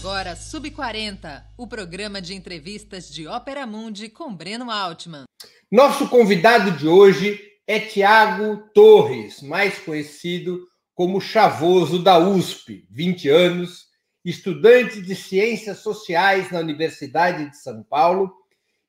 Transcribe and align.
agora 0.00 0.34
Sub40, 0.34 1.44
o 1.58 1.66
programa 1.66 2.22
de 2.22 2.34
entrevistas 2.34 3.10
de 3.10 3.26
Ópera 3.26 3.66
Mundi 3.66 4.08
com 4.08 4.34
Breno 4.34 4.70
Altman. 4.70 5.24
Nosso 5.70 6.08
convidado 6.08 6.70
de 6.70 6.88
hoje 6.88 7.38
é 7.66 7.78
Tiago 7.78 8.62
Torres, 8.72 9.42
mais 9.42 9.78
conhecido 9.78 10.66
como 10.94 11.20
Chavoso 11.20 12.02
da 12.02 12.18
USP, 12.18 12.86
20 12.90 13.28
anos, 13.28 13.88
estudante 14.24 15.02
de 15.02 15.14
Ciências 15.14 15.80
Sociais 15.80 16.50
na 16.50 16.60
Universidade 16.60 17.50
de 17.50 17.58
São 17.58 17.82
Paulo 17.82 18.32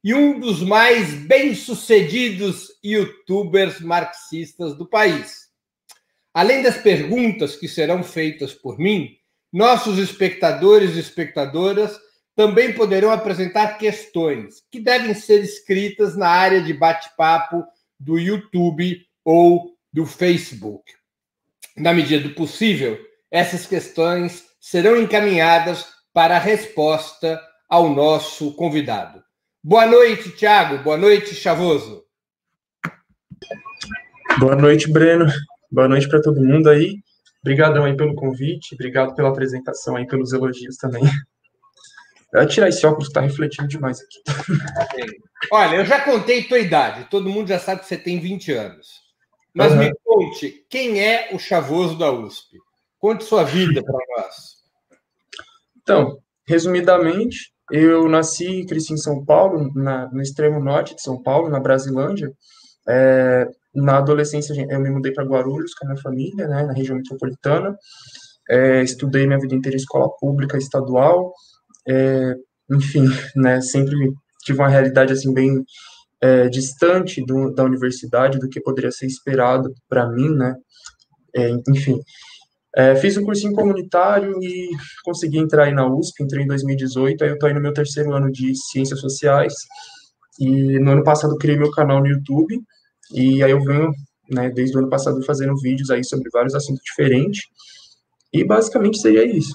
e 0.02 0.14
um 0.14 0.40
dos 0.40 0.64
mais 0.64 1.14
bem-sucedidos 1.14 2.70
youtubers 2.82 3.82
marxistas 3.82 4.78
do 4.78 4.88
país. 4.88 5.50
Além 6.34 6.64
das 6.64 6.78
perguntas 6.78 7.58
que 7.58 7.68
serão 7.68 8.02
feitas 8.02 8.54
por 8.54 8.80
mim, 8.80 9.18
nossos 9.52 9.98
espectadores 9.98 10.96
e 10.96 11.00
espectadoras 11.00 12.00
também 12.36 12.74
poderão 12.74 13.12
apresentar 13.12 13.78
questões 13.78 14.64
que 14.72 14.80
devem 14.80 15.14
ser 15.14 15.44
escritas 15.44 16.16
na 16.16 16.30
área 16.30 16.62
de 16.62 16.74
bate-papo 16.74 17.64
do 18.00 18.18
YouTube 18.18 19.06
ou 19.26 19.76
do 19.92 20.06
Facebook. 20.06 20.94
Na 21.76 21.94
medida 21.94 22.28
do 22.28 22.34
possível, 22.34 22.98
essas 23.30 23.66
questões 23.66 24.46
serão 24.60 24.98
encaminhadas 24.98 25.86
para 26.14 26.38
a 26.38 26.40
resposta 26.40 27.42
ao 27.70 27.90
nosso 27.90 28.54
convidado. 28.56 29.22
Boa 29.64 29.86
noite, 29.86 30.32
Tiago. 30.32 30.84
Boa 30.84 30.98
noite, 30.98 31.36
Chavoso. 31.36 32.04
Boa 34.40 34.56
noite, 34.56 34.92
Breno. 34.92 35.26
Boa 35.70 35.88
noite 35.88 36.08
para 36.08 36.22
todo 36.22 36.42
mundo 36.42 36.70
aí. 36.70 36.96
Obrigadão 37.42 37.86
aí 37.86 37.96
pelo 37.96 38.16
convite, 38.16 38.76
obrigado 38.76 39.16
pela 39.16 39.30
apresentação 39.30 39.96
aí, 39.96 40.06
pelos 40.06 40.32
elogios 40.32 40.78
também. 40.78 41.04
Vou 42.34 42.46
tirar 42.48 42.70
esse 42.70 42.86
óculos 42.86 43.08
que 43.08 43.14
tá 43.14 43.22
refletindo 43.22 43.68
demais 43.68 44.00
aqui. 44.00 44.22
Olha, 45.52 45.76
eu 45.76 45.86
já 45.86 46.00
contei 46.02 46.44
tua 46.44 46.60
idade, 46.60 47.10
todo 47.10 47.30
mundo 47.30 47.48
já 47.48 47.60
sabe 47.60 47.82
que 47.82 47.88
você 47.88 47.98
tem 47.98 48.20
20 48.20 48.52
anos. 48.54 48.88
Mas 49.54 49.74
uhum. 49.74 49.80
me 49.80 49.94
conte, 50.04 50.66
quem 50.70 51.04
é 51.04 51.30
o 51.34 51.40
chavoso 51.40 51.98
da 51.98 52.12
USP? 52.12 52.58
Conte 53.00 53.24
sua 53.24 53.44
vida 53.44 53.84
para 53.84 54.00
nós. 54.16 54.62
Então, 55.82 56.20
resumidamente, 56.48 57.52
eu 57.72 58.08
nasci 58.08 58.62
e 58.62 58.66
cresci 58.66 58.94
em 58.94 58.98
São 58.98 59.26
Paulo, 59.26 59.72
na, 59.74 60.08
no 60.12 60.22
extremo 60.22 60.60
norte 60.60 60.96
de 60.96 61.02
São 61.02 61.22
Paulo, 61.22 61.50
na 61.50 61.60
Brasilândia. 61.60 62.32
É, 62.88 63.48
na 63.74 63.98
adolescência, 63.98 64.54
eu 64.70 64.80
me 64.80 64.90
mudei 64.90 65.14
para 65.14 65.24
Guarulhos 65.24 65.74
com 65.74 65.86
a 65.86 65.90
minha 65.90 66.02
família, 66.02 66.48
né, 66.48 66.64
na 66.64 66.74
região 66.74 66.98
metropolitana. 66.98 67.76
É, 68.50 68.84
estudei 68.84 69.26
minha 69.26 69.40
vida 69.40 69.56
inteira 69.56 69.76
em 69.76 69.80
escola 69.80 70.10
pública 70.20 70.58
estadual. 70.58 71.34
É, 71.88 72.34
enfim, 72.70 73.06
né, 73.36 73.62
sempre 73.62 73.96
tive 74.44 74.60
uma 74.60 74.70
realidade 74.70 75.14
assim 75.14 75.34
bem 75.34 75.64
é, 76.22 76.50
distante 76.50 77.24
do, 77.26 77.54
da 77.54 77.64
universidade 77.64 78.40
do 78.40 78.50
que 78.50 78.62
poderia 78.62 78.92
ser 78.92 79.08
esperado 79.08 79.74
para 79.90 80.10
mim, 80.10 80.30
né? 80.30 80.56
É, 81.36 81.50
enfim, 81.70 82.00
é, 82.76 82.96
fiz 82.96 83.18
um 83.18 83.26
cursinho 83.26 83.54
comunitário 83.54 84.42
e 84.42 84.70
consegui 85.04 85.40
entrar 85.40 85.66
aí 85.66 85.74
na 85.74 85.88
USP, 85.88 86.24
entrei 86.24 86.44
em 86.44 86.48
2018, 86.48 87.24
aí 87.24 87.30
eu 87.30 87.34
estou 87.34 87.48
aí 87.48 87.54
no 87.54 87.62
meu 87.62 87.74
terceiro 87.74 88.14
ano 88.14 88.32
de 88.32 88.54
Ciências 88.56 89.00
Sociais, 89.00 89.54
e 90.40 90.80
no 90.80 90.92
ano 90.92 91.04
passado 91.04 91.38
criei 91.38 91.58
meu 91.58 91.72
canal 91.72 92.00
no 92.00 92.08
YouTube, 92.08 92.62
e 93.14 93.44
aí 93.44 93.52
eu 93.52 93.62
venho, 93.64 93.92
né, 94.30 94.50
desde 94.50 94.76
o 94.76 94.80
ano 94.80 94.90
passado 94.90 95.24
fazendo 95.24 95.60
vídeos 95.62 95.90
aí 95.90 96.04
sobre 96.04 96.30
vários 96.32 96.56
assuntos 96.56 96.82
diferentes. 96.84 97.44
E 98.34 98.44
basicamente 98.44 99.00
seria 99.00 99.26
isso. 99.26 99.54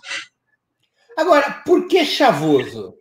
Agora, 1.17 1.63
por 1.65 1.89
que 1.89 2.05
chavoso? 2.05 2.95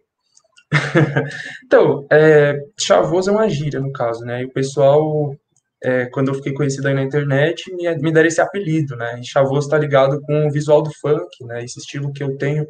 então, 1.66 2.08
é, 2.12 2.58
chavoso 2.80 3.30
é 3.30 3.34
uma 3.34 3.50
gíria, 3.50 3.80
no 3.80 3.92
caso, 3.92 4.24
né? 4.24 4.42
E 4.42 4.46
o 4.46 4.52
pessoal, 4.52 5.36
é, 5.84 6.06
quando 6.06 6.30
eu 6.30 6.36
fiquei 6.36 6.54
conhecido 6.54 6.88
aí 6.88 6.94
na 6.94 7.04
internet, 7.04 7.70
me, 7.76 7.94
me 7.98 8.12
deram 8.12 8.28
esse 8.28 8.40
apelido, 8.40 8.96
né? 8.96 9.20
E 9.20 9.26
chavoso 9.26 9.70
tá 9.70 9.78
ligado 9.78 10.22
com 10.22 10.48
o 10.48 10.52
visual 10.52 10.82
do 10.82 10.92
funk, 11.02 11.44
né? 11.44 11.64
Esse 11.64 11.80
estilo 11.80 12.14
que 12.14 12.24
eu 12.24 12.38
tenho 12.38 12.66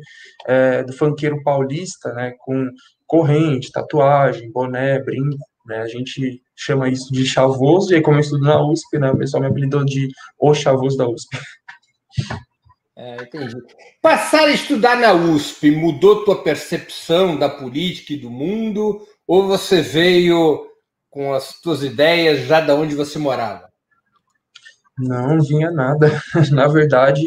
é, 0.47 0.84
do 0.84 0.94
funkeiro 0.94 1.41
paulista, 1.44 2.12
né? 2.13 2.34
Com 2.40 2.69
corrente, 3.06 3.72
tatuagem, 3.72 4.51
boné, 4.51 5.00
brinco, 5.00 5.45
né? 5.66 5.78
A 5.81 5.88
gente 5.88 6.42
chama 6.56 6.90
isso 6.90 7.12
de 7.12 7.26
chavoso, 7.26 7.92
e 7.92 7.96
aí 7.96 8.02
como 8.02 8.18
eu 8.18 8.22
estudo 8.22 8.46
na 8.46 8.62
USP, 8.62 8.98
né, 9.00 9.12
o 9.12 9.18
pessoal 9.18 9.42
me 9.42 9.50
apelidou 9.50 9.84
de 9.84 10.09
o 10.40 10.53
chavoso 10.53 10.98
da 10.98 11.08
USP. 11.08 11.38
É, 12.98 13.24
entendi. 13.24 13.58
Passar 14.02 14.46
a 14.46 14.52
estudar 14.52 14.96
na 14.96 15.12
USP 15.12 15.70
mudou 15.70 16.24
tua 16.24 16.42
percepção 16.42 17.38
da 17.38 17.50
política 17.50 18.14
e 18.14 18.18
do 18.18 18.30
mundo, 18.30 19.06
ou 19.28 19.46
você 19.46 19.81
veio 19.81 20.66
com 21.09 21.34
as 21.34 21.59
tuas 21.59 21.84
ideias 21.84 22.48
já 22.48 22.62
da 22.62 22.74
onde 22.74 22.96
você 22.96 23.20
morava? 23.20 23.68
Não, 24.98 25.42
vinha 25.42 25.72
nada. 25.72 26.09
Na 26.54 26.68
verdade, 26.68 27.22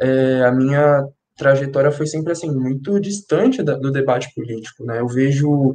é, 0.00 0.44
a 0.44 0.52
minha 0.52 1.06
trajetória 1.36 1.90
foi 1.90 2.06
sempre 2.06 2.32
assim 2.32 2.50
muito 2.50 3.00
distante 3.00 3.62
da, 3.62 3.74
do 3.74 3.90
debate 3.90 4.32
político, 4.34 4.84
né? 4.84 5.00
Eu 5.00 5.08
vejo 5.08 5.72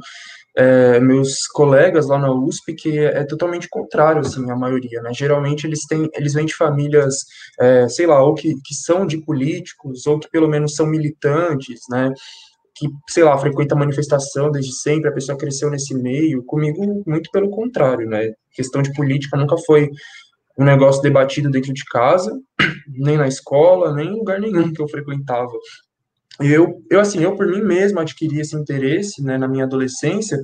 é, 0.58 0.98
meus 0.98 1.46
colegas 1.46 2.08
lá 2.08 2.18
na 2.18 2.32
USP 2.32 2.74
que 2.74 2.98
é, 2.98 3.20
é, 3.20 3.24
totalmente 3.24 3.68
contrário, 3.68 4.22
assim, 4.22 4.50
a 4.50 4.56
maioria, 4.56 5.00
né? 5.00 5.12
Geralmente 5.14 5.64
eles 5.64 5.86
têm, 5.86 6.10
eles 6.14 6.34
vêm 6.34 6.46
de 6.46 6.56
famílias, 6.56 7.14
é, 7.60 7.88
sei 7.88 8.08
lá, 8.08 8.20
ou 8.20 8.34
que, 8.34 8.52
que 8.64 8.74
são 8.74 9.06
de 9.06 9.18
políticos, 9.18 10.04
ou 10.04 10.18
que 10.18 10.28
pelo 10.28 10.48
menos 10.48 10.74
são 10.74 10.84
militantes, 10.84 11.78
né? 11.88 12.12
Que, 12.74 12.88
sei 13.08 13.22
lá, 13.22 13.38
frequenta 13.38 13.76
manifestação 13.76 14.50
desde 14.50 14.74
sempre, 14.80 15.08
a 15.08 15.12
pessoa 15.12 15.38
cresceu 15.38 15.70
nesse 15.70 15.94
meio. 15.94 16.42
Comigo, 16.44 17.04
muito 17.06 17.30
pelo 17.30 17.50
contrário, 17.50 18.08
né? 18.08 18.32
Questão 18.52 18.82
de 18.82 18.92
política 18.94 19.36
nunca 19.36 19.56
foi 19.64 19.88
um 20.58 20.64
negócio 20.64 21.00
debatido 21.00 21.48
dentro 21.50 21.72
de 21.72 21.84
casa, 21.84 22.36
nem 22.98 23.16
na 23.16 23.28
escola, 23.28 23.94
nem 23.94 24.08
em 24.08 24.18
lugar 24.18 24.40
nenhum 24.40 24.72
que 24.72 24.82
eu 24.82 24.88
frequentava 24.88 25.52
eu, 26.40 26.82
eu 26.90 27.00
assim, 27.00 27.22
eu 27.22 27.34
por 27.34 27.46
mim 27.46 27.62
mesmo 27.62 27.98
adquiri 28.00 28.40
esse 28.40 28.56
interesse, 28.56 29.22
né, 29.22 29.36
na 29.36 29.48
minha 29.48 29.64
adolescência, 29.64 30.38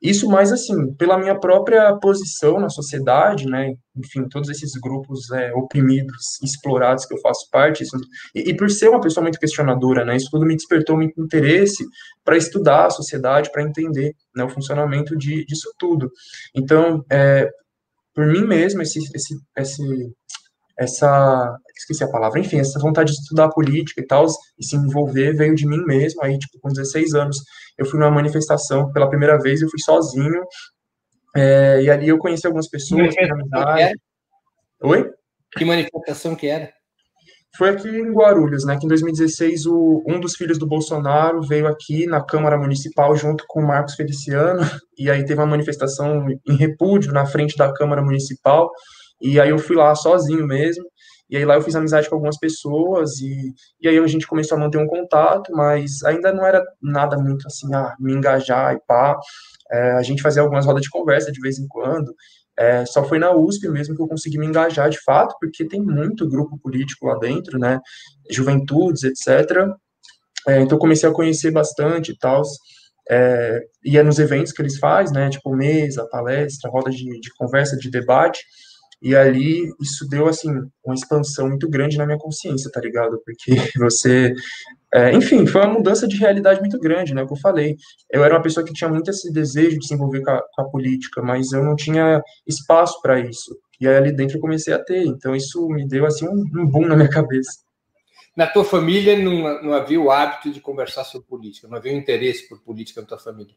isso 0.00 0.28
mais 0.28 0.52
assim, 0.52 0.92
pela 0.94 1.18
minha 1.18 1.38
própria 1.38 1.94
posição 1.96 2.60
na 2.60 2.68
sociedade, 2.68 3.46
né, 3.46 3.74
enfim, 3.96 4.28
todos 4.28 4.50
esses 4.50 4.72
grupos 4.80 5.30
é, 5.30 5.52
oprimidos, 5.54 6.38
explorados 6.42 7.06
que 7.06 7.14
eu 7.14 7.20
faço 7.20 7.48
parte, 7.50 7.82
isso, 7.82 7.96
e, 8.34 8.50
e, 8.50 8.56
por 8.56 8.70
ser 8.70 8.88
uma 8.88 9.00
pessoa 9.00 9.22
muito 9.22 9.38
questionadora, 9.38 10.04
né, 10.04 10.16
isso 10.16 10.28
tudo 10.30 10.44
me 10.44 10.54
despertou 10.54 10.96
muito 10.96 11.20
interesse 11.20 11.84
para 12.24 12.36
estudar 12.36 12.86
a 12.86 12.90
sociedade, 12.90 13.50
para 13.50 13.62
entender, 13.62 14.12
né, 14.34 14.44
o 14.44 14.50
funcionamento 14.50 15.16
de, 15.16 15.44
disso 15.46 15.72
tudo. 15.78 16.10
Então, 16.54 17.04
é, 17.10 17.48
por 18.14 18.26
mim 18.26 18.46
mesmo, 18.46 18.82
esse, 18.82 18.98
esse, 19.14 19.34
esse 19.56 19.82
essa, 20.78 21.56
esqueci 21.76 22.04
a 22.04 22.10
palavra, 22.10 22.38
enfim, 22.38 22.58
essa 22.58 22.78
vontade 22.78 23.12
de 23.12 23.18
estudar 23.18 23.48
política 23.48 24.00
e 24.00 24.06
tal, 24.06 24.26
e 24.58 24.64
se 24.64 24.76
envolver, 24.76 25.32
veio 25.34 25.54
de 25.54 25.66
mim 25.66 25.82
mesmo, 25.84 26.22
aí, 26.22 26.38
tipo, 26.38 26.58
com 26.60 26.68
16 26.68 27.14
anos, 27.14 27.38
eu 27.78 27.86
fui 27.86 27.98
numa 27.98 28.10
manifestação 28.10 28.92
pela 28.92 29.08
primeira 29.08 29.38
vez, 29.38 29.62
eu 29.62 29.70
fui 29.70 29.80
sozinho, 29.80 30.42
é, 31.34 31.82
e 31.82 31.90
ali 31.90 32.08
eu 32.08 32.18
conheci 32.18 32.46
algumas 32.46 32.68
pessoas, 32.68 33.14
que 33.14 33.24
amizade. 33.24 33.94
Oi? 34.82 35.10
Que 35.56 35.64
manifestação 35.64 36.34
que 36.34 36.46
era? 36.46 36.70
Foi 37.56 37.70
aqui 37.70 37.88
em 37.88 38.12
Guarulhos, 38.12 38.66
né, 38.66 38.76
que 38.78 38.84
em 38.84 38.88
2016 38.88 39.64
o, 39.64 40.02
um 40.06 40.20
dos 40.20 40.36
filhos 40.36 40.58
do 40.58 40.66
Bolsonaro 40.66 41.40
veio 41.40 41.66
aqui 41.66 42.06
na 42.06 42.22
Câmara 42.22 42.58
Municipal 42.58 43.16
junto 43.16 43.44
com 43.48 43.60
o 43.60 43.66
Marcos 43.66 43.94
Feliciano, 43.94 44.60
e 44.98 45.10
aí 45.10 45.24
teve 45.24 45.40
uma 45.40 45.46
manifestação 45.46 46.26
em 46.46 46.56
repúdio 46.56 47.12
na 47.12 47.24
frente 47.24 47.56
da 47.56 47.72
Câmara 47.72 48.02
Municipal, 48.02 48.70
e 49.20 49.40
aí 49.40 49.50
eu 49.50 49.58
fui 49.58 49.76
lá 49.76 49.94
sozinho 49.94 50.46
mesmo, 50.46 50.84
e 51.28 51.36
aí 51.36 51.44
lá 51.44 51.54
eu 51.54 51.62
fiz 51.62 51.74
amizade 51.74 52.08
com 52.08 52.14
algumas 52.14 52.38
pessoas, 52.38 53.18
e, 53.20 53.52
e 53.80 53.88
aí 53.88 53.98
a 53.98 54.06
gente 54.06 54.26
começou 54.26 54.56
a 54.56 54.60
manter 54.60 54.78
um 54.78 54.86
contato, 54.86 55.52
mas 55.52 56.02
ainda 56.04 56.32
não 56.32 56.46
era 56.46 56.64
nada 56.80 57.16
muito 57.18 57.46
assim, 57.46 57.74
ah, 57.74 57.94
me 57.98 58.12
engajar 58.12 58.74
e 58.74 58.80
pá. 58.86 59.18
É, 59.70 59.92
a 59.92 60.02
gente 60.02 60.22
fazia 60.22 60.42
algumas 60.42 60.64
rodas 60.64 60.82
de 60.82 60.90
conversa 60.90 61.32
de 61.32 61.40
vez 61.40 61.58
em 61.58 61.66
quando, 61.66 62.14
é, 62.58 62.86
só 62.86 63.04
foi 63.04 63.18
na 63.18 63.34
USP 63.34 63.68
mesmo 63.68 63.94
que 63.94 64.02
eu 64.02 64.08
consegui 64.08 64.38
me 64.38 64.46
engajar 64.46 64.88
de 64.88 64.98
fato, 65.02 65.36
porque 65.38 65.66
tem 65.66 65.80
muito 65.82 66.28
grupo 66.28 66.58
político 66.58 67.06
lá 67.06 67.18
dentro, 67.18 67.58
né, 67.58 67.80
juventudes, 68.30 69.02
etc. 69.02 69.68
É, 70.48 70.60
então 70.60 70.78
comecei 70.78 71.08
a 71.08 71.12
conhecer 71.12 71.50
bastante 71.50 72.12
e 72.12 72.18
tal, 72.18 72.42
é, 73.10 73.60
e 73.84 73.98
é 73.98 74.02
nos 74.02 74.18
eventos 74.18 74.52
que 74.52 74.62
eles 74.62 74.78
fazem, 74.78 75.14
né, 75.14 75.28
tipo 75.28 75.54
mesa, 75.54 76.08
palestra, 76.10 76.70
roda 76.70 76.90
de, 76.90 77.04
de 77.20 77.34
conversa, 77.36 77.76
de 77.76 77.90
debate, 77.90 78.40
e 79.00 79.14
ali 79.14 79.70
isso 79.80 80.08
deu 80.08 80.26
assim 80.26 80.48
uma 80.84 80.94
expansão 80.94 81.48
muito 81.48 81.68
grande 81.68 81.98
na 81.98 82.06
minha 82.06 82.18
consciência, 82.18 82.70
tá 82.70 82.80
ligado? 82.80 83.20
Porque 83.24 83.54
você, 83.78 84.32
é, 84.92 85.12
enfim, 85.12 85.46
foi 85.46 85.60
uma 85.60 85.74
mudança 85.74 86.08
de 86.08 86.16
realidade 86.16 86.60
muito 86.60 86.78
grande, 86.78 87.14
né? 87.14 87.22
O 87.22 87.26
que 87.26 87.34
eu 87.34 87.38
falei. 87.38 87.76
Eu 88.10 88.24
era 88.24 88.34
uma 88.34 88.42
pessoa 88.42 88.64
que 88.64 88.72
tinha 88.72 88.88
muito 88.88 89.10
esse 89.10 89.32
desejo 89.32 89.78
de 89.78 89.86
se 89.86 89.94
envolver 89.94 90.22
com 90.22 90.30
a, 90.30 90.42
com 90.54 90.62
a 90.62 90.68
política, 90.70 91.22
mas 91.22 91.52
eu 91.52 91.62
não 91.62 91.76
tinha 91.76 92.22
espaço 92.46 93.00
para 93.02 93.20
isso. 93.20 93.56
E 93.80 93.86
aí 93.86 93.96
ali 93.96 94.12
dentro 94.12 94.38
eu 94.38 94.40
comecei 94.40 94.72
a 94.72 94.78
ter. 94.78 95.04
Então 95.04 95.36
isso 95.36 95.68
me 95.68 95.86
deu 95.86 96.06
assim 96.06 96.26
um, 96.26 96.44
um 96.54 96.66
boom 96.66 96.86
na 96.86 96.96
minha 96.96 97.10
cabeça. 97.10 97.60
na 98.36 98.46
tua 98.46 98.64
família 98.64 99.18
não, 99.18 99.62
não 99.62 99.72
havia 99.74 100.00
o 100.00 100.10
hábito 100.10 100.50
de 100.50 100.60
conversar 100.60 101.04
sobre 101.04 101.28
política, 101.28 101.68
não 101.68 101.76
havia 101.76 101.92
um 101.92 101.98
interesse 101.98 102.48
por 102.48 102.62
política 102.62 103.00
na 103.00 103.06
tua 103.06 103.18
família? 103.18 103.54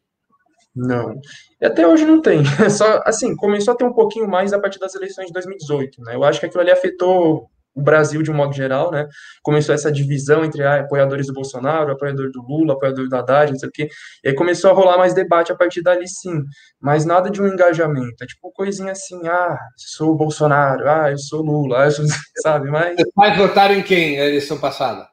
Não. 0.76 1.20
E 1.62 1.66
até 1.66 1.88
hoje 1.88 2.06
não 2.06 2.22
tem. 2.22 2.44
Só, 2.70 3.02
assim, 3.06 3.36
começou 3.36 3.74
a 3.74 3.78
ter 3.78 3.86
um 3.86 3.94
pouquinho 3.94 4.28
mais 4.28 4.54
a 4.54 4.60
partir 4.60 4.80
das 4.80 4.96
eleições 4.96 5.28
de 5.28 5.34
2018, 5.34 6.02
né? 6.04 6.16
Eu 6.16 6.24
acho 6.24 6.40
que 6.40 6.46
aquilo 6.46 6.62
ali 6.62 6.72
afetou 6.72 7.50
o 7.76 7.82
Brasil 7.82 8.22
de 8.22 8.32
um 8.32 8.34
modo 8.34 8.54
geral, 8.54 8.92
né? 8.92 9.08
Começou 9.42 9.74
essa 9.74 9.92
divisão 9.92 10.44
entre 10.44 10.64
ah, 10.64 10.82
apoiadores 10.82 11.28
do 11.28 11.34
Bolsonaro, 11.34 11.92
apoiador 11.92 12.32
do 12.32 12.42
Lula, 12.42 12.74
apoiador 12.74 13.08
do 13.08 13.16
Haddad, 13.16 13.52
não 13.52 13.60
sei 13.60 13.70
o 13.70 13.72
quê. 13.72 13.90
E 14.24 14.30
aí 14.30 14.36
começou 14.36 14.70
a 14.70 14.74
rolar 14.74 14.98
mais 14.98 15.14
debate 15.14 15.52
a 15.52 15.56
partir 15.56 15.82
dali, 15.82 16.08
sim. 16.08 16.44
Mas 16.80 17.06
nada 17.06 17.30
de 17.30 17.42
um 17.42 17.48
engajamento. 17.48 18.24
É 18.24 18.28
tipo 18.28 18.52
coisinha 18.52 18.92
assim, 18.92 19.28
ah, 19.28 19.58
sou 19.78 20.16
Bolsonaro, 20.16 20.88
ah, 20.90 21.12
eu 21.12 21.18
sou 21.18 21.42
Lula, 21.42 21.84
ah, 21.84 21.86
eu 21.86 21.92
sou... 21.92 22.06
sabe? 22.44 22.70
Mas... 22.70 22.96
Seus 22.96 23.12
pais 23.14 23.38
votaram 23.38 23.76
em 23.76 23.84
quem 23.84 24.18
na 24.18 24.26
eleição 24.26 24.60
passada? 24.60 25.08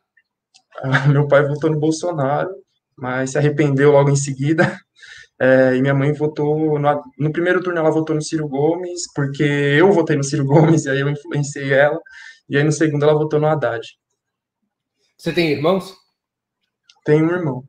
Ah, 0.83 1.09
meu 1.09 1.27
pai 1.27 1.47
votou 1.47 1.71
no 1.71 1.79
Bolsonaro, 1.79 2.51
mas 2.97 3.31
se 3.31 3.39
arrependeu 3.39 3.93
logo 3.93 4.11
em 4.11 4.17
seguida. 4.17 4.79
É, 5.39 5.77
e 5.77 5.83
minha 5.83 5.93
mãe 5.93 6.13
votou 6.15 6.79
no, 6.79 7.05
no, 7.19 7.33
primeiro 7.33 7.63
turno 7.63 7.79
ela 7.79 7.91
votou 7.91 8.17
no 8.17 8.23
Ciro 8.23 8.49
Gomes 8.49 9.03
porque 9.15 9.43
eu 9.43 9.93
votei 9.93 10.17
no 10.17 10.25
Ciro 10.25 10.45
Gomes 10.47 10.87
e 10.87 10.91
aí 10.91 11.01
eu 11.01 11.11
influenciei 11.11 11.75
ela 11.75 12.01
e 12.49 12.57
aí 12.57 12.65
no 12.65 12.73
segundo 12.73 13.03
ela 13.03 13.13
votou 13.13 13.39
no 13.39 13.47
Haddad. 13.47 13.87
Você 15.19 15.33
tem 15.33 15.51
irmãos? 15.51 15.95
Tenho 17.05 17.27
um 17.27 17.31
irmão. 17.31 17.65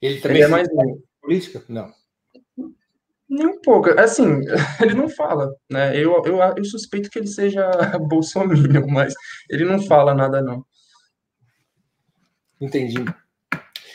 Ele 0.00 0.20
também 0.20 0.38
ele 0.38 0.44
é 0.44 0.48
mais 0.48 0.68
novo. 0.72 1.02
Política? 1.20 1.64
Não. 1.68 1.92
Nem 3.28 3.46
um 3.46 3.60
pouco. 3.60 3.90
Assim, 3.98 4.40
ele 4.80 4.94
não 4.94 5.08
fala, 5.08 5.52
né? 5.70 5.96
Eu, 5.96 6.22
eu, 6.24 6.38
eu 6.56 6.64
suspeito 6.64 7.10
que 7.10 7.18
ele 7.18 7.26
seja 7.26 7.68
bolsominion, 8.08 8.86
mas 8.86 9.14
ele 9.50 9.64
não 9.64 9.82
fala 9.82 10.14
nada, 10.14 10.40
não. 10.40 10.64
Entendi. 12.60 13.04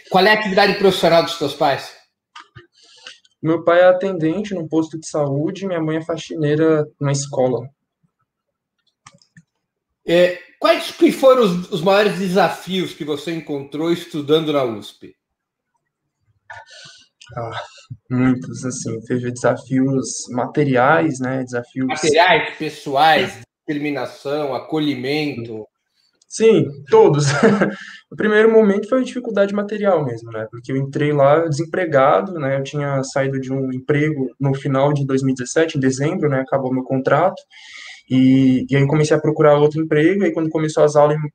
Qual 0.10 0.26
é 0.26 0.32
a 0.32 0.34
atividade 0.34 0.78
profissional 0.78 1.24
dos 1.24 1.38
seus 1.38 1.54
pais? 1.54 2.01
Meu 3.42 3.64
pai 3.64 3.80
é 3.80 3.86
atendente 3.86 4.54
no 4.54 4.68
posto 4.68 5.00
de 5.00 5.08
saúde, 5.08 5.66
minha 5.66 5.82
mãe 5.82 5.98
é 5.98 6.06
faxineira 6.06 6.88
na 7.00 7.12
escola. 7.12 7.68
É, 10.06 10.40
quais 10.60 10.92
que 10.92 11.12
foram 11.12 11.44
os, 11.44 11.72
os, 11.72 11.82
maiores 11.82 12.20
desafios 12.20 12.94
que 12.94 13.04
você 13.04 13.32
encontrou 13.32 13.92
estudando 13.92 14.54
na 14.54 14.64
USP? 14.64 15.16
Ah, 17.36 17.62
muitos, 18.10 18.66
assim, 18.66 19.00
teve 19.02 19.32
desafios 19.32 20.28
materiais, 20.30 21.20
né, 21.20 21.44
desafios... 21.44 21.88
Materiais, 21.88 22.58
pessoais, 22.58 23.42
discriminação, 23.66 24.54
acolhimento... 24.54 25.66
Sim, 26.32 26.66
todos. 26.90 27.26
o 28.10 28.16
primeiro 28.16 28.50
momento 28.50 28.88
foi 28.88 29.04
dificuldade 29.04 29.54
material 29.54 30.06
mesmo, 30.06 30.32
né? 30.32 30.48
Porque 30.50 30.72
eu 30.72 30.78
entrei 30.78 31.12
lá 31.12 31.46
desempregado, 31.46 32.40
né? 32.40 32.58
Eu 32.58 32.64
tinha 32.64 33.04
saído 33.04 33.38
de 33.38 33.52
um 33.52 33.70
emprego 33.74 34.30
no 34.40 34.56
final 34.56 34.94
de 34.94 35.06
2017, 35.06 35.78
em 35.78 35.82
dezembro, 35.82 36.30
né? 36.30 36.40
Acabou 36.40 36.74
meu 36.74 36.86
contrato. 36.86 37.36
E, 38.10 38.66
e 38.70 38.78
aí 38.78 38.88
comecei 38.88 39.16
a 39.16 39.20
procurar 39.20 39.58
outro 39.58 39.82
emprego, 39.82 40.24
e 40.24 40.28
aí 40.28 40.34
quando 40.34 40.50
começou 40.50 40.86
as 40.86 40.96
aulas, 40.96 41.18
em 41.18 41.30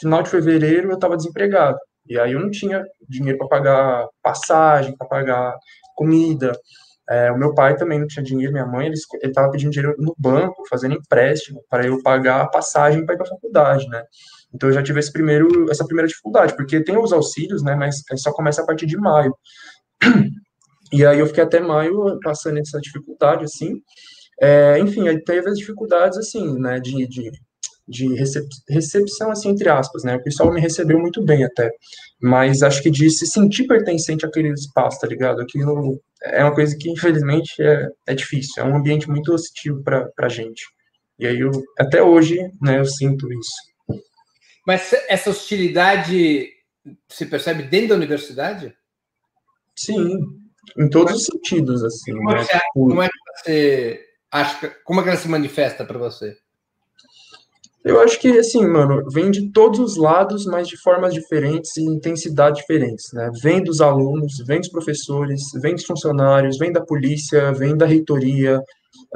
final 0.00 0.22
de 0.22 0.28
fevereiro, 0.28 0.90
eu 0.90 0.96
estava 0.96 1.16
desempregado. 1.16 1.78
E 2.06 2.18
aí 2.18 2.32
eu 2.32 2.40
não 2.40 2.50
tinha 2.50 2.84
dinheiro 3.08 3.38
para 3.38 3.48
pagar 3.48 4.06
passagem, 4.22 4.94
para 4.98 5.08
pagar 5.08 5.54
comida. 5.96 6.52
É, 7.10 7.32
o 7.32 7.38
meu 7.38 7.54
pai 7.54 7.76
também 7.76 7.98
não 7.98 8.06
tinha 8.06 8.22
dinheiro, 8.22 8.52
minha 8.52 8.66
mãe, 8.66 8.86
ele 8.86 8.96
estava 9.22 9.50
pedindo 9.50 9.72
dinheiro 9.72 9.94
no 9.98 10.14
banco, 10.18 10.62
fazendo 10.68 10.94
empréstimo, 10.94 11.62
para 11.70 11.86
eu 11.86 12.02
pagar 12.02 12.42
a 12.42 12.48
passagem 12.48 13.04
para 13.06 13.14
ir 13.14 13.18
para 13.18 13.26
a 13.26 13.30
faculdade, 13.30 13.88
né? 13.88 14.02
Então 14.54 14.68
eu 14.68 14.74
já 14.74 14.82
tive 14.82 15.00
esse 15.00 15.12
primeiro, 15.12 15.70
essa 15.70 15.84
primeira 15.86 16.08
dificuldade, 16.08 16.54
porque 16.56 16.82
tem 16.82 16.96
os 16.98 17.12
auxílios, 17.12 17.62
né, 17.62 17.74
mas 17.74 18.02
só 18.16 18.32
começa 18.32 18.62
a 18.62 18.66
partir 18.66 18.86
de 18.86 18.96
maio. 18.96 19.34
E 20.92 21.06
aí 21.06 21.18
eu 21.18 21.26
fiquei 21.26 21.42
até 21.42 21.58
maio 21.58 22.18
passando 22.22 22.58
essa 22.58 22.78
dificuldade, 22.78 23.44
assim, 23.44 23.80
é, 24.40 24.78
enfim, 24.78 25.08
aí 25.08 25.22
teve 25.24 25.48
as 25.48 25.56
dificuldades, 25.56 26.18
assim, 26.18 26.58
né, 26.58 26.78
de, 26.80 27.06
de, 27.08 27.30
de 27.88 28.14
recep 28.14 28.46
recepção, 28.68 29.30
assim, 29.30 29.48
entre 29.48 29.70
aspas, 29.70 30.04
né, 30.04 30.16
o 30.16 30.22
pessoal 30.22 30.52
me 30.52 30.60
recebeu 30.60 30.98
muito 30.98 31.24
bem 31.24 31.44
até, 31.44 31.70
mas 32.20 32.62
acho 32.62 32.82
que 32.82 32.90
de 32.90 33.08
se 33.08 33.26
sentir 33.26 33.66
pertencente 33.66 34.26
àquele 34.26 34.52
espaço, 34.52 35.00
tá 35.00 35.06
ligado? 35.06 35.40
Aquilo 35.40 35.98
é 36.22 36.44
uma 36.44 36.54
coisa 36.54 36.76
que, 36.78 36.90
infelizmente, 36.90 37.54
é, 37.62 37.88
é 38.08 38.14
difícil, 38.14 38.62
é 38.62 38.66
um 38.66 38.76
ambiente 38.76 39.08
muito 39.08 39.32
hostil 39.32 39.82
pra, 39.82 40.06
pra 40.14 40.28
gente. 40.28 40.62
E 41.18 41.26
aí, 41.26 41.40
eu, 41.40 41.50
até 41.78 42.02
hoje, 42.02 42.38
né, 42.60 42.80
eu 42.80 42.84
sinto 42.84 43.32
isso. 43.32 43.71
Mas 44.66 44.92
essa 45.08 45.30
hostilidade 45.30 46.48
se 47.08 47.26
percebe 47.26 47.64
dentro 47.64 47.90
da 47.90 47.94
universidade? 47.96 48.74
Sim, 49.76 50.18
em 50.78 50.88
todos 50.88 51.14
os 51.14 51.24
sentidos, 51.24 51.82
assim. 51.82 52.12
Como, 52.12 52.30
é 52.30 52.34
né? 52.34 52.42
é, 52.42 52.46
tipo... 52.46 52.62
como 52.74 53.02
é 53.02 53.08
que 53.08 53.18
você 53.36 54.00
acha, 54.30 54.76
como 54.84 55.00
é 55.00 55.02
que 55.02 55.08
ela 55.10 55.18
se 55.18 55.28
manifesta 55.28 55.84
para 55.84 55.98
você? 55.98 56.36
Eu 57.84 58.00
acho 58.00 58.20
que, 58.20 58.38
assim, 58.38 58.64
mano, 58.64 59.04
vem 59.10 59.28
de 59.28 59.50
todos 59.50 59.80
os 59.80 59.96
lados, 59.96 60.46
mas 60.46 60.68
de 60.68 60.76
formas 60.80 61.12
diferentes 61.12 61.76
e 61.76 61.82
intensidade 61.82 62.60
diferentes, 62.60 63.06
né? 63.12 63.28
Vem 63.42 63.62
dos 63.62 63.80
alunos, 63.80 64.36
vem 64.46 64.60
dos 64.60 64.68
professores, 64.68 65.42
vem 65.60 65.74
dos 65.74 65.84
funcionários, 65.84 66.58
vem 66.58 66.70
da 66.70 66.80
polícia, 66.80 67.52
vem 67.52 67.76
da 67.76 67.84
reitoria. 67.84 68.60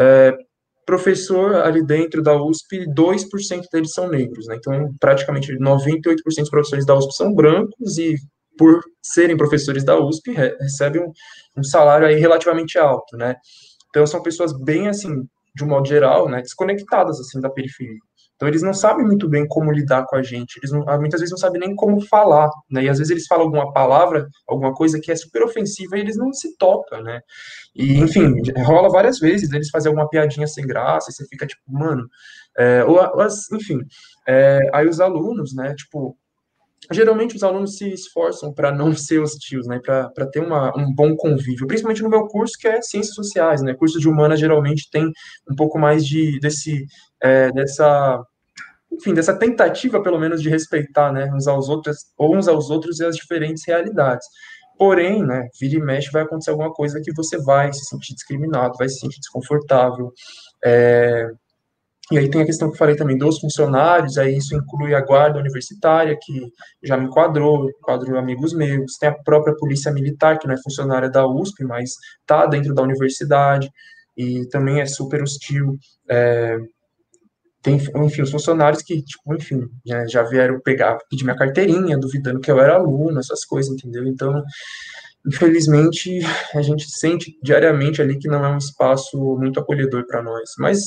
É, 0.01 0.37
professor 0.87 1.57
ali 1.57 1.85
dentro 1.85 2.23
da 2.23 2.41
USP, 2.41 2.87
2% 2.95 3.65
deles 3.73 3.93
são 3.93 4.09
negros, 4.09 4.47
né? 4.47 4.57
Então, 4.57 4.95
praticamente 5.01 5.53
98% 5.59 6.17
dos 6.25 6.49
professores 6.49 6.87
da 6.87 6.95
USP 6.95 7.17
são 7.17 7.35
brancos 7.35 7.99
e, 7.99 8.15
por 8.57 8.81
serem 9.03 9.37
professores 9.37 9.85
da 9.85 9.99
USP, 9.99 10.31
recebem 10.33 11.03
um, 11.03 11.13
um 11.59 11.65
salário 11.65 12.07
aí 12.07 12.15
relativamente 12.15 12.79
alto, 12.79 13.17
né? 13.17 13.35
Então 13.91 14.07
são 14.07 14.23
pessoas 14.23 14.53
bem 14.53 14.89
assim, 14.89 15.27
de 15.55 15.65
um 15.65 15.69
modo 15.69 15.89
geral, 15.89 16.29
né, 16.29 16.43
desconectadas 16.43 17.19
assim 17.19 17.41
da 17.41 17.51
periferia. 17.51 17.99
Então 18.37 18.47
eles 18.49 18.63
não 18.63 18.75
sabem 18.75 19.05
muito 19.05 19.29
bem 19.29 19.47
como 19.49 19.73
lidar 19.73 20.05
com 20.07 20.15
a 20.17 20.23
gente, 20.23 20.59
eles 20.59 20.71
não, 20.71 20.85
muitas 21.01 21.21
vezes 21.21 21.31
não 21.31 21.39
sabem 21.39 21.61
nem 21.61 21.75
como 21.75 22.01
falar, 22.03 22.51
né? 22.71 22.85
E 22.85 22.89
às 22.89 22.99
vezes 22.99 23.11
eles 23.11 23.27
falam 23.27 23.45
alguma 23.45 23.73
palavra, 23.73 24.27
alguma 24.47 24.75
coisa 24.75 25.01
que 25.01 25.11
é 25.11 25.17
super 25.17 25.43
ofensiva 25.43 25.97
e 25.97 26.01
eles 26.01 26.17
não 26.17 26.33
se 26.33 26.57
tocam, 26.59 27.03
né? 27.03 27.21
E 27.75 27.99
enfim, 27.99 28.35
rola 28.63 28.91
várias 28.91 29.19
vezes 29.19 29.51
eles 29.53 29.71
fazem 29.71 29.89
alguma 29.91 30.09
piadinha 30.09 30.47
sem 30.47 30.67
graça, 30.67 31.11
e 31.11 31.15
você 31.15 31.27
fica 31.29 31.47
tipo, 31.47 31.63
mano, 31.67 32.07
é, 32.59 32.85
ou, 32.85 32.99
ou, 32.99 33.27
enfim, 33.55 33.79
é, 34.29 34.61
aí 34.73 34.87
os 34.87 35.01
alunos, 35.01 35.55
né? 35.55 35.75
Tipo, 35.75 36.17
geralmente 36.91 37.37
os 37.37 37.43
alunos 37.43 37.77
se 37.77 37.89
esforçam 37.93 38.53
para 38.53 38.73
não 38.73 38.95
ser 38.95 39.21
hostis, 39.21 39.67
né, 39.67 39.81
para 39.81 40.27
ter 40.31 40.41
uma, 40.41 40.77
um 40.77 40.93
bom 40.95 41.15
convívio, 41.17 41.67
principalmente 41.67 42.03
no 42.03 42.11
meu 42.11 42.27
curso 42.27 42.55
que 42.59 42.69
é 42.69 42.81
ciências 42.83 43.15
sociais, 43.15 43.63
né, 43.63 43.75
curso 43.75 43.99
de 43.99 44.09
humanas 44.09 44.41
geralmente 44.41 44.89
tem 44.91 45.11
um 45.51 45.55
pouco 45.57 45.79
mais 45.79 46.05
de 46.07 46.39
desse 46.41 46.87
é, 47.23 47.51
dessa 47.53 48.23
enfim, 48.93 49.13
dessa 49.15 49.37
tentativa 49.37 50.03
pelo 50.03 50.19
menos 50.19 50.41
de 50.41 50.49
respeitar, 50.49 51.13
né, 51.13 51.31
uns 51.35 51.47
aos 51.47 51.69
outros, 51.69 51.97
ou 52.17 52.37
uns 52.37 52.49
aos 52.49 52.71
outros 52.71 53.01
e 53.01 53.05
as 53.05 53.17
diferentes 53.17 53.65
realidades. 53.67 54.27
Porém, 54.79 55.25
né, 55.25 55.49
vira 55.59 55.77
e 55.77 55.81
mexe 55.81 56.11
vai 56.11 56.23
acontecer 56.23 56.51
alguma 56.51 56.73
coisa 56.73 57.01
que 57.03 57.13
você 57.15 57.39
vai 57.39 57.73
se 57.73 57.85
sentir 57.87 58.15
discriminado, 58.15 58.77
vai 58.79 58.89
se 58.89 59.01
sentir 59.01 59.19
desconfortável, 59.21 60.13
é, 60.65 61.29
e 62.13 62.19
aí 62.19 62.31
tem 62.31 62.43
a 62.43 62.47
questão 62.47 62.69
que 62.69 62.75
eu 62.75 62.79
falei 62.79 62.95
também 62.95 63.19
dos 63.19 63.41
funcionários, 63.41 64.17
aí 64.17 64.37
isso 64.37 64.55
inclui 64.55 64.95
a 64.95 65.01
guarda 65.01 65.41
universitária, 65.41 66.17
que 66.21 66.41
já 66.83 66.97
me 66.97 67.07
enquadrou, 67.07 67.69
enquadrou 67.69 68.17
amigos 68.17 68.55
meus, 68.55 68.97
tem 68.97 69.09
a 69.09 69.15
própria 69.25 69.57
polícia 69.57 69.93
militar, 69.93 70.39
que 70.39 70.47
não 70.47 70.55
é 70.55 70.63
funcionária 70.63 71.11
da 71.11 71.27
USP, 71.27 71.65
mas 71.65 71.91
está 72.21 72.47
dentro 72.47 72.73
da 72.73 72.83
universidade, 72.83 73.69
e 74.17 74.47
também 74.49 74.81
é 74.81 74.87
super 74.87 75.21
hostil. 75.21 75.77
É, 76.09 76.59
tem, 77.61 77.75
enfim, 77.75 78.23
os 78.23 78.31
funcionários 78.31 78.83
que, 78.83 79.03
tipo, 79.03 79.35
enfim, 79.35 79.63
já, 79.85 80.07
já 80.07 80.23
vieram 80.23 80.61
pegar, 80.61 80.97
pedir 81.11 81.25
minha 81.25 81.37
carteirinha, 81.37 81.99
duvidando 81.99 82.39
que 82.39 82.49
eu 82.49 82.61
era 82.61 82.77
aluno, 82.77 83.19
essas 83.19 83.45
coisas, 83.45 83.73
entendeu? 83.73 84.07
Então, 84.07 84.41
infelizmente, 85.27 86.21
a 86.55 86.63
gente 86.63 86.87
sente 86.89 87.37
diariamente 87.43 88.01
ali 88.01 88.17
que 88.17 88.29
não 88.29 88.45
é 88.45 88.49
um 88.49 88.59
espaço 88.59 89.19
muito 89.37 89.59
acolhedor 89.59 90.07
para 90.07 90.23
nós, 90.23 90.51
mas 90.59 90.79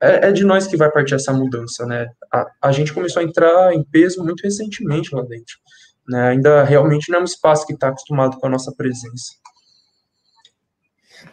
é, 0.00 0.28
é, 0.28 0.32
de 0.32 0.44
nós 0.44 0.66
que 0.66 0.76
vai 0.76 0.90
partir 0.90 1.14
essa 1.14 1.32
mudança, 1.32 1.84
né? 1.84 2.08
A, 2.32 2.46
a 2.62 2.72
gente 2.72 2.92
começou 2.92 3.20
a 3.20 3.24
entrar 3.24 3.74
em 3.74 3.82
peso 3.82 4.24
muito 4.24 4.42
recentemente 4.42 5.14
lá 5.14 5.22
dentro. 5.22 5.58
Né? 6.08 6.30
Ainda 6.30 6.64
realmente 6.64 7.10
não 7.10 7.18
é 7.18 7.22
um 7.22 7.24
espaço 7.24 7.66
que 7.66 7.74
está 7.74 7.88
acostumado 7.88 8.38
com 8.38 8.46
a 8.46 8.50
nossa 8.50 8.72
presença. 8.72 9.34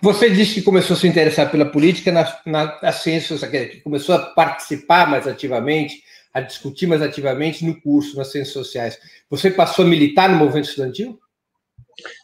Você 0.01 0.29
disse 0.29 0.55
que 0.55 0.61
começou 0.61 0.95
a 0.95 0.99
se 0.99 1.07
interessar 1.07 1.49
pela 1.49 1.65
política 1.65 2.11
na, 2.11 2.39
na, 2.45 2.79
na 2.81 2.91
ciência, 2.91 3.37
que 3.47 3.79
começou 3.81 4.13
a 4.13 4.19
participar 4.19 5.09
mais 5.09 5.25
ativamente, 5.27 6.03
a 6.33 6.41
discutir 6.41 6.87
mais 6.87 7.01
ativamente 7.01 7.65
no 7.65 7.81
curso, 7.81 8.17
nas 8.17 8.31
ciências 8.31 8.53
sociais. 8.53 8.99
Você 9.29 9.49
passou 9.49 9.85
a 9.85 9.87
militar 9.87 10.29
no 10.29 10.35
movimento 10.35 10.67
estudantil? 10.69 11.17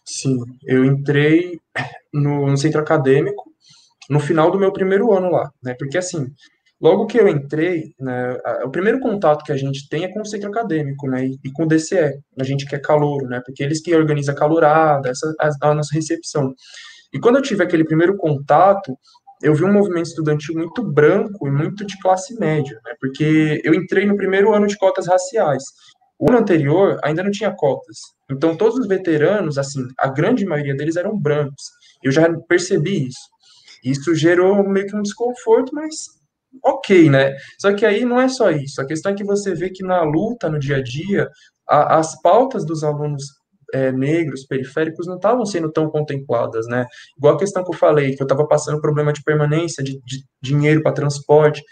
Sim, 0.06 0.40
eu 0.66 0.86
entrei 0.86 1.60
no, 2.14 2.48
no 2.48 2.58
centro 2.58 2.82
acadêmico 2.82 3.53
no 4.10 4.20
final 4.20 4.52
do 4.52 4.60
meu 4.60 4.72
primeiro 4.72 5.14
ano 5.14 5.30
lá, 5.32 5.50
né? 5.64 5.76
Porque 5.78 5.98
assim, 5.98 6.28
Logo 6.84 7.06
que 7.06 7.18
eu 7.18 7.30
entrei, 7.30 7.96
né, 7.98 8.38
o 8.66 8.70
primeiro 8.70 9.00
contato 9.00 9.46
que 9.46 9.54
a 9.54 9.56
gente 9.56 9.88
tem 9.88 10.04
é 10.04 10.12
com 10.12 10.20
o 10.20 10.26
centro 10.26 10.50
acadêmico, 10.50 11.08
né, 11.08 11.28
e, 11.28 11.52
com 11.54 11.64
o 11.64 11.66
DCE, 11.66 12.20
a 12.38 12.44
gente 12.44 12.66
que 12.66 12.76
é 12.76 12.82
né, 13.30 13.42
porque 13.46 13.64
eles 13.64 13.82
que 13.82 13.96
organizam 13.96 14.36
a 14.36 14.38
calorada, 14.38 15.10
essa 15.10 15.34
a, 15.40 15.70
a 15.70 15.74
nossa 15.74 15.96
recepção. 15.96 16.54
E 17.14 17.20
quando 17.22 17.38
eu 17.38 17.42
tive 17.42 17.64
aquele 17.64 17.86
primeiro 17.86 18.18
contato, 18.18 18.98
eu 19.42 19.56
vi 19.56 19.64
um 19.64 19.72
movimento 19.72 20.08
estudantil 20.08 20.56
muito 20.56 20.84
branco 20.84 21.48
e 21.48 21.52
muito 21.52 21.86
de 21.86 21.98
classe 22.02 22.38
média, 22.38 22.78
né, 22.84 22.94
porque 23.00 23.62
eu 23.64 23.74
entrei 23.74 24.06
no 24.06 24.18
primeiro 24.18 24.54
ano 24.54 24.68
de 24.68 24.78
cotas 24.78 25.08
raciais. 25.08 25.64
O 26.20 26.30
ano 26.30 26.40
anterior 26.40 27.00
ainda 27.02 27.24
não 27.24 27.32
tinha 27.32 27.56
cotas. 27.56 27.98
Então, 28.30 28.58
todos 28.58 28.78
os 28.78 28.88
veteranos, 28.90 29.58
assim, 29.58 29.88
a 29.98 30.10
grande 30.10 30.46
maioria 30.46 30.76
deles 30.76 30.98
eram 30.98 31.18
brancos. 31.18 31.64
Eu 32.04 32.12
já 32.12 32.30
percebi 32.50 33.08
isso. 33.08 33.33
Isso 33.84 34.16
gerou 34.16 34.68
meio 34.68 34.88
que 34.88 34.96
um 34.96 35.02
desconforto, 35.02 35.74
mas 35.74 36.08
ok, 36.64 37.10
né? 37.10 37.36
Só 37.60 37.74
que 37.74 37.86
aí 37.86 38.06
não 38.06 38.20
é 38.20 38.28
só 38.28 38.52
isso. 38.52 38.82
A 38.82 38.86
questão 38.86 39.12
é 39.12 39.16
que 39.16 39.24
você 39.24 39.54
vê 39.54 39.70
que 39.70 39.84
na 39.84 40.04
luta, 40.04 40.50
no 40.50 40.60
dia 40.60 40.78
a 40.78 40.84
dia, 40.84 41.30
a, 41.68 41.98
as 42.00 42.20
pautas 42.22 42.66
dos 42.66 42.84
alunos 42.84 43.24
é, 43.74 43.92
negros, 43.92 44.46
periféricos, 44.46 45.08
não 45.08 45.16
estavam 45.16 45.46
sendo 45.46 45.72
tão 45.72 45.90
contempladas, 45.90 46.68
né? 46.68 46.86
Igual 47.18 47.36
a 47.36 47.40
questão 47.40 47.64
que 47.64 47.74
eu 47.74 47.78
falei, 47.78 48.16
que 48.16 48.22
eu 48.22 48.26
estava 48.26 48.48
passando 48.48 48.80
problema 48.80 49.12
de 49.12 49.24
permanência, 49.24 49.84
de, 49.84 50.00
de 50.06 50.24
dinheiro 50.42 50.84
para 50.84 50.94
transporte, 50.94 51.64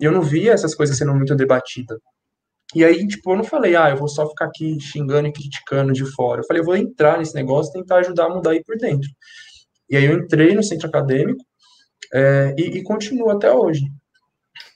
e 0.00 0.04
eu 0.04 0.12
não 0.12 0.22
via 0.22 0.52
essas 0.52 0.74
coisas 0.74 0.96
sendo 0.96 1.14
muito 1.14 1.34
debatidas. 1.36 1.98
E 2.74 2.84
aí, 2.84 3.06
tipo, 3.06 3.32
eu 3.32 3.36
não 3.36 3.44
falei, 3.44 3.76
ah, 3.76 3.90
eu 3.90 3.96
vou 3.96 4.08
só 4.08 4.26
ficar 4.26 4.46
aqui 4.46 4.80
xingando 4.80 5.28
e 5.28 5.32
criticando 5.32 5.92
de 5.92 6.06
fora. 6.06 6.40
Eu 6.40 6.46
falei, 6.46 6.62
eu 6.62 6.66
vou 6.66 6.74
entrar 6.74 7.18
nesse 7.18 7.34
negócio 7.34 7.72
tentar 7.72 7.96
ajudar 7.98 8.26
a 8.26 8.28
mudar 8.30 8.52
aí 8.52 8.64
por 8.64 8.78
dentro. 8.78 9.08
E 9.90 9.96
aí 9.96 10.06
eu 10.06 10.14
entrei 10.14 10.54
no 10.54 10.62
centro 10.62 10.88
acadêmico 10.88 11.44
é, 12.12 12.54
e, 12.58 12.78
e 12.78 12.82
continuo 12.82 13.30
até 13.30 13.52
hoje. 13.52 13.82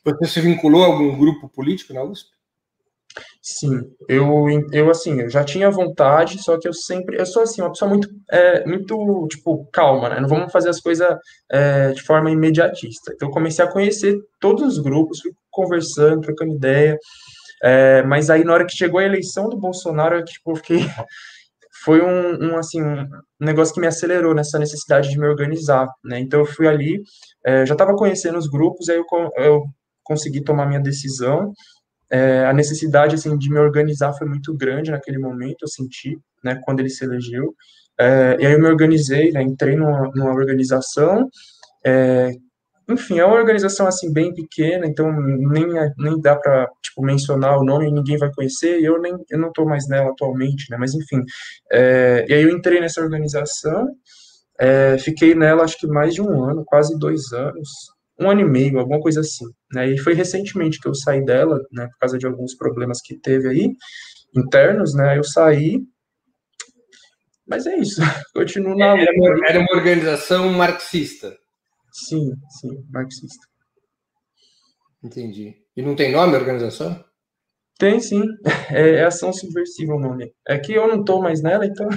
Você 0.05 0.27
se 0.27 0.41
vinculou 0.41 0.85
a 0.85 0.87
algum 0.87 1.17
grupo 1.19 1.49
político 1.49 1.93
na 1.93 2.03
USP? 2.03 2.37
Sim, 3.41 3.81
eu, 4.09 4.47
eu 4.73 4.91
assim, 4.91 5.21
eu 5.21 5.31
já 5.31 5.45
tinha 5.45 5.71
vontade, 5.71 6.43
só 6.43 6.59
que 6.59 6.67
eu 6.67 6.73
sempre, 6.73 7.17
eu 7.17 7.25
sou 7.25 7.43
assim, 7.43 7.63
uma 7.63 7.71
pessoa 7.71 7.89
muito, 7.89 8.09
é, 8.31 8.67
muito, 8.67 9.27
tipo, 9.31 9.65
calma, 9.73 10.09
né, 10.09 10.21
não 10.21 10.29
vamos 10.29 10.53
fazer 10.53 10.69
as 10.69 10.81
coisas 10.81 11.17
é, 11.51 11.93
de 11.93 12.03
forma 12.03 12.31
imediatista, 12.31 13.13
então 13.15 13.29
eu 13.29 13.33
comecei 13.33 13.65
a 13.65 13.71
conhecer 13.71 14.19
todos 14.41 14.65
os 14.65 14.79
grupos, 14.81 15.21
fui 15.21 15.33
conversando, 15.49 16.23
trocando 16.23 16.55
ideia, 16.55 16.99
é, 17.63 18.03
mas 18.03 18.31
aí 18.31 18.43
na 18.45 18.53
hora 18.53 18.67
que 18.67 18.77
chegou 18.77 18.99
a 18.99 19.05
eleição 19.05 19.49
do 19.49 19.57
Bolsonaro, 19.57 20.17
eu, 20.17 20.25
tipo, 20.25 20.51
eu 20.51 20.57
fiquei, 20.57 20.81
foi 21.87 22.03
um, 22.03 22.49
um, 22.49 22.59
assim, 22.59 22.83
um 22.83 23.07
negócio 23.41 23.73
que 23.73 23.81
me 23.81 23.87
acelerou 23.87 24.35
nessa 24.35 24.59
necessidade 24.59 25.09
de 25.09 25.17
me 25.17 25.27
organizar, 25.29 25.87
né, 26.05 26.19
então 26.19 26.41
eu 26.41 26.47
fui 26.47 26.67
ali, 26.67 27.01
é, 27.45 27.65
já 27.65 27.75
estava 27.75 27.95
conhecendo 27.95 28.37
os 28.37 28.49
grupos, 28.49 28.89
aí 28.89 28.97
eu, 28.97 29.05
eu 29.37 29.63
consegui 30.03 30.43
tomar 30.43 30.67
minha 30.67 30.81
decisão, 30.81 31.53
é, 32.11 32.45
a 32.45 32.53
necessidade 32.53 33.15
assim 33.15 33.39
de 33.39 33.49
me 33.49 33.61
organizar 33.61 34.13
foi 34.15 34.27
muito 34.27 34.53
grande 34.57 34.91
naquele 34.91 35.19
momento, 35.19 35.63
eu 35.63 35.69
senti, 35.69 36.19
né, 36.43 36.61
quando 36.65 36.81
ele 36.81 36.91
se 36.91 37.05
elegeu. 37.05 37.55
É, 37.99 38.37
e 38.41 38.47
aí 38.47 38.53
eu 38.53 38.61
me 38.61 38.69
organizei, 38.69 39.31
né, 39.31 39.43
entrei 39.43 39.77
numa, 39.77 40.11
numa 40.15 40.33
organização. 40.33 41.29
É, 42.89 42.93
enfim, 42.93 43.19
é 43.19 43.25
uma 43.25 43.37
organização 43.37 43.87
assim 43.87 44.13
bem 44.13 44.33
pequena, 44.35 44.87
então 44.87 45.11
nem 45.13 45.67
nem 45.99 46.21
dá 46.21 46.37
para 46.37 46.69
tipo 46.83 47.03
mencionar 47.03 47.59
o 47.59 47.65
nome, 47.65 47.91
ninguém 47.91 48.17
vai 48.17 48.33
conhecer. 48.33 48.83
Eu 48.83 49.01
nem 49.01 49.15
eu 49.31 49.39
não 49.39 49.49
estou 49.49 49.67
mais 49.67 49.89
nela 49.89 50.11
atualmente, 50.11 50.71
né? 50.71 50.77
Mas 50.79 50.95
enfim, 50.95 51.23
é, 51.73 52.27
e 52.29 52.35
aí 52.35 52.43
eu 52.43 52.51
entrei 52.51 52.81
nessa 52.81 53.01
organização. 53.01 53.89
É, 54.59 54.99
fiquei 54.99 55.35
nela 55.35 55.65
acho 55.65 55.79
que 55.79 55.87
mais 55.87 56.15
de 56.15 56.23
um 56.23 56.45
ano, 56.45 56.65
quase 56.65 56.99
dois 56.99 57.33
anos, 57.33 57.69
um 58.19 58.31
ano 58.31 58.41
e 58.41 58.45
meio, 58.45 58.79
alguma 58.79 59.01
coisa 59.01 59.21
assim. 59.21 59.45
Né? 59.73 59.91
E 59.91 59.99
foi 59.99 60.15
recentemente 60.15 60.81
que 60.81 60.89
eu 60.89 60.95
saí 60.95 61.25
dela, 61.25 61.61
né, 61.73 61.87
por 61.89 61.99
causa 61.99 62.19
de 62.19 62.27
alguns 62.27 62.55
problemas 62.55 63.01
que 63.03 63.19
teve 63.19 63.49
aí, 63.49 63.73
internos, 64.35 64.95
né, 64.95 65.19
eu 65.19 65.25
saí, 65.25 65.83
mas 67.47 67.67
é 67.67 67.77
isso, 67.77 68.01
continuo 68.35 68.77
na 68.77 68.99
era 68.99 69.13
uma, 69.15 69.49
era 69.49 69.61
uma 69.61 69.77
organização 69.77 70.53
marxista? 70.53 71.37
Sim, 71.97 72.35
sim, 72.51 72.85
marxista. 72.91 73.47
Entendi. 75.03 75.57
E 75.75 75.81
não 75.81 75.97
tem 75.97 76.13
nome 76.13 76.35
a 76.35 76.39
organização? 76.39 77.03
Tem 77.79 77.99
sim, 78.01 78.23
é, 78.71 78.97
é 78.97 79.05
Ação 79.05 79.33
Subversiva 79.33 79.95
o 79.95 80.01
nome. 80.01 80.31
É 80.47 80.59
que 80.59 80.75
eu 80.75 80.87
não 80.87 81.01
estou 81.01 81.23
mais 81.23 81.43
nela, 81.43 81.65
então... 81.65 81.89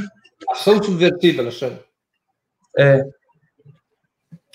Ação 0.50 0.82
Subversiva, 0.82 1.42
Alexandre? 1.42 1.84
É. 2.78 3.04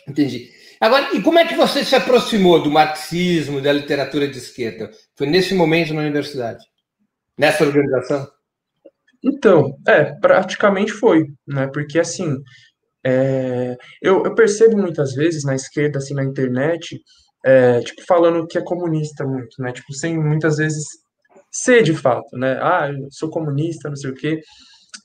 Entendi. 0.08 0.50
Agora, 0.80 1.14
e 1.14 1.22
como 1.22 1.38
é 1.38 1.46
que 1.46 1.54
você 1.54 1.84
se 1.84 1.94
aproximou 1.94 2.62
do 2.62 2.70
marxismo, 2.70 3.60
da 3.60 3.72
literatura 3.72 4.26
de 4.26 4.38
esquerda? 4.38 4.90
Foi 5.14 5.26
nesse 5.26 5.54
momento 5.54 5.92
na 5.92 6.00
universidade? 6.00 6.64
Nessa 7.38 7.64
organização? 7.64 8.26
Então, 9.22 9.78
é, 9.86 10.04
praticamente 10.04 10.92
foi, 10.92 11.26
né? 11.46 11.66
Porque 11.66 11.98
assim, 11.98 12.36
é, 13.04 13.76
eu, 14.00 14.24
eu, 14.24 14.34
percebo 14.34 14.76
muitas 14.76 15.14
vezes 15.14 15.44
na 15.44 15.54
esquerda, 15.54 15.98
assim, 15.98 16.14
na 16.14 16.24
internet, 16.24 17.00
é, 17.44 17.80
tipo, 17.80 18.02
falando 18.06 18.46
que 18.46 18.56
é 18.56 18.62
comunista 18.62 19.26
muito, 19.26 19.60
né? 19.60 19.72
Tipo, 19.72 19.92
sem 19.92 20.18
muitas 20.18 20.56
vezes 20.56 20.84
ser 21.52 21.82
de 21.82 21.94
fato, 21.94 22.36
né? 22.36 22.58
Ah, 22.60 22.90
eu 22.90 23.06
sou 23.10 23.28
comunista, 23.30 23.88
não 23.88 23.96
sei 23.96 24.10
o 24.10 24.14
quê. 24.14 24.40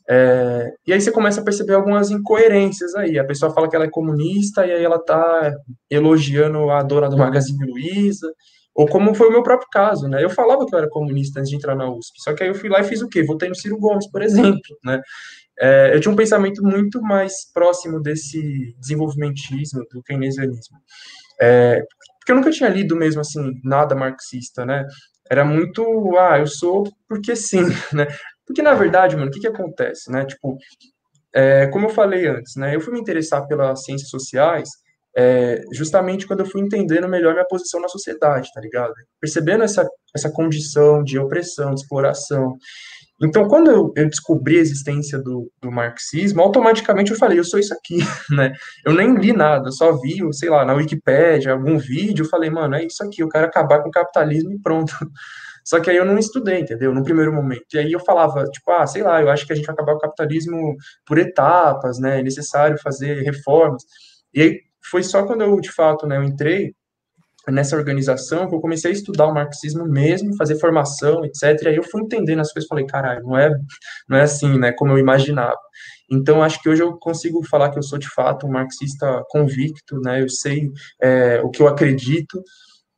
É, 0.10 0.72
e 0.88 0.94
aí 0.94 1.02
você 1.02 1.12
começa 1.12 1.42
a 1.42 1.44
perceber 1.44 1.76
algumas 1.76 2.10
incoerências 2.10 2.96
aí. 2.96 3.20
A 3.20 3.26
pessoa 3.26 3.54
fala 3.54 3.70
que 3.70 3.76
ela 3.76 3.86
é 3.86 3.90
comunista 3.90 4.66
e 4.66 4.72
aí 4.72 4.84
ela 4.84 4.98
tá 4.98 5.52
elogiando 5.90 6.70
a 6.72 6.82
dona 6.82 7.10
do 7.10 7.18
Magazine 7.18 7.70
Luiza, 7.70 8.32
ou 8.74 8.88
como 8.88 9.14
foi 9.14 9.28
o 9.28 9.32
meu 9.32 9.44
próprio 9.44 9.68
caso, 9.72 10.08
né? 10.08 10.24
Eu 10.24 10.30
falava 10.30 10.66
que 10.66 10.74
eu 10.74 10.80
era 10.80 10.90
comunista 10.90 11.40
antes 11.40 11.50
de 11.50 11.58
entrar 11.58 11.76
na 11.76 11.92
USP, 11.92 12.14
só 12.24 12.34
que 12.34 12.44
aí 12.44 12.50
eu 12.50 12.56
fui 12.56 12.70
lá 12.70 12.80
e 12.80 12.86
fiz 12.86 13.02
o 13.02 13.10
quê? 13.10 13.22
Votei 13.24 13.50
no 13.50 13.56
Ciro 13.56 13.78
Gomes, 13.78 14.10
por 14.10 14.22
exemplo, 14.22 14.78
né? 14.86 15.02
É, 15.60 15.94
eu 15.94 16.00
tinha 16.00 16.12
um 16.12 16.16
pensamento 16.16 16.64
muito 16.64 17.02
mais 17.02 17.52
próximo 17.54 18.02
desse 18.02 18.76
desenvolvimentismo, 18.80 19.86
do 19.92 20.02
keynesianismo. 20.04 20.78
É, 21.42 21.82
porque 22.20 22.32
eu 22.32 22.36
nunca 22.36 22.52
tinha 22.52 22.70
lido 22.70 22.96
mesmo, 22.96 23.22
assim, 23.22 23.52
nada 23.64 23.96
marxista, 23.96 24.66
né? 24.66 24.86
Era 25.30 25.44
muito, 25.44 25.84
ah, 26.18 26.40
eu 26.40 26.48
sou 26.48 26.84
porque 27.08 27.36
sim, 27.36 27.64
né? 27.94 28.08
Porque, 28.46 28.62
na 28.62 28.74
verdade, 28.74 29.16
mano, 29.16 29.28
o 29.28 29.32
que 29.32 29.40
que 29.40 29.48
acontece, 29.48 30.12
né? 30.12 30.26
Tipo, 30.26 30.58
é, 31.34 31.68
como 31.68 31.86
eu 31.88 31.90
falei 31.90 32.28
antes, 32.28 32.56
né? 32.56 32.76
Eu 32.76 32.82
fui 32.82 32.94
me 32.94 33.00
interessar 33.00 33.46
pelas 33.48 33.84
ciências 33.84 34.10
sociais 34.10 34.70
é, 35.18 35.62
justamente 35.74 36.28
quando 36.28 36.42
eu 36.42 36.46
fui 36.46 36.62
entendendo 36.62 37.08
melhor 37.08 37.34
minha 37.34 37.46
posição 37.46 37.82
na 37.82 37.88
sociedade, 37.88 38.50
tá 38.54 38.62
ligado? 38.62 38.94
Percebendo 39.20 39.64
essa, 39.64 39.88
essa 40.16 40.32
condição 40.32 41.04
de 41.04 41.20
opressão, 41.20 41.74
de 41.74 41.82
exploração. 41.82 42.56
Então, 43.22 43.48
quando 43.48 43.70
eu, 43.70 43.92
eu 43.96 44.10
descobri 44.10 44.58
a 44.58 44.62
existência 44.62 45.20
do, 45.20 45.52
do, 45.62 45.72
marxismo, 45.72 46.42
automaticamente 46.42 47.12
eu 47.12 47.18
falei, 47.18 47.38
eu 47.38 47.44
sou 47.44 47.60
isso 47.60 47.74
aqui, 47.74 47.98
né? 48.34 48.54
Eu 48.86 48.94
nem 48.94 49.16
li 49.16 49.34
nada, 49.34 49.72
só 49.72 49.92
vi, 50.00 50.18
sei 50.34 50.50
lá, 50.50 50.64
na 50.64 50.74
Wikipédia, 50.74 51.52
algum 51.52 51.78
vídeo, 51.78 52.24
eu 52.24 52.30
falei, 52.30 52.50
mano, 52.50 52.76
é 52.76 52.86
isso 52.86 53.04
aqui, 53.04 53.22
eu 53.22 53.30
quero 53.30 53.46
acabar 53.46 53.82
com 53.82 53.90
o 53.90 53.92
capitalismo 53.92 54.52
e 54.54 54.60
pronto. 54.60 54.94
Só 55.66 55.80
que 55.80 55.90
aí 55.90 55.98
eu 55.98 56.06
não 56.06 56.18
estudei, 56.18 56.62
entendeu? 56.62 56.96
No 56.96 57.04
primeiro 57.04 57.32
momento. 57.32 57.66
E 57.74 57.78
aí 57.78 57.92
eu 57.92 58.00
falava, 58.00 58.44
tipo, 58.46 58.72
ah, 58.72 58.88
sei 58.88 59.04
lá, 59.04 59.22
eu 59.22 59.30
acho 59.30 59.46
que 59.46 59.54
a 59.54 59.56
gente 59.56 59.66
vai 59.66 59.74
acabar 59.74 59.92
com 59.92 59.98
o 60.00 60.02
capitalismo 60.02 60.76
por 61.06 61.20
etapas, 61.20 62.00
né? 62.00 62.22
É 62.22 62.24
necessário 62.24 62.76
fazer 62.82 63.22
reformas. 63.22 63.84
E 64.34 64.42
aí 64.42 64.60
foi 64.90 65.04
só 65.04 65.26
quando 65.26 65.42
eu, 65.42 65.60
de 65.60 65.72
fato, 65.72 66.08
né, 66.08 66.18
eu 66.18 66.24
entrei 66.24 66.74
nessa 67.52 67.76
organização 67.76 68.48
que 68.48 68.56
eu 68.56 68.60
comecei 68.60 68.92
a 68.92 68.94
estudar 68.94 69.28
o 69.28 69.34
marxismo 69.34 69.86
mesmo, 69.86 70.36
fazer 70.36 70.60
formação, 70.60 71.24
etc. 71.26 71.62
E 71.64 71.68
aí 71.70 71.76
eu 71.76 71.84
fui 71.84 72.02
entendendo 72.02 72.40
as 72.40 72.52
coisas, 72.52 72.68
falei, 72.68 72.86
caralho, 72.86 73.24
não 73.24 73.38
é, 73.38 73.50
não 74.08 74.18
é 74.18 74.22
assim, 74.22 74.58
né, 74.60 74.72
como 74.72 74.92
eu 74.92 74.98
imaginava. 74.98 75.58
Então, 76.12 76.42
acho 76.42 76.62
que 76.62 76.70
hoje 76.70 76.82
eu 76.82 76.98
consigo 76.98 77.46
falar 77.46 77.70
que 77.70 77.78
eu 77.78 77.84
sou, 77.84 78.00
de 78.00 78.10
fato, 78.10 78.48
um 78.48 78.52
marxista 78.52 79.24
convicto, 79.30 80.00
né, 80.02 80.22
eu 80.22 80.30
sei 80.30 80.72
é, 81.02 81.42
o 81.42 81.50
que 81.50 81.62
eu 81.62 81.68
acredito, 81.68 82.42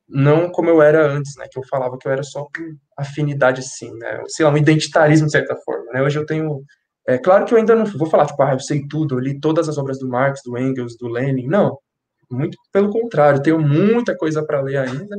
não 0.08 0.50
como 0.52 0.70
eu 0.70 0.82
era 0.82 1.06
antes, 1.12 1.36
né, 1.38 1.46
que 1.52 1.60
eu 1.60 1.64
falava 1.70 1.98
que 1.98 2.08
eu 2.08 2.12
era 2.12 2.24
só 2.24 2.44
por 2.44 2.64
afinidade, 2.98 3.62
assim, 3.62 3.92
né, 3.98 4.22
sei 4.28 4.46
lá, 4.46 4.52
um 4.52 4.58
identitarismo 4.58 5.26
de 5.28 5.32
certa 5.32 5.56
forma, 5.58 5.92
né, 5.94 6.02
hoje 6.02 6.20
eu 6.20 6.26
tenho, 6.26 6.64
é 7.08 7.18
claro 7.18 7.46
que 7.46 7.54
eu 7.54 7.58
ainda 7.58 7.76
não 7.76 7.86
vou 7.86 8.10
falar, 8.10 8.26
tipo, 8.26 8.42
ah, 8.44 8.54
eu 8.54 8.60
sei 8.60 8.86
tudo, 8.88 9.16
eu 9.16 9.20
li 9.20 9.40
todas 9.40 9.68
as 9.70 9.78
obras 9.78 10.00
do 10.00 10.08
Marx, 10.08 10.42
do 10.46 10.58
Engels, 10.58 10.96
do 10.98 11.08
Lenin, 11.08 11.48
não, 11.48 11.78
muito 12.32 12.58
pelo 12.72 12.90
contrário, 12.90 13.42
tenho 13.42 13.60
muita 13.60 14.16
coisa 14.16 14.44
para 14.44 14.62
ler 14.62 14.78
ainda, 14.78 15.18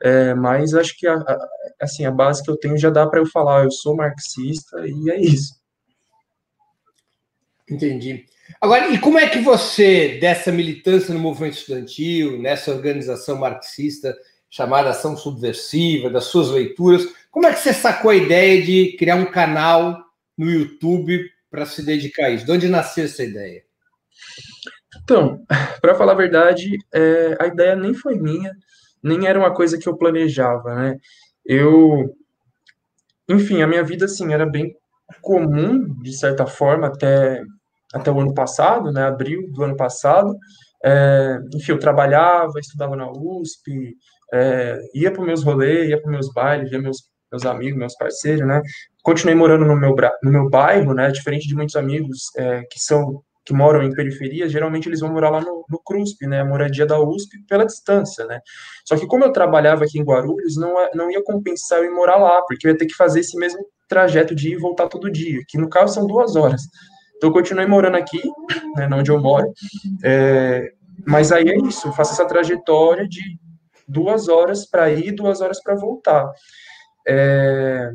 é, 0.00 0.34
mas 0.34 0.74
acho 0.74 0.96
que, 0.96 1.06
a, 1.06 1.14
a, 1.14 1.48
assim, 1.80 2.04
a 2.04 2.10
base 2.10 2.42
que 2.42 2.50
eu 2.50 2.56
tenho 2.56 2.78
já 2.78 2.90
dá 2.90 3.06
para 3.06 3.20
eu 3.20 3.26
falar, 3.26 3.64
eu 3.64 3.70
sou 3.70 3.96
marxista 3.96 4.86
e 4.86 5.10
é 5.10 5.20
isso. 5.20 5.58
Entendi. 7.70 8.24
Agora, 8.60 8.88
e 8.88 8.98
como 8.98 9.18
é 9.18 9.28
que 9.28 9.40
você, 9.40 10.18
dessa 10.20 10.50
militância 10.50 11.12
no 11.12 11.20
movimento 11.20 11.58
estudantil, 11.58 12.40
nessa 12.40 12.72
organização 12.72 13.36
marxista 13.36 14.16
chamada 14.50 14.90
Ação 14.90 15.16
Subversiva, 15.16 16.08
das 16.08 16.24
suas 16.24 16.48
leituras, 16.48 17.06
como 17.30 17.46
é 17.46 17.52
que 17.52 17.60
você 17.60 17.74
sacou 17.74 18.10
a 18.10 18.16
ideia 18.16 18.62
de 18.62 18.96
criar 18.96 19.16
um 19.16 19.30
canal 19.30 20.02
no 20.36 20.50
YouTube 20.50 21.30
para 21.50 21.66
se 21.66 21.84
dedicar 21.84 22.26
a 22.26 22.30
isso? 22.30 22.46
De 22.46 22.52
onde 22.52 22.68
nasceu 22.68 23.04
essa 23.04 23.22
ideia? 23.22 23.62
Então, 25.02 25.44
para 25.80 25.94
falar 25.94 26.12
a 26.12 26.16
verdade, 26.16 26.76
é, 26.92 27.36
a 27.40 27.46
ideia 27.46 27.76
nem 27.76 27.94
foi 27.94 28.16
minha, 28.18 28.52
nem 29.02 29.26
era 29.26 29.38
uma 29.38 29.54
coisa 29.54 29.78
que 29.78 29.88
eu 29.88 29.96
planejava, 29.96 30.74
né? 30.74 30.96
Eu, 31.44 32.14
enfim, 33.28 33.62
a 33.62 33.66
minha 33.66 33.82
vida, 33.82 34.06
assim, 34.06 34.32
era 34.32 34.46
bem 34.46 34.74
comum, 35.22 35.94
de 36.02 36.12
certa 36.16 36.46
forma, 36.46 36.88
até, 36.88 37.42
até 37.94 38.10
o 38.10 38.20
ano 38.20 38.34
passado, 38.34 38.92
né? 38.92 39.04
Abril 39.04 39.50
do 39.52 39.64
ano 39.64 39.76
passado. 39.76 40.36
É, 40.84 41.38
enfim, 41.54 41.72
eu 41.72 41.78
trabalhava, 41.78 42.58
estudava 42.60 42.94
na 42.96 43.10
USP, 43.10 43.96
é, 44.32 44.78
ia 44.94 45.10
para 45.10 45.24
meus 45.24 45.42
rolês, 45.42 45.88
ia 45.88 46.00
para 46.00 46.10
meus 46.10 46.32
bailes, 46.32 46.70
via 46.70 46.80
meus, 46.80 46.98
meus 47.32 47.44
amigos, 47.46 47.78
meus 47.78 47.96
parceiros, 47.96 48.46
né? 48.46 48.60
Continuei 49.02 49.34
morando 49.34 49.64
no 49.64 49.76
meu, 49.76 49.94
no 50.22 50.30
meu 50.30 50.48
bairro, 50.50 50.94
né? 50.94 51.10
Diferente 51.10 51.48
de 51.48 51.54
muitos 51.54 51.76
amigos 51.76 52.30
é, 52.36 52.62
que 52.70 52.78
são 52.78 53.22
que 53.48 53.54
moram 53.54 53.82
em 53.82 53.90
periferias, 53.90 54.52
geralmente 54.52 54.90
eles 54.90 55.00
vão 55.00 55.10
morar 55.10 55.30
lá 55.30 55.40
no, 55.40 55.64
no 55.70 55.78
CRUSP, 55.82 56.26
né, 56.26 56.42
a 56.42 56.44
moradia 56.44 56.84
da 56.84 57.00
USP, 57.00 57.42
pela 57.48 57.64
distância, 57.64 58.26
né. 58.26 58.42
Só 58.84 58.94
que 58.94 59.06
como 59.06 59.24
eu 59.24 59.32
trabalhava 59.32 59.84
aqui 59.84 59.98
em 59.98 60.04
Guarulhos, 60.04 60.58
não, 60.58 60.78
é, 60.78 60.90
não 60.94 61.10
ia 61.10 61.24
compensar 61.24 61.78
eu 61.78 61.86
ir 61.86 61.90
morar 61.90 62.16
lá, 62.16 62.42
porque 62.42 62.66
eu 62.66 62.72
ia 62.72 62.76
ter 62.76 62.84
que 62.84 62.94
fazer 62.94 63.20
esse 63.20 63.38
mesmo 63.38 63.64
trajeto 63.88 64.34
de 64.34 64.50
ir 64.50 64.52
e 64.52 64.58
voltar 64.58 64.86
todo 64.86 65.10
dia, 65.10 65.40
que 65.48 65.56
no 65.56 65.70
caso 65.70 65.94
são 65.94 66.06
duas 66.06 66.36
horas. 66.36 66.60
Então 67.16 67.30
eu 67.30 67.32
continuei 67.32 67.66
morando 67.66 67.96
aqui, 67.96 68.20
né, 68.76 68.86
onde 68.92 69.10
eu 69.10 69.18
moro, 69.18 69.50
é, 70.04 70.70
mas 71.06 71.32
aí 71.32 71.48
é 71.48 71.56
isso, 71.56 71.88
eu 71.88 71.92
faço 71.92 72.12
essa 72.12 72.26
trajetória 72.26 73.08
de 73.08 73.22
duas 73.88 74.28
horas 74.28 74.68
para 74.68 74.90
ir, 74.90 75.12
duas 75.12 75.40
horas 75.40 75.62
para 75.62 75.74
voltar. 75.74 76.30
É, 77.08 77.92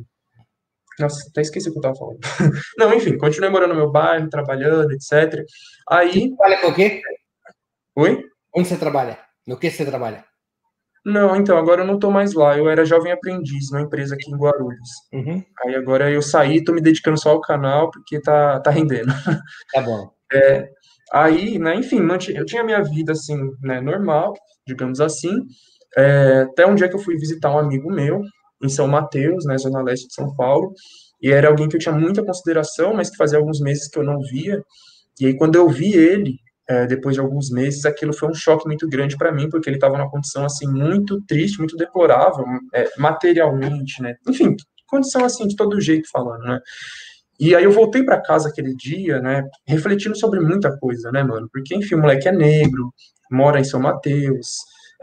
nossa, 0.99 1.27
até 1.29 1.41
esqueci 1.41 1.69
o 1.69 1.71
que 1.71 1.79
eu 1.79 1.81
tava 1.81 1.95
falando. 1.95 2.19
Não, 2.77 2.93
enfim, 2.93 3.17
continuei 3.17 3.49
morando 3.49 3.73
no 3.73 3.79
meu 3.79 3.91
bairro, 3.91 4.29
trabalhando, 4.29 4.91
etc. 4.91 5.43
Aí. 5.89 6.29
Você 6.29 6.35
trabalha 6.35 6.61
com 6.61 6.67
o 6.67 6.73
quê? 6.73 7.01
Oi? 7.95 8.23
Onde 8.55 8.67
você 8.67 8.77
trabalha? 8.77 9.17
No 9.47 9.57
que 9.57 9.69
você 9.69 9.85
trabalha? 9.85 10.23
Não, 11.05 11.35
então, 11.35 11.57
agora 11.57 11.81
eu 11.81 11.87
não 11.87 11.99
tô 11.99 12.09
mais 12.09 12.33
lá. 12.33 12.57
Eu 12.57 12.69
era 12.69 12.85
jovem 12.85 13.11
aprendiz 13.11 13.69
numa 13.71 13.81
empresa 13.81 14.15
aqui 14.15 14.31
em 14.31 14.37
Guarulhos. 14.37 14.89
Uhum. 15.11 15.43
Aí 15.65 15.75
agora 15.75 16.09
eu 16.09 16.21
saí, 16.21 16.63
tô 16.63 16.71
me 16.71 16.79
dedicando 16.79 17.19
só 17.19 17.31
ao 17.31 17.41
canal, 17.41 17.91
porque 17.91 18.21
tá, 18.21 18.59
tá 18.61 18.71
rendendo. 18.71 19.07
Tá 19.73 19.81
bom. 19.81 20.09
É, 20.31 20.69
aí, 21.11 21.59
né, 21.59 21.75
enfim, 21.75 21.99
eu 22.33 22.45
tinha 22.45 22.63
minha 22.63 22.81
vida, 22.81 23.11
assim, 23.11 23.37
né, 23.61 23.81
normal, 23.81 24.33
digamos 24.65 24.99
assim, 24.99 25.31
é, 25.97 26.43
até 26.49 26.65
um 26.65 26.75
dia 26.75 26.89
que 26.89 26.95
eu 26.95 26.99
fui 26.99 27.15
visitar 27.17 27.53
um 27.53 27.59
amigo 27.59 27.91
meu, 27.91 28.21
em 28.65 28.69
São 28.69 28.87
Mateus, 28.87 29.45
na 29.45 29.53
né, 29.53 29.57
zona 29.57 29.81
leste 29.81 30.07
de 30.07 30.13
São 30.13 30.35
Paulo, 30.35 30.73
e 31.21 31.31
era 31.31 31.47
alguém 31.47 31.69
que 31.69 31.75
eu 31.75 31.79
tinha 31.79 31.95
muita 31.95 32.23
consideração, 32.23 32.93
mas 32.93 33.09
que 33.09 33.17
fazia 33.17 33.37
alguns 33.37 33.59
meses 33.59 33.87
que 33.87 33.97
eu 33.97 34.03
não 34.03 34.19
via. 34.19 34.61
E 35.19 35.27
aí 35.27 35.37
quando 35.37 35.55
eu 35.55 35.69
vi 35.69 35.93
ele, 35.93 36.35
é, 36.67 36.85
depois 36.87 37.15
de 37.15 37.21
alguns 37.21 37.49
meses, 37.49 37.85
aquilo 37.85 38.13
foi 38.13 38.29
um 38.29 38.33
choque 38.33 38.65
muito 38.67 38.87
grande 38.87 39.17
para 39.17 39.31
mim, 39.31 39.49
porque 39.49 39.69
ele 39.69 39.77
estava 39.77 39.97
numa 39.97 40.09
condição 40.09 40.45
assim 40.45 40.67
muito 40.67 41.21
triste, 41.25 41.59
muito 41.59 41.75
deplorável, 41.75 42.45
é, 42.73 42.89
materialmente, 42.97 44.01
né? 44.01 44.15
Enfim, 44.27 44.55
condição 44.87 45.25
assim 45.25 45.47
de 45.47 45.55
todo 45.55 45.81
jeito 45.81 46.09
falando, 46.11 46.43
né? 46.43 46.59
E 47.39 47.55
aí 47.55 47.63
eu 47.63 47.71
voltei 47.71 48.03
para 48.03 48.21
casa 48.21 48.49
aquele 48.49 48.75
dia, 48.75 49.19
né, 49.19 49.43
refletindo 49.67 50.17
sobre 50.17 50.39
muita 50.39 50.77
coisa, 50.77 51.11
né, 51.11 51.23
mano? 51.23 51.49
Porque 51.51 51.75
enfim, 51.75 51.95
o 51.95 52.01
moleque 52.01 52.27
é 52.27 52.31
negro, 52.31 52.93
mora 53.29 53.59
em 53.59 53.63
São 53.63 53.81
Mateus, 53.81 54.47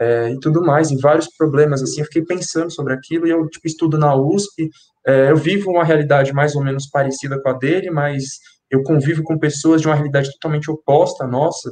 é, 0.01 0.31
e 0.31 0.39
tudo 0.39 0.63
mais, 0.63 0.89
e 0.89 0.97
vários 0.97 1.27
problemas, 1.37 1.83
assim, 1.83 1.99
eu 2.01 2.05
fiquei 2.05 2.23
pensando 2.23 2.71
sobre 2.71 2.91
aquilo, 2.91 3.27
e 3.27 3.29
eu, 3.29 3.47
tipo, 3.47 3.67
estudo 3.67 3.99
na 3.99 4.15
USP, 4.15 4.67
é, 5.05 5.29
eu 5.29 5.37
vivo 5.37 5.69
uma 5.69 5.83
realidade 5.83 6.33
mais 6.33 6.55
ou 6.55 6.63
menos 6.63 6.89
parecida 6.89 7.39
com 7.39 7.49
a 7.49 7.53
dele, 7.53 7.91
mas 7.91 8.39
eu 8.71 8.81
convivo 8.81 9.21
com 9.21 9.37
pessoas 9.37 9.79
de 9.79 9.87
uma 9.87 9.93
realidade 9.93 10.31
totalmente 10.31 10.71
oposta 10.71 11.25
à 11.25 11.27
nossa, 11.27 11.71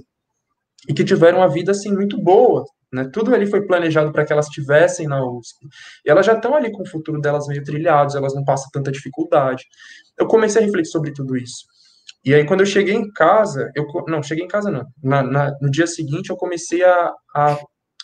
e 0.87 0.93
que 0.93 1.03
tiveram 1.03 1.39
uma 1.39 1.49
vida, 1.49 1.71
assim, 1.71 1.91
muito 1.91 2.21
boa, 2.21 2.63
né, 2.93 3.09
tudo 3.11 3.33
ali 3.33 3.47
foi 3.47 3.65
planejado 3.65 4.11
para 4.11 4.23
que 4.23 4.31
elas 4.31 4.45
estivessem 4.45 5.07
na 5.07 5.25
USP, 5.25 5.65
e 6.05 6.11
elas 6.11 6.23
já 6.23 6.33
estão 6.33 6.53
ali 6.53 6.71
com 6.71 6.83
o 6.83 6.87
futuro 6.87 7.19
delas 7.19 7.47
meio 7.47 7.63
trilhados, 7.63 8.13
elas 8.13 8.35
não 8.35 8.43
passam 8.45 8.69
tanta 8.71 8.91
dificuldade. 8.91 9.63
Eu 10.19 10.27
comecei 10.27 10.61
a 10.61 10.65
refletir 10.65 10.91
sobre 10.91 11.11
tudo 11.13 11.35
isso. 11.35 11.65
E 12.23 12.33
aí, 12.33 12.45
quando 12.45 12.59
eu 12.59 12.65
cheguei 12.65 12.95
em 12.95 13.09
casa, 13.11 13.71
eu 13.75 13.85
não, 14.07 14.21
cheguei 14.21 14.43
em 14.43 14.47
casa 14.47 14.69
não. 14.69 14.85
Na, 15.01 15.23
na, 15.23 15.57
no 15.61 15.71
dia 15.71 15.87
seguinte, 15.87 16.29
eu 16.29 16.35
comecei 16.35 16.83
a, 16.83 17.13
a 17.35 17.57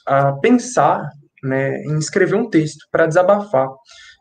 a 0.05 0.33
pensar 0.33 1.09
né, 1.43 1.83
em 1.83 1.97
escrever 1.97 2.35
um 2.35 2.49
texto 2.49 2.87
para 2.91 3.05
desabafar, 3.05 3.69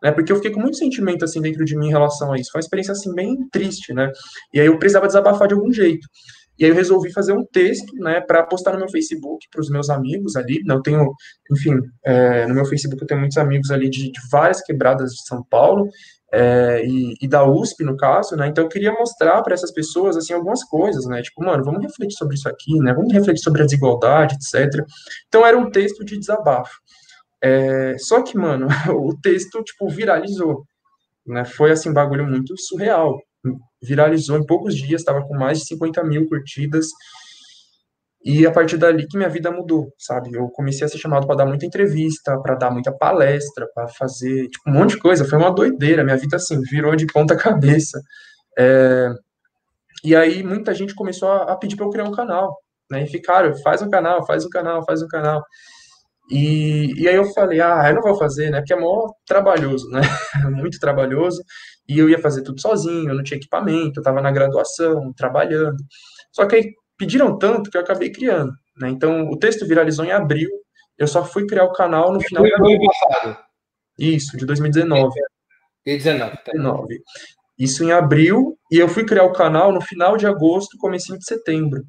né, 0.02 0.12
porque 0.12 0.30
eu 0.30 0.36
fiquei 0.36 0.50
com 0.50 0.60
muito 0.60 0.76
sentimento 0.76 1.24
assim 1.24 1.40
dentro 1.40 1.64
de 1.64 1.76
mim 1.76 1.86
em 1.86 1.92
relação 1.92 2.32
a 2.32 2.36
isso. 2.36 2.50
Foi 2.52 2.60
uma 2.60 2.64
experiência 2.64 2.92
assim 2.92 3.14
bem 3.14 3.36
triste, 3.50 3.94
né? 3.94 4.10
E 4.52 4.60
aí 4.60 4.66
eu 4.66 4.78
precisava 4.78 5.06
desabafar 5.06 5.48
de 5.48 5.54
algum 5.54 5.72
jeito. 5.72 6.06
E 6.58 6.64
aí 6.64 6.70
eu 6.70 6.74
resolvi 6.74 7.12
fazer 7.12 7.32
um 7.32 7.44
texto, 7.44 7.92
né, 7.96 8.20
para 8.20 8.44
postar 8.44 8.72
no 8.72 8.78
meu 8.78 8.88
Facebook 8.88 9.46
para 9.50 9.60
os 9.60 9.68
meus 9.68 9.90
amigos 9.90 10.36
ali. 10.36 10.62
Não 10.64 10.80
tenho, 10.80 11.12
enfim, 11.50 11.76
é, 12.04 12.46
no 12.46 12.54
meu 12.54 12.64
Facebook 12.64 13.02
eu 13.02 13.06
tenho 13.06 13.20
muitos 13.20 13.38
amigos 13.38 13.70
ali 13.70 13.90
de, 13.90 14.12
de 14.12 14.20
várias 14.30 14.60
quebradas 14.60 15.10
de 15.10 15.26
São 15.26 15.42
Paulo 15.50 15.88
é, 16.36 16.84
e, 16.84 17.14
e, 17.22 17.28
da 17.28 17.44
USP, 17.44 17.84
no 17.84 17.96
caso, 17.96 18.34
né? 18.34 18.48
Então 18.48 18.64
eu 18.64 18.68
queria 18.68 18.92
mostrar 18.92 19.40
para 19.42 19.54
essas 19.54 19.70
pessoas, 19.70 20.16
assim, 20.16 20.32
algumas 20.32 20.64
coisas, 20.64 21.06
né? 21.06 21.22
Tipo, 21.22 21.44
mano, 21.44 21.62
vamos 21.62 21.80
refletir 21.80 22.16
sobre 22.16 22.34
isso 22.34 22.48
aqui, 22.48 22.76
né? 22.80 22.92
Vamos 22.92 23.12
refletir 23.12 23.40
sobre 23.40 23.62
a 23.62 23.64
desigualdade, 23.64 24.34
etc. 24.34 24.84
Então 25.28 25.46
era 25.46 25.56
um 25.56 25.70
texto 25.70 26.04
de 26.04 26.18
desabafo. 26.18 26.74
É, 27.40 27.96
só 27.98 28.20
que, 28.20 28.36
mano, 28.36 28.66
o 28.90 29.16
texto, 29.20 29.62
tipo, 29.62 29.88
viralizou, 29.88 30.64
né? 31.24 31.44
Foi, 31.44 31.70
assim, 31.70 31.92
bagulho 31.92 32.26
muito 32.26 32.58
surreal. 32.58 33.16
Viralizou 33.80 34.36
em 34.36 34.44
poucos 34.44 34.74
dias, 34.74 35.02
estava 35.02 35.22
com 35.22 35.34
mais 35.34 35.60
de 35.60 35.66
50 35.66 36.02
mil 36.02 36.28
curtidas, 36.28 36.88
e 38.24 38.46
a 38.46 38.50
partir 38.50 38.78
dali 38.78 39.06
que 39.06 39.18
minha 39.18 39.28
vida 39.28 39.50
mudou, 39.50 39.92
sabe? 39.98 40.30
Eu 40.32 40.48
comecei 40.48 40.86
a 40.86 40.88
ser 40.88 40.96
chamado 40.96 41.26
para 41.26 41.36
dar 41.36 41.46
muita 41.46 41.66
entrevista, 41.66 42.40
para 42.40 42.54
dar 42.54 42.70
muita 42.70 42.90
palestra, 42.90 43.68
para 43.74 43.86
fazer 43.88 44.48
tipo, 44.48 44.70
um 44.70 44.72
monte 44.72 44.92
de 44.92 44.98
coisa. 44.98 45.26
Foi 45.26 45.38
uma 45.38 45.54
doideira. 45.54 46.02
Minha 46.02 46.16
vida, 46.16 46.36
assim, 46.36 46.58
virou 46.70 46.96
de 46.96 47.06
ponta 47.06 47.36
cabeça. 47.36 48.00
É... 48.58 49.10
E 50.02 50.16
aí 50.16 50.42
muita 50.42 50.72
gente 50.74 50.94
começou 50.94 51.30
a, 51.30 51.54
pedir 51.56 51.76
para 51.76 51.84
eu 51.84 51.90
criar 51.90 52.04
um 52.04 52.12
canal. 52.12 52.56
Né? 52.90 53.04
E 53.04 53.06
ficaram, 53.08 53.54
faz 53.62 53.82
um 53.82 53.90
canal, 53.90 54.26
faz 54.26 54.46
um 54.46 54.48
canal, 54.48 54.82
faz 54.86 55.02
um 55.02 55.08
canal. 55.08 55.42
E, 56.30 57.02
e 57.02 57.06
aí 57.06 57.16
eu 57.16 57.26
falei, 57.34 57.60
ah, 57.60 57.84
eu 57.90 57.96
não 57.96 58.02
vou 58.02 58.16
fazer, 58.16 58.50
né? 58.50 58.60
Porque 58.60 58.72
é 58.72 58.80
mó 58.80 59.06
trabalhoso, 59.26 59.86
né? 59.90 60.00
Muito 60.50 60.78
trabalhoso. 60.78 61.42
E 61.86 61.98
eu 61.98 62.08
ia 62.08 62.18
fazer 62.18 62.42
tudo 62.42 62.58
sozinho, 62.58 63.10
eu 63.10 63.14
não 63.14 63.22
tinha 63.22 63.36
equipamento, 63.36 63.98
eu 63.98 64.00
estava 64.00 64.22
na 64.22 64.30
graduação, 64.30 65.12
trabalhando. 65.14 65.76
Só 66.32 66.46
que 66.46 66.56
aí 66.56 66.72
pediram 66.96 67.38
tanto 67.38 67.70
que 67.70 67.76
eu 67.76 67.80
acabei 67.80 68.10
criando. 68.10 68.52
Né? 68.76 68.90
Então, 68.90 69.28
o 69.28 69.38
texto 69.38 69.66
viralizou 69.66 70.04
em 70.04 70.12
abril, 70.12 70.50
eu 70.98 71.06
só 71.06 71.24
fui 71.24 71.46
criar 71.46 71.64
o 71.64 71.72
canal 71.72 72.12
no 72.12 72.20
final 72.20 72.42
do 72.42 72.66
ano 72.66 72.78
passado. 72.86 73.38
Isso, 73.98 74.36
de 74.36 74.44
2019. 74.46 75.12
2019. 75.84 76.36
Tá. 76.36 76.52
19. 76.52 77.00
Isso 77.58 77.84
em 77.84 77.92
abril, 77.92 78.58
e 78.70 78.78
eu 78.78 78.88
fui 78.88 79.04
criar 79.04 79.24
o 79.24 79.32
canal 79.32 79.72
no 79.72 79.80
final 79.80 80.16
de 80.16 80.26
agosto, 80.26 80.78
comecinho 80.78 81.18
de 81.18 81.24
setembro. 81.24 81.82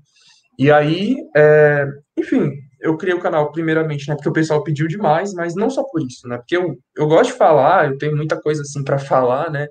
E 0.60 0.72
aí, 0.72 1.16
é, 1.36 1.86
enfim, 2.18 2.52
eu 2.80 2.96
criei 2.98 3.16
o 3.16 3.22
canal 3.22 3.52
primeiramente, 3.52 4.08
né, 4.08 4.16
porque 4.16 4.30
o 4.30 4.34
pessoal 4.34 4.64
pediu 4.64 4.88
demais, 4.88 5.34
mas 5.34 5.56
não 5.56 5.70
só 5.70 5.84
por 5.84 6.02
isso, 6.02 6.28
né, 6.28 6.38
porque 6.38 6.56
eu, 6.56 6.78
eu 6.96 7.08
gosto 7.08 7.32
de 7.32 7.38
falar, 7.38 7.90
eu 7.90 7.98
tenho 7.98 8.16
muita 8.16 8.40
coisa 8.40 8.62
assim 8.62 8.84
para 8.84 9.00
falar, 9.00 9.50
né, 9.50 9.68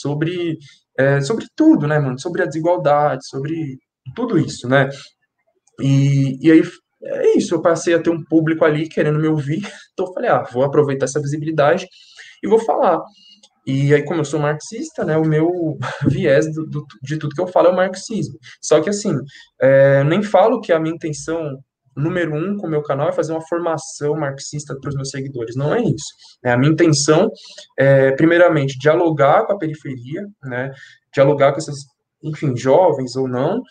sobre 0.00 0.58
é, 0.98 1.20
sobre 1.20 1.46
tudo, 1.56 1.86
né, 1.86 1.98
mano, 1.98 2.18
sobre 2.18 2.42
a 2.42 2.46
desigualdade, 2.46 3.26
sobre 3.26 3.78
tudo 4.14 4.38
isso, 4.38 4.68
né? 4.68 4.88
E, 5.80 6.38
e 6.40 6.50
aí 6.50 6.62
é 7.04 7.36
isso, 7.36 7.54
eu 7.54 7.62
passei 7.62 7.94
a 7.94 8.02
ter 8.02 8.10
um 8.10 8.24
público 8.24 8.64
ali 8.64 8.88
querendo 8.88 9.18
me 9.18 9.28
ouvir, 9.28 9.58
então 9.92 10.06
eu 10.06 10.12
falei, 10.12 10.30
ah, 10.30 10.42
vou 10.52 10.64
aproveitar 10.64 11.04
essa 11.04 11.20
visibilidade 11.20 11.86
e 12.42 12.48
vou 12.48 12.58
falar. 12.58 13.00
E 13.66 13.94
aí, 13.94 14.04
como 14.04 14.20
eu 14.20 14.24
sou 14.24 14.38
marxista, 14.38 15.04
né, 15.04 15.16
o 15.16 15.24
meu 15.24 15.78
viés 16.06 16.52
do, 16.52 16.66
do, 16.66 16.84
de 17.02 17.18
tudo 17.18 17.34
que 17.34 17.40
eu 17.40 17.46
falo 17.46 17.68
é 17.68 17.70
o 17.70 17.76
marxismo. 17.76 18.38
Só 18.60 18.80
que, 18.80 18.90
assim, 18.90 19.16
é, 19.60 20.04
nem 20.04 20.22
falo 20.22 20.60
que 20.60 20.72
a 20.72 20.78
minha 20.78 20.94
intenção 20.94 21.58
número 21.96 22.34
um 22.34 22.56
com 22.56 22.66
o 22.66 22.70
meu 22.70 22.82
canal 22.82 23.08
é 23.08 23.12
fazer 23.12 23.32
uma 23.32 23.46
formação 23.46 24.14
marxista 24.16 24.76
para 24.78 24.88
os 24.88 24.94
meus 24.94 25.10
seguidores. 25.10 25.56
Não 25.56 25.74
é 25.74 25.80
isso. 25.80 26.12
Né? 26.42 26.52
A 26.52 26.58
minha 26.58 26.72
intenção 26.72 27.30
é, 27.78 28.12
primeiramente, 28.12 28.78
dialogar 28.78 29.46
com 29.46 29.52
a 29.52 29.58
periferia, 29.58 30.26
né, 30.42 30.72
dialogar 31.12 31.52
com 31.52 31.58
essas, 31.58 31.76
enfim, 32.22 32.56
jovens 32.56 33.16
ou 33.16 33.28
não, 33.28 33.62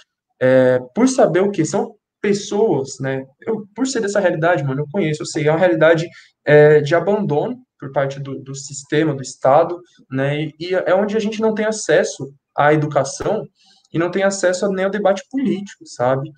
é, 0.44 0.78
por 0.94 1.08
saber 1.08 1.40
o 1.40 1.50
que 1.50 1.64
são 1.64 1.96
pessoas, 2.22 3.00
né? 3.00 3.26
Eu, 3.40 3.66
por 3.74 3.88
ser 3.88 4.02
dessa 4.02 4.20
realidade, 4.20 4.62
mano, 4.62 4.82
eu 4.82 4.88
conheço, 4.92 5.22
eu 5.22 5.26
sei, 5.26 5.48
é 5.48 5.52
uma 5.52 5.60
realidade 5.60 6.06
é, 6.46 6.82
de 6.82 6.94
abandono 6.94 7.56
por 7.80 7.94
parte 7.94 8.20
do, 8.20 8.40
do, 8.40 8.54
sistema, 8.54 9.16
do 9.16 9.22
Estado, 9.22 9.80
né? 10.12 10.50
E 10.60 10.76
é 10.76 10.94
onde 10.94 11.16
a 11.16 11.20
gente 11.20 11.40
não 11.40 11.54
tem 11.54 11.66
acesso 11.66 12.34
à 12.58 12.74
educação 12.74 13.48
e 13.94 13.98
não 13.98 14.12
tem 14.12 14.24
acesso 14.24 14.68
nem 14.70 14.84
ao 14.84 14.92
debate 14.92 15.24
político, 15.32 15.86
sabe? 15.86 16.30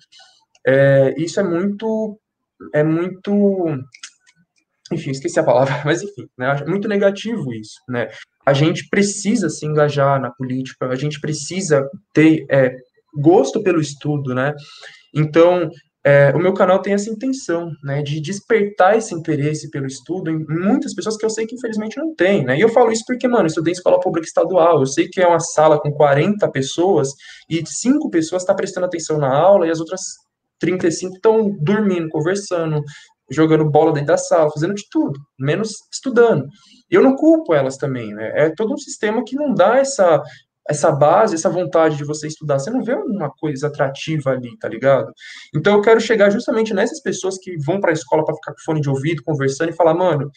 É, 0.64 1.12
isso 1.18 1.40
é 1.40 1.42
muito, 1.42 2.16
é 2.72 2.84
muito, 2.84 3.66
enfim, 4.92 5.10
esqueci 5.10 5.40
a 5.40 5.44
palavra, 5.44 5.82
mas 5.84 6.00
enfim, 6.02 6.28
né? 6.38 6.56
É 6.60 6.64
muito 6.64 6.86
negativo 6.86 7.52
isso, 7.52 7.80
né? 7.88 8.08
A 8.46 8.52
gente 8.52 8.88
precisa 8.88 9.48
se 9.48 9.66
engajar 9.66 10.20
na 10.20 10.30
política, 10.30 10.86
a 10.86 10.94
gente 10.94 11.20
precisa 11.20 11.88
ter 12.12 12.46
é, 12.48 12.76
gosto 13.16 13.62
pelo 13.62 13.80
estudo, 13.80 14.34
né? 14.34 14.54
Então, 15.14 15.68
é, 16.04 16.30
o 16.36 16.38
meu 16.38 16.54
canal 16.54 16.80
tem 16.80 16.94
essa 16.94 17.10
intenção, 17.10 17.68
né, 17.82 18.00
de 18.00 18.20
despertar 18.20 18.96
esse 18.96 19.12
interesse 19.12 19.68
pelo 19.70 19.86
estudo 19.86 20.30
em 20.30 20.38
muitas 20.48 20.94
pessoas 20.94 21.16
que 21.16 21.26
eu 21.26 21.30
sei 21.30 21.46
que 21.46 21.56
infelizmente 21.56 21.98
não 21.98 22.14
tem, 22.14 22.44
né, 22.44 22.56
e 22.56 22.60
eu 22.60 22.68
falo 22.68 22.92
isso 22.92 23.02
porque, 23.04 23.26
mano, 23.26 23.42
eu 23.42 23.48
estudei 23.48 23.72
em 23.72 23.76
escola 23.76 23.98
pública 23.98 24.24
estadual, 24.24 24.78
eu 24.78 24.86
sei 24.86 25.08
que 25.08 25.20
é 25.20 25.26
uma 25.26 25.40
sala 25.40 25.80
com 25.80 25.90
40 25.90 26.48
pessoas 26.52 27.08
e 27.50 27.60
cinco 27.66 28.08
pessoas 28.08 28.42
estão 28.42 28.54
tá 28.54 28.56
prestando 28.56 28.86
atenção 28.86 29.18
na 29.18 29.36
aula 29.36 29.66
e 29.66 29.70
as 29.70 29.80
outras 29.80 30.00
35 30.60 31.16
estão 31.16 31.50
dormindo, 31.60 32.08
conversando, 32.08 32.80
jogando 33.30 33.68
bola 33.68 33.92
dentro 33.92 34.08
da 34.08 34.16
sala, 34.16 34.50
fazendo 34.50 34.74
de 34.74 34.84
tudo, 34.90 35.18
menos 35.38 35.70
estudando. 35.92 36.46
Eu 36.88 37.02
não 37.02 37.16
culpo 37.16 37.52
elas 37.52 37.76
também, 37.76 38.14
né? 38.14 38.32
É 38.34 38.50
todo 38.54 38.72
um 38.72 38.78
sistema 38.78 39.24
que 39.24 39.34
não 39.34 39.52
dá 39.52 39.78
essa 39.78 40.22
essa 40.68 40.90
base, 40.90 41.34
essa 41.34 41.48
vontade 41.48 41.96
de 41.96 42.04
você 42.04 42.26
estudar. 42.26 42.58
Você 42.58 42.70
não 42.70 42.82
vê 42.82 42.94
uma 42.94 43.30
coisa 43.30 43.68
atrativa 43.68 44.30
ali, 44.30 44.56
tá 44.58 44.68
ligado? 44.68 45.12
Então 45.54 45.74
eu 45.74 45.82
quero 45.82 46.00
chegar 46.00 46.30
justamente 46.30 46.74
nessas 46.74 47.00
pessoas 47.00 47.38
que 47.38 47.56
vão 47.64 47.80
para 47.80 47.90
a 47.90 47.94
escola 47.94 48.24
para 48.24 48.34
ficar 48.34 48.52
com 48.52 48.60
fone 48.64 48.80
de 48.80 48.90
ouvido, 48.90 49.22
conversando 49.24 49.70
e 49.70 49.76
falar, 49.76 49.94
mano, 49.94 50.30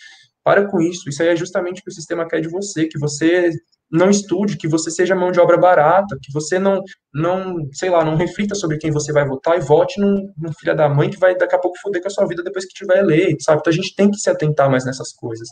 para 0.44 0.68
com 0.68 0.80
isso. 0.80 1.10
Isso 1.10 1.22
aí 1.22 1.30
é 1.30 1.36
justamente 1.36 1.82
o 1.82 1.84
que 1.84 1.90
o 1.90 1.94
sistema 1.94 2.28
quer 2.28 2.42
de 2.42 2.50
você, 2.50 2.88
que 2.88 3.00
você 3.00 3.52
não 3.92 4.10
estude, 4.10 4.58
que 4.58 4.68
você 4.68 4.92
seja 4.92 5.16
mão 5.16 5.32
de 5.32 5.40
obra 5.40 5.58
barata, 5.58 6.16
que 6.22 6.32
você 6.32 6.60
não, 6.60 6.82
não, 7.14 7.56
sei 7.74 7.90
lá, 7.90 8.06
não 8.06 8.16
reflita 8.16 8.54
sobre 8.54 8.78
quem 8.78 8.92
você 8.92 9.12
vai 9.12 9.26
votar 9.26 9.58
e 9.58 9.62
vote 9.62 10.00
num, 10.00 10.32
num 10.38 10.54
filho 10.54 10.76
da 10.76 10.88
mãe 10.88 11.10
que 11.10 11.18
vai 11.18 11.36
daqui 11.36 11.56
a 11.56 11.60
pouco 11.60 11.80
foder 11.82 12.02
com 12.02 12.08
a 12.08 12.12
sua 12.12 12.28
vida 12.28 12.44
depois 12.44 12.66
que 12.66 12.74
tiver 12.74 13.00
eleito, 13.00 13.44
sabe? 13.44 13.60
Então 13.60 13.72
a 13.72 13.76
gente 13.76 13.96
tem 13.96 14.12
que 14.12 14.20
se 14.20 14.30
atentar 14.30 14.70
mais 14.70 14.86
nessas 14.86 15.12
coisas. 15.12 15.48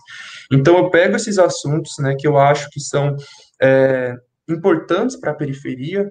Então 0.51 0.77
eu 0.77 0.91
pego 0.91 1.15
esses 1.15 1.39
assuntos, 1.39 1.93
né, 1.99 2.15
que 2.17 2.27
eu 2.27 2.37
acho 2.37 2.69
que 2.69 2.79
são 2.79 3.15
é, 3.59 4.13
importantes 4.47 5.19
para 5.19 5.31
a 5.31 5.35
periferia, 5.35 6.09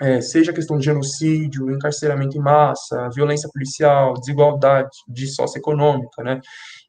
é, 0.00 0.20
seja 0.20 0.50
a 0.50 0.54
questão 0.54 0.78
de 0.78 0.84
genocídio, 0.84 1.70
encarceramento 1.70 2.36
em 2.36 2.40
massa, 2.40 3.10
violência 3.14 3.48
policial, 3.52 4.14
desigualdade 4.14 4.90
de 5.06 5.26
socioeconômica, 5.26 6.22
né? 6.22 6.40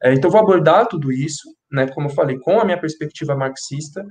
É, 0.02 0.14
então, 0.14 0.30
vou 0.30 0.40
abordar 0.40 0.88
tudo 0.88 1.12
isso, 1.12 1.48
né, 1.70 1.86
como 1.88 2.08
eu 2.08 2.14
falei, 2.14 2.38
com 2.38 2.58
a 2.58 2.64
minha 2.64 2.80
perspectiva 2.80 3.36
marxista, 3.36 4.02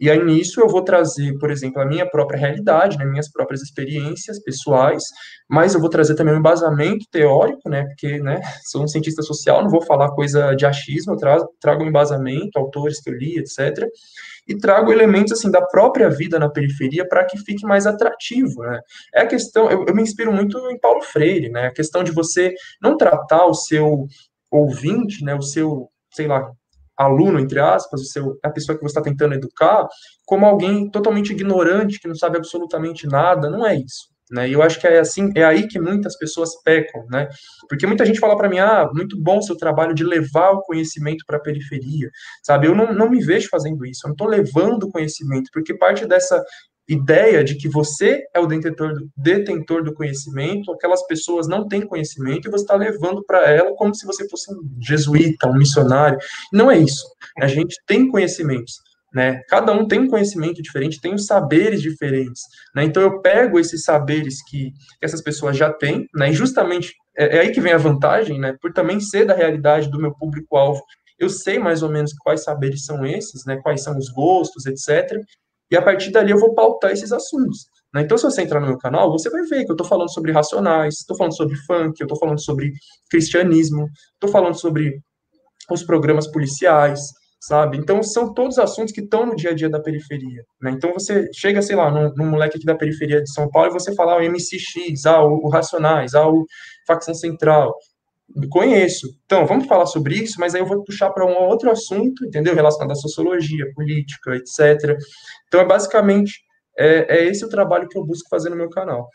e 0.00 0.08
aí 0.08 0.24
nisso 0.24 0.60
eu 0.62 0.66
vou 0.66 0.82
trazer, 0.82 1.36
por 1.38 1.50
exemplo, 1.50 1.82
a 1.82 1.84
minha 1.84 2.08
própria 2.08 2.38
realidade, 2.38 2.96
né, 2.96 3.04
minhas 3.04 3.30
próprias 3.30 3.60
experiências 3.60 4.42
pessoais, 4.42 5.04
mas 5.48 5.74
eu 5.74 5.80
vou 5.80 5.90
trazer 5.90 6.14
também 6.14 6.32
um 6.32 6.38
embasamento 6.38 7.04
teórico, 7.10 7.68
né, 7.68 7.84
porque, 7.84 8.18
né, 8.18 8.40
sou 8.64 8.82
um 8.82 8.88
cientista 8.88 9.20
social, 9.20 9.62
não 9.62 9.68
vou 9.68 9.82
falar 9.82 10.10
coisa 10.12 10.54
de 10.54 10.64
achismo, 10.64 11.12
eu 11.12 11.16
trago, 11.18 11.46
trago 11.60 11.84
um 11.84 11.88
embasamento, 11.88 12.58
autores 12.58 13.02
que 13.02 13.10
eu 13.10 13.14
li, 13.14 13.38
etc., 13.38 13.86
e 14.50 14.58
trago 14.58 14.92
elementos, 14.92 15.32
assim, 15.32 15.48
da 15.48 15.62
própria 15.62 16.10
vida 16.10 16.36
na 16.36 16.50
periferia 16.50 17.06
para 17.08 17.24
que 17.24 17.38
fique 17.38 17.64
mais 17.64 17.86
atrativo, 17.86 18.62
né. 18.62 18.80
É 19.14 19.20
a 19.20 19.26
questão, 19.26 19.70
eu, 19.70 19.84
eu 19.86 19.94
me 19.94 20.02
inspiro 20.02 20.32
muito 20.32 20.58
em 20.70 20.78
Paulo 20.78 21.00
Freire, 21.02 21.48
né, 21.48 21.68
a 21.68 21.72
questão 21.72 22.02
de 22.02 22.10
você 22.10 22.52
não 22.82 22.96
tratar 22.96 23.46
o 23.46 23.54
seu 23.54 24.08
ouvinte, 24.50 25.24
né, 25.24 25.36
o 25.36 25.42
seu, 25.42 25.88
sei 26.12 26.26
lá, 26.26 26.50
aluno, 26.96 27.38
entre 27.38 27.60
aspas, 27.60 28.00
o 28.00 28.04
seu, 28.06 28.38
a 28.42 28.50
pessoa 28.50 28.76
que 28.76 28.82
você 28.82 28.90
está 28.90 29.00
tentando 29.00 29.34
educar, 29.34 29.86
como 30.26 30.44
alguém 30.44 30.90
totalmente 30.90 31.32
ignorante, 31.32 32.00
que 32.00 32.08
não 32.08 32.16
sabe 32.16 32.36
absolutamente 32.36 33.06
nada, 33.06 33.48
não 33.48 33.64
é 33.64 33.76
isso. 33.76 34.10
Né? 34.30 34.48
E 34.48 34.52
eu 34.52 34.62
acho 34.62 34.80
que 34.80 34.86
é 34.86 35.00
assim, 35.00 35.32
é 35.34 35.44
aí 35.44 35.66
que 35.66 35.78
muitas 35.80 36.16
pessoas 36.16 36.50
pecam, 36.62 37.04
né? 37.10 37.28
Porque 37.68 37.86
muita 37.86 38.06
gente 38.06 38.20
fala 38.20 38.36
para 38.36 38.48
mim, 38.48 38.58
ah, 38.58 38.88
muito 38.94 39.20
bom 39.20 39.42
seu 39.42 39.56
trabalho 39.56 39.94
de 39.94 40.04
levar 40.04 40.50
o 40.52 40.62
conhecimento 40.62 41.24
para 41.26 41.36
a 41.38 41.40
periferia, 41.40 42.08
sabe? 42.42 42.68
Eu 42.68 42.74
não, 42.74 42.92
não 42.92 43.10
me 43.10 43.20
vejo 43.20 43.48
fazendo 43.50 43.84
isso, 43.84 44.02
eu 44.04 44.08
não 44.08 44.14
estou 44.14 44.28
levando 44.28 44.84
o 44.84 44.90
conhecimento, 44.90 45.50
porque 45.52 45.74
parte 45.74 46.06
dessa 46.06 46.42
ideia 46.88 47.44
de 47.44 47.54
que 47.54 47.68
você 47.68 48.24
é 48.34 48.40
o 48.40 48.46
detentor 48.46 48.94
do, 48.94 49.08
detentor 49.16 49.84
do 49.84 49.94
conhecimento, 49.94 50.72
aquelas 50.72 51.06
pessoas 51.06 51.46
não 51.46 51.68
têm 51.68 51.86
conhecimento 51.86 52.48
e 52.48 52.50
você 52.50 52.64
está 52.64 52.74
levando 52.74 53.24
para 53.24 53.48
ela 53.48 53.74
como 53.76 53.94
se 53.94 54.04
você 54.04 54.28
fosse 54.28 54.52
um 54.52 54.60
jesuíta, 54.80 55.48
um 55.48 55.56
missionário. 55.56 56.18
Não 56.52 56.70
é 56.70 56.76
isso. 56.78 57.04
A 57.38 57.46
gente 57.46 57.76
tem 57.86 58.08
conhecimentos. 58.08 58.80
Né? 59.12 59.42
Cada 59.48 59.72
um 59.72 59.88
tem 59.88 60.00
um 60.00 60.08
conhecimento 60.08 60.62
diferente, 60.62 61.00
tem 61.00 61.14
os 61.14 61.26
saberes 61.26 61.82
diferentes, 61.82 62.42
né? 62.74 62.84
Então 62.84 63.02
eu 63.02 63.20
pego 63.20 63.58
esses 63.58 63.82
saberes 63.82 64.36
que, 64.48 64.72
essas 65.02 65.20
pessoas 65.20 65.56
já 65.56 65.72
têm, 65.72 66.06
né? 66.14 66.30
E 66.30 66.32
justamente 66.32 66.94
é, 67.18 67.38
é, 67.38 67.40
aí 67.40 67.50
que 67.50 67.60
vem 67.60 67.72
a 67.72 67.78
vantagem, 67.78 68.38
né? 68.38 68.54
Por 68.60 68.72
também 68.72 69.00
ser 69.00 69.24
da 69.24 69.34
realidade 69.34 69.90
do 69.90 70.00
meu 70.00 70.14
público-alvo, 70.14 70.80
eu 71.18 71.28
sei 71.28 71.58
mais 71.58 71.82
ou 71.82 71.90
menos 71.90 72.12
quais 72.14 72.44
saberes 72.44 72.84
são 72.84 73.04
esses, 73.04 73.44
né? 73.44 73.56
Quais 73.62 73.82
são 73.82 73.98
os 73.98 74.08
gostos, 74.10 74.64
etc. 74.66 75.20
E 75.70 75.76
a 75.76 75.82
partir 75.82 76.10
dali 76.10 76.30
eu 76.30 76.38
vou 76.38 76.54
pautar 76.54 76.92
esses 76.92 77.12
assuntos. 77.12 77.66
Né? 77.94 78.02
Então, 78.02 78.16
se 78.16 78.24
você 78.24 78.42
entrar 78.42 78.60
no 78.60 78.66
meu 78.66 78.78
canal, 78.78 79.10
você 79.10 79.28
vai 79.30 79.42
ver 79.42 79.64
que 79.64 79.70
eu 79.70 79.74
estou 79.74 79.86
falando 79.86 80.12
sobre 80.12 80.32
racionais, 80.32 80.98
estou 80.98 81.16
falando 81.16 81.36
sobre 81.36 81.56
funk, 81.66 82.00
eu 82.00 82.04
estou 82.04 82.18
falando 82.18 82.40
sobre 82.40 82.72
cristianismo, 83.10 83.88
estou 84.14 84.30
falando 84.30 84.54
sobre 84.54 85.00
os 85.70 85.82
programas 85.82 86.26
policiais, 86.26 87.00
sabe? 87.40 87.78
Então, 87.78 88.02
são 88.02 88.34
todos 88.34 88.58
assuntos 88.58 88.92
que 88.92 89.00
estão 89.00 89.24
no 89.24 89.34
dia 89.34 89.50
a 89.50 89.54
dia 89.54 89.70
da 89.70 89.80
periferia, 89.80 90.44
né? 90.60 90.70
Então, 90.72 90.92
você 90.92 91.30
chega, 91.32 91.62
sei 91.62 91.74
lá, 91.74 91.90
num, 91.90 92.12
num, 92.14 92.30
moleque 92.30 92.58
aqui 92.58 92.66
da 92.66 92.74
periferia 92.74 93.22
de 93.22 93.32
São 93.32 93.48
Paulo 93.48 93.70
e 93.70 93.72
você 93.72 93.94
fala 93.94 94.12
ah, 94.12 94.18
o 94.18 94.30
MCX, 94.30 95.06
ah, 95.06 95.24
o, 95.24 95.46
o 95.46 95.48
Racionais, 95.48 96.14
ah, 96.14 96.28
o 96.28 96.44
Facção 96.86 97.14
Central, 97.14 97.74
conheço. 98.50 99.08
Então, 99.24 99.46
vamos 99.46 99.66
falar 99.66 99.86
sobre 99.86 100.16
isso, 100.16 100.38
mas 100.38 100.54
aí 100.54 100.60
eu 100.60 100.66
vou 100.66 100.84
puxar 100.84 101.10
para 101.10 101.24
um 101.24 101.34
outro 101.48 101.70
assunto, 101.70 102.26
entendeu? 102.26 102.54
Relacionado 102.54 102.92
à 102.92 102.94
sociologia, 102.94 103.72
política, 103.74 104.36
etc. 104.36 104.96
Então, 105.48 105.60
é 105.60 105.64
basicamente, 105.64 106.42
é, 106.78 107.20
é 107.20 107.24
esse 107.24 107.44
o 107.44 107.48
trabalho 107.48 107.88
que 107.88 107.98
eu 107.98 108.04
busco 108.04 108.28
fazer 108.28 108.50
no 108.50 108.56
meu 108.56 108.68
canal. 108.68 109.08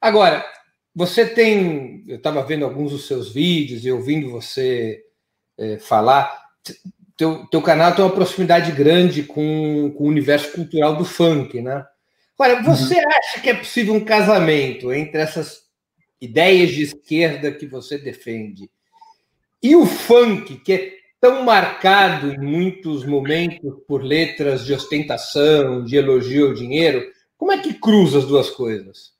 Agora, 0.00 0.44
você 0.94 1.24
tem, 1.24 2.04
eu 2.06 2.16
estava 2.16 2.42
vendo 2.42 2.66
alguns 2.66 2.92
dos 2.92 3.06
seus 3.06 3.32
vídeos 3.32 3.84
e 3.86 3.90
ouvindo 3.90 4.30
você 4.30 5.00
é, 5.58 5.78
falar, 5.78 6.42
teu, 7.16 7.46
teu 7.46 7.62
canal 7.62 7.94
tem 7.94 8.04
uma 8.04 8.14
proximidade 8.14 8.72
grande 8.72 9.22
com, 9.22 9.92
com 9.96 10.04
o 10.04 10.08
universo 10.08 10.52
cultural 10.52 10.96
do 10.96 11.04
funk, 11.04 11.60
né? 11.60 11.84
Agora, 12.38 12.62
você 12.62 12.94
uhum. 12.94 13.08
acha 13.08 13.40
que 13.40 13.50
é 13.50 13.54
possível 13.54 13.94
um 13.94 14.04
casamento 14.04 14.92
entre 14.92 15.20
essas 15.20 15.62
ideias 16.20 16.70
de 16.70 16.82
esquerda 16.82 17.52
que 17.52 17.66
você 17.66 17.98
defende. 17.98 18.70
E 19.62 19.76
o 19.76 19.86
funk, 19.86 20.56
que 20.56 20.72
é 20.72 20.92
tão 21.20 21.44
marcado 21.44 22.32
em 22.32 22.38
muitos 22.38 23.04
momentos 23.04 23.74
por 23.86 24.02
letras 24.02 24.64
de 24.64 24.72
ostentação, 24.72 25.84
de 25.84 25.96
elogio 25.96 26.48
ao 26.48 26.54
dinheiro, 26.54 27.04
como 27.36 27.52
é 27.52 27.58
que 27.58 27.74
cruza 27.74 28.18
as 28.18 28.24
duas 28.24 28.50
coisas? 28.50 29.12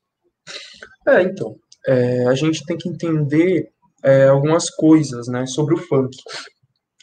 É, 1.07 1.23
então, 1.23 1.57
é, 1.87 2.27
a 2.27 2.35
gente 2.35 2.65
tem 2.65 2.77
que 2.77 2.89
entender 2.89 3.71
é, 4.03 4.27
algumas 4.27 4.69
coisas, 4.71 5.29
né, 5.29 5.47
sobre 5.47 5.75
o 5.75 5.79
funk. 5.79 6.17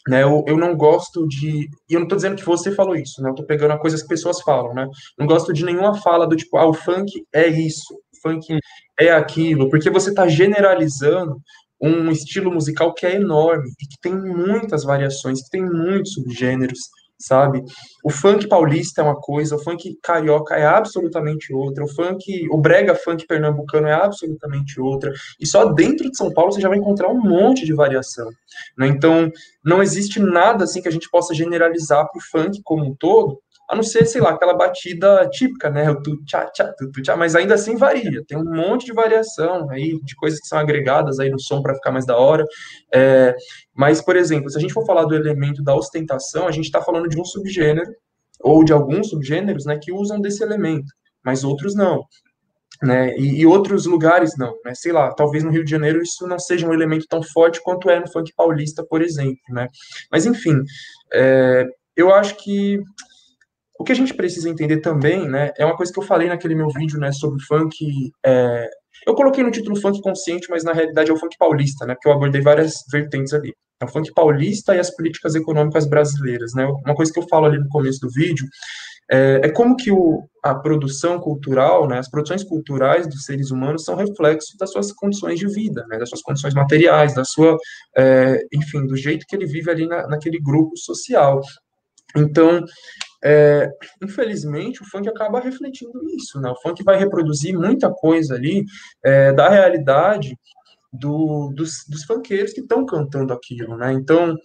Né, 0.10 0.24
eu, 0.24 0.44
eu 0.48 0.58
não 0.58 0.76
gosto 0.76 1.28
de. 1.28 1.70
E 1.88 1.94
eu 1.94 2.00
não 2.00 2.08
estou 2.08 2.16
dizendo 2.16 2.36
que 2.36 2.44
você 2.44 2.72
falou 2.72 2.96
isso, 2.96 3.22
né? 3.22 3.30
Eu 3.30 3.34
estou 3.34 3.46
pegando 3.46 3.74
a 3.74 3.78
coisas 3.78 4.02
que 4.02 4.08
pessoas 4.08 4.42
falam, 4.42 4.74
né? 4.74 4.88
Não 5.16 5.28
gosto 5.28 5.54
de 5.54 5.64
nenhuma 5.64 5.94
fala 6.02 6.26
do 6.26 6.36
tipo, 6.36 6.58
ah, 6.58 6.68
o 6.68 6.74
funk 6.74 7.12
é 7.32 7.48
isso, 7.48 7.96
funk 8.24 8.58
é 9.00 9.12
aquilo, 9.12 9.70
porque 9.70 9.88
você 9.92 10.10
está 10.10 10.28
generalizando 10.28 11.40
um 11.80 12.10
estilo 12.10 12.52
musical 12.52 12.92
que 12.96 13.06
é 13.06 13.18
enorme 13.18 13.70
e 13.80 13.86
que 13.86 14.00
tem 14.02 14.14
muitas 14.16 14.84
variações, 14.84 15.44
que 15.44 15.50
tem 15.52 15.64
muitos 15.64 16.14
subgêneros, 16.14 16.80
sabe? 17.20 17.64
O 18.04 18.10
funk 18.10 18.48
paulista 18.48 19.02
é 19.02 19.04
uma 19.04 19.20
coisa, 19.20 19.56
o 19.56 19.60
funk 19.60 19.98
carioca 20.02 20.56
é 20.56 20.66
absolutamente 20.66 21.54
outra, 21.54 21.84
o 21.84 21.88
funk, 21.88 22.48
o 22.50 22.58
brega 22.58 22.96
funk 22.96 23.28
pernambucano 23.28 23.88
é 23.88 23.94
absolutamente 23.94 24.80
outra, 24.80 25.12
e 25.40 25.46
só 25.46 25.66
dentro 25.66 26.10
de 26.10 26.18
São 26.18 26.32
Paulo 26.32 26.52
você 26.52 26.62
já 26.62 26.70
vai 26.70 26.78
encontrar 26.78 27.10
um 27.10 27.20
monte 27.20 27.66
de 27.66 27.74
variação, 27.74 28.30
né? 28.78 28.88
Então, 28.88 29.30
não 29.64 29.84
existe 29.84 30.20
nada 30.20 30.64
assim 30.64 30.82
que 30.82 30.88
a 30.88 30.92
gente 30.92 31.10
possa 31.10 31.34
generalizar 31.34 32.08
para 32.10 32.20
o 32.20 32.24
funk 32.24 32.62
como 32.64 32.86
um 32.86 32.96
todo, 32.96 33.40
a 33.70 33.76
não 33.76 33.84
ser, 33.84 34.06
sei 34.08 34.20
lá, 34.20 34.32
aquela 34.32 34.56
batida 34.56 35.30
típica, 35.30 35.70
né? 35.70 35.92
O 35.92 36.02
tu 36.02 36.18
tchá 36.26 36.50
tchá 36.50 36.74
tu, 36.76 36.92
tu 36.92 37.02
tchá, 37.04 37.16
mas 37.16 37.36
ainda 37.36 37.54
assim 37.54 37.76
varia. 37.76 38.24
Tem 38.28 38.36
um 38.36 38.44
monte 38.44 38.88
de 38.88 38.94
variação 38.94 39.70
aí 39.70 40.00
de 40.02 40.16
coisas 40.16 40.40
que 40.40 40.48
são 40.48 40.58
agregadas 40.58 41.20
aí 41.20 41.30
no 41.30 41.40
som 41.40 41.62
para 41.62 41.76
ficar 41.76 41.92
mais 41.92 42.04
da 42.04 42.18
hora. 42.18 42.44
É, 42.92 43.36
mas, 43.76 44.02
por 44.02 44.16
exemplo, 44.16 44.50
se 44.50 44.58
a 44.58 44.62
gente 44.62 44.74
for 44.74 44.84
falar 44.88 45.06
do 45.06 45.16
elemento 45.16 45.64
da 45.64 45.76
ostentação, 45.76 46.48
a 46.48 46.52
gente 46.52 46.66
está 46.66 46.82
falando 46.82 47.08
de 47.08 47.20
um 47.22 47.24
subgênero 47.24 47.92
ou 48.42 48.64
de 48.64 48.74
alguns 48.74 49.10
subgêneros, 49.10 49.66
né, 49.66 49.78
que 49.78 49.92
usam 49.92 50.20
desse 50.20 50.42
elemento, 50.42 50.92
mas 51.24 51.44
outros 51.44 51.76
não. 51.76 52.04
Né, 52.82 53.16
e, 53.18 53.42
e, 53.42 53.46
outros 53.46 53.86
lugares 53.86 54.38
não, 54.38 54.54
né, 54.64 54.74
sei 54.74 54.94
lá, 54.94 55.14
talvez 55.14 55.44
no 55.44 55.52
Rio 55.52 55.66
de 55.66 55.70
Janeiro 55.70 56.02
isso 56.02 56.26
não 56.26 56.40
seja 56.40 56.66
um 56.66 56.74
elemento 56.74 57.06
tão 57.10 57.22
forte 57.22 57.62
quanto 57.62 57.90
é 57.90 58.00
no 58.00 58.10
funk 58.10 58.34
paulista, 58.34 58.86
por 58.90 59.02
exemplo, 59.02 59.42
né, 59.50 59.68
mas 60.10 60.26
enfim, 60.26 60.56
é, 61.14 61.66
eu 61.94 62.14
acho 62.14 62.38
que 62.38 62.80
o 63.80 63.84
que 63.86 63.94
a 63.94 63.96
gente 63.96 64.14
precisa 64.14 64.50
entender 64.50 64.82
também, 64.82 65.28
né, 65.28 65.52
é 65.58 65.66
uma 65.66 65.78
coisa 65.78 65.92
que 65.92 65.98
eu 65.98 66.04
falei 66.04 66.28
naquele 66.28 66.54
meu 66.54 66.68
vídeo, 66.68 67.00
né, 67.00 67.14
sobre 67.14 67.42
funk. 67.46 68.12
É, 68.26 68.70
eu 69.08 69.16
coloquei 69.16 69.42
no 69.42 69.50
título 69.50 69.80
funk 69.80 70.02
consciente, 70.02 70.48
mas 70.50 70.66
na 70.66 70.74
realidade 70.74 71.10
é 71.10 71.14
o 71.14 71.18
funk 71.18 71.38
paulista, 71.40 71.86
né, 71.86 71.94
porque 71.94 72.10
eu 72.10 72.12
abordei 72.12 72.42
várias 72.42 72.84
vertentes 72.92 73.34
ali. 73.34 73.54
É 73.82 73.86
o 73.86 73.88
funk 73.88 74.14
paulista 74.14 74.76
e 74.76 74.80
as 74.80 74.94
políticas 74.94 75.34
econômicas 75.34 75.88
brasileiras, 75.88 76.52
né. 76.54 76.66
Uma 76.86 76.94
coisa 76.94 77.12
que 77.12 77.20
eu 77.20 77.28
falo 77.30 77.46
ali 77.46 77.58
no 77.58 77.70
começo 77.70 78.02
do 78.02 78.10
vídeo 78.12 78.46
é, 79.10 79.40
é 79.46 79.50
como 79.50 79.78
que 79.78 79.90
o, 79.94 80.28
a 80.44 80.54
produção 80.54 81.18
cultural, 81.18 81.88
né, 81.88 82.00
as 82.00 82.10
produções 82.10 82.44
culturais 82.44 83.08
dos 83.08 83.24
seres 83.24 83.50
humanos 83.50 83.86
são 83.86 83.96
reflexo 83.96 84.58
das 84.60 84.74
suas 84.74 84.92
condições 84.92 85.40
de 85.40 85.48
vida, 85.48 85.86
né, 85.88 85.98
das 85.98 86.10
suas 86.10 86.22
condições 86.22 86.54
materiais, 86.54 87.16
da 87.16 87.24
sua, 87.24 87.56
é, 87.98 88.42
enfim, 88.54 88.86
do 88.86 88.98
jeito 88.98 89.26
que 89.26 89.38
ele 89.38 89.46
vive 89.46 89.72
ali 89.72 89.88
na, 89.88 90.06
naquele 90.06 90.38
grupo 90.38 90.76
social. 90.76 91.40
Então, 92.16 92.66
é, 93.24 93.70
infelizmente, 94.02 94.82
o 94.82 94.86
funk 94.86 95.08
acaba 95.10 95.40
refletindo 95.40 96.00
isso, 96.16 96.40
né? 96.40 96.50
O 96.50 96.62
funk 96.62 96.84
vai 96.84 96.98
reproduzir 96.98 97.58
muita 97.58 97.90
coisa 97.92 98.36
ali 98.36 98.64
é, 99.04 99.34
da 99.34 99.50
realidade 99.50 100.38
do, 100.92 101.52
dos, 101.54 101.86
dos 101.88 102.04
funkeiros 102.04 102.54
que 102.54 102.62
estão 102.62 102.86
cantando 102.86 103.34
aquilo, 103.34 103.78
né? 103.78 103.92
Então, 103.94 104.36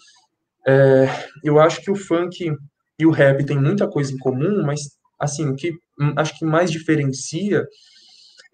é, 0.67 1.07
eu 1.43 1.59
acho 1.61 1.81
que 1.83 1.91
o 1.91 1.97
funk 1.97 2.51
e 2.99 3.07
o 3.07 3.11
rap 3.11 3.45
têm 3.45 3.59
muita 3.59 3.89
coisa 3.89 4.13
em 4.13 4.19
comum, 4.19 4.63
mas, 4.65 4.81
assim, 5.19 5.49
o 5.49 5.55
que 5.55 5.73
acho 6.17 6.39
que 6.39 6.45
mais 6.45 6.71
diferencia 6.71 7.65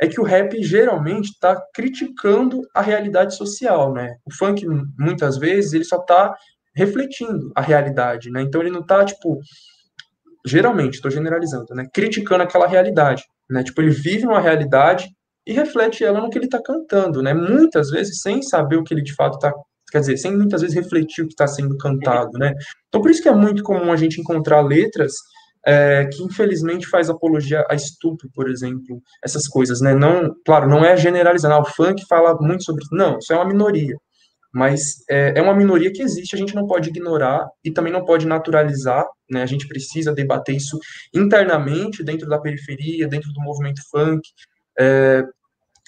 é 0.00 0.06
que 0.06 0.20
o 0.20 0.24
rap 0.24 0.62
geralmente 0.62 1.30
está 1.30 1.60
criticando 1.74 2.62
a 2.74 2.80
realidade 2.80 3.36
social, 3.36 3.92
né? 3.92 4.16
O 4.24 4.34
funk, 4.34 4.66
muitas 4.98 5.36
vezes, 5.38 5.72
ele 5.72 5.84
só 5.84 5.96
está 5.96 6.34
refletindo 6.74 7.50
a 7.54 7.60
realidade, 7.60 8.30
né? 8.30 8.42
Então, 8.42 8.60
ele 8.60 8.70
não 8.70 8.80
está, 8.80 9.04
tipo, 9.04 9.38
geralmente, 10.46 10.94
estou 10.94 11.10
generalizando, 11.10 11.74
né? 11.74 11.86
Criticando 11.92 12.42
aquela 12.42 12.66
realidade, 12.66 13.24
né? 13.48 13.62
Tipo, 13.62 13.82
ele 13.82 13.90
vive 13.90 14.26
uma 14.26 14.40
realidade 14.40 15.08
e 15.46 15.52
reflete 15.52 16.04
ela 16.04 16.20
no 16.20 16.30
que 16.30 16.38
ele 16.38 16.46
está 16.46 16.60
cantando, 16.62 17.22
né? 17.22 17.34
Muitas 17.34 17.90
vezes 17.90 18.20
sem 18.20 18.42
saber 18.42 18.76
o 18.76 18.84
que 18.84 18.94
ele 18.94 19.02
de 19.02 19.14
fato 19.14 19.34
está, 19.34 19.52
quer 19.90 20.00
dizer, 20.00 20.16
sem 20.16 20.36
muitas 20.36 20.62
vezes 20.62 20.76
refletir 20.76 21.22
o 21.22 21.26
que 21.26 21.32
está 21.32 21.46
sendo 21.46 21.76
cantado, 21.76 22.38
né? 22.38 22.52
Então 22.88 23.00
por 23.00 23.10
isso 23.10 23.22
que 23.22 23.28
é 23.28 23.34
muito 23.34 23.62
comum 23.62 23.92
a 23.92 23.96
gente 23.96 24.20
encontrar 24.20 24.60
letras 24.60 25.12
é, 25.66 26.06
que 26.06 26.22
infelizmente 26.22 26.86
faz 26.86 27.10
apologia 27.10 27.64
a 27.68 27.74
estupro, 27.74 28.28
por 28.34 28.48
exemplo, 28.48 29.00
essas 29.22 29.46
coisas, 29.46 29.80
né? 29.80 29.94
Não, 29.94 30.34
claro, 30.44 30.68
não 30.68 30.84
é 30.84 30.96
generalizando, 30.96 31.54
ah, 31.54 31.60
o 31.60 31.64
funk 31.64 32.04
fala 32.08 32.36
muito 32.40 32.64
sobre 32.64 32.82
isso, 32.82 32.94
não, 32.94 33.18
isso 33.18 33.32
é 33.32 33.36
uma 33.36 33.46
minoria, 33.46 33.96
mas 34.52 35.04
é, 35.08 35.38
é 35.38 35.42
uma 35.42 35.54
minoria 35.54 35.92
que 35.92 36.02
existe, 36.02 36.34
a 36.34 36.38
gente 36.38 36.54
não 36.54 36.66
pode 36.66 36.88
ignorar 36.88 37.48
e 37.64 37.70
também 37.70 37.92
não 37.92 38.04
pode 38.04 38.26
naturalizar, 38.26 39.06
né? 39.30 39.42
A 39.42 39.46
gente 39.46 39.68
precisa 39.68 40.12
debater 40.12 40.56
isso 40.56 40.78
internamente, 41.14 42.02
dentro 42.02 42.28
da 42.28 42.38
periferia, 42.38 43.06
dentro 43.06 43.32
do 43.32 43.40
movimento 43.40 43.80
funk, 43.90 44.28
é, 44.78 45.24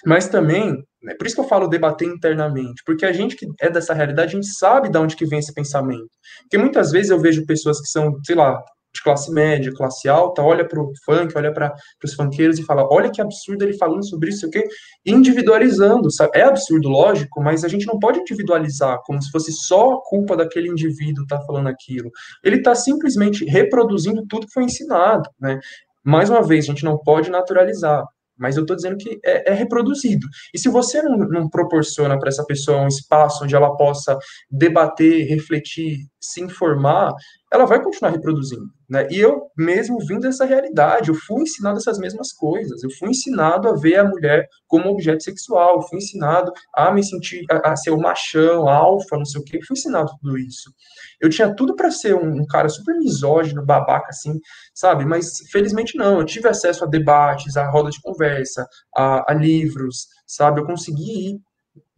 mas 0.05 0.27
também, 0.27 0.83
né, 1.01 1.15
por 1.15 1.25
isso 1.25 1.35
que 1.35 1.41
eu 1.41 1.47
falo 1.47 1.67
debater 1.67 2.07
internamente, 2.07 2.81
porque 2.85 3.05
a 3.05 3.13
gente 3.13 3.35
que 3.35 3.47
é 3.59 3.69
dessa 3.69 3.93
realidade, 3.93 4.31
a 4.31 4.35
gente 4.41 4.47
sabe 4.47 4.89
de 4.89 4.97
onde 4.97 5.15
que 5.15 5.25
vem 5.25 5.39
esse 5.39 5.53
pensamento. 5.53 6.09
Porque 6.41 6.57
muitas 6.57 6.91
vezes 6.91 7.09
eu 7.09 7.19
vejo 7.19 7.45
pessoas 7.45 7.79
que 7.79 7.87
são, 7.87 8.17
sei 8.23 8.35
lá, 8.35 8.61
de 8.93 9.01
classe 9.01 9.31
média, 9.31 9.73
classe 9.75 10.07
alta, 10.07 10.41
olha 10.41 10.67
para 10.67 10.79
o 10.79 10.91
funk, 11.03 11.33
olha 11.35 11.51
para 11.51 11.73
os 12.03 12.13
funkeiros 12.13 12.59
e 12.59 12.63
fala, 12.63 12.87
olha 12.91 13.09
que 13.09 13.21
absurdo 13.21 13.63
ele 13.63 13.73
falando 13.73 14.07
sobre 14.07 14.29
isso, 14.29 14.47
o 14.47 14.49
quê? 14.49 14.63
Individualizando, 15.05 16.11
sabe? 16.11 16.37
É 16.37 16.43
absurdo, 16.43 16.89
lógico, 16.89 17.41
mas 17.41 17.63
a 17.63 17.67
gente 17.67 17.87
não 17.87 17.97
pode 17.99 18.19
individualizar 18.19 18.99
como 19.05 19.21
se 19.21 19.31
fosse 19.31 19.51
só 19.51 19.99
culpa 20.05 20.37
daquele 20.37 20.69
indivíduo 20.69 21.23
estar 21.23 21.39
tá 21.39 21.45
falando 21.45 21.67
aquilo. 21.67 22.11
Ele 22.43 22.57
está 22.57 22.75
simplesmente 22.75 23.43
reproduzindo 23.45 24.25
tudo 24.27 24.45
que 24.45 24.53
foi 24.53 24.63
ensinado, 24.63 25.29
né? 25.39 25.59
Mais 26.03 26.29
uma 26.29 26.43
vez, 26.43 26.65
a 26.65 26.67
gente 26.67 26.83
não 26.83 26.97
pode 26.97 27.31
naturalizar 27.31 28.03
mas 28.37 28.57
eu 28.57 28.63
estou 28.63 28.75
dizendo 28.75 28.97
que 28.97 29.19
é, 29.23 29.51
é, 29.51 29.53
reproduzido. 29.53 30.27
E 30.53 30.59
se 30.59 30.67
você 30.67 31.01
não, 31.01 31.17
não 31.17 31.49
proporciona 31.49 32.17
para 32.19 32.29
essa 32.29 32.43
pessoa 32.43 32.81
um 32.81 32.87
espaço 32.87 33.43
onde 33.43 33.55
ela 33.55 33.75
possa 33.77 34.17
debater, 34.49 35.27
refletir, 35.27 35.99
se 36.23 36.41
informar, 36.41 37.13
ela 37.51 37.65
vai 37.65 37.83
continuar 37.83 38.11
reproduzindo. 38.11 38.65
Né? 38.89 39.07
E 39.11 39.19
eu 39.19 39.47
mesmo 39.57 39.97
vim 39.99 40.19
dessa 40.19 40.45
realidade, 40.45 41.09
eu 41.09 41.15
fui 41.15 41.41
ensinado 41.41 41.77
essas 41.77 41.97
mesmas 41.99 42.31
coisas, 42.31 42.81
eu 42.81 42.89
fui 42.97 43.09
ensinado 43.09 43.67
a 43.67 43.75
ver 43.75 43.97
a 43.97 44.07
mulher 44.07 44.47
como 44.65 44.89
objeto 44.89 45.21
sexual, 45.21 45.75
eu 45.75 45.81
fui 45.81 45.97
ensinado 45.97 46.51
a 46.73 46.91
me 46.91 47.03
sentir, 47.03 47.43
a, 47.51 47.73
a 47.73 47.75
ser 47.75 47.91
o 47.91 47.99
machão, 47.99 48.69
alfa, 48.69 49.17
não 49.17 49.25
sei 49.25 49.41
o 49.41 49.43
quê, 49.43 49.57
eu 49.57 49.65
fui 49.65 49.73
ensinado 49.73 50.11
tudo 50.21 50.37
isso. 50.37 50.71
Eu 51.19 51.29
tinha 51.29 51.53
tudo 51.53 51.75
para 51.75 51.91
ser 51.91 52.15
um, 52.15 52.41
um, 52.41 52.45
cara 52.45 52.69
super 52.69 52.95
misógino, 52.95 53.65
babaca, 53.65 54.07
assim, 54.09 54.39
sabe? 54.73 55.05
Mas 55.05 55.37
felizmente 55.51 55.97
não, 55.97 56.19
eu 56.19 56.25
tive 56.25 56.47
acesso 56.47 56.85
a 56.85 56.87
debates, 56.87 57.57
a 57.57 57.69
rodas 57.69 57.95
de 57.95 58.01
conversa, 58.01 58.65
a, 58.95 59.31
a 59.31 59.33
livros, 59.33 60.07
sabe? 60.25 60.61
Eu 60.61 60.65
consegui 60.65 61.31
ir 61.31 61.39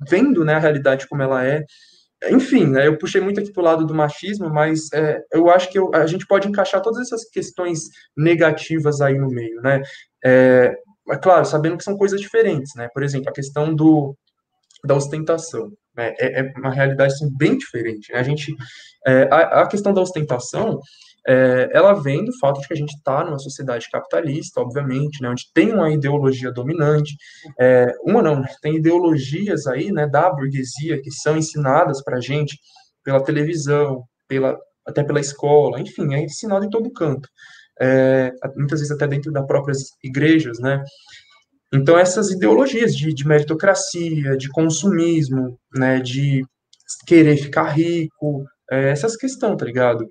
vendo 0.10 0.44
né, 0.44 0.56
a 0.56 0.60
realidade 0.60 1.08
como 1.08 1.22
ela 1.22 1.46
é, 1.46 1.64
enfim, 2.32 2.68
né, 2.68 2.88
eu 2.88 2.98
puxei 2.98 3.22
muito 3.22 3.40
aqui 3.40 3.52
para 3.52 3.62
o 3.62 3.66
lado 3.66 3.86
do 3.86 3.94
machismo, 3.94 4.50
mas 4.50 4.92
é, 4.94 5.22
eu 5.32 5.50
acho 5.50 5.70
que 5.70 5.78
eu, 5.78 5.92
a 5.94 6.06
gente 6.06 6.26
pode 6.26 6.48
encaixar 6.48 6.82
todas 6.82 7.02
essas 7.02 7.30
questões 7.30 7.82
negativas 8.16 9.02
aí 9.02 9.18
no 9.18 9.28
meio, 9.28 9.62
né? 9.62 9.82
É, 10.24 10.76
é 11.10 11.18
claro, 11.18 11.46
sabendo 11.46 11.78
que 11.78 11.84
são 11.84 11.98
coisas 11.98 12.20
diferentes, 12.20 12.74
né? 12.76 12.90
Por 12.94 13.04
exemplo, 13.04 13.30
a 13.30 13.34
questão 13.34 13.74
do, 13.74 14.16
da 14.86 14.96
ostentação. 14.96 15.72
Né? 15.96 16.14
É, 16.20 16.42
é 16.42 16.54
uma 16.58 16.72
realidade 16.72 17.14
assim, 17.14 17.30
bem 17.36 17.58
diferente. 17.58 18.12
Né? 18.12 18.20
A 18.20 18.24
gente, 18.24 18.54
é, 19.06 19.24
a, 19.32 19.62
a, 19.62 19.68
questão 19.68 19.94
da 19.94 20.02
ostentação, 20.02 20.80
é, 21.28 21.70
ela 21.74 21.94
vem 21.94 22.24
do 22.24 22.38
fato 22.38 22.62
de 22.62 22.68
que 22.68 22.74
a 22.74 22.78
gente 22.78 22.94
está 22.94 23.24
numa 23.24 23.40
sociedade 23.40 23.90
capitalista, 23.92 24.62
obviamente, 24.62 25.22
né, 25.22 25.30
onde 25.30 25.52
tem 25.54 25.74
uma 25.74 25.92
ideologia 25.92 26.52
dominante, 26.52 27.16
é, 27.60 27.94
uma 28.04 28.22
não, 28.22 28.42
né, 28.42 28.48
tem 28.62 28.76
ideologias 28.76 29.66
aí, 29.66 29.92
né, 29.92 30.08
da 30.08 30.30
burguesia 30.30 31.02
que 31.02 31.12
são 31.12 31.36
ensinadas 31.36 32.04
para 32.04 32.18
a 32.18 32.22
gente 32.22 32.60
pela 33.04 33.24
televisão, 33.24 34.04
pela, 34.28 34.58
até 34.86 35.04
pela 35.04 35.20
escola, 35.20 35.80
enfim, 35.80 36.14
é 36.14 36.24
ensinado 36.24 36.66
em 36.66 36.70
todo 36.70 36.94
canto, 36.94 37.28
é, 37.82 38.32
muitas 38.56 38.80
vezes 38.80 38.96
até 38.96 39.08
dentro 39.08 39.32
das 39.32 39.46
próprias 39.48 39.80
igrejas, 40.04 40.60
né, 40.60 40.84
então 41.74 41.98
essas 41.98 42.30
ideologias 42.30 42.96
de, 42.96 43.12
de 43.12 43.28
meritocracia, 43.28 44.38
de 44.38 44.48
consumismo, 44.50 45.60
né, 45.76 46.00
de 46.00 46.44
querer 47.08 47.36
ficar 47.38 47.70
rico, 47.72 48.46
é, 48.72 48.90
essas 48.90 49.16
questões, 49.16 49.58
tá 49.58 49.66
ligado? 49.66 50.08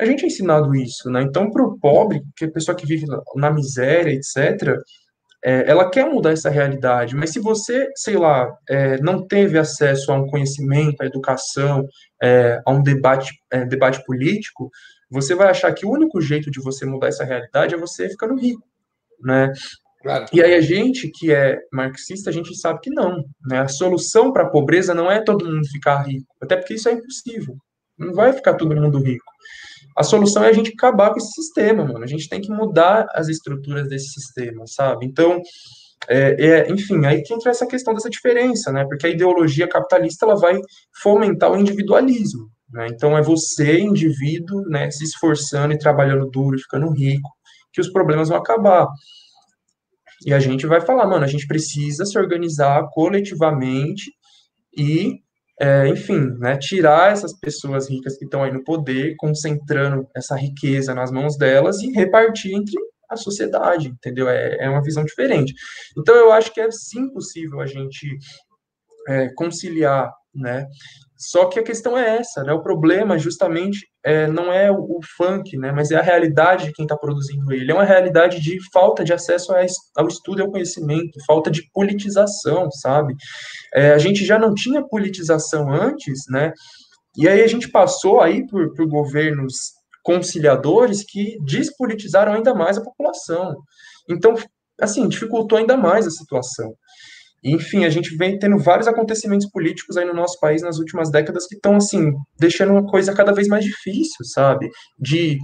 A 0.00 0.04
gente 0.04 0.24
é 0.24 0.26
ensinado 0.26 0.74
isso, 0.74 1.10
né? 1.10 1.22
Então, 1.22 1.50
para 1.50 1.64
o 1.64 1.78
pobre, 1.78 2.22
que 2.36 2.44
é 2.44 2.48
a 2.48 2.52
pessoa 2.52 2.76
que 2.76 2.86
vive 2.86 3.06
na 3.36 3.50
miséria, 3.50 4.12
etc., 4.12 4.76
é, 5.44 5.68
ela 5.68 5.90
quer 5.90 6.06
mudar 6.06 6.30
essa 6.30 6.48
realidade, 6.48 7.16
mas 7.16 7.30
se 7.30 7.40
você, 7.40 7.88
sei 7.96 8.16
lá, 8.16 8.48
é, 8.68 9.00
não 9.00 9.26
teve 9.26 9.58
acesso 9.58 10.12
a 10.12 10.14
um 10.14 10.28
conhecimento, 10.28 11.02
a 11.02 11.06
educação, 11.06 11.84
é, 12.22 12.60
a 12.64 12.70
um 12.70 12.80
debate, 12.80 13.32
é, 13.50 13.64
debate 13.64 14.04
político, 14.04 14.70
você 15.10 15.34
vai 15.34 15.48
achar 15.48 15.72
que 15.74 15.84
o 15.84 15.90
único 15.90 16.20
jeito 16.20 16.48
de 16.48 16.60
você 16.60 16.86
mudar 16.86 17.08
essa 17.08 17.24
realidade 17.24 17.74
é 17.74 17.78
você 17.78 18.08
ficando 18.08 18.36
rico, 18.36 18.62
né? 19.20 19.52
Claro. 20.00 20.26
E 20.32 20.42
aí 20.42 20.54
a 20.54 20.60
gente 20.60 21.10
que 21.10 21.32
é 21.32 21.58
marxista, 21.72 22.30
a 22.30 22.32
gente 22.32 22.56
sabe 22.56 22.80
que 22.80 22.90
não, 22.90 23.24
né? 23.46 23.60
A 23.60 23.68
solução 23.68 24.32
para 24.32 24.44
a 24.44 24.50
pobreza 24.50 24.94
não 24.94 25.10
é 25.10 25.20
todo 25.22 25.44
mundo 25.44 25.66
ficar 25.68 26.02
rico, 26.02 26.26
até 26.40 26.56
porque 26.56 26.74
isso 26.74 26.88
é 26.88 26.92
impossível. 26.92 27.56
Não 27.98 28.14
vai 28.14 28.32
ficar 28.32 28.54
todo 28.54 28.74
mundo 28.74 28.98
rico. 28.98 29.24
A 29.96 30.02
solução 30.02 30.42
é 30.44 30.48
a 30.48 30.52
gente 30.52 30.72
acabar 30.72 31.10
com 31.10 31.18
esse 31.18 31.32
sistema, 31.32 31.84
mano. 31.84 32.02
A 32.02 32.06
gente 32.06 32.28
tem 32.28 32.40
que 32.40 32.50
mudar 32.50 33.06
as 33.14 33.28
estruturas 33.28 33.88
desse 33.88 34.08
sistema, 34.08 34.64
sabe? 34.66 35.06
Então, 35.06 35.40
é, 36.08 36.46
é, 36.46 36.70
enfim, 36.70 37.04
aí 37.06 37.22
que 37.22 37.32
entra 37.32 37.50
essa 37.50 37.66
questão 37.66 37.94
dessa 37.94 38.10
diferença, 38.10 38.72
né? 38.72 38.84
Porque 38.84 39.06
a 39.06 39.10
ideologia 39.10 39.68
capitalista 39.68 40.24
ela 40.26 40.36
vai 40.36 40.58
fomentar 41.02 41.52
o 41.52 41.56
individualismo, 41.56 42.48
né? 42.72 42.88
Então 42.90 43.16
é 43.16 43.22
você, 43.22 43.78
indivíduo, 43.78 44.62
né, 44.68 44.90
se 44.90 45.04
esforçando 45.04 45.74
e 45.74 45.78
trabalhando 45.78 46.28
duro, 46.30 46.58
ficando 46.58 46.90
rico, 46.90 47.30
que 47.72 47.80
os 47.80 47.90
problemas 47.90 48.28
vão 48.28 48.38
acabar. 48.38 48.86
E 50.24 50.32
a 50.32 50.38
gente 50.38 50.66
vai 50.66 50.80
falar, 50.80 51.06
mano, 51.06 51.24
a 51.24 51.28
gente 51.28 51.46
precisa 51.46 52.04
se 52.04 52.18
organizar 52.18 52.88
coletivamente 52.92 54.12
e 54.76 55.21
é, 55.62 55.86
enfim, 55.86 56.18
né, 56.40 56.58
tirar 56.58 57.12
essas 57.12 57.32
pessoas 57.32 57.88
ricas 57.88 58.18
que 58.18 58.24
estão 58.24 58.42
aí 58.42 58.52
no 58.52 58.64
poder, 58.64 59.14
concentrando 59.16 60.08
essa 60.12 60.34
riqueza 60.34 60.92
nas 60.92 61.12
mãos 61.12 61.38
delas 61.38 61.80
e 61.80 61.92
repartir 61.92 62.52
entre 62.52 62.74
a 63.08 63.16
sociedade, 63.16 63.86
entendeu? 63.86 64.28
É, 64.28 64.56
é 64.58 64.68
uma 64.68 64.82
visão 64.82 65.04
diferente. 65.04 65.54
Então, 65.96 66.16
eu 66.16 66.32
acho 66.32 66.52
que 66.52 66.60
é 66.60 66.68
sim 66.72 67.08
possível 67.12 67.60
a 67.60 67.66
gente 67.66 68.08
é, 69.06 69.28
conciliar, 69.36 70.12
né? 70.34 70.66
Só 71.22 71.46
que 71.46 71.58
a 71.58 71.62
questão 71.62 71.96
é 71.96 72.16
essa, 72.18 72.42
né? 72.42 72.52
O 72.52 72.62
problema 72.62 73.16
justamente 73.16 73.86
é, 74.04 74.26
não 74.26 74.52
é 74.52 74.70
o, 74.72 74.80
o 74.80 75.00
funk, 75.16 75.56
né? 75.56 75.70
Mas 75.70 75.92
é 75.92 75.96
a 75.96 76.02
realidade 76.02 76.64
de 76.66 76.72
quem 76.72 76.84
está 76.84 76.96
produzindo 76.96 77.52
ele. 77.52 77.70
É 77.70 77.74
uma 77.74 77.84
realidade 77.84 78.40
de 78.40 78.58
falta 78.72 79.04
de 79.04 79.12
acesso 79.12 79.52
a, 79.52 79.64
ao 79.96 80.08
estudo 80.08 80.40
e 80.40 80.42
ao 80.42 80.50
conhecimento, 80.50 81.24
falta 81.24 81.48
de 81.48 81.62
politização, 81.72 82.68
sabe? 82.72 83.14
É, 83.72 83.92
a 83.92 83.98
gente 83.98 84.24
já 84.24 84.36
não 84.36 84.52
tinha 84.52 84.82
politização 84.82 85.72
antes, 85.72 86.24
né? 86.28 86.52
E 87.16 87.28
aí 87.28 87.42
a 87.42 87.46
gente 87.46 87.68
passou 87.68 88.20
aí 88.20 88.44
por, 88.48 88.74
por 88.74 88.88
governos 88.88 89.54
conciliadores 90.02 91.04
que 91.04 91.38
despolitizaram 91.44 92.32
ainda 92.32 92.52
mais 92.52 92.76
a 92.76 92.82
população. 92.82 93.54
Então, 94.10 94.34
assim, 94.80 95.06
dificultou 95.06 95.56
ainda 95.56 95.76
mais 95.76 96.04
a 96.06 96.10
situação. 96.10 96.74
Enfim, 97.44 97.84
a 97.84 97.90
gente 97.90 98.16
vem 98.16 98.38
tendo 98.38 98.58
vários 98.58 98.86
acontecimentos 98.86 99.48
políticos 99.50 99.96
aí 99.96 100.04
no 100.04 100.14
nosso 100.14 100.38
país 100.40 100.62
nas 100.62 100.78
últimas 100.78 101.10
décadas 101.10 101.46
que 101.46 101.56
estão, 101.56 101.76
assim, 101.76 102.12
deixando 102.38 102.72
uma 102.72 102.86
coisa 102.86 103.14
cada 103.14 103.32
vez 103.32 103.48
mais 103.48 103.64
difícil, 103.64 104.24
sabe? 104.24 104.70
De, 104.98 105.38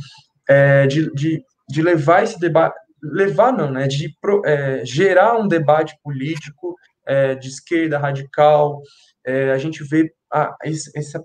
é, 0.49 0.87
de, 0.87 1.13
de 1.13 1.43
de 1.69 1.83
levar 1.83 2.25
esse 2.25 2.39
debate, 2.39 2.75
levar 3.03 3.53
não, 3.53 3.71
né, 3.71 3.87
de 3.87 4.11
é, 4.45 4.85
gerar 4.85 5.39
um 5.39 5.47
debate 5.47 5.95
político 6.03 6.75
é, 7.07 7.35
de 7.35 7.49
esquerda 7.49 7.99
radical, 7.99 8.81
é, 9.25 9.53
a 9.53 9.59
gente 9.59 9.85
vê 9.85 10.11
a, 10.33 10.55
essa, 10.95 11.23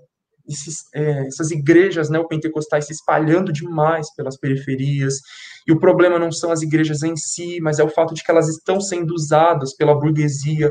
esses, 0.48 0.84
é, 0.94 1.26
essas 1.26 1.50
igrejas 1.50 2.10
neopentecostais 2.10 2.86
se 2.86 2.92
espalhando 2.92 3.52
demais 3.52 4.12
pelas 4.14 4.38
periferias, 4.38 5.14
e 5.66 5.72
o 5.72 5.78
problema 5.78 6.18
não 6.18 6.30
são 6.30 6.50
as 6.52 6.62
igrejas 6.62 7.02
em 7.02 7.16
si, 7.16 7.60
mas 7.60 7.78
é 7.78 7.84
o 7.84 7.88
fato 7.88 8.14
de 8.14 8.22
que 8.22 8.30
elas 8.30 8.48
estão 8.48 8.80
sendo 8.80 9.14
usadas 9.14 9.74
pela 9.74 9.98
burguesia 9.98 10.70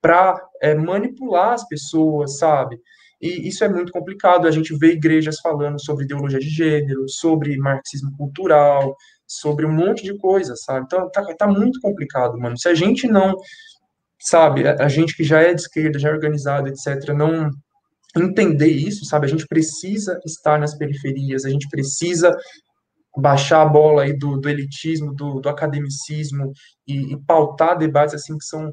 para 0.00 0.40
é, 0.60 0.74
manipular 0.74 1.52
as 1.52 1.66
pessoas, 1.66 2.38
sabe? 2.38 2.76
E 3.20 3.46
isso 3.48 3.62
é 3.62 3.68
muito 3.68 3.92
complicado. 3.92 4.48
A 4.48 4.50
gente 4.50 4.76
vê 4.76 4.94
igrejas 4.94 5.38
falando 5.40 5.80
sobre 5.80 6.04
ideologia 6.04 6.40
de 6.40 6.48
gênero, 6.48 7.08
sobre 7.08 7.56
marxismo 7.56 8.10
cultural, 8.16 8.96
sobre 9.24 9.64
um 9.64 9.72
monte 9.72 10.02
de 10.02 10.18
coisas, 10.18 10.64
sabe? 10.64 10.84
Então 10.86 11.08
tá, 11.08 11.22
tá 11.34 11.46
muito 11.46 11.80
complicado, 11.80 12.36
mano. 12.36 12.58
Se 12.58 12.68
a 12.68 12.74
gente 12.74 13.06
não, 13.06 13.36
sabe, 14.18 14.66
a, 14.66 14.74
a 14.84 14.88
gente 14.88 15.16
que 15.16 15.22
já 15.22 15.40
é 15.40 15.54
de 15.54 15.60
esquerda, 15.60 16.00
já 16.00 16.08
é 16.08 16.12
organizado, 16.12 16.68
etc., 16.68 17.14
não 17.14 17.48
entender 18.16 18.68
isso, 18.68 19.04
sabe? 19.04 19.26
A 19.26 19.28
gente 19.28 19.46
precisa 19.46 20.18
estar 20.24 20.58
nas 20.58 20.76
periferias, 20.76 21.44
a 21.44 21.50
gente 21.50 21.68
precisa 21.68 22.36
baixar 23.16 23.62
a 23.62 23.66
bola 23.66 24.02
aí 24.02 24.12
do, 24.16 24.38
do 24.38 24.48
elitismo, 24.48 25.14
do, 25.14 25.40
do 25.40 25.48
academicismo 25.48 26.52
e, 26.86 27.12
e, 27.12 27.20
pautar 27.24 27.76
debates 27.76 28.14
assim 28.14 28.36
que 28.38 28.44
são 28.44 28.72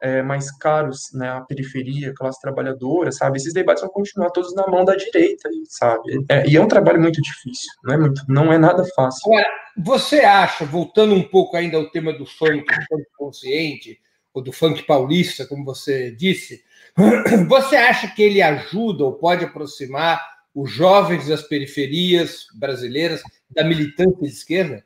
é, 0.00 0.22
mais 0.22 0.50
caros, 0.56 1.10
né, 1.12 1.28
a 1.28 1.40
periferia, 1.42 2.14
classe 2.14 2.40
trabalhadora, 2.40 3.12
sabe? 3.12 3.36
Esses 3.36 3.52
debates 3.52 3.82
vão 3.82 3.90
continuar 3.90 4.30
todos 4.30 4.54
na 4.54 4.66
mão 4.66 4.84
da 4.84 4.96
direita, 4.96 5.48
sabe? 5.68 6.24
É, 6.28 6.48
e 6.48 6.56
é 6.56 6.60
um 6.60 6.68
trabalho 6.68 7.00
muito 7.00 7.20
difícil, 7.20 7.70
não 7.84 7.94
é 7.94 7.98
muito, 7.98 8.22
não 8.28 8.52
é 8.52 8.58
nada 8.58 8.84
fácil. 8.94 9.30
Agora, 9.30 9.46
você 9.76 10.20
acha, 10.20 10.64
voltando 10.64 11.14
um 11.14 11.22
pouco 11.22 11.56
ainda 11.56 11.76
ao 11.76 11.90
tema 11.90 12.12
do 12.12 12.24
funk, 12.24 12.64
do 12.64 12.86
funk 12.88 13.04
consciente 13.18 13.98
ou 14.32 14.42
do 14.42 14.52
funk 14.52 14.84
paulista, 14.84 15.46
como 15.46 15.64
você 15.64 16.12
disse, 16.12 16.62
você 17.48 17.76
acha 17.76 18.08
que 18.08 18.22
ele 18.22 18.42
ajuda 18.42 19.04
ou 19.04 19.14
pode 19.14 19.44
aproximar 19.44 20.20
os 20.54 20.70
jovens 20.70 21.28
das 21.28 21.42
periferias 21.42 22.46
brasileiras 22.54 23.22
da 23.50 23.64
militância 23.64 24.18
de 24.20 24.26
esquerda? 24.26 24.84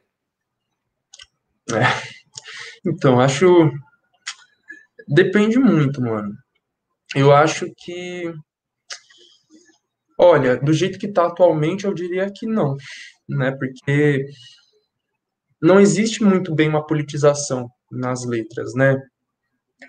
É. 1.73 1.85
Então, 2.87 3.21
acho. 3.21 3.71
Depende 5.09 5.59
muito, 5.59 6.01
mano. 6.01 6.37
Eu 7.15 7.33
acho 7.33 7.73
que. 7.77 8.33
Olha, 10.19 10.57
do 10.57 10.73
jeito 10.73 10.99
que 10.99 11.07
está 11.07 11.27
atualmente, 11.27 11.85
eu 11.85 11.95
diria 11.95 12.31
que 12.31 12.47
não, 12.47 12.77
né? 13.29 13.51
Porque 13.53 14.27
não 15.61 15.81
existe 15.81 16.23
muito 16.23 16.55
bem 16.55 16.69
uma 16.69 16.87
politização 16.87 17.69
nas 17.91 18.25
letras, 18.25 18.75
né? 18.75 18.97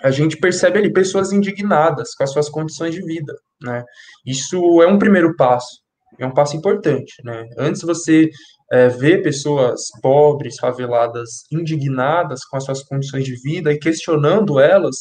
A 0.03 0.11
gente 0.11 0.37
percebe 0.37 0.79
ali 0.79 0.91
pessoas 0.91 1.31
indignadas 1.31 2.13
com 2.15 2.23
as 2.23 2.31
suas 2.31 2.49
condições 2.49 2.93
de 2.93 3.01
vida, 3.01 3.33
né? 3.61 3.83
Isso 4.25 4.81
é 4.81 4.87
um 4.87 4.99
primeiro 4.99 5.35
passo, 5.35 5.81
é 6.19 6.25
um 6.25 6.33
passo 6.33 6.55
importante, 6.55 7.13
né? 7.23 7.45
Antes 7.57 7.81
você 7.81 8.29
é, 8.71 8.87
ver 8.87 9.21
pessoas 9.21 9.81
pobres, 10.01 10.57
faveladas, 10.57 11.43
indignadas 11.51 12.43
com 12.45 12.57
as 12.57 12.63
suas 12.63 12.83
condições 12.83 13.23
de 13.23 13.35
vida 13.41 13.71
e 13.71 13.79
questionando 13.79 14.59
elas, 14.59 14.95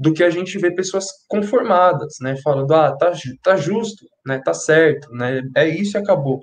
do 0.00 0.14
que 0.14 0.24
a 0.24 0.30
gente 0.30 0.58
vê 0.58 0.70
pessoas 0.74 1.06
conformadas, 1.28 2.14
né? 2.22 2.34
Falando, 2.42 2.72
ah, 2.72 2.96
tá, 2.96 3.12
tá 3.42 3.56
justo, 3.56 4.06
né? 4.26 4.40
Tá 4.42 4.54
certo, 4.54 5.10
né? 5.12 5.42
É 5.54 5.68
isso 5.68 5.96
e 5.96 6.00
acabou. 6.00 6.40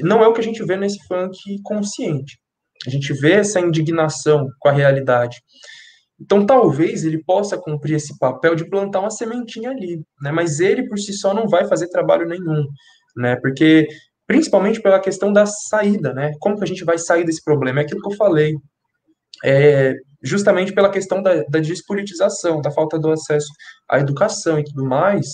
Não 0.00 0.22
é 0.22 0.28
o 0.28 0.34
que 0.34 0.40
a 0.40 0.44
gente 0.44 0.62
vê 0.62 0.76
nesse 0.76 0.98
funk 1.06 1.38
consciente. 1.62 2.38
A 2.86 2.90
gente 2.90 3.12
vê 3.14 3.32
essa 3.32 3.58
indignação 3.58 4.48
com 4.58 4.68
a 4.68 4.72
realidade. 4.72 5.40
Então, 6.24 6.46
talvez 6.46 7.04
ele 7.04 7.22
possa 7.22 7.58
cumprir 7.58 7.96
esse 7.96 8.18
papel 8.18 8.54
de 8.54 8.68
plantar 8.68 9.00
uma 9.00 9.10
sementinha 9.10 9.70
ali, 9.70 10.02
né? 10.22 10.32
Mas 10.32 10.58
ele 10.58 10.88
por 10.88 10.98
si 10.98 11.12
só 11.12 11.34
não 11.34 11.46
vai 11.46 11.66
fazer 11.68 11.88
trabalho 11.88 12.26
nenhum, 12.26 12.64
né? 13.14 13.36
Porque 13.36 13.86
principalmente 14.26 14.80
pela 14.80 14.98
questão 14.98 15.30
da 15.30 15.44
saída, 15.44 16.14
né? 16.14 16.32
Como 16.40 16.56
que 16.56 16.64
a 16.64 16.66
gente 16.66 16.82
vai 16.82 16.96
sair 16.96 17.24
desse 17.24 17.44
problema? 17.44 17.80
É 17.80 17.82
aquilo 17.84 18.00
que 18.00 18.12
eu 18.12 18.16
falei. 18.16 18.54
É, 19.44 19.94
justamente 20.22 20.72
pela 20.72 20.90
questão 20.90 21.22
da, 21.22 21.42
da 21.44 21.58
despolitização, 21.58 22.62
da 22.62 22.70
falta 22.70 22.98
do 22.98 23.10
acesso 23.10 23.48
à 23.86 23.98
educação 23.98 24.58
e 24.58 24.64
tudo 24.64 24.82
mais, 24.82 25.26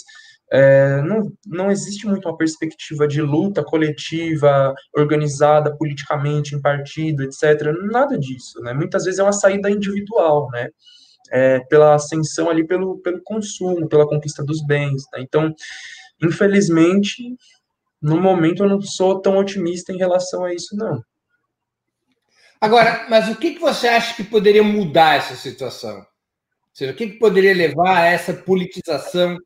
é, 0.52 1.00
não, 1.02 1.32
não 1.46 1.70
existe 1.70 2.06
muito 2.06 2.28
uma 2.28 2.36
perspectiva 2.36 3.06
de 3.06 3.22
luta 3.22 3.62
coletiva, 3.62 4.74
organizada 4.96 5.76
politicamente, 5.76 6.56
em 6.56 6.60
partido, 6.60 7.22
etc. 7.22 7.72
Nada 7.90 8.18
disso, 8.18 8.60
né? 8.60 8.74
Muitas 8.74 9.04
vezes 9.04 9.20
é 9.20 9.22
uma 9.22 9.32
saída 9.32 9.70
individual, 9.70 10.48
né? 10.50 10.68
É, 11.30 11.60
pela 11.60 11.94
ascensão 11.94 12.50
ali 12.50 12.66
pelo, 12.66 12.98
pelo 12.98 13.22
consumo, 13.22 13.88
pela 13.88 14.08
conquista 14.08 14.44
dos 14.44 14.64
bens, 14.66 15.04
né? 15.12 15.20
Então, 15.20 15.54
infelizmente, 16.20 17.36
no 18.02 18.20
momento 18.20 18.64
eu 18.64 18.68
não 18.68 18.80
sou 18.82 19.20
tão 19.20 19.36
otimista 19.38 19.92
em 19.92 19.98
relação 19.98 20.44
a 20.44 20.52
isso, 20.52 20.76
não. 20.76 21.00
Agora, 22.60 23.06
mas 23.08 23.28
o 23.28 23.36
que, 23.36 23.54
que 23.54 23.60
você 23.60 23.86
acha 23.86 24.16
que 24.16 24.24
poderia 24.24 24.64
mudar 24.64 25.16
essa 25.16 25.36
situação? 25.36 25.98
Ou 25.98 26.04
seja, 26.74 26.92
o 26.92 26.94
que, 26.96 27.10
que 27.10 27.18
poderia 27.18 27.54
levar 27.54 27.98
a 27.98 28.06
essa 28.06 28.34
politização 28.34 29.38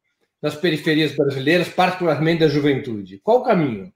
das 0.44 0.54
periferias 0.54 1.16
brasileiras, 1.16 1.70
particularmente 1.70 2.40
da 2.40 2.48
juventude? 2.48 3.18
Qual 3.24 3.38
o 3.38 3.42
caminho? 3.42 3.90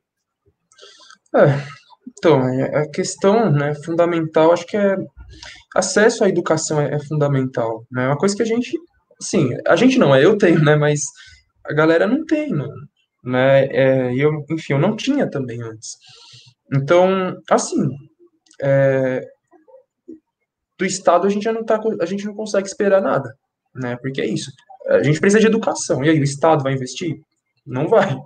É, 1.37 1.63
então, 2.09 2.43
é, 2.49 2.75
a 2.75 2.91
questão 2.91 3.53
né, 3.53 3.75
fundamental, 3.85 4.51
acho 4.51 4.65
que 4.65 4.75
é 4.75 4.97
acesso 5.77 6.25
à 6.25 6.29
educação 6.31 6.81
é, 6.81 6.95
é 6.95 6.99
fundamental. 7.01 7.85
Né? 7.93 8.05
É 8.05 8.07
uma 8.07 8.17
coisa 8.17 8.35
que 8.35 8.41
a 8.41 8.47
gente, 8.47 8.79
sim, 9.21 9.51
a 9.67 9.77
gente 9.77 9.99
não, 9.99 10.15
é 10.15 10.25
eu 10.25 10.39
tenho, 10.39 10.65
né? 10.65 10.75
Mas 10.75 11.03
a 11.67 11.75
galera 11.75 12.07
não 12.07 12.25
tem, 12.25 12.49
não, 12.49 12.73
né? 13.23 13.67
É, 13.67 14.15
eu, 14.15 14.31
enfim, 14.51 14.73
eu 14.73 14.79
não 14.79 14.97
tinha 14.97 15.29
também 15.29 15.63
antes. 15.63 15.99
Então, 16.75 17.37
assim, 17.51 17.91
é, 18.63 19.21
do 20.79 20.87
Estado 20.87 21.27
a 21.27 21.31
gente 21.31 21.43
já 21.43 21.53
não 21.53 21.63
tá, 21.63 21.79
a 22.01 22.07
gente 22.07 22.25
não 22.25 22.33
consegue 22.33 22.67
esperar 22.67 23.03
nada, 23.03 23.37
né? 23.75 23.99
Porque 24.01 24.23
é 24.23 24.27
isso. 24.27 24.51
A 24.88 25.03
gente 25.03 25.20
precisa 25.20 25.40
de 25.40 25.46
educação. 25.46 26.05
E 26.05 26.09
aí, 26.09 26.18
o 26.18 26.24
Estado 26.24 26.62
vai 26.62 26.72
investir? 26.72 27.16
Não 27.66 27.88
vai. 27.88 28.16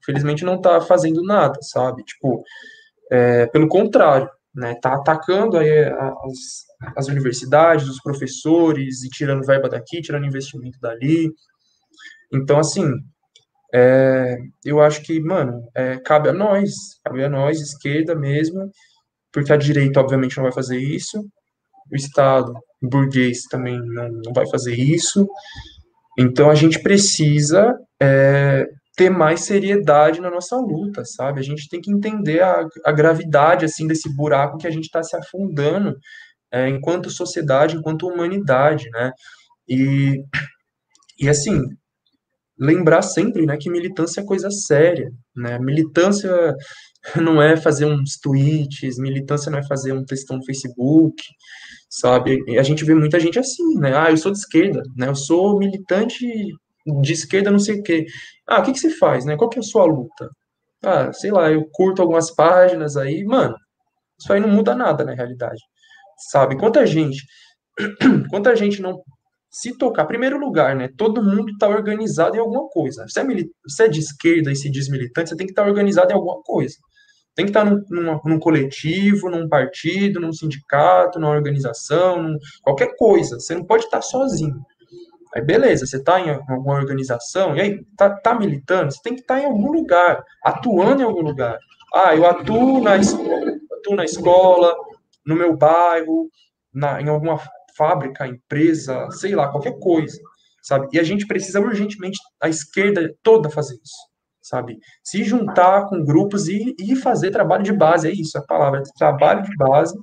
Infelizmente, 0.00 0.44
não 0.44 0.56
está 0.56 0.80
fazendo 0.80 1.22
nada, 1.22 1.58
sabe? 1.62 2.02
Tipo, 2.04 2.42
é, 3.10 3.46
pelo 3.46 3.68
contrário, 3.68 4.28
né? 4.54 4.74
Tá 4.80 4.94
atacando 4.94 5.58
aí 5.58 5.84
as, 5.84 6.94
as 6.96 7.08
universidades, 7.08 7.88
os 7.88 8.00
professores, 8.00 9.02
e 9.02 9.08
tirando 9.08 9.44
verba 9.44 9.68
daqui, 9.68 10.00
tirando 10.00 10.26
investimento 10.26 10.78
dali. 10.80 11.30
Então, 12.32 12.58
assim, 12.58 12.90
é, 13.74 14.36
eu 14.64 14.80
acho 14.80 15.02
que, 15.02 15.20
mano, 15.20 15.68
é, 15.74 15.98
cabe 15.98 16.28
a 16.28 16.32
nós, 16.32 16.72
cabe 17.04 17.22
a 17.24 17.28
nós, 17.28 17.60
esquerda 17.60 18.14
mesmo, 18.14 18.70
porque 19.32 19.52
a 19.52 19.56
direita, 19.56 20.00
obviamente, 20.00 20.36
não 20.36 20.44
vai 20.44 20.52
fazer 20.52 20.78
isso, 20.78 21.20
o 21.92 21.96
Estado 21.96 22.52
burguês 22.80 23.42
também 23.50 23.78
não, 23.78 24.08
não 24.24 24.32
vai 24.32 24.48
fazer 24.48 24.74
isso, 24.74 25.28
então 26.16 26.50
a 26.50 26.54
gente 26.54 26.82
precisa 26.82 27.74
é, 28.00 28.66
ter 28.96 29.10
mais 29.10 29.40
seriedade 29.40 30.20
na 30.20 30.30
nossa 30.30 30.56
luta, 30.56 31.04
sabe? 31.04 31.38
A 31.38 31.42
gente 31.42 31.68
tem 31.68 31.80
que 31.80 31.92
entender 31.92 32.42
a, 32.42 32.66
a 32.84 32.92
gravidade 32.92 33.64
assim 33.64 33.86
desse 33.86 34.14
buraco 34.14 34.56
que 34.56 34.66
a 34.66 34.70
gente 34.70 34.84
está 34.84 35.02
se 35.02 35.14
afundando 35.14 35.94
é, 36.50 36.68
enquanto 36.68 37.10
sociedade, 37.10 37.76
enquanto 37.76 38.08
humanidade, 38.08 38.88
né? 38.90 39.12
E, 39.68 40.22
e 41.20 41.28
assim, 41.28 41.60
lembrar 42.58 43.02
sempre, 43.02 43.44
né, 43.44 43.56
que 43.58 43.68
militância 43.68 44.20
é 44.20 44.24
coisa 44.24 44.50
séria, 44.50 45.10
né? 45.34 45.58
Militância 45.58 46.54
não 47.22 47.40
é 47.40 47.56
fazer 47.56 47.86
uns 47.86 48.18
tweets, 48.18 48.98
militância 48.98 49.50
não 49.50 49.58
é 49.58 49.66
fazer 49.66 49.92
um 49.92 50.04
textão 50.04 50.36
no 50.38 50.44
Facebook, 50.44 51.22
sabe? 51.88 52.42
A 52.58 52.62
gente 52.62 52.84
vê 52.84 52.94
muita 52.94 53.20
gente 53.20 53.38
assim, 53.38 53.78
né? 53.78 53.96
Ah, 53.96 54.10
eu 54.10 54.16
sou 54.16 54.32
de 54.32 54.38
esquerda, 54.38 54.82
né? 54.96 55.08
Eu 55.08 55.14
sou 55.14 55.58
militante 55.58 56.26
de 57.02 57.12
esquerda, 57.12 57.50
não 57.50 57.58
sei 57.58 57.80
o 57.80 57.82
quê. 57.82 58.06
Ah, 58.48 58.60
o 58.60 58.62
que, 58.64 58.72
que 58.72 58.78
você 58.78 58.90
faz, 58.90 59.24
né? 59.24 59.36
Qual 59.36 59.48
que 59.50 59.58
é 59.58 59.60
a 59.60 59.62
sua 59.62 59.84
luta? 59.84 60.28
Ah, 60.84 61.12
sei 61.12 61.30
lá, 61.30 61.50
eu 61.50 61.66
curto 61.72 62.02
algumas 62.02 62.30
páginas 62.34 62.96
aí, 62.96 63.24
mano, 63.24 63.56
isso 64.18 64.32
aí 64.32 64.40
não 64.40 64.48
muda 64.48 64.74
nada 64.74 65.04
na 65.04 65.14
realidade, 65.14 65.60
sabe? 66.30 66.58
Quanta 66.58 66.86
gente, 66.86 67.24
quanta 68.30 68.54
gente 68.56 68.80
não 68.82 69.02
se 69.50 69.76
tocar, 69.78 70.04
primeiro 70.06 70.38
lugar, 70.38 70.76
né? 70.76 70.88
Todo 70.96 71.24
mundo 71.24 71.50
está 71.50 71.68
organizado 71.68 72.36
em 72.36 72.40
alguma 72.40 72.68
coisa. 72.68 73.06
Você 73.08 73.20
é, 73.20 73.86
é 73.86 73.88
de 73.88 74.00
esquerda 74.00 74.52
e 74.52 74.56
se 74.56 74.70
diz 74.70 74.88
militante, 74.88 75.30
você 75.30 75.36
tem 75.36 75.46
que 75.46 75.52
estar 75.52 75.62
tá 75.62 75.68
organizado 75.68 76.12
em 76.12 76.14
alguma 76.14 76.42
coisa. 76.42 76.76
Tem 77.36 77.44
que 77.44 77.50
estar 77.50 77.64
num, 77.64 77.84
num, 77.90 78.20
num, 78.24 78.38
coletivo, 78.38 79.28
num 79.28 79.46
partido, 79.46 80.18
num 80.18 80.32
sindicato, 80.32 81.20
numa 81.20 81.34
organização, 81.34 82.22
num, 82.22 82.38
qualquer 82.62 82.96
coisa. 82.96 83.38
Você 83.38 83.54
não 83.54 83.62
pode 83.62 83.84
estar 83.84 84.00
sozinho. 84.00 84.64
Aí, 85.34 85.42
beleza, 85.42 85.86
você 85.86 85.98
está 85.98 86.18
em 86.18 86.30
alguma 86.30 86.74
organização, 86.76 87.54
e 87.54 87.60
aí, 87.60 87.84
tá, 87.94 88.08
tá 88.08 88.34
militando, 88.34 88.90
você 88.90 89.02
tem 89.02 89.14
que 89.14 89.20
estar 89.20 89.38
em 89.38 89.44
algum 89.44 89.70
lugar, 89.70 90.24
atuando 90.42 91.02
em 91.02 91.04
algum 91.04 91.20
lugar. 91.20 91.58
Ah, 91.94 92.16
eu 92.16 92.24
atuo 92.24 92.82
na 92.82 92.96
escola, 92.96 93.52
atuo 93.78 93.96
na 93.96 94.04
escola, 94.04 94.74
no 95.26 95.36
meu 95.36 95.54
bairro, 95.54 96.30
na, 96.72 97.02
em 97.02 97.08
alguma 97.08 97.38
fábrica, 97.76 98.26
empresa, 98.26 99.10
sei 99.10 99.34
lá, 99.34 99.48
qualquer 99.48 99.78
coisa, 99.78 100.18
sabe? 100.62 100.88
E 100.92 100.98
a 100.98 101.02
gente 101.02 101.26
precisa 101.26 101.60
urgentemente, 101.60 102.18
a 102.40 102.48
esquerda 102.48 103.14
toda 103.22 103.50
fazer 103.50 103.74
isso, 103.74 104.08
sabe? 104.48 104.78
Se 105.02 105.24
juntar 105.24 105.86
com 105.86 106.04
grupos 106.04 106.48
e, 106.48 106.74
e 106.78 106.96
fazer 106.96 107.30
trabalho 107.30 107.62
de 107.62 107.72
base, 107.72 108.08
é 108.08 108.12
isso, 108.12 108.38
a 108.38 108.42
palavra, 108.42 108.82
trabalho 108.96 109.42
de 109.42 109.54
base, 109.56 109.94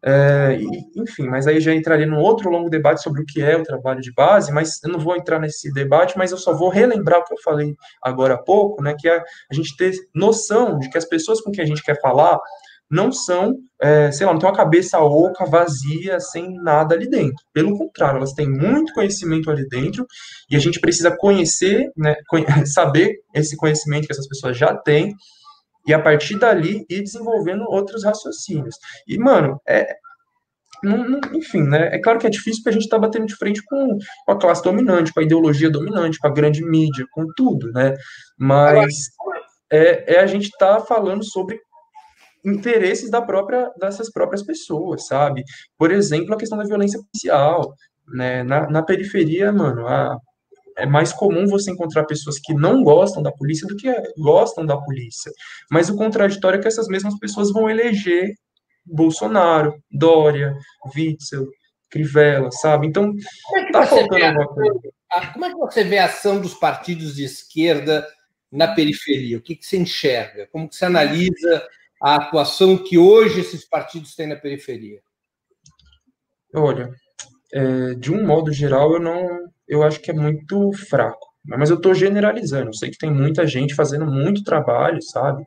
é, 0.00 0.58
e, 0.60 1.00
enfim, 1.02 1.26
mas 1.26 1.48
aí 1.48 1.58
já 1.58 1.74
entraria 1.74 2.06
num 2.06 2.20
outro 2.20 2.48
longo 2.48 2.70
debate 2.70 3.02
sobre 3.02 3.20
o 3.20 3.24
que 3.26 3.42
é 3.42 3.56
o 3.56 3.64
trabalho 3.64 4.00
de 4.00 4.12
base, 4.12 4.52
mas 4.52 4.82
eu 4.84 4.90
não 4.90 5.00
vou 5.00 5.16
entrar 5.16 5.40
nesse 5.40 5.72
debate, 5.72 6.16
mas 6.16 6.30
eu 6.30 6.38
só 6.38 6.54
vou 6.54 6.68
relembrar 6.68 7.18
o 7.18 7.24
que 7.24 7.34
eu 7.34 7.42
falei 7.42 7.74
agora 8.00 8.34
há 8.34 8.38
pouco, 8.38 8.82
né, 8.82 8.94
que 8.96 9.08
é 9.08 9.18
a 9.18 9.54
gente 9.54 9.76
ter 9.76 9.92
noção 10.14 10.78
de 10.78 10.88
que 10.88 10.96
as 10.96 11.04
pessoas 11.04 11.40
com 11.40 11.50
quem 11.50 11.64
a 11.64 11.66
gente 11.66 11.82
quer 11.82 12.00
falar 12.00 12.38
não 12.90 13.12
são, 13.12 13.54
é, 13.80 14.10
sei 14.10 14.26
lá, 14.26 14.32
não 14.32 14.40
tem 14.40 14.48
uma 14.48 14.56
cabeça 14.56 14.98
oca, 14.98 15.44
vazia, 15.44 16.18
sem 16.20 16.54
nada 16.62 16.94
ali 16.94 17.08
dentro. 17.08 17.44
Pelo 17.52 17.76
contrário, 17.76 18.18
elas 18.18 18.32
têm 18.32 18.48
muito 18.48 18.92
conhecimento 18.94 19.50
ali 19.50 19.68
dentro 19.68 20.06
e 20.50 20.56
a 20.56 20.58
gente 20.58 20.80
precisa 20.80 21.14
conhecer, 21.16 21.90
né, 21.96 22.16
saber 22.66 23.20
esse 23.34 23.56
conhecimento 23.56 24.06
que 24.06 24.12
essas 24.12 24.28
pessoas 24.28 24.56
já 24.56 24.74
têm 24.74 25.14
e 25.86 25.94
a 25.94 26.00
partir 26.00 26.38
dali 26.38 26.84
ir 26.88 27.02
desenvolvendo 27.02 27.64
outros 27.64 28.04
raciocínios. 28.04 28.76
E, 29.06 29.18
mano, 29.18 29.60
é, 29.66 29.96
não, 30.82 31.08
não, 31.08 31.20
enfim, 31.34 31.62
né? 31.62 31.88
É 31.94 31.98
claro 31.98 32.18
que 32.18 32.26
é 32.26 32.30
difícil 32.30 32.62
porque 32.62 32.70
a 32.70 32.72
gente 32.72 32.84
está 32.84 32.98
batendo 32.98 33.26
de 33.26 33.36
frente 33.36 33.62
com, 33.64 33.98
com, 34.26 34.32
a 34.32 34.38
classe 34.38 34.62
dominante, 34.62 35.12
com 35.12 35.20
a 35.20 35.22
ideologia 35.22 35.70
dominante, 35.70 36.18
com 36.18 36.28
a 36.28 36.32
grande 36.32 36.64
mídia, 36.64 37.04
com 37.10 37.26
tudo, 37.34 37.72
né? 37.72 37.96
Mas 38.38 38.94
é, 39.70 40.14
é 40.16 40.20
a 40.20 40.26
gente 40.26 40.50
tá 40.58 40.80
falando 40.80 41.24
sobre 41.24 41.58
interesses 42.44 43.10
da 43.10 43.20
própria, 43.20 43.70
dessas 43.78 44.10
próprias 44.10 44.42
pessoas, 44.42 45.06
sabe? 45.06 45.44
Por 45.76 45.90
exemplo, 45.90 46.34
a 46.34 46.38
questão 46.38 46.58
da 46.58 46.64
violência 46.64 47.00
policial, 47.00 47.74
né? 48.06 48.42
Na, 48.42 48.68
na 48.70 48.82
periferia, 48.82 49.52
mano, 49.52 49.86
a, 49.86 50.18
é 50.78 50.86
mais 50.86 51.12
comum 51.12 51.46
você 51.46 51.70
encontrar 51.70 52.04
pessoas 52.04 52.38
que 52.38 52.54
não 52.54 52.82
gostam 52.82 53.22
da 53.22 53.32
polícia 53.32 53.66
do 53.66 53.76
que 53.76 53.92
gostam 54.16 54.64
da 54.64 54.76
polícia. 54.76 55.30
Mas 55.70 55.90
o 55.90 55.96
contraditório 55.96 56.58
é 56.58 56.62
que 56.62 56.68
essas 56.68 56.88
mesmas 56.88 57.18
pessoas 57.18 57.52
vão 57.52 57.68
eleger 57.68 58.32
Bolsonaro, 58.86 59.74
Dória, 59.90 60.56
Witzel, 60.94 61.46
Crivella, 61.90 62.50
sabe? 62.52 62.86
Então, 62.86 63.12
é 63.56 63.70
tá 63.72 63.86
faltando 63.86 64.24
alguma 64.24 64.48
coisa. 64.48 64.80
Como 65.32 65.44
é 65.44 65.50
que 65.50 65.56
você 65.56 65.84
vê 65.84 65.98
a 65.98 66.04
ação 66.04 66.40
dos 66.40 66.54
partidos 66.54 67.16
de 67.16 67.24
esquerda 67.24 68.06
na 68.52 68.68
periferia? 68.68 69.38
O 69.38 69.42
que, 69.42 69.56
que 69.56 69.66
você 69.66 69.78
enxerga? 69.78 70.46
Como 70.52 70.68
que 70.68 70.76
você 70.76 70.84
analisa 70.84 71.66
a 72.02 72.16
atuação 72.16 72.76
que 72.76 72.98
hoje 72.98 73.40
esses 73.40 73.68
partidos 73.68 74.14
têm 74.14 74.26
na 74.26 74.36
periferia? 74.36 75.00
Olha, 76.54 76.90
é, 77.52 77.94
de 77.94 78.12
um 78.12 78.26
modo 78.26 78.52
geral, 78.52 78.94
eu 78.94 79.00
não, 79.00 79.26
eu 79.66 79.82
acho 79.82 80.00
que 80.00 80.10
é 80.10 80.14
muito 80.14 80.72
fraco. 80.72 81.28
Mas 81.44 81.70
eu 81.70 81.76
estou 81.76 81.94
generalizando. 81.94 82.68
Eu 82.68 82.74
sei 82.74 82.90
que 82.90 82.98
tem 82.98 83.10
muita 83.10 83.46
gente 83.46 83.74
fazendo 83.74 84.06
muito 84.06 84.44
trabalho, 84.44 85.00
sabe? 85.02 85.42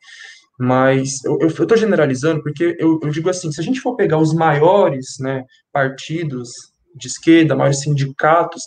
Mas 0.59 1.23
eu 1.25 1.47
estou 1.47 1.77
generalizando 1.77 2.41
porque 2.41 2.75
eu, 2.79 2.99
eu, 3.01 3.09
digo 3.09 3.29
assim: 3.29 3.51
se 3.51 3.59
a 3.59 3.63
gente 3.63 3.79
for 3.79 3.95
pegar 3.95 4.17
os 4.17 4.33
maiores 4.33 5.17
né, 5.19 5.43
partidos 5.71 6.49
de 6.95 7.07
esquerda, 7.07 7.55
maiores 7.55 7.81
sindicatos, 7.81 8.63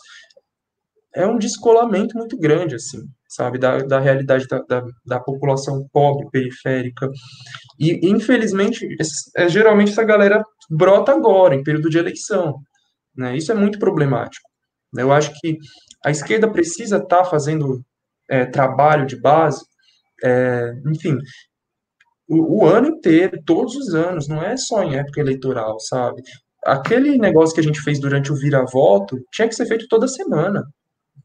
é 1.14 1.26
um 1.26 1.38
descolamento 1.38 2.16
muito 2.18 2.36
grande, 2.36 2.74
assim, 2.74 2.98
sabe, 3.28 3.58
da, 3.58 3.78
da 3.78 4.00
realidade 4.00 4.46
da, 4.48 4.58
da, 4.68 4.84
da 5.06 5.20
população 5.20 5.86
pobre, 5.92 6.28
periférica. 6.30 7.08
E, 7.78 8.08
infelizmente, 8.08 8.86
é, 9.36 9.48
geralmente 9.48 9.92
essa 9.92 10.02
galera 10.02 10.44
brota 10.68 11.12
agora, 11.12 11.54
em 11.54 11.62
período 11.62 11.88
de 11.88 11.98
eleição. 11.98 12.56
Né? 13.16 13.36
Isso 13.36 13.52
é 13.52 13.54
muito 13.54 13.78
problemático. 13.78 14.48
Eu 14.96 15.12
acho 15.12 15.32
que 15.40 15.58
a 16.04 16.10
esquerda 16.10 16.50
precisa 16.50 16.96
estar 16.96 17.18
tá 17.18 17.24
fazendo 17.24 17.84
é, 18.28 18.44
trabalho 18.44 19.06
de 19.06 19.16
base, 19.16 19.64
é, 20.22 20.72
enfim, 20.86 21.18
o, 22.28 22.64
o, 22.64 22.66
ano 22.66 22.88
inteiro, 22.88 23.42
todos 23.44 23.76
os 23.76 23.94
anos, 23.94 24.28
não 24.28 24.42
é 24.42 24.56
só 24.56 24.82
em 24.82 24.96
época 24.96 25.20
eleitoral, 25.20 25.78
sabe? 25.80 26.22
Aquele 26.64 27.18
negócio 27.18 27.54
que 27.54 27.60
a 27.60 27.64
gente 27.64 27.80
fez 27.80 28.00
durante 28.00 28.32
o 28.32 28.36
vira-voto 28.36 29.18
tinha 29.30 29.46
que 29.46 29.54
ser 29.54 29.66
feito 29.66 29.86
toda 29.88 30.08
semana. 30.08 30.64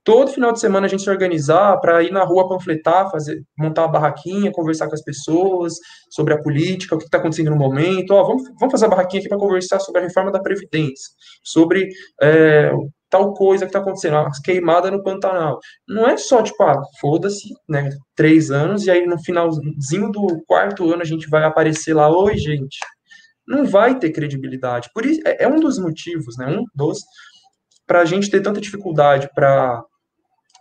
Todo 0.04 0.32
final 0.32 0.52
de 0.52 0.60
semana 0.60 0.88
a 0.88 0.89
gente 0.89 1.04
se 1.04 1.10
organizar 1.10 1.78
para 1.80 2.02
ir 2.02 2.12
na 2.12 2.24
rua 2.24 2.47
panfletar, 2.47 3.12
fazer, 3.12 3.43
montar 3.58 3.84
uma 3.84 3.91
barraquinha, 3.91 4.52
conversar 4.52 4.88
com 4.88 4.95
as 4.95 5.04
pessoas 5.04 5.74
sobre 6.10 6.34
a 6.34 6.41
política, 6.41 6.95
o 6.95 6.97
que 6.97 7.06
está 7.06 7.18
acontecendo 7.18 7.52
no 7.52 7.58
momento. 7.58 8.12
Ó, 8.12 8.24
vamos, 8.24 8.43
vamos 8.60 8.72
fazer 8.72 8.86
a 8.86 8.89
barraquinha 8.89 9.20
aqui 9.20 9.30
para 9.30 9.38
conversar 9.38 9.80
sobre 9.80 10.02
a 10.02 10.04
reforma 10.04 10.32
da 10.32 10.39
Previdência, 10.39 11.10
sobre 11.43 11.89
é, 12.22 12.72
tal 13.10 13.34
coisa 13.34 13.66
que 13.66 13.70
está 13.70 13.80
acontecendo, 13.80 14.18
a 14.18 14.30
queimada 14.43 14.91
no 14.91 15.04
Pantanal. 15.04 15.60
Não 15.88 16.08
é 16.08 16.16
só, 16.16 16.43
tipo, 16.43 16.62
ah, 16.64 16.82
foda-se, 17.02 17.50
né, 17.68 17.89
três 18.16 18.52
anos, 18.52 18.86
e 18.86 18.91
aí 18.91 19.06
no 19.06 19.20
finalzinho 19.20 20.12
do 20.12 20.41
quarto 20.45 20.91
ano 20.91 21.02
a 21.02 21.06
gente 21.06 21.28
vai 21.28 21.43
aparecer 21.43 21.93
lá, 21.93 22.10
oi, 22.10 22.38
gente. 22.38 22.78
Não 23.47 23.66
vai 23.66 23.97
ter 23.97 24.12
credibilidade. 24.12 24.89
Por 24.93 25.06
isso, 25.06 25.22
é, 25.26 25.43
é 25.43 25.47
um 25.47 25.60
dos 25.60 25.80
motivos, 25.80 26.38
né, 26.38 26.45
um 26.47 26.64
dos, 26.76 27.00
para 27.90 28.02
a 28.02 28.06
gente 28.06 28.30
ter 28.30 28.40
tanta 28.42 28.62
dificuldade 28.62 29.28
para 29.34 29.84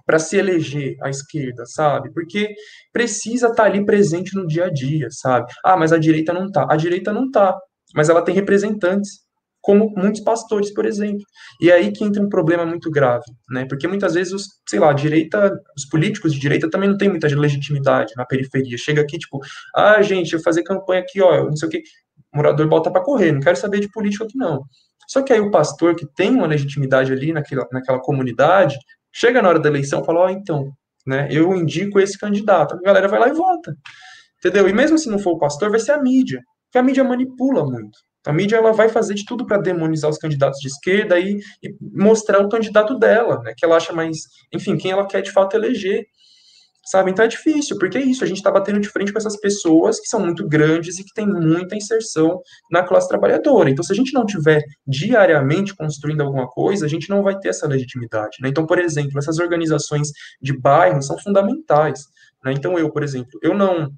para 0.07 0.19
se 0.19 0.39
eleger 0.39 0.97
à 1.03 1.11
esquerda, 1.11 1.67
sabe? 1.67 2.11
Porque 2.15 2.55
precisa 2.91 3.49
estar 3.49 3.65
tá 3.65 3.69
ali 3.69 3.85
presente 3.85 4.35
no 4.35 4.47
dia 4.47 4.65
a 4.65 4.73
dia, 4.73 5.09
sabe? 5.11 5.53
Ah, 5.63 5.77
mas 5.77 5.93
a 5.93 5.99
direita 5.99 6.33
não 6.33 6.51
tá. 6.51 6.67
A 6.71 6.77
direita 6.77 7.13
não 7.13 7.31
tá, 7.31 7.55
mas 7.95 8.09
ela 8.09 8.23
tem 8.23 8.35
representantes 8.35 9.19
como 9.61 9.93
muitos 9.95 10.23
pastores, 10.23 10.73
por 10.73 10.87
exemplo. 10.87 11.23
E 11.61 11.71
é 11.71 11.75
aí 11.75 11.93
que 11.93 12.03
entra 12.03 12.23
um 12.23 12.29
problema 12.31 12.65
muito 12.65 12.91
grave, 12.91 13.27
né? 13.51 13.67
Porque 13.67 13.87
muitas 13.87 14.15
vezes 14.15 14.33
os, 14.33 14.45
sei 14.67 14.79
lá, 14.81 14.95
direita, 14.95 15.53
os 15.77 15.85
políticos 15.85 16.33
de 16.33 16.41
direita 16.41 16.71
também 16.71 16.89
não 16.89 16.97
têm 16.97 17.11
muita 17.11 17.29
legitimidade 17.29 18.15
na 18.17 18.25
periferia. 18.25 18.79
Chega 18.79 19.03
aqui, 19.03 19.19
tipo, 19.19 19.41
ah, 19.77 20.01
gente, 20.01 20.33
eu 20.33 20.41
fazer 20.41 20.63
campanha 20.63 21.03
aqui, 21.03 21.21
ó, 21.21 21.45
não 21.45 21.57
sei 21.57 21.69
o 21.69 21.71
que, 21.71 21.83
o 22.33 22.37
morador 22.39 22.67
bota 22.67 22.91
para 22.91 23.05
correr, 23.05 23.31
não 23.31 23.41
quero 23.41 23.57
saber 23.59 23.81
de 23.81 23.91
política 23.91 24.25
aqui 24.25 24.39
não. 24.39 24.65
Só 25.09 25.23
que 25.23 25.33
aí 25.33 25.41
o 25.41 25.51
pastor 25.51 25.97
que 25.97 26.07
tem 26.15 26.31
uma 26.31 26.47
legitimidade 26.47 27.11
ali 27.11 27.33
naquela, 27.33 27.67
naquela 27.73 27.99
comunidade, 27.99 28.77
chega 29.11 29.41
na 29.41 29.49
hora 29.49 29.59
da 29.59 29.69
eleição 29.69 30.03
e 30.03 30.05
fala, 30.05 30.21
ó, 30.21 30.27
oh, 30.27 30.31
então, 30.31 30.71
né, 31.07 31.27
eu 31.31 31.55
indico 31.57 31.99
esse 31.99 32.19
candidato. 32.19 32.75
A 32.75 32.81
galera 32.81 33.09
vai 33.09 33.19
lá 33.19 33.29
e 33.29 33.33
vota. 33.33 33.75
Entendeu? 34.39 34.69
E 34.69 34.73
mesmo 34.73 34.99
se 34.99 35.09
não 35.09 35.19
for 35.19 35.33
o 35.33 35.39
pastor, 35.39 35.71
vai 35.71 35.81
ser 35.81 35.93
a 35.93 36.03
mídia. 36.03 36.43
Porque 36.67 36.79
a 36.79 36.83
mídia 36.83 37.03
manipula 37.03 37.65
muito. 37.65 37.99
A 38.27 38.33
mídia 38.33 38.57
ela 38.57 38.73
vai 38.73 38.91
fazer 38.91 39.15
de 39.15 39.25
tudo 39.25 39.47
para 39.47 39.57
demonizar 39.57 40.11
os 40.11 40.19
candidatos 40.19 40.61
de 40.61 40.69
esquerda 40.69 41.19
e, 41.19 41.39
e, 41.63 41.75
mostrar 41.81 42.41
o 42.41 42.49
candidato 42.49 42.99
dela, 42.99 43.41
né, 43.43 43.55
que 43.57 43.65
ela 43.65 43.77
acha 43.77 43.93
mais, 43.95 44.19
enfim, 44.53 44.77
quem 44.77 44.91
ela 44.91 45.07
quer 45.07 45.23
de 45.23 45.33
fato 45.33 45.57
eleger. 45.57 46.05
Sabe? 46.89 47.11
Então 47.11 47.23
é 47.23 47.29
difícil, 47.29 47.77
porque 47.79 47.99
é 47.99 48.01
isso, 48.01 48.25
a 48.25 48.27
gente 48.27 48.39
está 48.39 48.51
batendo 48.51 48.81
de 48.81 48.89
frente 48.89 49.13
com 49.13 49.19
essas 49.19 49.39
pessoas 49.39 50.01
que 50.01 50.07
são 50.07 50.21
muito 50.21 50.49
grandes 50.49 50.99
e 50.99 51.05
que 51.05 51.13
têm 51.13 51.27
muita 51.27 51.77
inserção 51.77 52.41
na 52.71 52.83
classe 52.83 53.07
trabalhadora. 53.07 53.69
Então, 53.69 53.85
se 53.85 53.93
a 53.93 53.95
gente 53.95 54.15
não 54.15 54.25
tiver 54.25 54.63
diariamente 54.87 55.77
construindo 55.77 56.23
alguma 56.23 56.49
coisa, 56.49 56.87
a 56.87 56.89
gente 56.89 57.11
não 57.11 57.23
vai 57.23 57.39
ter 57.39 57.51
essa 57.51 57.69
legitimidade. 57.69 58.39
Né? 58.41 58.49
Então, 58.49 58.65
por 58.65 58.79
exemplo, 58.79 59.19
essas 59.19 59.39
organizações 59.39 60.09
de 60.41 60.59
bairro 60.59 61.03
são 61.03 61.19
fundamentais. 61.19 62.05
Né? 62.43 62.53
Então, 62.53 62.79
eu, 62.79 62.91
por 62.91 63.03
exemplo, 63.03 63.39
eu 63.43 63.53
não 63.53 63.93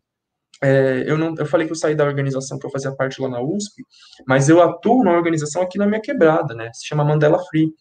é, 0.61 1.05
eu 1.07 1.17
não, 1.17 1.33
eu 1.39 1.47
falei 1.47 1.67
que 1.69 1.73
eu 1.73 1.77
saí 1.77 1.95
da 1.95 2.05
organização 2.05 2.59
que 2.59 2.67
eu 2.67 2.71
fazia 2.71 2.93
parte 2.93 3.23
lá 3.23 3.29
na 3.29 3.41
USP, 3.41 3.85
mas 4.27 4.49
eu 4.49 4.61
atuo 4.61 5.05
na 5.05 5.13
organização 5.13 5.63
aqui 5.63 5.79
na 5.79 5.87
minha 5.87 6.01
quebrada, 6.01 6.55
né? 6.55 6.71
Se 6.75 6.89
chama 6.89 7.05
Mandela 7.05 7.39
Free. 7.49 7.73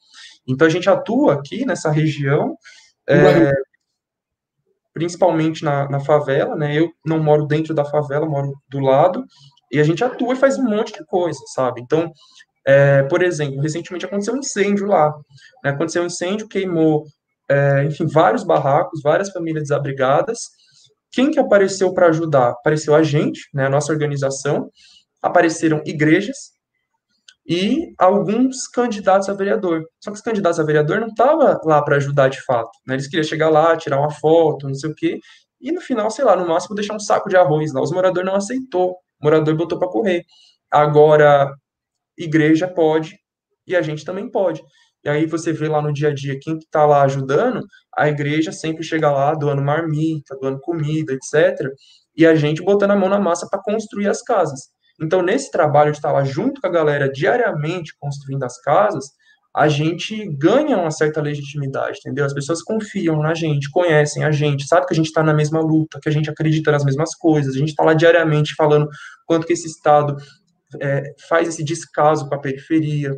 Então 0.48 0.68
a 0.68 0.70
gente 0.70 0.88
atua 0.88 1.34
aqui 1.34 1.66
nessa 1.66 1.90
região, 1.90 2.56
é, 3.10 3.52
principalmente 4.94 5.64
na, 5.64 5.90
na, 5.90 6.00
favela, 6.00 6.56
né? 6.56 6.78
Eu 6.78 6.90
não 7.06 7.22
moro 7.22 7.46
dentro 7.46 7.74
da 7.74 7.86
favela, 7.86 8.26
moro 8.26 8.54
do 8.70 8.80
lado, 8.80 9.24
e 9.72 9.80
a 9.80 9.84
gente 9.84 10.04
atua 10.04 10.34
e 10.34 10.38
faz 10.38 10.58
um 10.58 10.64
monte 10.64 10.94
de 10.94 11.06
coisa, 11.06 11.40
sabe? 11.54 11.82
Então, 11.82 12.12
é, 12.66 13.04
por 13.04 13.24
exemplo, 13.24 13.62
recentemente 13.62 14.06
aconteceu 14.06 14.34
um 14.34 14.40
incêndio 14.40 14.88
lá. 14.88 15.14
Né? 15.64 15.72
Aconteceu 15.72 16.04
um 16.04 16.08
incêndio, 16.08 16.48
queimou, 16.48 17.06
é, 17.50 17.84
enfim, 17.86 18.08
vários 18.08 18.44
barracos, 18.44 19.02
várias 19.04 19.30
famílias 19.30 19.64
desabrigadas, 19.64 20.40
quem 21.12 21.32
que 21.32 21.40
apareceu 21.40 21.94
para 21.94 22.08
ajudar? 22.08 22.52
Apareceu 22.52 22.94
a 22.94 23.02
gente, 23.02 23.50
né, 23.54 23.66
a 23.66 23.70
nossa 23.70 23.92
organização, 23.92 24.70
apareceram 25.22 25.82
igrejas 25.86 26.52
e 27.50 27.96
alguns 27.98 28.68
candidatos 28.68 29.28
a 29.28 29.34
vereador. 29.34 29.84
Só 30.00 30.12
que 30.12 30.18
os 30.18 30.22
candidatos 30.22 30.60
a 30.60 30.64
vereador 30.64 31.00
não 31.00 31.08
estavam 31.08 31.60
lá 31.66 31.82
para 31.82 31.96
ajudar 31.96 32.30
de 32.30 32.40
fato. 32.44 32.70
Né? 32.86 32.94
Eles 32.94 33.08
queriam 33.08 33.24
chegar 33.24 33.50
lá, 33.50 33.76
tirar 33.76 34.00
uma 34.00 34.12
foto, 34.12 34.68
não 34.68 34.76
sei 34.76 34.92
o 34.92 34.96
quê, 34.96 35.20
e 35.60 35.72
no 35.72 35.82
final, 35.82 36.12
sei 36.12 36.24
lá, 36.24 36.36
no 36.36 36.48
máximo 36.48 36.76
deixar 36.76 36.94
um 36.94 37.00
saco 37.00 37.28
de 37.28 37.36
arroz 37.36 37.74
lá. 37.74 37.82
Os 37.82 37.92
moradores 37.92 38.30
não 38.30 38.38
aceitou. 38.38 38.92
O 38.92 39.26
morador 39.26 39.56
botou 39.58 39.80
para 39.80 39.90
correr. 39.90 40.24
Agora, 40.72 41.52
igreja 42.18 42.68
pode 42.68 43.18
e 43.66 43.76
a 43.76 43.82
gente 43.82 44.06
também 44.06 44.30
pode. 44.30 44.62
E 45.04 45.10
aí 45.10 45.26
você 45.26 45.52
vê 45.52 45.68
lá 45.68 45.82
no 45.82 45.92
dia 45.92 46.10
a 46.10 46.14
dia 46.14 46.38
quem 46.40 46.58
está 46.58 46.86
lá 46.86 47.04
ajudando, 47.04 47.62
a 47.98 48.10
igreja 48.10 48.52
sempre 48.52 48.84
chega 48.84 49.10
lá 49.10 49.34
doando 49.34 49.62
marmita, 49.62 50.38
doando 50.40 50.60
comida, 50.60 51.14
etc. 51.14 51.68
E 52.16 52.26
a 52.26 52.36
gente 52.36 52.62
botando 52.64 52.92
a 52.92 52.96
mão 52.96 53.10
na 53.10 53.20
massa 53.20 53.48
para 53.50 53.62
construir 53.64 54.08
as 54.08 54.22
casas. 54.22 54.70
Então, 55.02 55.22
nesse 55.22 55.52
trabalho 55.52 55.92
de 55.92 55.98
estar 55.98 56.12
lá 56.12 56.24
junto 56.24 56.62
com 56.62 56.68
a 56.68 56.72
galera 56.72 57.10
diariamente 57.10 57.94
construindo 58.00 58.44
as 58.44 58.60
casas, 58.62 59.06
a 59.56 59.68
gente 59.68 60.28
ganha 60.38 60.78
uma 60.78 60.92
certa 60.92 61.22
legitimidade, 61.22 62.00
entendeu? 62.00 62.26
As 62.26 62.34
pessoas 62.34 62.62
confiam 62.62 63.20
na 63.20 63.34
gente, 63.34 63.70
conhecem 63.72 64.24
a 64.24 64.32
gente, 64.32 64.68
sabe 64.68 64.86
que 64.86 64.94
a 64.94 64.96
gente 64.96 65.08
está 65.08 65.24
na 65.24 65.34
mesma 65.34 65.60
luta, 65.60 66.00
que 66.02 66.08
a 66.08 66.12
gente 66.12 66.30
acredita 66.30 66.72
nas 66.72 66.86
mesmas 66.86 67.16
coisas, 67.16 67.56
a 67.56 67.58
gente 67.58 67.70
está 67.70 67.84
lá 67.84 67.94
diariamente 67.94 68.54
falando 68.56 68.88
quanto 69.26 69.48
que 69.48 69.54
esse 69.54 69.68
Estado 69.68 70.16
é, 70.80 71.04
faz 71.28 71.48
esse 71.48 71.64
descaso 71.64 72.30
com 72.30 72.36
a 72.36 72.40
periferia, 72.40 73.16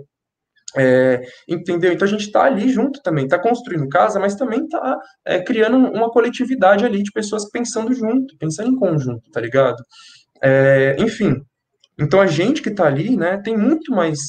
é, 0.76 1.22
entendeu? 1.50 1.92
Então 1.92 2.08
a 2.08 2.12
gente 2.12 2.28
está 2.28 2.44
ali 2.44 2.70
junto 2.70 3.02
também, 3.02 3.26
está 3.26 3.38
construindo 3.38 3.90
casa, 3.90 4.20
mas 4.20 4.36
também 4.36 4.64
está 4.64 4.98
é, 5.26 5.42
criando 5.42 5.78
uma 5.78 6.10
coletividade 6.10 6.86
ali 6.86 7.04
de 7.04 7.12
pessoas 7.12 7.50
pensando 7.50 7.94
junto, 7.94 8.38
pensando 8.38 8.70
em 8.70 8.76
conjunto, 8.76 9.30
tá 9.32 9.42
ligado? 9.42 9.84
É, 10.42 10.96
enfim, 10.98 11.44
então 12.02 12.20
a 12.20 12.28
gente 12.28 12.62
que 12.62 12.70
está 12.70 12.88
ali, 12.88 13.16
né, 13.16 13.38
tem 13.38 13.58
muito 13.58 13.92
mais 13.92 14.20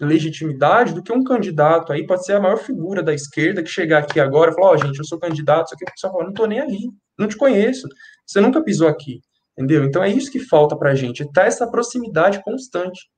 legitimidade 0.00 0.94
do 0.94 1.02
que 1.02 1.12
um 1.12 1.22
candidato 1.22 1.92
aí 1.92 2.06
pode 2.06 2.24
ser 2.24 2.32
a 2.32 2.40
maior 2.40 2.56
figura 2.56 3.02
da 3.02 3.14
esquerda 3.14 3.62
que 3.62 3.70
chegar 3.70 3.98
aqui 4.00 4.18
agora 4.18 4.50
e 4.50 4.54
falar, 4.54 4.68
ó, 4.68 4.74
oh, 4.74 4.76
gente, 4.78 4.98
eu 4.98 5.04
sou 5.04 5.18
candidato, 5.18 5.68
só 5.68 5.76
que 5.76 5.84
a 5.84 5.92
pessoa 5.92 6.12
fala, 6.12 6.24
não 6.24 6.32
tô 6.32 6.46
nem 6.46 6.60
aí, 6.60 6.90
não 7.18 7.28
te 7.28 7.36
conheço, 7.36 7.86
você 8.26 8.40
nunca 8.40 8.62
pisou 8.62 8.88
aqui, 8.88 9.20
entendeu? 9.52 9.84
Então 9.84 10.02
é 10.02 10.08
isso 10.08 10.30
que 10.30 10.40
falta 10.40 10.76
pra 10.76 10.94
gente, 10.94 11.30
tá 11.32 11.44
essa 11.44 11.70
proximidade 11.70 12.42
constante. 12.42 13.08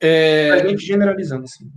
É... 0.00 0.50
A 0.50 0.66
gente 0.66 0.84
generalizando 0.84 1.44
assim. 1.44 1.70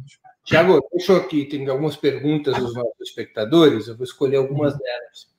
Tiago, 0.44 0.82
deixa 0.92 1.12
eu 1.12 1.18
aqui, 1.18 1.46
tem 1.46 1.70
algumas 1.70 1.96
perguntas 1.96 2.58
dos 2.58 2.74
nossos 2.74 3.00
espectadores, 3.00 3.88
eu 3.88 3.96
vou 3.96 4.04
escolher 4.04 4.38
algumas 4.38 4.76
delas. 4.76 5.30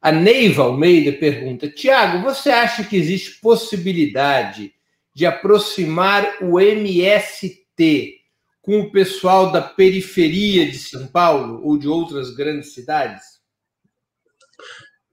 A 0.00 0.10
Neiva 0.10 0.62
Almeida 0.62 1.12
pergunta: 1.12 1.68
Tiago, 1.68 2.22
você 2.22 2.48
acha 2.48 2.82
que 2.82 2.96
existe 2.96 3.38
possibilidade 3.40 4.72
de 5.20 5.26
aproximar 5.26 6.38
o 6.40 6.58
MST 6.58 8.14
com 8.62 8.80
o 8.80 8.90
pessoal 8.90 9.52
da 9.52 9.60
periferia 9.60 10.64
de 10.64 10.78
São 10.78 11.06
Paulo 11.08 11.60
ou 11.62 11.76
de 11.76 11.86
outras 11.86 12.30
grandes 12.30 12.72
cidades? 12.72 13.20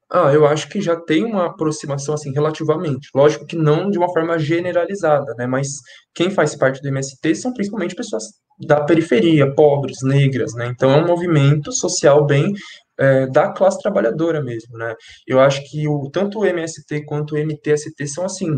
Ah, 0.10 0.32
eu 0.32 0.48
acho 0.48 0.70
que 0.70 0.80
já 0.80 0.96
tem 0.96 1.26
uma 1.26 1.48
aproximação 1.48 2.14
assim 2.14 2.32
relativamente. 2.32 3.10
Lógico 3.14 3.46
que 3.46 3.58
não 3.58 3.92
de 3.92 3.98
uma 3.98 4.08
forma 4.14 4.40
generalizada, 4.40 5.34
né? 5.38 5.46
Mas 5.46 5.68
quem 6.16 6.32
faz 6.32 6.56
parte 6.56 6.82
do 6.82 6.88
MST 6.88 7.36
são 7.36 7.54
principalmente 7.54 7.94
pessoas 7.94 8.24
da 8.66 8.86
periferia, 8.86 9.54
pobres, 9.54 9.98
negras, 10.04 10.54
né? 10.54 10.68
Então 10.68 10.90
é 10.90 11.04
um 11.04 11.06
movimento 11.06 11.74
social 11.74 12.26
bem 12.26 12.54
é, 12.98 13.28
da 13.28 13.52
classe 13.52 13.82
trabalhadora 13.82 14.42
mesmo, 14.42 14.78
né? 14.78 14.96
Eu 15.28 15.42
acho 15.42 15.70
que 15.70 15.86
o, 15.86 16.10
tanto 16.10 16.40
o 16.40 16.46
MST 16.46 17.04
quanto 17.04 17.36
o 17.36 17.38
MTST 17.38 18.08
são 18.08 18.24
assim 18.24 18.56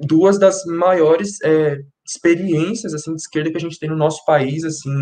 duas 0.00 0.38
das 0.38 0.64
maiores 0.64 1.40
é, 1.44 1.78
experiências 2.06 2.94
assim 2.94 3.14
de 3.14 3.20
esquerda 3.20 3.50
que 3.50 3.56
a 3.56 3.60
gente 3.60 3.78
tem 3.78 3.88
no 3.88 3.96
nosso 3.96 4.24
país, 4.24 4.64
assim 4.64 4.92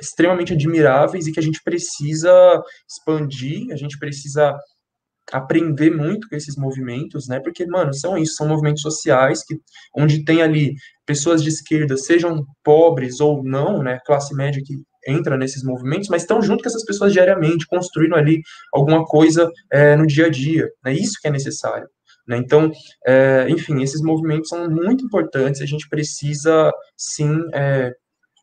extremamente 0.00 0.54
admiráveis 0.54 1.26
e 1.26 1.32
que 1.32 1.38
a 1.38 1.42
gente 1.42 1.60
precisa 1.62 2.32
expandir, 2.88 3.70
a 3.70 3.76
gente 3.76 3.98
precisa 3.98 4.56
aprender 5.32 5.90
muito 5.90 6.28
com 6.28 6.34
esses 6.34 6.56
movimentos, 6.56 7.28
né? 7.28 7.38
Porque, 7.40 7.66
mano, 7.66 7.94
são 7.94 8.18
isso, 8.18 8.34
são 8.34 8.48
movimentos 8.48 8.82
sociais 8.82 9.44
que 9.44 9.56
onde 9.96 10.24
tem 10.24 10.42
ali 10.42 10.74
pessoas 11.06 11.42
de 11.42 11.50
esquerda, 11.50 11.96
sejam 11.96 12.44
pobres 12.64 13.20
ou 13.20 13.44
não, 13.44 13.82
né? 13.82 13.98
Classe 14.04 14.34
média 14.34 14.60
que 14.64 14.74
entra 15.06 15.36
nesses 15.36 15.62
movimentos, 15.62 16.08
mas 16.08 16.22
estão 16.22 16.42
junto 16.42 16.62
com 16.62 16.68
essas 16.68 16.84
pessoas 16.84 17.12
diariamente, 17.12 17.66
construindo 17.66 18.14
ali 18.16 18.40
alguma 18.74 19.04
coisa 19.04 19.48
é, 19.72 19.96
no 19.96 20.06
dia 20.06 20.26
a 20.26 20.30
dia. 20.30 20.68
É 20.84 20.90
né? 20.90 20.96
isso 20.96 21.18
que 21.20 21.28
é 21.28 21.30
necessário. 21.30 21.88
Né? 22.26 22.38
Então, 22.38 22.70
é, 23.06 23.46
enfim, 23.48 23.82
esses 23.82 24.02
movimentos 24.02 24.48
são 24.48 24.68
muito 24.70 25.04
importantes. 25.04 25.60
A 25.60 25.66
gente 25.66 25.88
precisa 25.88 26.72
sim 26.96 27.32
é, 27.52 27.92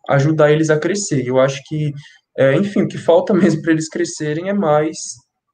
ajudar 0.09 0.51
eles 0.51 0.69
a 0.69 0.79
crescer. 0.79 1.25
Eu 1.25 1.39
acho 1.39 1.61
que, 1.65 1.91
é, 2.37 2.55
enfim, 2.55 2.83
o 2.83 2.87
que 2.87 2.97
falta 2.97 3.33
mesmo 3.35 3.61
para 3.61 3.71
eles 3.71 3.89
crescerem 3.89 4.49
é 4.49 4.53
mais 4.53 4.97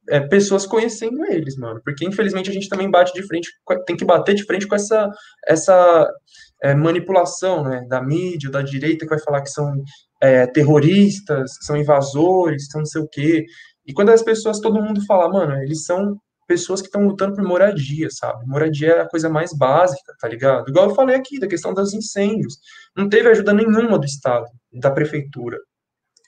é, 0.09 0.19
pessoas 0.19 0.65
conhecendo 0.65 1.26
eles, 1.26 1.55
mano. 1.57 1.82
Porque 1.84 2.05
infelizmente 2.05 2.49
a 2.49 2.53
gente 2.53 2.69
também 2.69 2.89
bate 2.89 3.13
de 3.13 3.26
frente, 3.26 3.49
tem 3.86 3.95
que 3.95 4.05
bater 4.05 4.36
de 4.36 4.43
frente 4.43 4.67
com 4.67 4.76
essa, 4.76 5.09
essa 5.47 6.07
é, 6.61 6.74
manipulação 6.74 7.63
né, 7.63 7.86
da 7.88 8.01
mídia, 8.01 8.49
da 8.49 8.61
direita, 8.61 9.05
que 9.05 9.09
vai 9.09 9.19
falar 9.19 9.41
que 9.41 9.49
são 9.49 9.71
é, 10.21 10.47
terroristas, 10.47 11.57
que 11.57 11.65
são 11.65 11.78
invasores, 11.78 12.65
que 12.65 12.71
são 12.71 12.82
não 12.82 12.86
sei 12.86 13.01
o 13.01 13.07
quê. 13.07 13.45
E 13.86 13.93
quando 13.93 14.09
as 14.09 14.24
pessoas, 14.24 14.59
todo 14.59 14.82
mundo 14.82 15.05
fala, 15.05 15.30
mano, 15.30 15.61
eles 15.61 15.86
são 15.86 16.17
pessoas 16.47 16.81
que 16.81 16.87
estão 16.87 17.05
lutando 17.05 17.35
por 17.35 17.43
moradia, 17.43 18.09
sabe? 18.09 18.45
Moradia 18.45 18.93
é 18.93 19.01
a 19.01 19.09
coisa 19.09 19.29
mais 19.29 19.53
básica, 19.53 20.13
tá 20.19 20.27
ligado? 20.27 20.69
Igual 20.69 20.89
eu 20.89 20.95
falei 20.95 21.15
aqui, 21.15 21.39
da 21.39 21.47
questão 21.47 21.73
dos 21.73 21.93
incêndios. 21.93 22.57
Não 22.95 23.09
teve 23.09 23.29
ajuda 23.29 23.53
nenhuma 23.53 23.97
do 23.97 24.05
Estado, 24.05 24.45
da 24.71 24.91
prefeitura. 24.91 25.57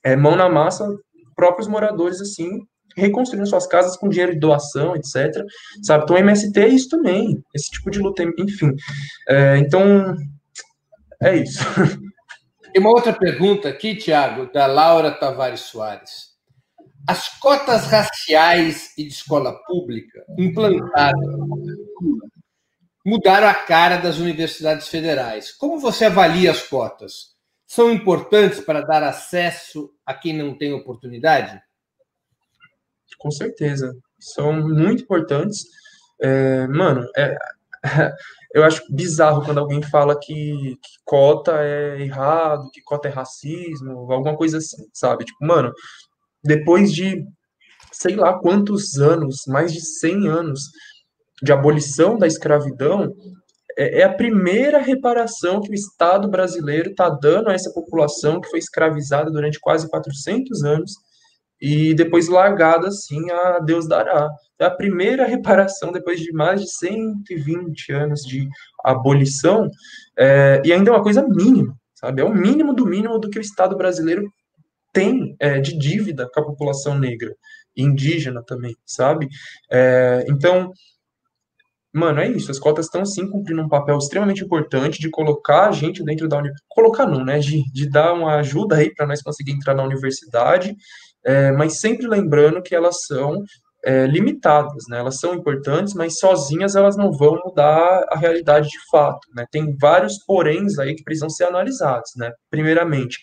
É 0.04 0.16
mão 0.16 0.36
na 0.36 0.50
massa, 0.50 0.88
próprios 1.36 1.68
moradores, 1.68 2.22
assim, 2.22 2.62
reconstruindo 2.96 3.48
suas 3.48 3.68
casas 3.68 3.98
com 3.98 4.10
dinheiro 4.10 4.34
de 4.34 4.40
doação, 4.40 4.96
etc. 4.96 5.44
Sabe? 5.84 6.04
Então, 6.04 6.16
o 6.16 6.20
MST 6.20 6.60
é 6.60 6.68
isso 6.68 6.90
também, 6.90 7.44
esse 7.54 7.70
tipo 7.72 7.92
de 7.92 8.00
luta, 8.00 8.24
enfim. 8.24 8.74
É, 9.28 9.58
então, 9.58 10.16
é 11.22 11.36
isso. 11.36 11.60
Tem 12.72 12.82
uma 12.82 12.90
outra 12.90 13.14
pergunta 13.14 13.70
aqui, 13.70 13.96
Tiago, 13.96 14.52
da 14.52 14.66
Laura 14.68 15.12
Tavares 15.12 15.62
Soares. 15.62 16.35
As 17.08 17.40
cotas 17.40 17.86
raciais 17.88 18.92
e 18.98 19.04
de 19.04 19.14
escola 19.14 19.54
pública 19.66 20.26
implantadas 20.38 21.38
mudaram 23.06 23.48
a 23.48 23.54
cara 23.54 23.98
das 23.98 24.18
universidades 24.18 24.88
federais. 24.88 25.52
Como 25.52 25.80
você 25.80 26.06
avalia 26.06 26.50
as 26.52 26.64
cotas? 26.64 27.36
São 27.68 27.92
importantes 27.92 28.60
para 28.60 28.82
dar 28.82 29.04
acesso 29.04 29.92
a 30.06 30.14
quem 30.14 30.36
não 30.36 30.58
tem 30.58 30.74
oportunidade? 30.74 31.62
com 33.18 33.32
certeza. 33.32 33.96
São 34.20 34.54
muito 34.54 35.04
importantes. 35.04 35.66
É, 36.22 36.68
mano, 36.68 37.08
é, 37.16 37.36
eu 38.54 38.64
acho 38.64 38.84
bizarro 38.94 39.44
quando 39.44 39.60
alguém 39.60 39.82
fala 39.82 40.20
que, 40.20 40.78
que, 40.82 40.92
cota 41.04 41.54
é 41.62 42.02
errado, 42.02 42.70
que 42.72 42.82
cota 42.82 43.08
é 43.08 43.12
racismo, 43.12 44.12
alguma 44.12 44.36
coisa 44.36 44.58
assim, 44.58 44.88
sabe? 44.94 45.26
Tipo, 45.26 45.46
mano, 45.46 45.74
depois 46.46 46.94
de 46.94 47.26
sei 47.92 48.16
lá 48.16 48.38
quantos 48.38 48.98
anos, 49.00 49.44
mais 49.48 49.72
de 49.72 49.82
100 49.82 50.28
anos 50.28 50.62
de 51.42 51.52
abolição 51.52 52.18
da 52.18 52.28
escravidão, 52.28 53.14
é, 53.78 54.02
é 54.02 54.04
a 54.04 54.14
primeira 54.14 54.80
reparação 54.80 55.62
que 55.62 55.72
o 55.72 55.74
Estado 55.74 56.28
brasileiro 56.28 56.92
está 56.92 57.10
dando 57.10 57.50
a 57.50 57.54
essa 57.54 57.72
população 57.72 58.40
que 58.40 58.50
foi 58.50 58.60
escravizada 58.60 59.32
durante 59.32 59.60
quase 59.60 59.90
400 59.90 60.64
anos 60.64 60.94
e 61.62 61.94
depois 61.94 62.28
largada 62.28 62.88
assim 62.88 63.32
a 63.32 63.60
Deus 63.60 63.88
dará. 63.88 64.30
É 64.60 64.66
a 64.66 64.72
primeira 64.72 65.26
reparação 65.28 65.92
depois 65.92 66.20
de 66.20 66.32
mais 66.34 66.62
de 66.62 66.70
120 66.70 67.92
anos 67.94 68.22
de 68.22 68.48
abolição, 68.84 69.70
é, 70.18 70.62
e 70.66 70.72
ainda 70.72 70.92
é 70.92 70.94
uma 70.94 71.04
coisa 71.04 71.26
mínima, 71.28 71.76
sabe? 71.94 72.22
É 72.22 72.26
o 72.26 72.34
mínimo 72.34 72.74
do 72.74 72.86
mínimo 72.86 73.20
do 73.20 73.30
que 73.30 73.40
o 73.40 73.42
Estado 73.42 73.76
brasileiro 73.76 74.30
tem 74.96 75.36
é, 75.40 75.60
de 75.60 75.78
dívida 75.78 76.28
com 76.34 76.40
a 76.40 76.46
população 76.46 76.98
negra, 76.98 77.36
indígena 77.76 78.42
também, 78.42 78.74
sabe? 78.86 79.28
É, 79.70 80.26
então, 80.30 80.72
mano, 81.94 82.22
é 82.22 82.30
isso. 82.30 82.50
As 82.50 82.58
cotas 82.58 82.86
estão 82.86 83.06
sim 83.06 83.30
cumprindo 83.30 83.62
um 83.62 83.70
papel 83.70 83.98
extremamente 83.98 84.44
importante 84.44 85.00
de 85.00 85.10
colocar 85.10 85.68
a 85.68 85.72
gente 85.74 86.02
dentro 86.04 86.30
da 86.30 86.38
universidade. 86.38 86.66
Colocar 86.70 87.06
não, 87.06 87.26
né? 87.26 87.40
De, 87.40 87.62
de 87.74 87.90
dar 87.90 88.14
uma 88.14 88.38
ajuda 88.38 88.78
aí 88.78 88.94
para 88.96 89.06
nós 89.06 89.22
conseguir 89.22 89.52
entrar 89.52 89.76
na 89.76 89.84
universidade 89.84 90.74
é, 91.26 91.52
mas 91.52 91.80
sempre 91.80 92.08
lembrando 92.08 92.62
que 92.62 92.76
elas 92.76 92.98
são 93.08 93.44
é, 93.84 94.06
limitadas, 94.06 94.84
né? 94.88 95.00
Elas 95.00 95.20
são 95.20 95.34
importantes, 95.34 95.94
mas 95.94 96.20
sozinhas 96.20 96.76
elas 96.76 96.96
não 96.96 97.12
vão 97.12 97.40
mudar 97.44 98.06
a 98.10 98.18
realidade 98.18 98.70
de 98.70 98.80
fato, 98.90 99.28
né? 99.36 99.46
Tem 99.52 99.76
vários 99.80 100.24
poréns 100.26 100.78
aí 100.78 100.96
que 100.96 101.04
precisam 101.04 101.30
ser 101.30 101.46
analisados, 101.46 102.12
né? 102.16 102.32
Primeiramente, 102.50 103.20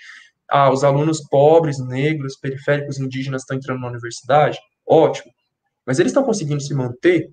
ah, 0.53 0.71
os 0.71 0.85
alunos 0.85 1.27
pobres, 1.31 1.79
negros, 1.79 2.37
periféricos, 2.37 3.01
indígenas 3.01 3.41
estão 3.41 3.57
entrando 3.57 3.81
na 3.81 3.89
universidade, 3.89 4.59
ótimo, 4.87 5.33
mas 5.87 5.99
eles 5.99 6.11
estão 6.11 6.23
conseguindo 6.23 6.61
se 6.61 6.75
manter? 6.75 7.31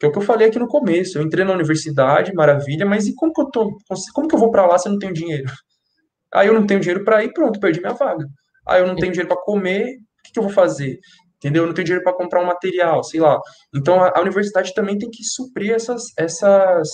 Que 0.00 0.06
é 0.06 0.08
o 0.08 0.12
que 0.12 0.18
eu 0.18 0.22
falei 0.22 0.48
aqui 0.48 0.58
no 0.58 0.66
começo. 0.66 1.18
Eu 1.18 1.22
entrei 1.22 1.44
na 1.44 1.52
universidade, 1.52 2.32
maravilha, 2.32 2.86
mas 2.86 3.06
e 3.06 3.14
como 3.14 3.34
que 3.34 3.42
eu 3.42 3.50
tô, 3.50 3.76
como 4.14 4.28
que 4.28 4.34
eu 4.34 4.38
vou 4.38 4.50
para 4.50 4.66
lá 4.66 4.78
se 4.78 4.88
eu 4.88 4.92
não 4.92 4.98
tenho 4.98 5.12
dinheiro? 5.12 5.44
Aí 6.32 6.48
eu 6.48 6.54
não 6.54 6.66
tenho 6.66 6.80
dinheiro 6.80 7.04
para 7.04 7.22
ir, 7.22 7.32
pronto, 7.34 7.60
perdi 7.60 7.80
minha 7.80 7.92
vaga. 7.92 8.26
Ah, 8.66 8.78
eu 8.78 8.86
não 8.86 8.96
tenho 8.96 9.12
dinheiro 9.12 9.28
para 9.28 9.42
comer, 9.42 9.96
o 9.96 10.22
que, 10.24 10.32
que, 10.32 10.38
eu 10.38 10.42
vou 10.44 10.52
fazer? 10.52 10.98
Entendeu? 11.36 11.64
Eu 11.64 11.66
não 11.66 11.74
tenho 11.74 11.84
dinheiro 11.84 12.04
para 12.04 12.16
comprar 12.16 12.42
um 12.42 12.46
material, 12.46 13.04
sei 13.04 13.20
lá. 13.20 13.38
Então, 13.74 14.02
a, 14.02 14.12
a, 14.14 14.20
universidade 14.20 14.72
também 14.74 14.96
tem 14.98 15.10
que 15.10 15.22
suprir 15.22 15.72
essas, 15.72 16.02
essas 16.16 16.88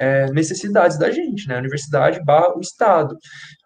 é, 0.00 0.32
necessidades 0.32 0.98
da 0.98 1.10
gente, 1.10 1.46
né? 1.46 1.56
A 1.56 1.58
universidade 1.58 2.24
barra 2.24 2.56
o 2.56 2.60
Estado. 2.60 3.14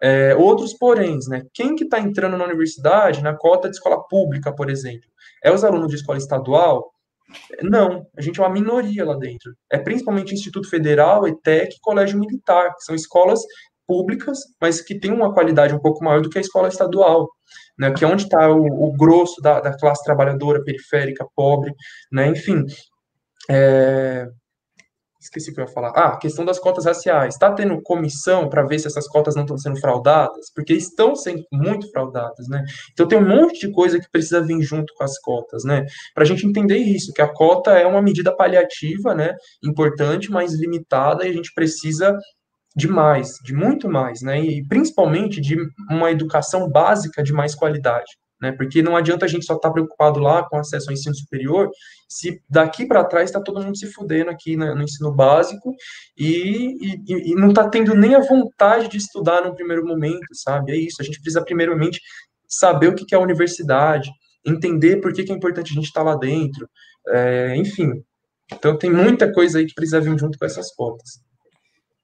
É, 0.01 0.35
outros 0.35 0.73
poréns, 0.73 1.27
né? 1.27 1.43
Quem 1.53 1.75
que 1.75 1.85
está 1.85 1.99
entrando 1.99 2.37
na 2.37 2.43
universidade, 2.43 3.23
na 3.23 3.33
cota 3.33 3.69
de 3.69 3.75
escola 3.75 4.05
pública, 4.07 4.53
por 4.53 4.69
exemplo? 4.69 5.09
É 5.41 5.51
os 5.51 5.63
alunos 5.63 5.87
de 5.89 5.95
escola 5.95 6.17
estadual? 6.17 6.91
Não, 7.61 8.05
a 8.17 8.21
gente 8.21 8.39
é 8.39 8.43
uma 8.43 8.53
minoria 8.53 9.05
lá 9.05 9.15
dentro. 9.15 9.55
É 9.71 9.77
principalmente 9.77 10.33
Instituto 10.33 10.69
Federal, 10.69 11.25
ETEC, 11.27 11.77
Colégio 11.81 12.19
Militar, 12.19 12.75
que 12.75 12.83
são 12.83 12.93
escolas 12.93 13.39
públicas, 13.87 14.39
mas 14.59 14.81
que 14.81 14.99
têm 14.99 15.11
uma 15.11 15.33
qualidade 15.33 15.73
um 15.73 15.79
pouco 15.79 16.03
maior 16.03 16.21
do 16.21 16.29
que 16.29 16.37
a 16.37 16.41
escola 16.41 16.67
estadual, 16.67 17.29
né, 17.77 17.91
que 17.93 18.03
é 18.03 18.07
onde 18.07 18.23
está 18.23 18.49
o, 18.49 18.65
o, 18.65 18.93
grosso 18.93 19.39
da, 19.41 19.59
da, 19.59 19.77
classe 19.77 20.03
trabalhadora, 20.03 20.63
periférica, 20.63 21.25
pobre, 21.35 21.71
né, 22.11 22.27
enfim. 22.27 22.63
É, 23.49 24.27
esqueci 25.25 25.51
o 25.51 25.53
que 25.53 25.59
eu 25.59 25.65
ia 25.65 25.71
falar. 25.71 25.89
Ah, 25.89 26.17
questão 26.17 26.45
das 26.45 26.59
cotas 26.59 26.85
raciais. 26.85 27.35
Está 27.35 27.51
tendo 27.51 27.81
comissão 27.81 28.49
para 28.49 28.63
ver 28.63 28.79
se 28.79 28.87
essas 28.87 29.07
cotas 29.07 29.35
não 29.35 29.43
estão 29.43 29.57
sendo 29.57 29.79
fraudadas? 29.79 30.51
Porque 30.53 30.73
estão 30.73 31.15
sendo 31.15 31.43
muito 31.51 31.89
fraudadas, 31.91 32.47
né? 32.47 32.63
Então 32.93 33.07
tem 33.07 33.17
um 33.17 33.27
monte 33.27 33.67
de 33.67 33.73
coisa 33.73 33.99
que 33.99 34.09
precisa 34.09 34.41
vir 34.41 34.61
junto 34.61 34.93
com 34.95 35.03
as 35.03 35.19
cotas, 35.19 35.63
né? 35.63 35.85
Para 36.13 36.23
a 36.23 36.27
gente 36.27 36.45
entender 36.45 36.77
isso, 36.77 37.13
que 37.13 37.21
a 37.21 37.31
cota 37.31 37.71
é 37.71 37.85
uma 37.85 38.01
medida 38.01 38.35
paliativa, 38.35 39.13
né? 39.13 39.33
Importante, 39.63 40.31
mas 40.31 40.53
limitada, 40.53 41.25
e 41.25 41.29
a 41.29 41.33
gente 41.33 41.53
precisa 41.53 42.17
de 42.75 42.87
mais, 42.87 43.35
de 43.43 43.53
muito 43.53 43.89
mais, 43.89 44.21
né? 44.21 44.39
E 44.41 44.65
principalmente 44.67 45.39
de 45.39 45.57
uma 45.89 46.11
educação 46.11 46.69
básica 46.69 47.23
de 47.23 47.33
mais 47.33 47.55
qualidade 47.55 48.11
né? 48.45 48.51
Porque 48.51 48.81
não 48.83 48.95
adianta 48.95 49.25
a 49.25 49.27
gente 49.27 49.45
só 49.45 49.55
estar 49.55 49.69
tá 49.69 49.73
preocupado 49.73 50.19
lá 50.19 50.47
com 50.47 50.57
acesso 50.57 50.89
ao 50.89 50.93
ensino 50.93 51.15
superior, 51.15 51.69
se 52.07 52.39
daqui 52.47 52.85
para 52.85 53.03
trás 53.03 53.29
está 53.29 53.41
todo 53.41 53.61
mundo 53.61 53.75
se 53.75 53.91
fudendo 53.91 54.29
aqui 54.29 54.55
no 54.55 54.81
ensino 54.81 55.11
básico 55.11 55.73
e, 56.15 56.95
e, 57.07 57.31
e 57.31 57.35
não 57.35 57.49
está 57.49 57.67
tendo 57.67 57.95
nem 57.95 58.13
a 58.13 58.19
vontade 58.19 58.87
de 58.87 58.97
estudar 58.97 59.41
no 59.41 59.55
primeiro 59.55 59.83
momento, 59.85 60.27
sabe? 60.33 60.73
É 60.73 60.75
isso. 60.75 60.97
A 61.01 61.03
gente 61.03 61.19
precisa 61.19 61.43
primeiramente 61.43 61.99
saber 62.47 62.89
o 62.89 62.95
que 62.95 63.15
é 63.15 63.17
a 63.17 63.21
universidade, 63.21 64.11
entender 64.45 64.97
por 64.97 65.11
que, 65.11 65.23
que 65.23 65.31
é 65.31 65.35
importante 65.35 65.71
a 65.71 65.75
gente 65.75 65.87
estar 65.87 66.03
tá 66.03 66.11
lá 66.11 66.15
dentro, 66.15 66.69
é, 67.07 67.55
enfim. 67.55 67.91
Então 68.53 68.77
tem 68.77 68.91
muita 68.91 69.31
coisa 69.33 69.57
aí 69.57 69.65
que 69.65 69.73
precisa 69.73 69.99
vir 69.99 70.17
junto 70.19 70.37
com 70.37 70.45
essas 70.45 70.71
cotas. 70.75 71.19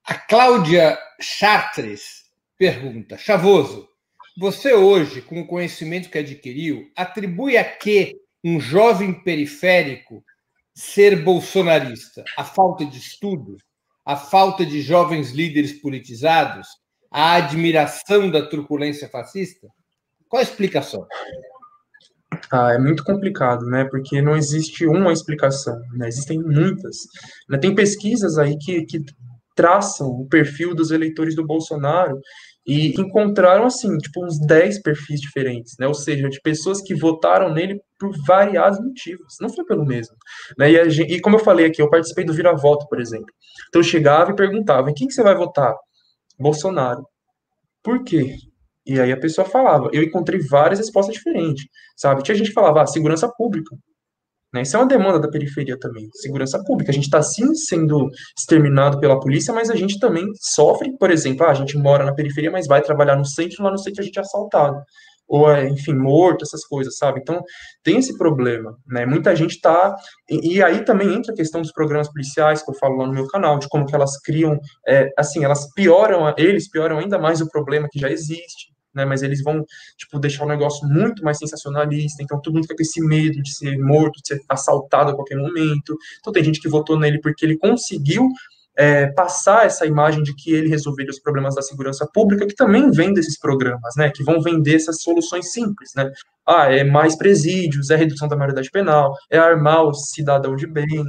A 0.04 0.16
Cláudia 0.16 0.98
Chartres 1.22 2.24
pergunta: 2.58 3.16
Chavoso, 3.18 3.88
você 4.42 4.74
hoje, 4.74 5.22
com 5.22 5.39
o 5.39 5.46
conhecimento 5.46 6.10
que 6.10 6.18
adquiriu, 6.18 6.89
atribui 6.96 7.58
a 7.58 7.64
que 7.64 8.16
um 8.44 8.60
jovem 8.60 9.14
periférico 9.14 10.24
ser 10.74 11.24
bolsonarista? 11.24 12.24
A 12.36 12.44
falta 12.44 12.84
de 12.84 12.98
estudo? 12.98 13.56
A 14.04 14.18
falta 14.18 14.66
de 14.66 14.82
jovens 14.82 15.30
líderes 15.30 15.80
politizados? 15.80 16.68
A 17.12 17.36
admiração 17.36 18.32
da 18.32 18.44
truculência 18.44 19.08
fascista? 19.08 19.68
Qual 20.28 20.39
a 20.39 20.44
explicação? 20.44 21.06
Ah, 22.52 22.74
é 22.74 22.80
muito 22.80 23.04
complicado, 23.04 23.68
né? 23.68 23.86
Porque 23.92 24.24
não 24.24 24.36
existe 24.36 24.88
uma 24.88 25.14
explicação, 25.14 25.80
né? 25.94 26.08
Existem 26.08 26.42
muitas. 26.42 26.98
Né? 27.48 27.60
Tem 27.60 27.76
pesquisas 27.76 28.39
aí 28.39 28.58
que, 28.58 28.86
que 28.86 29.06
traçam 29.56 30.08
o 30.08 30.28
perfil 30.28 30.74
dos 30.74 30.89
eleitores 30.89 31.36
do 31.36 31.46
Bolsonaro 31.46 32.20
e 32.66 32.89
encontraram, 32.99 33.66
assim, 33.66 33.97
tipo, 33.97 34.24
uns 34.24 34.39
10 34.39 34.82
perfis 34.82 35.20
diferentes, 35.20 35.76
né? 35.80 35.88
Ou 35.88 35.93
seja, 35.93 36.30
de 36.30 36.39
pessoas 36.41 36.82
que 36.82 36.93
votaram 36.93 37.51
nele 37.53 37.82
por 37.99 38.12
variados 38.26 38.80
motivos, 38.80 39.36
não 39.41 39.49
foi 39.49 39.66
pelo 39.66 39.86
mesmo. 39.86 40.16
Né? 40.57 40.72
E, 40.72 40.89
gente, 40.89 41.14
e 41.14 41.20
como 41.20 41.38
eu 41.38 41.43
falei 41.43 41.66
aqui, 41.66 41.82
eu 41.82 41.89
participei 41.89 42.24
do 42.24 42.34
Vira-Voto, 42.34 42.88
por 42.88 42.99
exemplo. 42.99 43.34
Então 43.70 43.80
eu 43.80 43.84
chegava 43.84 44.32
e 44.32 44.36
perguntava, 44.36 44.89
em 44.89 44.93
quem 44.93 45.07
que 45.07 45.14
você 45.14 45.24
vai 45.24 45.36
votar? 45.36 45.74
Bolsonaro. 46.39 47.05
Por 47.84 48.03
quê? 48.03 48.36
E 48.86 48.99
aí 48.99 49.12
a 49.12 49.20
pessoa 49.20 49.45
falava. 49.45 49.89
Eu 49.93 50.03
encontrei 50.03 50.39
várias 50.39 50.80
respostas 50.80 51.16
diferentes, 51.16 51.66
sabe? 51.95 52.24
Tinha 52.24 52.36
gente 52.36 52.47
que 52.47 52.53
falava, 52.53 52.82
ah, 52.82 52.88
segurança 52.88 53.30
pública. 53.38 53.76
Né? 54.54 54.64
Isso 54.64 54.76
é 54.76 54.80
uma 54.80 54.88
demanda 54.88 55.20
da 55.20 55.30
periferia 55.30 55.78
também, 55.80 56.10
segurança 56.14 56.62
pública. 56.64 56.91
A 56.91 56.93
gente 56.93 57.06
está 57.06 57.22
sim 57.22 57.54
sendo 57.56 58.10
exterminado 58.38 58.99
pela 58.99 59.20
polícia, 59.20 59.54
mas 59.54 59.70
a 59.70 59.76
gente 59.76 59.99
também 59.99 60.26
sofre, 60.39 60.95
por 60.97 61.10
exemplo, 61.10 61.45
ah, 61.45 61.52
a 61.52 61.54
gente 61.54 61.78
mora 61.78 62.04
na 62.04 62.14
periferia, 62.14 62.52
mas 62.52 62.68
vai 62.68 62.82
trabalhar 62.82 63.16
no 63.16 63.26
centro, 63.26 63.64
lá 63.64 63.72
no 63.72 63.78
centro 63.78 64.02
a 64.02 64.06
gente 64.06 64.18
é 64.18 64.22
assaltado. 64.22 64.82
Ou, 65.28 65.49
é, 65.49 65.70
enfim, 65.70 65.93
morto, 65.93 66.43
essas 66.43 66.66
coisas, 66.66 66.97
sabe? 66.97 67.22
Então, 67.22 67.41
tem 67.82 67.97
esse 67.97 68.18
problema, 68.18 68.76
né? 68.86 69.06
Muita 69.06 69.34
gente 69.34 69.52
está... 69.52 69.95
E, 70.30 70.58
e, 70.58 70.64
aí 70.64 70.84
também 70.84 71.14
entra 71.14 71.32
a 71.32 71.36
questão 71.36 71.62
dos 71.62 71.72
programas 71.72 72.12
policiais, 72.12 72.62
que 72.62 72.70
eu 72.70 72.76
falo 72.76 72.97
lá 72.97 73.08
no 73.08 73.14
meu 73.14 73.26
canal, 73.28 73.58
de 73.58 73.70
como 73.70 73.86
que 73.86 73.95
elas 73.95 74.20
criam... 74.20 74.60
É, 74.86 75.08
assim, 75.18 75.45
elas 75.45 75.72
pioram, 75.74 76.34
eles 76.38 76.70
pioram 76.70 76.97
ainda 76.97 77.18
mais 77.18 77.39
o 77.39 77.47
problema 77.47 77.88
que 77.89 77.97
já 77.97 78.12
existe, 78.12 78.74
né? 78.94 79.06
Mas 79.06 79.22
eles 79.22 79.44
vão, 79.44 79.64
tipo, 79.98 80.20
deixar 80.20 80.46
o 80.46 80.48
negócio 80.48 80.88
muito 80.88 81.24
mais 81.24 81.38
sensacionalista, 81.38 82.24
então 82.24 82.39
todo 82.42 82.54
mundo 82.54 82.64
fica 82.64 82.76
com 82.76 82.82
esse 82.82 83.02
medo 83.02 83.42
de 83.42 83.54
ser 83.54 83.78
morto, 83.78 84.22
de 84.22 84.28
ser 84.28 84.42
assaltado 84.50 85.12
a 85.12 85.16
qualquer 85.16 85.38
momento. 85.38 85.96
Então 86.20 86.34
tem 86.34 86.44
gente 86.44 86.60
que 86.60 86.70
votou 86.70 87.00
nele 87.00 87.20
porque 87.20 87.46
ele 87.46 87.58
conseguiu 87.58 88.28
é, 88.78 89.08
passar 89.08 89.66
essa 89.66 89.86
imagem 89.86 90.24
de 90.24 90.34
que 90.36 90.54
ele 90.54 90.70
resolveria 90.70 91.12
os 91.12 91.20
problemas 91.20 91.56
da 91.56 91.62
segurança 91.62 92.08
pública, 92.14 92.48
que 92.48 92.56
também 92.56 92.89
vem 92.92 93.14
desses 93.14 93.38
programas, 93.38 93.94
né, 93.98 94.10
que 94.10 94.24
vão 94.24 94.42
vender 94.42 94.76
essas 94.76 95.02
soluções 95.02 95.52
simples, 95.52 95.92
né, 95.96 96.10
ah, 96.48 96.72
é 96.72 96.84
mais 96.84 97.16
presídios, 97.16 97.89
é 97.89 97.96
redução 97.96 98.28
da 98.28 98.36
maioridade 98.36 98.70
penal, 98.72 99.14
é 99.30 99.38
armar 99.38 99.84
o 99.84 99.94
cidadão 99.94 100.56
de 100.56 100.68
bem, 100.68 101.04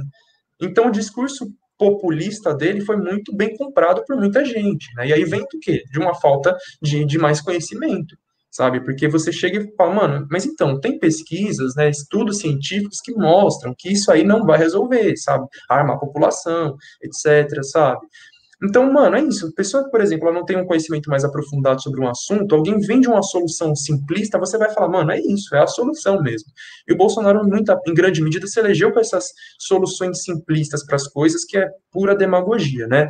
então 0.61 0.87
o 0.87 0.91
discurso 0.91 1.47
populista 1.83 2.53
dele 2.53 2.81
foi 2.81 2.97
muito 2.97 3.35
bem 3.35 3.55
comprado 3.57 4.03
por 4.05 4.15
muita 4.15 4.45
gente, 4.45 4.87
né? 4.95 5.07
E 5.07 5.13
aí 5.13 5.23
vem 5.25 5.41
do 5.41 5.59
quê? 5.61 5.83
De 5.91 5.99
uma 5.99 6.15
falta 6.15 6.55
de, 6.81 7.03
de 7.05 7.17
mais 7.17 7.41
conhecimento, 7.41 8.15
sabe? 8.49 8.79
Porque 8.83 9.07
você 9.07 9.31
chega 9.31 9.59
e 9.59 9.75
fala, 9.75 9.93
mano, 9.93 10.27
mas 10.31 10.45
então, 10.45 10.79
tem 10.79 10.97
pesquisas, 10.97 11.75
né, 11.75 11.89
estudos 11.89 12.39
científicos 12.39 12.99
que 13.03 13.13
mostram 13.13 13.73
que 13.77 13.91
isso 13.91 14.11
aí 14.11 14.23
não 14.23 14.45
vai 14.45 14.57
resolver, 14.57 15.15
sabe? 15.17 15.45
Armar 15.69 15.97
a 15.97 15.99
população, 15.99 16.75
etc, 17.01 17.63
sabe? 17.63 18.05
Então, 18.63 18.91
mano, 18.91 19.17
é 19.17 19.21
isso. 19.21 19.53
Pessoa, 19.53 19.89
por 19.89 19.99
exemplo, 19.99 20.27
ela 20.27 20.37
não 20.39 20.45
tem 20.45 20.55
um 20.55 20.65
conhecimento 20.65 21.09
mais 21.09 21.25
aprofundado 21.25 21.81
sobre 21.81 21.99
um 21.99 22.07
assunto, 22.07 22.55
alguém 22.55 22.79
vende 22.79 23.09
uma 23.09 23.21
solução 23.21 23.75
simplista, 23.75 24.39
você 24.39 24.57
vai 24.57 24.71
falar, 24.71 24.87
mano, 24.87 25.11
é 25.11 25.19
isso, 25.19 25.53
é 25.53 25.59
a 25.59 25.67
solução 25.67 26.21
mesmo. 26.21 26.49
E 26.87 26.93
o 26.93 26.97
Bolsonaro, 26.97 27.45
muita, 27.45 27.77
em 27.85 27.93
grande 27.93 28.21
medida, 28.21 28.47
se 28.47 28.57
elegeu 28.59 28.93
com 28.93 29.01
essas 29.01 29.25
soluções 29.59 30.23
simplistas 30.23 30.85
para 30.85 30.95
as 30.95 31.07
coisas, 31.07 31.43
que 31.43 31.57
é 31.57 31.67
pura 31.91 32.15
demagogia, 32.15 32.87
né? 32.87 33.07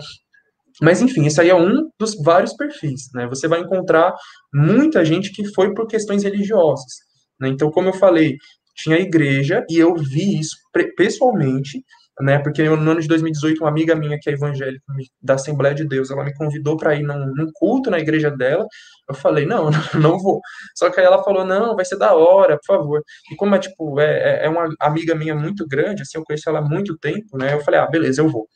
Mas, 0.82 1.01
enfim, 1.01 1.28
esse 1.28 1.39
aí 1.39 1.49
é 1.51 1.56
um 1.56 1.88
dos 1.99 2.16
vários 2.16 2.54
perfis, 2.56 3.10
né? 3.14 3.28
Você 3.28 3.47
vai 3.47 3.60
encontrar 3.60 4.12
muita 4.51 5.06
gente 5.06 5.32
que 5.32 5.45
foi 5.54 5.72
por 5.76 5.86
questões 5.86 6.24
religiosas, 6.24 6.93
né? 7.39 7.49
Então, 7.49 7.70
como 7.70 7.89
eu 7.89 7.93
falei, 7.93 8.38
tinha 8.76 8.97
igreja, 8.97 9.64
e 9.70 9.78
eu 9.78 9.93
vi 9.95 10.39
isso 10.39 10.58
pessoalmente, 10.97 11.84
né? 12.20 12.39
Porque 12.39 12.64
no 12.64 12.91
ano 12.91 13.01
de 13.01 13.07
2018, 13.07 13.59
uma 13.59 13.70
amiga 13.70 13.95
minha 13.95 14.20
que 14.20 14.30
é 14.30 14.34
evangélica 14.34 14.84
da 15.22 15.34
Assembleia 15.34 15.74
de 15.74 15.88
Deus, 15.88 16.11
ela 16.11 16.24
me 16.24 16.34
convidou 16.36 16.78
para 16.78 16.93
ir 16.95 17.03
num, 17.03 17.26
num, 17.34 17.47
culto 17.53 17.89
na 17.89 17.99
igreja 17.99 18.30
dela. 18.30 18.66
Eu 19.09 19.16
falei, 19.16 19.45
não, 19.47 19.70
não 19.95 20.20
vou. 20.20 20.39
Só 20.76 20.89
que 20.89 20.99
aí 20.99 21.05
ela 21.05 21.24
falou, 21.24 21.43
não, 21.45 21.76
vai 21.76 21.86
ser 21.86 21.97
da 21.97 22.14
hora, 22.14 22.57
por 22.57 22.78
favor. 22.78 23.01
E 23.32 23.36
como 23.36 23.55
é 23.55 23.59
tipo, 23.59 23.99
é, 23.99 24.41
é, 24.41 24.45
é 24.45 24.49
uma 24.49 24.70
amiga 24.80 25.16
minha 25.16 25.36
muito 25.36 25.68
grande, 25.68 26.03
assim, 26.03 26.18
eu 26.18 26.24
conheço 26.24 26.49
ela 26.49 26.59
há 26.59 26.61
muito 26.61 26.97
tempo, 26.97 27.38
né? 27.38 27.53
Eu 27.53 27.61
falei, 27.61 27.80
ah, 27.80 27.88
beleza, 27.88 28.22
eu 28.22 28.30
vou. 28.30 28.47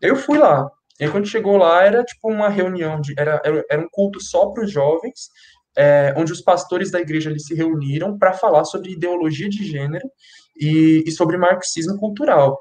Eu 0.00 0.16
fui 0.16 0.38
lá. 0.38 0.66
E 1.00 1.08
quando 1.08 1.26
chegou 1.26 1.56
lá, 1.56 1.82
era 1.84 2.04
tipo 2.04 2.30
uma 2.30 2.48
reunião 2.48 3.00
de. 3.00 3.14
Era, 3.18 3.42
era 3.70 3.82
um 3.82 3.88
culto 3.90 4.20
só 4.20 4.46
para 4.46 4.64
os 4.64 4.70
jovens, 4.70 5.28
é, 5.76 6.14
onde 6.16 6.32
os 6.32 6.40
pastores 6.40 6.90
da 6.90 7.00
igreja 7.00 7.30
ali 7.30 7.40
se 7.40 7.54
reuniram 7.54 8.16
para 8.16 8.32
falar 8.32 8.64
sobre 8.64 8.92
ideologia 8.92 9.48
de 9.48 9.64
gênero 9.64 10.08
e, 10.56 11.02
e 11.06 11.10
sobre 11.10 11.36
marxismo 11.36 11.98
cultural 11.98 12.58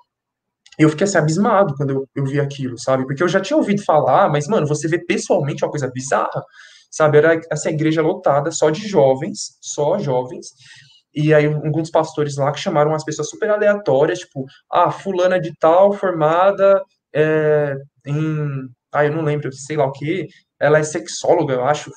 eu 0.78 0.90
fiquei 0.90 1.06
assim, 1.06 1.18
abismado 1.18 1.76
quando 1.76 1.92
eu, 1.92 2.08
eu 2.16 2.26
vi 2.26 2.40
aquilo, 2.40 2.80
sabe? 2.80 3.06
Porque 3.06 3.24
eu 3.24 3.28
já 3.28 3.40
tinha 3.40 3.58
ouvido 3.58 3.84
falar, 3.84 4.30
mas, 4.30 4.48
mano, 4.48 4.68
você 4.68 4.88
vê 4.88 5.00
pessoalmente 5.00 5.64
uma 5.64 5.72
coisa 5.72 5.90
bizarra, 5.94 6.44
sabe? 6.92 7.18
Era 7.18 7.40
essa 7.52 7.70
igreja 7.70 8.02
lotada 8.02 8.52
só 8.52 8.70
de 8.70 8.88
jovens, 8.88 9.58
só 9.62 9.98
jovens, 10.00 10.48
e 11.14 11.34
aí 11.34 11.46
alguns 11.46 11.92
pastores 11.92 12.38
lá 12.38 12.52
que 12.52 12.60
chamaram 12.60 12.92
umas 12.92 13.04
pessoas 13.06 13.30
super 13.30 13.50
aleatórias, 13.50 14.20
tipo, 14.20 14.46
ah, 14.72 14.92
fulana 14.92 15.40
de 15.40 15.54
tal, 15.60 15.94
formada 15.94 16.82
é, 17.14 17.76
em, 18.06 18.68
ah, 18.92 19.06
eu 19.06 19.14
não 19.14 19.24
lembro, 19.24 19.52
sei 19.54 19.78
lá 19.78 19.86
o 19.86 19.92
que, 19.92 20.28
ela 20.60 20.80
é 20.80 20.84
sexóloga, 20.84 21.54
eu 21.54 21.66
acho, 21.66 21.92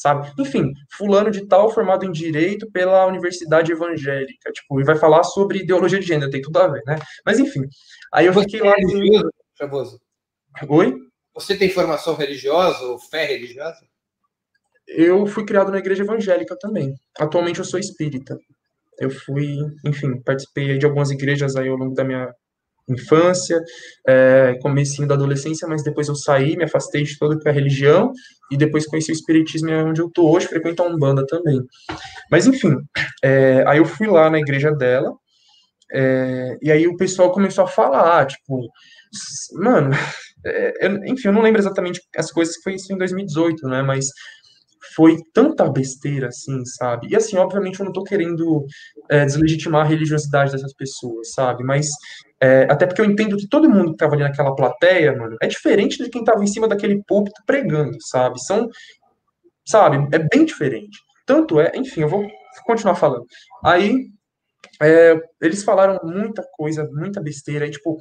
sabe? 0.00 0.32
Enfim, 0.38 0.72
fulano 0.96 1.30
de 1.30 1.46
tal 1.46 1.70
formado 1.70 2.06
em 2.06 2.10
direito 2.10 2.70
pela 2.70 3.06
Universidade 3.06 3.70
Evangélica, 3.70 4.50
tipo, 4.50 4.80
e 4.80 4.84
vai 4.84 4.96
falar 4.96 5.22
sobre 5.24 5.58
ideologia 5.58 6.00
de 6.00 6.06
gênero, 6.06 6.30
tem 6.30 6.40
tudo 6.40 6.58
a 6.58 6.68
ver, 6.68 6.82
né? 6.86 6.98
Mas 7.24 7.38
enfim, 7.38 7.60
aí 8.10 8.24
eu 8.24 8.32
fiquei 8.32 8.60
lá... 8.60 8.74
Religioso, 8.74 9.30
Chavoso? 9.58 10.00
Oi? 10.68 10.96
Você 11.34 11.54
tem 11.54 11.68
formação 11.68 12.14
religiosa 12.14 12.82
ou 12.86 12.98
fé 12.98 13.26
religiosa? 13.26 13.78
Eu 14.88 15.26
fui 15.26 15.44
criado 15.44 15.70
na 15.70 15.78
igreja 15.78 16.02
evangélica 16.02 16.56
também. 16.58 16.94
Atualmente 17.18 17.58
eu 17.58 17.64
sou 17.64 17.78
espírita. 17.78 18.38
Eu 18.98 19.10
fui, 19.10 19.54
enfim, 19.84 20.18
participei 20.22 20.78
de 20.78 20.86
algumas 20.86 21.10
igrejas 21.10 21.56
aí 21.56 21.68
ao 21.68 21.76
longo 21.76 21.94
da 21.94 22.04
minha 22.04 22.34
infância, 22.92 23.60
é, 24.06 24.56
comecinho 24.60 25.08
da 25.08 25.14
adolescência, 25.14 25.68
mas 25.68 25.82
depois 25.82 26.08
eu 26.08 26.14
saí, 26.14 26.56
me 26.56 26.64
afastei 26.64 27.02
de 27.04 27.18
toda 27.18 27.38
a 27.48 27.52
religião, 27.52 28.12
e 28.50 28.56
depois 28.56 28.86
conheci 28.86 29.12
o 29.12 29.14
espiritismo, 29.14 29.70
é 29.70 29.82
onde 29.84 30.00
eu 30.02 30.10
tô 30.10 30.30
hoje, 30.30 30.46
frequento 30.48 30.82
a 30.82 30.86
Umbanda 30.86 31.24
também. 31.26 31.60
Mas 32.30 32.46
enfim, 32.46 32.76
é, 33.22 33.64
aí 33.66 33.78
eu 33.78 33.84
fui 33.84 34.06
lá 34.06 34.30
na 34.30 34.38
igreja 34.38 34.72
dela, 34.72 35.12
É, 35.92 36.56
e 36.62 36.70
aí 36.70 36.86
o 36.86 36.96
pessoal 36.96 37.32
começou 37.32 37.64
a 37.64 37.68
falar, 37.68 38.26
tipo, 38.26 38.68
mano, 39.54 39.90
é, 40.46 40.86
eu, 40.86 40.96
enfim, 41.06 41.28
eu 41.28 41.32
não 41.32 41.42
lembro 41.42 41.60
exatamente 41.60 42.00
as 42.16 42.30
coisas 42.30 42.56
que 42.56 42.62
foi 42.62 42.74
isso 42.74 42.92
em 42.92 42.98
2018, 42.98 43.66
né? 43.68 43.82
Mas 43.82 44.06
foi 44.94 45.16
tanta 45.34 45.68
besteira, 45.70 46.28
assim, 46.28 46.64
sabe? 46.64 47.08
E 47.10 47.16
assim, 47.16 47.36
obviamente, 47.36 47.80
eu 47.80 47.86
não 47.86 47.92
tô 47.92 48.02
querendo 48.04 48.64
é, 49.10 49.24
deslegitimar 49.24 49.82
a 49.86 49.88
religiosidade 49.88 50.52
dessas 50.52 50.74
pessoas, 50.74 51.32
sabe? 51.32 51.64
Mas 51.64 51.86
é, 52.42 52.62
até 52.70 52.86
porque 52.86 53.00
eu 53.02 53.04
entendo 53.04 53.36
que 53.36 53.48
todo 53.48 53.68
mundo 53.68 53.92
que 53.92 53.98
tava 53.98 54.14
ali 54.14 54.22
naquela 54.22 54.54
plateia, 54.54 55.14
mano, 55.14 55.36
é 55.42 55.46
diferente 55.46 56.02
de 56.02 56.08
quem 56.08 56.24
tava 56.24 56.42
em 56.42 56.46
cima 56.46 56.66
daquele 56.66 57.02
púlpito 57.06 57.42
pregando, 57.46 57.96
sabe? 58.00 58.42
São, 58.42 58.68
sabe? 59.66 60.08
É 60.14 60.18
bem 60.18 60.44
diferente. 60.44 60.98
Tanto 61.26 61.60
é, 61.60 61.72
enfim, 61.74 62.02
eu 62.02 62.08
vou 62.08 62.26
continuar 62.64 62.94
falando. 62.94 63.26
Aí, 63.64 64.06
é, 64.82 65.14
eles 65.40 65.62
falaram 65.62 66.00
muita 66.02 66.42
coisa, 66.56 66.88
muita 66.92 67.20
besteira, 67.22 67.66
e, 67.66 67.70
tipo, 67.70 67.98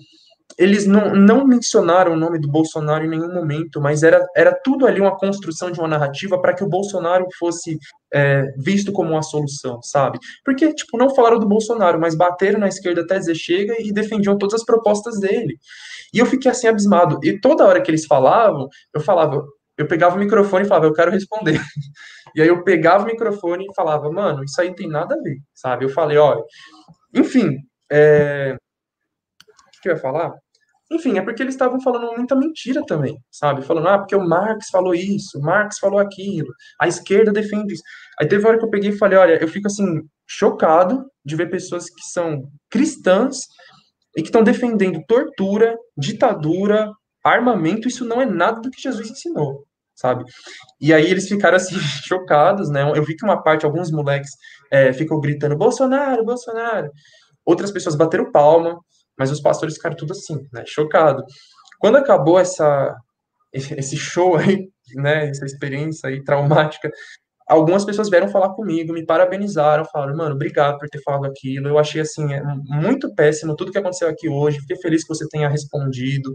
eles 0.60 0.86
não, 0.86 1.16
não 1.16 1.47
mencionaram 1.47 2.12
o 2.12 2.18
nome 2.18 2.38
do 2.38 2.49
Bolsonaro 2.49 3.05
em 3.05 3.07
nenhum 3.07 3.34
momento, 3.34 3.80
mas 3.80 4.03
era, 4.03 4.28
era 4.36 4.53
tudo 4.53 4.86
ali 4.86 4.99
uma 4.99 5.18
construção 5.18 5.72
de 5.72 5.80
uma 5.80 5.88
narrativa 5.88 6.39
para 6.41 6.53
que 6.53 6.62
o 6.62 6.68
Bolsonaro 6.68 7.26
fosse 7.39 7.80
é, 8.14 8.43
visto 8.57 8.91
como 8.91 9.12
uma 9.12 9.24
solução, 9.24 9.82
sabe? 9.82 10.20
Porque, 10.43 10.74
tipo, 10.74 10.97
não 10.97 11.16
falaram 11.16 11.39
do 11.39 11.47
Bolsonaro, 11.47 11.97
mas 11.97 12.14
bateram 12.14 12.60
na 12.60 12.68
esquerda 12.68 13.01
até 13.01 13.18
dizer 13.18 13.36
chega 13.36 13.74
e 13.80 13.93
defendiam 13.93 14.38
todas 14.38 14.55
as 14.55 14.66
propostas 14.66 15.18
dele. 15.18 15.57
E 16.14 16.20
eu 16.20 16.26
fiquei 16.26 16.51
assim 16.51 16.68
abismado. 16.68 17.20
E 17.24 17.39
toda 17.39 17.66
hora 17.66 17.82
que 17.82 17.89
eles 17.89 18.05
falavam, 18.05 18.68
eu 18.93 18.99
falava, 18.99 19.41
eu 19.78 19.88
pegava 19.88 20.18
o 20.18 20.20
microfone 20.20 20.66
e 20.66 20.68
falava, 20.68 20.88
eu 20.88 20.93
quero 20.93 21.12
responder. 21.12 21.60
E 22.36 22.43
aí 22.43 22.47
eu 22.47 22.64
pegava 22.64 23.05
o 23.05 23.07
microfone 23.07 23.66
e 23.66 23.74
falava, 23.74 24.12
mano, 24.12 24.43
isso 24.43 24.62
aí 24.62 24.76
tem 24.76 24.88
nada 24.88 25.16
a 25.16 25.18
ver, 25.18 25.39
sabe? 25.51 25.86
Eu 25.86 25.89
falei, 25.89 26.16
olha, 26.16 26.43
enfim, 27.12 27.57
é, 27.91 28.55
que 29.82 29.89
eu 29.89 29.93
ia 29.93 29.99
falar? 29.99 30.34
Enfim, 30.91 31.17
é 31.17 31.21
porque 31.21 31.43
eles 31.43 31.53
estavam 31.53 31.79
falando 31.79 32.15
muita 32.15 32.35
mentira 32.35 32.83
também, 32.85 33.15
sabe? 33.31 33.61
Falando, 33.61 33.87
ah, 33.89 33.99
porque 33.99 34.15
o 34.15 34.27
Marx 34.27 34.69
falou 34.71 34.95
isso, 34.95 35.37
o 35.37 35.41
Marx 35.41 35.77
falou 35.77 35.99
aquilo, 35.99 36.51
a 36.81 36.87
esquerda 36.87 37.31
defende 37.31 37.75
isso. 37.75 37.83
Aí 38.19 38.27
teve 38.27 38.43
uma 38.43 38.49
hora 38.49 38.59
que 38.59 38.65
eu 38.65 38.69
peguei 38.69 38.89
e 38.89 38.97
falei, 38.97 39.17
olha, 39.17 39.37
eu 39.39 39.47
fico 39.47 39.67
assim, 39.67 39.85
chocado 40.27 41.05
de 41.23 41.35
ver 41.35 41.49
pessoas 41.49 41.85
que 41.85 42.01
são 42.11 42.41
cristãs 42.69 43.37
e 44.17 44.21
que 44.21 44.29
estão 44.29 44.43
defendendo 44.43 45.03
tortura, 45.07 45.77
ditadura, 45.95 46.91
armamento, 47.23 47.87
isso 47.87 48.03
não 48.05 48.19
é 48.21 48.25
nada 48.25 48.59
do 48.59 48.71
que 48.71 48.81
Jesus 48.81 49.11
ensinou, 49.11 49.65
sabe? 49.95 50.23
E 50.81 50.91
aí 50.91 51.05
eles 51.05 51.27
ficaram 51.27 51.57
assim, 51.57 51.75
chocados, 52.05 52.69
né? 52.69 52.81
Eu 52.95 53.03
vi 53.03 53.15
que 53.15 53.25
uma 53.25 53.43
parte, 53.43 53.65
alguns 53.65 53.91
moleques 53.91 54.31
é, 54.71 54.91
ficam 54.91 55.19
gritando, 55.19 55.55
Bolsonaro, 55.55 56.25
Bolsonaro. 56.25 56.89
Outras 57.45 57.71
pessoas 57.71 57.95
bateram 57.95 58.31
palma, 58.31 58.79
mas 59.20 59.30
os 59.30 59.41
pastores 59.41 59.76
ficaram 59.76 59.97
tudo 59.97 60.13
assim, 60.13 60.47
né, 60.53 60.63
chocado. 60.65 61.24
Quando 61.80 61.97
acabou 61.97 62.39
essa 62.39 62.95
esse 63.51 63.97
show 63.97 64.36
aí, 64.38 64.70
né, 64.95 65.28
essa 65.30 65.45
experiência 65.45 66.09
aí 66.09 66.24
traumática, 66.24 66.89
algumas 67.47 67.84
pessoas 67.84 68.09
vieram 68.09 68.28
falar 68.30 68.49
comigo, 68.49 68.93
me 68.93 69.05
parabenizaram, 69.05 69.84
falaram, 69.86 70.15
mano, 70.15 70.36
obrigado 70.36 70.78
por 70.78 70.88
ter 70.88 71.01
falado 71.01 71.26
aquilo. 71.26 71.67
Eu 71.67 71.80
achei 71.80 71.99
assim 71.99 72.34
é 72.34 72.41
muito 72.65 73.13
péssimo 73.15 73.55
tudo 73.55 73.72
que 73.72 73.78
aconteceu 73.78 74.07
aqui 74.07 74.30
hoje. 74.30 74.59
Fiquei 74.59 74.78
feliz 74.78 75.01
que 75.01 75.09
você 75.09 75.28
tenha 75.28 75.49
respondido. 75.49 76.34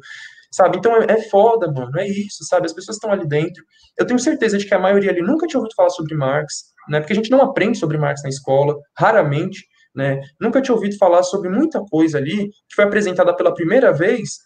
Sabe? 0.51 0.79
Então 0.79 0.97
é, 1.03 1.07
é 1.09 1.23
foda, 1.31 1.71
mano. 1.71 1.99
É 1.99 2.07
isso, 2.07 2.45
sabe? 2.45 2.67
As 2.67 2.73
pessoas 2.73 2.97
estão 2.97 3.11
ali 3.11 3.27
dentro. 3.27 3.65
Eu 3.99 4.07
tenho 4.07 4.19
certeza 4.19 4.59
de 4.59 4.67
que 4.67 4.75
a 4.75 4.79
maioria 4.79 5.11
ali 5.11 5.23
nunca 5.23 5.47
tinha 5.47 5.59
ouvido 5.59 5.75
falar 5.75 5.91
sobre 5.91 6.15
Marx, 6.15 6.67
né? 6.89 7.01
Porque 7.01 7.13
a 7.13 7.17
gente 7.17 7.31
não 7.31 7.43
aprende 7.43 7.79
sobre 7.79 7.99
Marx 7.99 8.23
na 8.23 8.29
escola, 8.29 8.77
raramente 8.97 9.65
né? 9.95 10.21
Nunca 10.41 10.61
tinha 10.61 10.75
ouvido 10.75 10.97
falar 10.99 11.23
sobre 11.23 11.49
muita 11.49 11.81
coisa 11.81 12.19
ali 12.19 12.49
que 12.69 12.75
foi 12.75 12.85
apresentada 12.85 13.35
pela 13.35 13.55
primeira 13.55 13.93
vez 13.93 14.39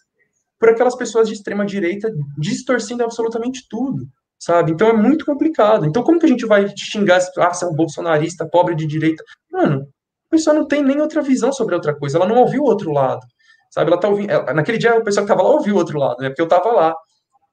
por 0.59 0.69
aquelas 0.69 0.95
pessoas 0.95 1.27
de 1.27 1.33
extrema 1.33 1.65
direita 1.65 2.11
distorcendo 2.37 3.03
absolutamente 3.03 3.65
tudo, 3.69 4.05
sabe? 4.37 4.71
Então 4.71 4.87
é 4.87 4.93
muito 4.93 5.25
complicado. 5.25 5.85
Então 5.85 6.03
como 6.03 6.19
que 6.19 6.25
a 6.25 6.29
gente 6.29 6.45
vai 6.45 6.67
xingar, 6.75 7.19
ah, 7.37 7.53
você 7.53 7.65
é 7.65 7.67
um 7.67 7.73
bolsonarista, 7.73 8.47
pobre 8.47 8.75
de 8.75 8.85
direita? 8.85 9.23
Mano, 9.51 9.87
a 10.29 10.29
pessoa 10.29 10.53
não 10.53 10.67
tem 10.67 10.83
nem 10.83 11.01
outra 11.01 11.21
visão 11.21 11.51
sobre 11.51 11.73
outra 11.73 11.95
coisa, 11.97 12.17
ela 12.17 12.27
não 12.27 12.37
ouviu 12.37 12.61
o 12.61 12.67
outro 12.67 12.91
lado, 12.91 13.25
sabe? 13.71 13.89
Ela 13.89 13.99
tá 13.99 14.09
ouvindo, 14.09 14.27
naquele 14.53 14.77
dia 14.77 14.97
a 14.97 15.01
pessoa 15.01 15.25
que 15.25 15.31
tava 15.31 15.41
lá 15.41 15.49
ouviu 15.49 15.75
o 15.75 15.77
outro 15.77 15.97
lado, 15.97 16.17
né? 16.21 16.29
Porque 16.29 16.41
eu 16.41 16.47
tava 16.47 16.71
lá. 16.71 16.93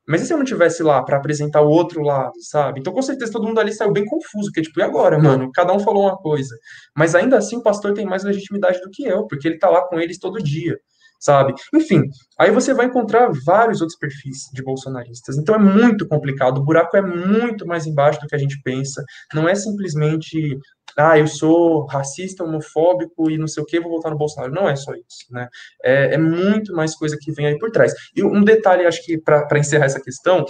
Mas 0.09 0.23
e 0.23 0.27
se 0.27 0.33
eu 0.33 0.39
não 0.39 0.45
tivesse 0.45 0.83
lá 0.83 1.03
para 1.03 1.17
apresentar 1.17 1.63
o 1.63 1.69
outro 1.69 2.03
lado, 2.03 2.33
sabe? 2.41 2.81
Então, 2.81 2.93
com 2.93 3.03
certeza, 3.03 3.33
todo 3.33 3.47
mundo 3.47 3.59
ali 3.59 3.73
saiu 3.73 3.93
bem 3.93 4.05
confuso, 4.05 4.47
porque, 4.47 4.63
tipo, 4.63 4.79
e 4.79 4.83
agora, 4.83 5.19
mano? 5.19 5.51
Cada 5.53 5.73
um 5.73 5.81
falou 5.81 6.05
uma 6.05 6.17
coisa. 6.17 6.55
Mas 6.97 7.15
ainda 7.15 7.37
assim, 7.37 7.57
o 7.57 7.63
pastor 7.63 7.93
tem 7.93 8.07
mais 8.07 8.23
legitimidade 8.23 8.81
do 8.81 8.91
que 8.91 9.05
eu, 9.05 9.27
porque 9.27 9.49
ele 9.49 9.59
tá 9.59 9.69
lá 9.69 9.87
com 9.87 9.99
eles 9.99 10.19
todo 10.19 10.43
dia, 10.43 10.79
sabe? 11.19 11.55
Enfim, 11.75 12.03
aí 12.39 12.51
você 12.53 12.73
vai 12.73 12.87
encontrar 12.87 13.31
vários 13.45 13.81
outros 13.81 13.99
perfis 13.99 14.45
de 14.53 14.63
bolsonaristas. 14.63 15.37
Então, 15.37 15.55
é 15.55 15.59
muito 15.59 16.07
complicado. 16.07 16.59
O 16.59 16.65
buraco 16.65 16.97
é 16.97 17.03
muito 17.03 17.67
mais 17.67 17.87
embaixo 17.87 18.21
do 18.21 18.29
que 18.29 18.35
a 18.35 18.39
gente 18.39 18.61
pensa. 18.63 19.03
Não 19.35 19.49
é 19.49 19.55
simplesmente 19.55 20.57
ah, 20.97 21.19
eu 21.19 21.27
sou 21.27 21.85
racista, 21.87 22.43
homofóbico 22.43 23.31
e 23.31 23.37
não 23.37 23.47
sei 23.47 23.63
o 23.63 23.67
que, 23.67 23.79
vou 23.81 23.93
votar 23.93 24.11
no 24.11 24.19
Bolsonaro. 24.19 24.53
Não 24.53 24.69
é 24.69 24.75
só 24.75 24.93
isso, 24.95 25.27
né? 25.31 25.49
É, 25.85 26.15
é 26.15 26.19
muito 26.19 26.73
mais 26.73 26.97
coisa 26.97 27.17
que 27.21 27.31
vem 27.33 27.47
aí 27.47 27.59
por 27.59 27.71
trás. 27.71 27.93
E 28.15 28.25
um 28.25 28.43
detalhe, 28.43 28.87
acho 28.87 29.05
que 29.05 29.19
para 29.19 29.59
encerrar 29.59 29.85
essa 29.85 30.01
questão, 30.01 30.45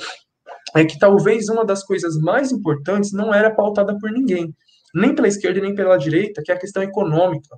é 0.75 0.85
que 0.85 0.99
talvez 0.99 1.49
uma 1.49 1.65
das 1.65 1.83
coisas 1.85 2.17
mais 2.17 2.53
importantes 2.53 3.13
não 3.13 3.35
era 3.35 3.55
pautada 3.55 3.97
por 3.99 4.11
ninguém, 4.11 4.55
nem 4.95 5.15
pela 5.15 5.29
esquerda 5.29 5.61
nem 5.61 5.75
pela 5.75 5.97
direita, 5.97 6.43
que 6.45 6.53
é 6.53 6.55
a 6.55 6.59
questão 6.59 6.83
econômica, 6.83 7.57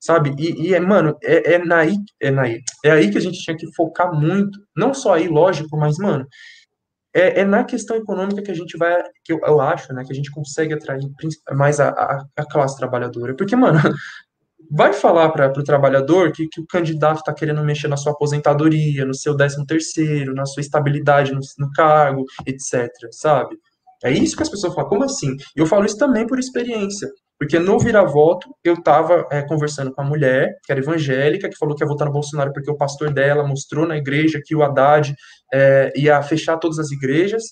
sabe? 0.00 0.34
E, 0.38 0.68
e 0.68 0.74
é, 0.74 0.80
mano, 0.80 1.16
é, 1.22 1.54
é, 1.54 1.58
naí, 1.58 1.94
é, 2.20 2.30
naí, 2.30 2.60
é 2.84 2.90
aí 2.90 3.10
que 3.10 3.18
a 3.18 3.20
gente 3.20 3.38
tinha 3.40 3.56
que 3.56 3.72
focar 3.74 4.12
muito, 4.12 4.58
não 4.76 4.92
só 4.92 5.14
aí, 5.14 5.28
lógico, 5.28 5.76
mas, 5.76 5.98
mano, 5.98 6.26
é, 7.14 7.40
é, 7.40 7.44
na 7.44 7.62
questão 7.62 7.96
econômica 7.96 8.42
que 8.42 8.50
a 8.50 8.54
gente 8.54 8.76
vai, 8.76 9.00
que 9.22 9.32
eu, 9.32 9.40
eu 9.44 9.60
acho, 9.60 9.92
né, 9.92 10.02
que 10.04 10.12
a 10.12 10.16
gente 10.16 10.32
consegue 10.32 10.74
atrair 10.74 11.00
mais 11.52 11.78
a, 11.78 11.90
a, 11.90 12.26
a 12.36 12.44
classe 12.44 12.76
trabalhadora. 12.76 13.36
Porque, 13.36 13.54
mano, 13.54 13.78
vai 14.70 14.92
falar 14.92 15.28
para 15.30 15.52
o 15.56 15.62
trabalhador 15.62 16.32
que, 16.32 16.48
que 16.48 16.60
o 16.60 16.66
candidato 16.66 17.18
está 17.18 17.32
querendo 17.32 17.62
mexer 17.62 17.86
na 17.86 17.96
sua 17.96 18.12
aposentadoria, 18.12 19.04
no 19.04 19.14
seu 19.14 19.36
décimo 19.36 19.64
terceiro, 19.64 20.34
na 20.34 20.44
sua 20.44 20.60
estabilidade 20.60 21.32
no, 21.32 21.40
no 21.58 21.70
cargo, 21.70 22.24
etc., 22.44 22.90
sabe? 23.12 23.56
É 24.02 24.10
isso 24.10 24.36
que 24.36 24.42
as 24.42 24.50
pessoas 24.50 24.74
falam, 24.74 24.90
como 24.90 25.04
assim? 25.04 25.36
E 25.56 25.60
eu 25.60 25.66
falo 25.66 25.86
isso 25.86 25.96
também 25.96 26.26
por 26.26 26.38
experiência. 26.38 27.08
Porque 27.38 27.58
no 27.58 27.78
vira-voto, 27.78 28.48
eu 28.62 28.74
estava 28.74 29.26
é, 29.30 29.42
conversando 29.42 29.92
com 29.92 30.00
a 30.00 30.04
mulher, 30.04 30.56
que 30.64 30.72
era 30.72 30.80
evangélica, 30.80 31.48
que 31.48 31.58
falou 31.58 31.74
que 31.74 31.82
ia 31.82 31.88
votar 31.88 32.06
no 32.06 32.12
Bolsonaro 32.12 32.52
porque 32.52 32.70
o 32.70 32.76
pastor 32.76 33.12
dela 33.12 33.46
mostrou 33.46 33.86
na 33.86 33.96
igreja 33.96 34.40
que 34.44 34.54
o 34.54 34.62
Haddad 34.62 35.14
é, 35.52 35.92
ia 35.96 36.22
fechar 36.22 36.58
todas 36.58 36.78
as 36.78 36.90
igrejas, 36.90 37.42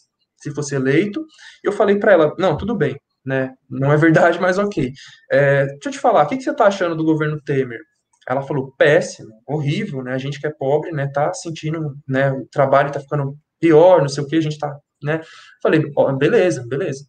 se 0.41 0.53
fosse 0.55 0.75
eleito. 0.75 1.25
Eu 1.63 1.73
falei 1.73 1.99
para 1.99 2.13
ela, 2.13 2.35
não, 2.39 2.57
tudo 2.57 2.77
bem, 2.77 2.97
né? 3.25 3.53
Não 3.69 3.93
é 3.93 3.97
verdade, 3.97 4.41
mas 4.41 4.59
ok. 4.59 4.93
É, 5.31 5.67
deixa 5.67 5.89
eu 5.89 5.93
te 5.93 5.99
falar, 5.99 6.25
o 6.25 6.29
que, 6.29 6.37
que 6.37 6.43
você 6.43 6.51
está 6.51 6.67
achando 6.67 6.97
do 6.97 7.05
governo 7.05 7.41
Temer? 7.43 7.81
Ela 8.29 8.43
falou, 8.43 8.73
péssimo, 8.79 9.31
horrível, 9.49 10.03
né? 10.03 10.13
A 10.15 10.19
gente 10.19 10.41
que 10.41 10.47
é 10.47 10.53
pobre, 10.57 10.93
né, 10.93 11.09
tá 11.13 11.33
sentindo, 11.35 11.97
né, 12.07 12.31
o 12.31 12.47
trabalho 12.51 12.93
tá 12.93 13.01
ficando 13.01 13.37
pior, 13.61 14.01
não 14.01 14.09
sei 14.09 14.23
o 14.23 14.27
que, 14.27 14.37
a 14.37 14.41
gente 14.41 14.59
tá, 14.59 14.77
né? 15.03 15.21
Falei, 15.63 15.83
ó, 15.97 16.13
beleza, 16.13 16.65
beleza. 16.69 17.05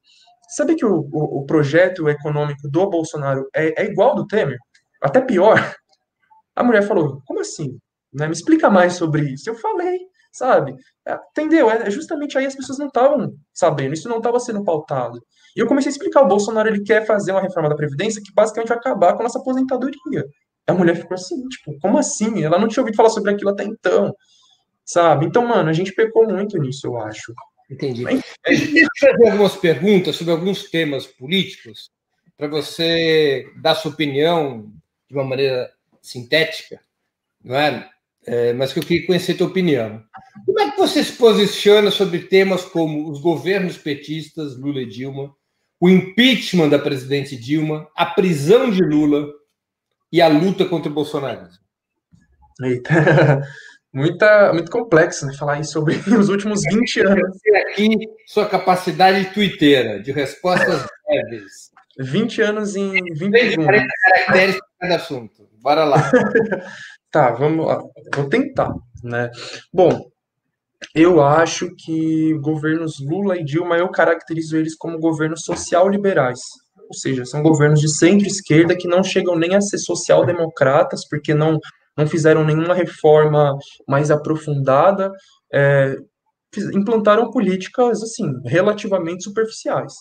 Sabe 0.55 0.75
que 0.75 0.85
o, 0.85 1.07
o, 1.11 1.39
o 1.39 1.45
projeto 1.45 2.07
econômico 2.07 2.69
do 2.69 2.89
Bolsonaro 2.89 3.47
é, 3.55 3.83
é, 3.83 3.85
igual 3.85 4.15
do 4.15 4.27
Temer? 4.27 4.57
Até 5.01 5.19
pior? 5.19 5.57
A 6.55 6.63
mulher 6.63 6.83
falou, 6.83 7.21
como 7.25 7.39
assim? 7.39 7.79
Né? 8.13 8.27
Me 8.27 8.33
explica 8.33 8.69
mais 8.69 8.93
sobre 8.93 9.23
isso. 9.33 9.49
Eu 9.49 9.55
falei, 9.55 9.97
sabe? 10.31 10.75
É, 11.07 11.17
entendeu? 11.31 11.71
É, 11.71 11.87
é 11.87 11.89
justamente 11.89 12.37
aí 12.37 12.45
as 12.45 12.55
pessoas 12.55 12.77
não 12.77 12.85
estavam 12.85 13.33
sabendo, 13.51 13.93
isso 13.95 14.07
não 14.07 14.17
estava 14.17 14.39
sendo 14.39 14.63
pautado. 14.63 15.19
E 15.55 15.59
eu 15.59 15.67
comecei 15.67 15.89
a 15.89 15.93
explicar, 15.93 16.21
o 16.21 16.27
Bolsonaro 16.27 16.69
ele 16.69 16.83
quer 16.83 17.05
fazer 17.05 17.31
uma 17.31 17.41
reforma 17.41 17.69
da 17.69 17.75
Previdência 17.75 18.21
que 18.23 18.33
basicamente 18.33 18.69
vai 18.69 18.77
acabar 18.77 19.13
com 19.13 19.21
a 19.21 19.23
nossa 19.23 19.39
aposentadoria. 19.39 20.23
A 20.67 20.73
mulher 20.73 20.95
ficou 20.95 21.15
assim, 21.15 21.47
tipo, 21.47 21.77
como 21.79 21.97
assim? 21.97 22.43
Ela 22.43 22.59
não 22.59 22.67
tinha 22.67 22.81
ouvido 22.81 22.95
falar 22.95 23.09
sobre 23.09 23.31
aquilo 23.31 23.49
até 23.49 23.63
então, 23.63 24.13
sabe? 24.85 25.25
Então, 25.25 25.45
mano, 25.45 25.69
a 25.69 25.73
gente 25.73 25.93
pecou 25.93 26.27
muito 26.27 26.57
nisso, 26.59 26.87
eu 26.87 26.97
acho. 26.97 27.33
Entendi. 27.73 28.03
Deixa 28.03 28.27
eu 28.75 28.87
fazer 28.99 29.31
algumas 29.31 29.55
perguntas 29.55 30.15
sobre 30.15 30.31
alguns 30.31 30.69
temas 30.69 31.07
políticos, 31.07 31.89
para 32.37 32.47
você 32.47 33.45
dar 33.61 33.75
sua 33.75 33.91
opinião 33.91 34.71
de 35.09 35.15
uma 35.15 35.23
maneira 35.23 35.71
sintética, 36.01 36.79
não 37.43 37.55
é? 37.55 37.89
é? 38.25 38.53
Mas 38.53 38.73
que 38.73 38.79
eu 38.79 38.83
queria 38.83 39.07
conhecer 39.07 39.33
a 39.33 39.37
tua 39.37 39.47
opinião. 39.47 40.03
Como 40.45 40.59
é 40.59 40.71
que 40.71 40.77
você 40.77 41.03
se 41.03 41.13
posiciona 41.13 41.89
sobre 41.89 42.19
temas 42.19 42.63
como 42.63 43.09
os 43.09 43.19
governos 43.19 43.77
petistas, 43.77 44.57
Lula 44.57 44.81
e 44.81 44.85
Dilma, 44.85 45.35
o 45.79 45.89
impeachment 45.89 46.69
da 46.69 46.79
presidente 46.79 47.35
Dilma, 47.35 47.89
a 47.95 48.05
prisão 48.05 48.69
de 48.69 48.83
Lula 48.83 49.27
e 50.11 50.21
a 50.21 50.27
luta 50.27 50.65
contra 50.65 50.91
o 50.91 50.93
bolsonarismo? 50.93 51.63
Eita 52.61 53.41
muita, 53.93 54.51
muito 54.51 54.71
complexo 54.71 55.25
né, 55.25 55.33
falar 55.37 55.59
isso 55.59 55.73
sobre 55.73 55.95
os 56.17 56.29
últimos 56.29 56.61
20 56.63 56.99
anos. 57.01 57.37
aqui 57.69 57.89
sua 58.25 58.47
capacidade 58.47 59.25
twitteira, 59.33 60.01
de 60.01 60.11
respostas 60.11 60.85
breves. 61.07 61.71
20 61.99 62.41
anos 62.41 62.75
em 62.75 62.91
20 62.91 63.39
segundos. 63.39 63.65
40 63.65 63.87
caracteres 64.01 64.55
para 64.55 64.89
cada 64.89 64.95
assunto. 64.95 65.47
Bora 65.61 65.85
lá. 65.85 66.11
tá, 67.11 67.31
vamos 67.31 67.67
lá. 67.67 67.79
Vou 68.15 68.27
tentar, 68.27 68.73
né? 69.03 69.29
Bom, 69.71 70.09
eu 70.95 71.23
acho 71.23 71.73
que 71.75 72.33
governos 72.41 72.99
Lula 72.99 73.37
e 73.37 73.43
Dilma, 73.43 73.77
eu 73.77 73.89
caracterizo 73.89 74.57
eles 74.57 74.75
como 74.75 74.99
governos 74.99 75.43
social-liberais. 75.43 76.39
Ou 76.87 76.93
seja, 76.93 77.25
são 77.25 77.41
governos 77.41 77.79
de 77.79 77.89
centro-esquerda 77.89 78.75
que 78.75 78.87
não 78.87 79.03
chegam 79.03 79.35
nem 79.35 79.55
a 79.55 79.61
ser 79.61 79.77
social-democratas, 79.77 81.07
porque 81.07 81.33
não, 81.33 81.59
não 81.97 82.07
fizeram 82.07 82.43
nenhuma 82.43 82.73
reforma 82.73 83.57
mais 83.87 84.09
aprofundada, 84.11 85.11
é, 85.53 85.95
implantaram 86.73 87.31
políticas, 87.31 88.01
assim, 88.01 88.25
relativamente 88.45 89.23
superficiais. 89.23 89.93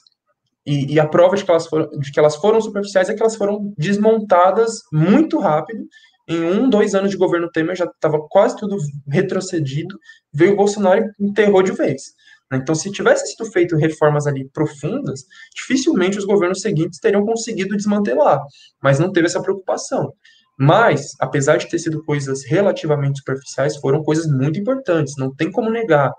E, 0.67 0.95
e, 0.95 1.01
a 1.01 1.07
prova 1.07 1.37
de 1.37 1.45
que, 1.45 1.51
elas 1.51 1.67
foram, 1.67 1.89
de 1.99 2.13
que 2.13 2.21
elas 2.21 2.37
foram 2.37 2.61
superficiais 2.61 3.09
é 3.09 3.15
que 3.15 3.23
elas 3.23 3.37
foram 3.37 3.75
desmontadas 3.77 4.81
muito 4.93 5.39
rápido. 5.39 5.85
Em 6.29 6.41
um, 6.45 6.71
dois 6.71 6.95
anos 6.95 7.11
de 7.11 7.17
governo 7.17 7.51
Temer 7.51 7.75
já 7.75 7.85
estava 7.85 8.19
quase 8.31 8.57
tudo 8.57 8.77
retrocedido. 9.09 9.99
Veio 10.33 10.53
o 10.53 10.57
Bolsonaro 10.57 11.05
e 11.19 11.27
enterrou 11.27 11.63
de 11.63 11.73
vez. 11.73 12.03
Né? 12.51 12.59
Então, 12.59 12.77
se 12.77 12.93
tivesse 12.93 13.33
sido 13.33 13.51
feito 13.51 13.77
reformas 13.77 14.27
ali 14.27 14.49
profundas, 14.51 15.25
dificilmente 15.55 16.19
os 16.19 16.25
governos 16.25 16.61
seguintes 16.61 17.01
teriam 17.01 17.27
conseguido 17.27 17.77
desmantelar. 17.77 18.41
Mas 18.81 19.01
não 19.01 19.11
teve 19.11 19.27
essa 19.27 19.43
preocupação. 19.43 20.13
Mas, 20.59 21.13
apesar 21.21 21.57
de 21.57 21.69
ter 21.69 21.79
sido 21.79 22.05
coisas 22.05 22.45
relativamente 22.45 23.19
superficiais, 23.19 23.77
foram 23.77 24.03
coisas 24.03 24.27
muito 24.27 24.59
importantes. 24.59 25.15
Não 25.17 25.35
tem 25.35 25.51
como 25.51 25.71
negar. 25.71 26.13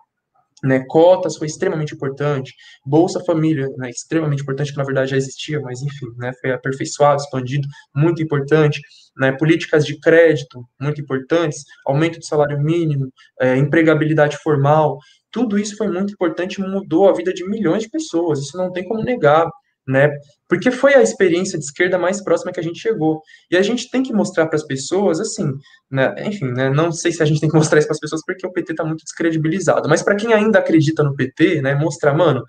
Né, 0.63 0.81
cotas 0.87 1.35
foi 1.35 1.47
extremamente 1.47 1.93
importante, 1.93 2.53
Bolsa 2.85 3.21
Família, 3.25 3.67
né, 3.75 3.89
extremamente 3.89 4.43
importante, 4.43 4.71
que 4.71 4.77
na 4.77 4.85
verdade 4.85 5.11
já 5.11 5.17
existia, 5.17 5.59
mas 5.59 5.81
enfim, 5.81 6.05
né, 6.15 6.31
foi 6.39 6.53
aperfeiçoado, 6.53 7.21
expandido, 7.21 7.67
muito 7.93 8.23
importante, 8.23 8.79
né, 9.17 9.33
políticas 9.33 9.85
de 9.85 9.99
crédito, 9.99 10.63
muito 10.79 11.01
importantes, 11.01 11.65
aumento 11.85 12.17
do 12.17 12.25
salário 12.25 12.57
mínimo, 12.61 13.11
é, 13.41 13.57
empregabilidade 13.57 14.37
formal, 14.37 14.99
tudo 15.29 15.59
isso 15.59 15.75
foi 15.75 15.89
muito 15.89 16.13
importante, 16.13 16.61
mudou 16.61 17.09
a 17.09 17.13
vida 17.13 17.33
de 17.33 17.43
milhões 17.45 17.83
de 17.83 17.89
pessoas, 17.89 18.39
isso 18.39 18.55
não 18.55 18.71
tem 18.71 18.87
como 18.87 19.03
negar, 19.03 19.45
né? 19.87 20.09
Porque 20.47 20.71
foi 20.71 20.93
a 20.93 21.01
experiência 21.01 21.57
de 21.57 21.65
esquerda 21.65 21.97
mais 21.97 22.23
próxima 22.23 22.51
que 22.51 22.59
a 22.59 22.63
gente 22.63 22.79
chegou. 22.79 23.21
E 23.51 23.57
a 23.57 23.61
gente 23.61 23.89
tem 23.89 24.03
que 24.03 24.13
mostrar 24.13 24.47
para 24.47 24.55
as 24.55 24.65
pessoas, 24.65 25.19
assim, 25.19 25.51
né? 25.91 26.13
Enfim, 26.25 26.51
né? 26.51 26.69
Não 26.69 26.91
sei 26.91 27.11
se 27.11 27.21
a 27.21 27.25
gente 27.25 27.39
tem 27.41 27.49
que 27.49 27.55
mostrar 27.57 27.79
isso 27.79 27.87
para 27.87 27.95
as 27.95 27.99
pessoas 27.99 28.21
porque 28.25 28.45
o 28.45 28.51
PT 28.51 28.73
está 28.73 28.83
muito 28.83 29.03
descredibilizado, 29.03 29.89
mas 29.89 30.01
para 30.01 30.15
quem 30.15 30.33
ainda 30.33 30.59
acredita 30.59 31.03
no 31.03 31.15
PT, 31.15 31.61
né? 31.61 31.75
Mostrar, 31.75 32.13
mano, 32.13 32.43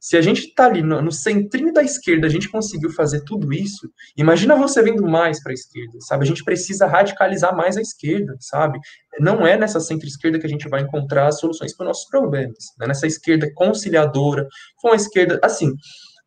se 0.00 0.16
a 0.16 0.22
gente 0.22 0.46
está 0.46 0.66
ali 0.66 0.82
no, 0.82 1.02
no, 1.02 1.10
centrinho 1.10 1.72
da 1.72 1.82
esquerda, 1.82 2.26
a 2.26 2.30
gente 2.30 2.48
conseguiu 2.48 2.90
fazer 2.90 3.22
tudo 3.24 3.52
isso, 3.52 3.90
imagina 4.16 4.54
você 4.54 4.82
vindo 4.82 5.02
mais 5.02 5.42
para 5.42 5.50
a 5.50 5.54
esquerda, 5.54 5.98
sabe? 6.00 6.24
A 6.24 6.26
gente 6.26 6.44
precisa 6.44 6.86
radicalizar 6.86 7.54
mais 7.56 7.76
a 7.76 7.80
esquerda, 7.80 8.36
sabe? 8.38 8.78
Não 9.18 9.44
é 9.44 9.56
nessa 9.56 9.80
centro-esquerda 9.80 10.38
que 10.38 10.46
a 10.46 10.48
gente 10.48 10.68
vai 10.68 10.82
encontrar 10.82 11.32
soluções 11.32 11.74
para 11.74 11.84
os 11.84 11.88
nossos 11.88 12.08
problemas, 12.08 12.72
né? 12.78 12.86
Nessa 12.86 13.06
esquerda 13.06 13.50
conciliadora, 13.54 14.46
com 14.76 14.92
a 14.92 14.96
esquerda, 14.96 15.40
assim, 15.42 15.72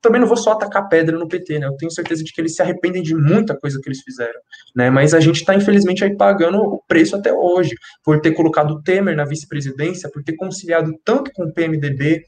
também 0.02 0.20
não 0.20 0.28
vou 0.28 0.38
só 0.38 0.54
atacar 0.54 0.90
pedra 0.90 1.18
no 1.18 1.28
PT, 1.28 1.60
né? 1.60 1.68
Eu 1.68 1.78
tenho 1.78 1.92
certeza 1.92 2.24
de 2.24 2.34
que 2.34 2.42
eles 2.42 2.56
se 2.56 2.62
arrependem 2.62 3.04
de 3.04 3.16
muita 3.16 3.56
coisa 3.56 3.80
que 3.82 3.88
eles 3.88 4.02
fizeram, 4.02 4.40
né? 4.76 4.90
Mas 4.90 5.14
a 5.14 5.20
gente 5.20 5.38
está, 5.38 5.54
infelizmente, 5.56 6.04
aí 6.04 6.16
pagando 6.16 6.58
o 6.58 6.82
preço 6.88 7.16
até 7.16 7.32
hoje, 7.32 7.76
por 8.04 8.20
ter 8.20 8.32
colocado 8.32 8.72
o 8.72 8.82
Temer 8.82 9.16
na 9.16 9.26
vice-presidência, 9.26 10.10
por 10.12 10.24
ter 10.24 10.36
conciliado 10.36 10.92
tanto 11.06 11.32
com 11.34 11.44
o 11.44 11.54
PMDB, 11.54 12.26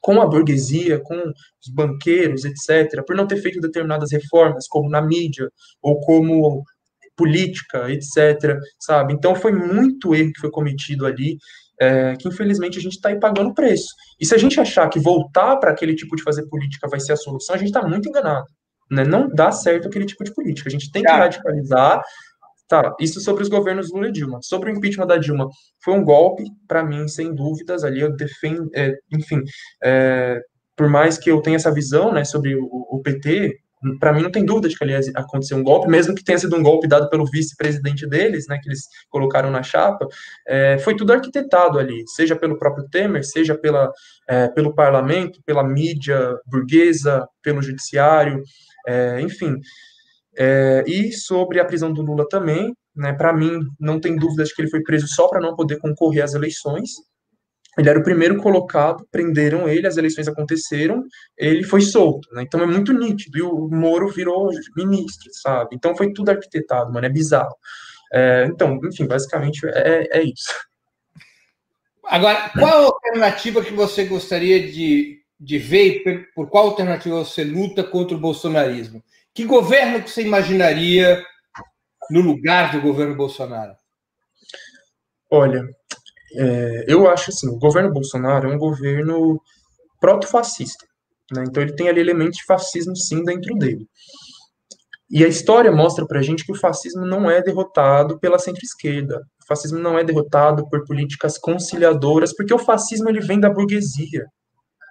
com 0.00 0.20
a 0.20 0.26
burguesia, 0.26 1.00
com 1.00 1.16
os 1.16 1.72
banqueiros, 1.72 2.44
etc., 2.44 3.04
por 3.06 3.16
não 3.16 3.26
ter 3.26 3.36
feito 3.36 3.60
determinadas 3.60 4.10
reformas, 4.12 4.66
como 4.68 4.90
na 4.90 5.00
mídia, 5.00 5.48
ou 5.80 6.00
como 6.00 6.64
política, 7.16 7.90
etc., 7.90 8.58
sabe? 8.78 9.14
Então 9.14 9.34
foi 9.34 9.52
muito 9.52 10.14
erro 10.14 10.32
que 10.32 10.40
foi 10.40 10.50
cometido 10.50 11.06
ali, 11.06 11.38
é, 11.80 12.16
que 12.16 12.28
infelizmente 12.28 12.78
a 12.78 12.82
gente 12.82 12.96
está 12.96 13.08
aí 13.08 13.18
pagando 13.18 13.50
o 13.50 13.54
preço. 13.54 13.88
E 14.20 14.26
se 14.26 14.34
a 14.34 14.38
gente 14.38 14.58
achar 14.60 14.88
que 14.88 14.98
voltar 14.98 15.56
para 15.56 15.70
aquele 15.70 15.94
tipo 15.94 16.16
de 16.16 16.22
fazer 16.22 16.46
política 16.48 16.88
vai 16.88 17.00
ser 17.00 17.12
a 17.12 17.16
solução, 17.16 17.54
a 17.54 17.58
gente 17.58 17.68
está 17.68 17.86
muito 17.86 18.08
enganado. 18.08 18.46
Né? 18.90 19.04
Não 19.04 19.28
dá 19.28 19.50
certo 19.52 19.88
aquele 19.88 20.06
tipo 20.06 20.24
de 20.24 20.32
política. 20.32 20.68
A 20.68 20.72
gente 20.72 20.90
tem 20.90 21.02
que 21.02 21.10
radicalizar. 21.10 22.02
Tá, 22.68 22.96
isso 22.98 23.20
sobre 23.20 23.44
os 23.44 23.48
governos 23.48 23.92
Lula 23.92 24.08
e 24.08 24.12
Dilma. 24.12 24.40
Sobre 24.42 24.70
o 24.70 24.74
impeachment 24.74 25.06
da 25.06 25.16
Dilma, 25.16 25.48
foi 25.84 25.94
um 25.94 26.02
golpe, 26.02 26.42
para 26.66 26.82
mim, 26.82 27.06
sem 27.06 27.32
dúvidas. 27.32 27.84
Ali 27.84 28.00
eu 28.00 28.14
defendo, 28.16 28.68
é, 28.74 28.92
enfim, 29.12 29.40
é, 29.84 30.40
por 30.76 30.88
mais 30.88 31.16
que 31.16 31.30
eu 31.30 31.40
tenha 31.40 31.56
essa 31.56 31.72
visão 31.72 32.12
né, 32.12 32.24
sobre 32.24 32.56
o, 32.56 32.66
o 32.66 33.00
PT, 33.02 33.56
para 34.00 34.12
mim 34.12 34.22
não 34.22 34.30
tem 34.30 34.44
dúvida 34.44 34.68
de 34.68 34.76
que 34.76 34.84
ali 34.84 34.94
aconteceu 35.14 35.56
um 35.56 35.62
golpe, 35.62 35.88
mesmo 35.88 36.14
que 36.14 36.24
tenha 36.24 36.38
sido 36.38 36.56
um 36.56 36.62
golpe 36.62 36.88
dado 36.88 37.08
pelo 37.10 37.26
vice-presidente 37.26 38.06
deles, 38.06 38.46
né, 38.48 38.58
que 38.62 38.68
eles 38.68 38.88
colocaram 39.10 39.50
na 39.50 39.62
chapa, 39.62 40.06
é, 40.46 40.78
foi 40.78 40.96
tudo 40.96 41.12
arquitetado 41.12 41.78
ali, 41.78 42.02
seja 42.08 42.34
pelo 42.34 42.58
próprio 42.58 42.88
Temer, 42.88 43.24
seja 43.24 43.54
pela, 43.54 43.90
é, 44.28 44.48
pelo 44.48 44.74
parlamento, 44.74 45.40
pela 45.44 45.62
mídia 45.62 46.38
burguesa, 46.46 47.26
pelo 47.42 47.62
judiciário, 47.62 48.42
é, 48.86 49.20
enfim. 49.20 49.60
É, 50.38 50.84
e 50.86 51.12
sobre 51.12 51.60
a 51.60 51.64
prisão 51.64 51.92
do 51.92 52.02
Lula 52.02 52.26
também, 52.28 52.74
né, 52.94 53.12
para 53.12 53.32
mim 53.32 53.60
não 53.78 54.00
tem 54.00 54.16
dúvida 54.16 54.44
de 54.44 54.54
que 54.54 54.62
ele 54.62 54.70
foi 54.70 54.82
preso 54.82 55.06
só 55.06 55.28
para 55.28 55.40
não 55.40 55.54
poder 55.54 55.78
concorrer 55.78 56.24
às 56.24 56.34
eleições, 56.34 56.90
ele 57.76 57.90
era 57.90 57.98
o 57.98 58.02
primeiro 58.02 58.36
colocado, 58.38 59.06
prenderam 59.10 59.68
ele, 59.68 59.86
as 59.86 59.96
eleições 59.96 60.26
aconteceram, 60.26 61.04
ele 61.36 61.62
foi 61.62 61.82
solto, 61.82 62.28
né? 62.32 62.42
Então 62.42 62.60
é 62.60 62.66
muito 62.66 62.92
nítido. 62.92 63.38
E 63.38 63.42
o 63.42 63.68
Moro 63.68 64.08
virou 64.08 64.50
ministro, 64.74 65.30
sabe? 65.32 65.76
Então 65.76 65.94
foi 65.94 66.12
tudo 66.12 66.30
arquitetado, 66.30 66.92
mano, 66.92 67.06
é 67.06 67.10
bizarro. 67.10 67.54
É, 68.12 68.46
então, 68.48 68.80
enfim, 68.84 69.06
basicamente 69.06 69.66
é, 69.66 70.18
é 70.18 70.22
isso. 70.22 70.54
Agora, 72.04 72.50
qual 72.50 72.82
a 72.82 72.86
alternativa 72.86 73.62
que 73.62 73.72
você 73.72 74.04
gostaria 74.04 74.70
de, 74.70 75.20
de 75.38 75.58
ver 75.58 76.02
e 76.06 76.18
por 76.34 76.48
qual 76.48 76.68
alternativa 76.68 77.16
você 77.16 77.42
luta 77.42 77.82
contra 77.82 78.16
o 78.16 78.20
bolsonarismo? 78.20 79.02
Que 79.34 79.44
governo 79.44 80.02
que 80.02 80.10
você 80.10 80.22
imaginaria 80.22 81.22
no 82.08 82.20
lugar 82.20 82.72
do 82.72 82.80
governo 82.80 83.16
Bolsonaro? 83.16 83.74
Olha, 85.28 85.68
é, 86.34 86.84
eu 86.88 87.08
acho 87.08 87.30
assim, 87.30 87.48
o 87.48 87.58
governo 87.58 87.92
Bolsonaro 87.92 88.50
é 88.50 88.54
um 88.54 88.58
governo 88.58 89.40
proto-fascista, 90.00 90.86
né? 91.32 91.44
Então 91.46 91.62
ele 91.62 91.74
tem 91.74 91.88
ali 91.88 92.00
elementos 92.00 92.38
de 92.38 92.44
fascismo 92.44 92.96
sim 92.96 93.22
dentro 93.24 93.54
dele. 93.56 93.86
E 95.08 95.24
a 95.24 95.28
história 95.28 95.70
mostra 95.70 96.04
pra 96.06 96.22
gente 96.22 96.44
que 96.44 96.52
o 96.52 96.56
fascismo 96.56 97.06
não 97.06 97.30
é 97.30 97.40
derrotado 97.40 98.18
pela 98.18 98.38
centro-esquerda. 98.38 99.24
O 99.42 99.46
fascismo 99.46 99.78
não 99.78 99.96
é 99.96 100.02
derrotado 100.02 100.68
por 100.68 100.84
políticas 100.84 101.38
conciliadoras, 101.38 102.34
porque 102.34 102.52
o 102.52 102.58
fascismo 102.58 103.08
ele 103.08 103.20
vem 103.20 103.38
da 103.38 103.48
burguesia. 103.48 104.26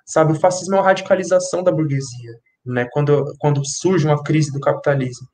Sabe, 0.06 0.32
o 0.32 0.40
fascismo 0.40 0.76
é 0.76 0.78
uma 0.78 0.86
radicalização 0.86 1.64
da 1.64 1.72
burguesia, 1.72 2.32
né? 2.66 2.88
Quando 2.92 3.26
quando 3.40 3.62
surge 3.66 4.06
uma 4.06 4.24
crise 4.24 4.52
do 4.54 4.60
capitalismo. 4.60 5.28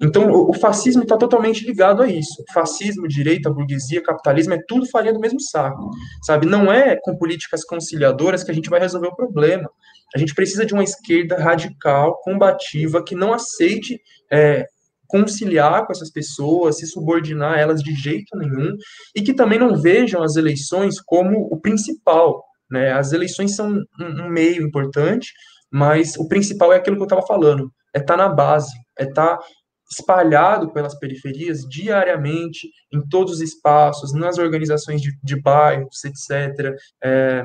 Então, 0.00 0.30
o, 0.30 0.50
o 0.50 0.52
fascismo 0.52 1.02
está 1.02 1.16
totalmente 1.16 1.66
ligado 1.66 2.02
a 2.02 2.08
isso. 2.08 2.44
Fascismo, 2.52 3.08
direita, 3.08 3.50
burguesia, 3.50 4.02
capitalismo, 4.02 4.54
é 4.54 4.58
tudo 4.66 4.88
farinha 4.88 5.12
do 5.12 5.20
mesmo 5.20 5.40
saco, 5.40 5.90
sabe? 6.22 6.46
Não 6.46 6.72
é 6.72 6.96
com 6.96 7.16
políticas 7.16 7.64
conciliadoras 7.64 8.44
que 8.44 8.50
a 8.50 8.54
gente 8.54 8.70
vai 8.70 8.80
resolver 8.80 9.08
o 9.08 9.16
problema. 9.16 9.68
A 10.14 10.18
gente 10.18 10.34
precisa 10.34 10.64
de 10.64 10.74
uma 10.74 10.84
esquerda 10.84 11.36
radical, 11.36 12.20
combativa, 12.22 13.02
que 13.02 13.14
não 13.14 13.32
aceite 13.32 14.00
é, 14.30 14.66
conciliar 15.06 15.86
com 15.86 15.92
essas 15.92 16.10
pessoas, 16.10 16.78
se 16.78 16.86
subordinar 16.86 17.54
a 17.54 17.60
elas 17.60 17.82
de 17.82 17.94
jeito 17.94 18.36
nenhum, 18.36 18.76
e 19.14 19.22
que 19.22 19.34
também 19.34 19.58
não 19.58 19.80
vejam 19.80 20.22
as 20.22 20.36
eleições 20.36 21.00
como 21.00 21.48
o 21.50 21.60
principal. 21.60 22.44
Né? 22.70 22.92
As 22.92 23.12
eleições 23.12 23.54
são 23.54 23.80
um, 24.00 24.28
meio 24.28 24.66
importante, 24.66 25.32
mas 25.70 26.16
o 26.16 26.28
principal 26.28 26.72
é 26.72 26.76
aquilo 26.76 26.96
que 26.96 27.02
eu 27.02 27.06
estava 27.06 27.26
falando, 27.26 27.70
é 27.94 27.98
estar 27.98 28.16
tá 28.16 28.28
na 28.28 28.28
base, 28.28 28.72
é 28.98 29.04
estar 29.04 29.36
tá 29.36 29.44
espalhado 29.90 30.72
pelas 30.72 30.98
periferias 30.98 31.60
diariamente, 31.68 32.68
em 32.92 33.00
todos 33.08 33.34
os 33.34 33.40
espaços, 33.40 34.12
nas 34.12 34.38
organizações 34.38 35.00
de, 35.00 35.16
de 35.22 35.40
bairros, 35.40 36.04
etc., 36.04 36.74
é, 37.02 37.44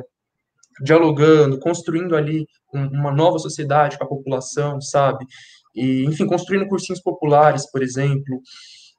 dialogando, 0.83 1.59
construindo 1.59 2.15
ali 2.15 2.45
um, 2.73 2.87
uma 2.87 3.11
nova 3.11 3.37
sociedade 3.37 3.97
com 3.97 4.03
a 4.03 4.09
população, 4.09 4.81
sabe? 4.81 5.25
E, 5.75 6.03
enfim, 6.05 6.25
construindo 6.25 6.67
cursinhos 6.67 7.01
populares, 7.01 7.69
por 7.71 7.81
exemplo, 7.81 8.41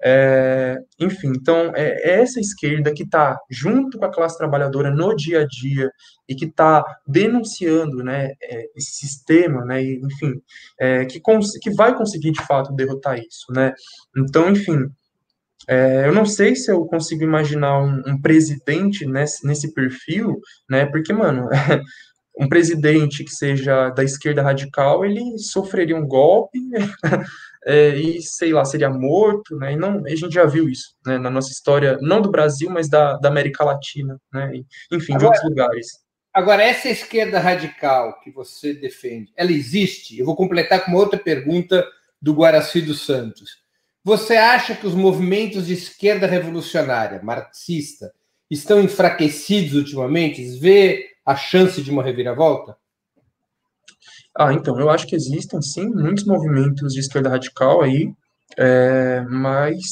é, 0.05 0.79
enfim, 0.99 1.29
então 1.29 1.73
é, 1.77 2.11
é 2.11 2.21
essa 2.23 2.41
esquerda 2.41 2.93
que 2.93 3.05
está 3.05 3.39
junto 3.51 3.99
com 3.99 4.05
a 4.05 4.13
classe 4.13 4.37
trabalhadora 4.37 4.91
no 4.91 5.15
dia 5.15 5.43
a 5.43 5.47
dia 5.47 5.91
e 6.29 6.35
que 6.35 6.47
está 6.47 6.85
denunciando 7.07 8.03
né, 8.03 8.33
é, 8.43 8.65
esse 8.77 9.07
sistema, 9.07 9.65
né, 9.65 9.83
e, 9.83 10.01
enfim, 10.05 10.33
é, 10.81 11.05
que, 11.05 11.21
que 11.61 11.71
vai 11.75 11.97
conseguir 11.97 12.33
de 12.33 12.45
fato 12.45 12.75
derrotar 12.75 13.19
isso. 13.19 13.53
Né? 13.53 13.73
Então, 14.17 14.51
enfim, 14.51 14.91
é, 15.69 16.07
eu 16.07 16.13
não 16.13 16.27
sei 16.27 16.57
se 16.57 16.71
eu 16.71 16.85
consigo 16.87 17.23
imaginar 17.23 17.81
um, 17.81 18.03
um 18.07 18.21
presidente 18.21 19.07
nesse, 19.07 19.47
nesse 19.47 19.73
perfil, 19.73 20.41
né? 20.69 20.87
Porque, 20.87 21.13
mano, 21.13 21.49
um 22.39 22.49
presidente 22.49 23.23
que 23.25 23.31
seja 23.31 23.91
da 23.91 24.03
esquerda 24.03 24.43
radical, 24.43 25.05
ele 25.05 25.39
sofreria 25.39 25.97
um 25.97 26.07
golpe 26.07 26.59
é, 27.65 27.91
e, 27.97 28.21
sei 28.23 28.53
lá, 28.53 28.65
seria 28.65 28.91
morto, 28.91 29.57
né? 29.57 29.73
E 29.73 29.77
não, 29.77 30.05
a 30.05 30.11
gente 30.11 30.35
já 30.35 30.45
viu 30.45 30.69
isso, 30.69 30.97
né, 31.07 31.19
na 31.19 31.31
nossa 31.31 31.51
história, 31.51 31.99
não 32.01 32.21
do 32.21 32.31
Brasil, 32.31 32.69
mas 32.71 32.89
da, 32.89 33.17
da 33.17 33.29
América 33.29 33.65
Latina, 33.65 34.21
né? 34.33 34.53
Enfim, 34.91 35.15
agora, 35.15 35.19
de 35.19 35.25
outros 35.25 35.45
lugares. 35.45 35.87
Agora, 36.35 36.63
essa 36.63 36.89
esquerda 36.89 37.39
radical 37.39 38.19
que 38.21 38.31
você 38.31 38.73
defende, 38.73 39.33
ela 39.37 39.53
existe? 39.53 40.19
Eu 40.19 40.27
vou 40.27 40.35
completar 40.35 40.85
com 40.85 40.91
uma 40.91 41.01
outra 41.01 41.19
pergunta 41.19 41.87
do 42.21 42.35
Guaraci 42.35 42.81
dos 42.81 43.05
Santos. 43.05 43.63
Você 44.05 44.37
acha 44.37 44.75
que 44.75 44.87
os 44.87 44.95
movimentos 44.95 45.67
de 45.67 45.75
esquerda 45.75 46.27
revolucionária, 46.27 47.23
marxista, 47.23 48.13
estão 48.51 48.81
enfraquecidos 48.81 49.75
ultimamente? 49.75 50.59
Vê 50.59 51.07
a 51.25 51.37
chance 51.37 51.81
de 51.81 51.91
uma 51.91 52.03
reviravolta? 52.03 52.77
Ah, 54.37 54.53
então, 54.53 54.79
eu 54.81 54.89
acho 54.89 55.07
que 55.07 55.15
existem, 55.15 55.61
sim, 55.61 55.87
muitos 55.89 56.25
movimentos 56.25 56.95
de 56.95 57.01
esquerda 57.01 57.29
radical 57.29 57.83
aí, 57.83 58.11
é, 58.57 59.21
mas, 59.29 59.83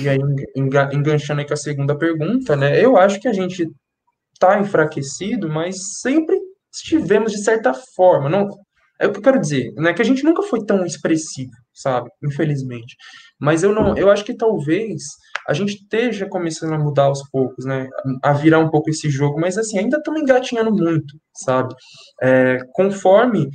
e 0.00 0.08
aí, 0.08 0.18
enganchando 0.56 1.40
aí 1.40 1.46
com 1.46 1.54
a 1.54 1.56
segunda 1.56 1.96
pergunta, 1.96 2.56
né, 2.56 2.84
eu 2.84 2.96
acho 2.96 3.20
que 3.20 3.28
a 3.28 3.32
gente 3.32 3.68
está 4.34 4.58
enfraquecido, 4.58 5.48
mas 5.48 5.76
sempre 6.00 6.36
estivemos 6.72 7.32
de 7.32 7.42
certa 7.44 7.72
forma, 7.94 8.28
não, 8.28 8.48
é 9.00 9.06
o 9.06 9.12
que 9.12 9.18
eu 9.18 9.22
quero 9.22 9.40
dizer, 9.40 9.72
né, 9.76 9.92
que 9.92 10.02
a 10.02 10.04
gente 10.04 10.24
nunca 10.24 10.42
foi 10.42 10.64
tão 10.66 10.84
expressivo, 10.84 11.52
sabe, 11.72 12.10
infelizmente, 12.24 12.96
mas 13.42 13.64
eu 13.64 13.74
não, 13.74 13.96
eu 13.98 14.08
acho 14.08 14.24
que 14.24 14.34
talvez 14.34 15.02
a 15.48 15.52
gente 15.52 15.74
esteja 15.74 16.28
começando 16.28 16.74
a 16.74 16.78
mudar 16.78 17.06
aos 17.06 17.28
poucos, 17.28 17.64
né? 17.64 17.88
A 18.22 18.32
virar 18.32 18.60
um 18.60 18.70
pouco 18.70 18.88
esse 18.88 19.10
jogo, 19.10 19.40
mas 19.40 19.58
assim, 19.58 19.80
ainda 19.80 19.96
estamos 19.96 20.22
engatinhando 20.22 20.70
muito, 20.70 21.18
sabe? 21.34 21.74
É, 22.22 22.58
conforme 22.72 23.50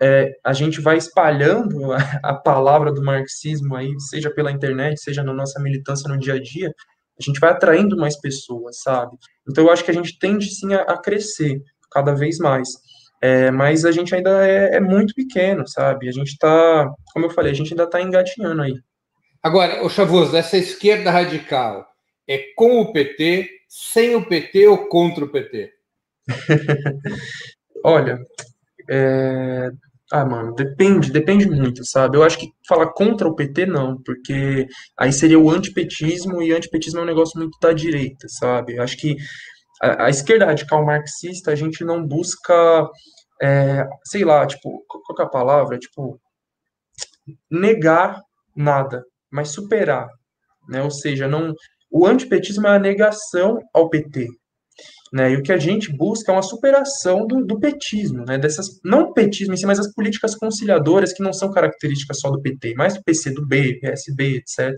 é, 0.00 0.32
a 0.42 0.54
gente 0.54 0.80
vai 0.80 0.96
espalhando 0.96 1.92
a, 1.92 1.98
a, 2.24 2.34
palavra 2.34 2.90
do 2.90 3.04
marxismo 3.04 3.76
aí, 3.76 3.92
seja 4.08 4.30
pela 4.30 4.50
internet, 4.50 4.98
seja 4.98 5.22
na 5.22 5.34
nossa 5.34 5.60
militância 5.60 6.08
no 6.08 6.18
dia 6.18 6.34
a 6.34 6.40
dia, 6.40 6.72
a 7.20 7.22
gente 7.22 7.38
vai 7.38 7.50
atraindo 7.50 7.98
mais 7.98 8.18
pessoas, 8.18 8.80
sabe? 8.80 9.14
Então 9.46 9.64
eu 9.64 9.70
acho 9.70 9.84
que 9.84 9.90
a 9.90 9.94
gente 9.94 10.18
tende 10.18 10.48
sim 10.48 10.72
a, 10.72 10.80
a 10.84 10.96
crescer 10.96 11.60
cada 11.92 12.14
vez 12.14 12.38
mais. 12.38 12.66
É, 13.20 13.50
mas 13.50 13.84
a 13.84 13.92
gente 13.92 14.14
ainda 14.14 14.46
é, 14.46 14.76
é, 14.76 14.80
muito 14.80 15.12
pequeno, 15.12 15.68
sabe? 15.68 16.08
A 16.08 16.12
gente 16.12 16.28
está, 16.28 16.88
como 17.12 17.26
eu 17.26 17.30
falei, 17.30 17.52
a 17.52 17.54
gente 17.54 17.72
ainda 17.72 17.84
está 17.84 18.00
engatinhando 18.00 18.62
aí. 18.62 18.74
Agora, 19.48 19.82
o 19.82 19.88
Chavoso, 19.88 20.36
essa 20.36 20.58
esquerda 20.58 21.10
radical 21.10 21.86
é 22.28 22.52
com 22.54 22.82
o 22.82 22.92
PT, 22.92 23.48
sem 23.66 24.14
o 24.14 24.22
PT 24.22 24.68
ou 24.68 24.88
contra 24.88 25.24
o 25.24 25.28
PT? 25.30 25.72
Olha, 27.82 28.18
é... 28.90 29.70
ah, 30.12 30.26
mano, 30.26 30.54
depende, 30.54 31.10
depende 31.10 31.48
muito, 31.48 31.82
sabe? 31.82 32.18
Eu 32.18 32.24
acho 32.24 32.38
que 32.38 32.52
falar 32.68 32.88
contra 32.92 33.26
o 33.26 33.34
PT 33.34 33.64
não, 33.64 33.96
porque 34.02 34.66
aí 34.98 35.10
seria 35.10 35.38
o 35.38 35.50
antipetismo 35.50 36.42
e 36.42 36.52
antipetismo 36.52 37.00
é 37.00 37.02
um 37.04 37.06
negócio 37.06 37.40
muito 37.40 37.58
da 37.58 37.72
direita, 37.72 38.26
sabe? 38.28 38.76
Eu 38.76 38.82
acho 38.82 38.98
que 38.98 39.16
a, 39.80 40.04
a 40.04 40.10
esquerda 40.10 40.44
radical 40.44 40.84
marxista 40.84 41.52
a 41.52 41.54
gente 41.54 41.82
não 41.84 42.06
busca, 42.06 42.86
é, 43.40 43.88
sei 44.04 44.26
lá, 44.26 44.46
tipo, 44.46 44.84
qual 44.86 45.20
é 45.20 45.22
a 45.22 45.26
palavra? 45.26 45.78
Tipo, 45.78 46.20
negar 47.50 48.20
nada, 48.54 49.02
mas 49.30 49.50
superar, 49.50 50.08
né? 50.68 50.82
Ou 50.82 50.90
seja, 50.90 51.28
não 51.28 51.54
o 51.90 52.06
antipetismo 52.06 52.66
é 52.66 52.76
a 52.76 52.78
negação 52.78 53.58
ao 53.72 53.88
PT, 53.88 54.28
né? 55.12 55.32
E 55.32 55.36
o 55.36 55.42
que 55.42 55.52
a 55.52 55.58
gente 55.58 55.90
busca 55.96 56.30
é 56.30 56.34
uma 56.34 56.42
superação 56.42 57.26
do, 57.26 57.44
do 57.44 57.58
petismo, 57.58 58.24
né? 58.26 58.38
Dessas 58.38 58.66
não 58.84 59.12
petismo 59.12 59.54
em 59.54 59.56
si, 59.56 59.66
mas 59.66 59.78
as 59.78 59.92
políticas 59.94 60.34
conciliadoras 60.34 61.12
que 61.12 61.22
não 61.22 61.32
são 61.32 61.50
características 61.50 62.20
só 62.20 62.30
do 62.30 62.40
PT, 62.42 62.74
mas 62.76 62.94
do 62.94 63.02
PCdoB, 63.02 63.80
PSB, 63.80 64.36
etc. 64.36 64.74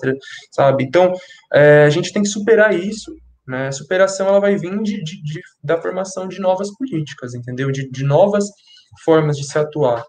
Sabe? 0.52 0.84
Então 0.84 1.12
é, 1.52 1.84
a 1.84 1.90
gente 1.90 2.12
tem 2.12 2.22
que 2.22 2.28
superar 2.28 2.74
isso. 2.74 3.12
Né? 3.46 3.68
A 3.68 3.72
superação 3.72 4.28
ela 4.28 4.38
vai 4.38 4.56
vir 4.56 4.80
de, 4.82 5.02
de, 5.02 5.22
de 5.22 5.40
da 5.62 5.80
formação 5.80 6.28
de 6.28 6.38
novas 6.40 6.68
políticas, 6.76 7.34
entendeu? 7.34 7.70
De, 7.72 7.90
de 7.90 8.04
novas 8.04 8.44
formas 9.04 9.36
de 9.36 9.44
se 9.44 9.58
atuar. 9.58 10.04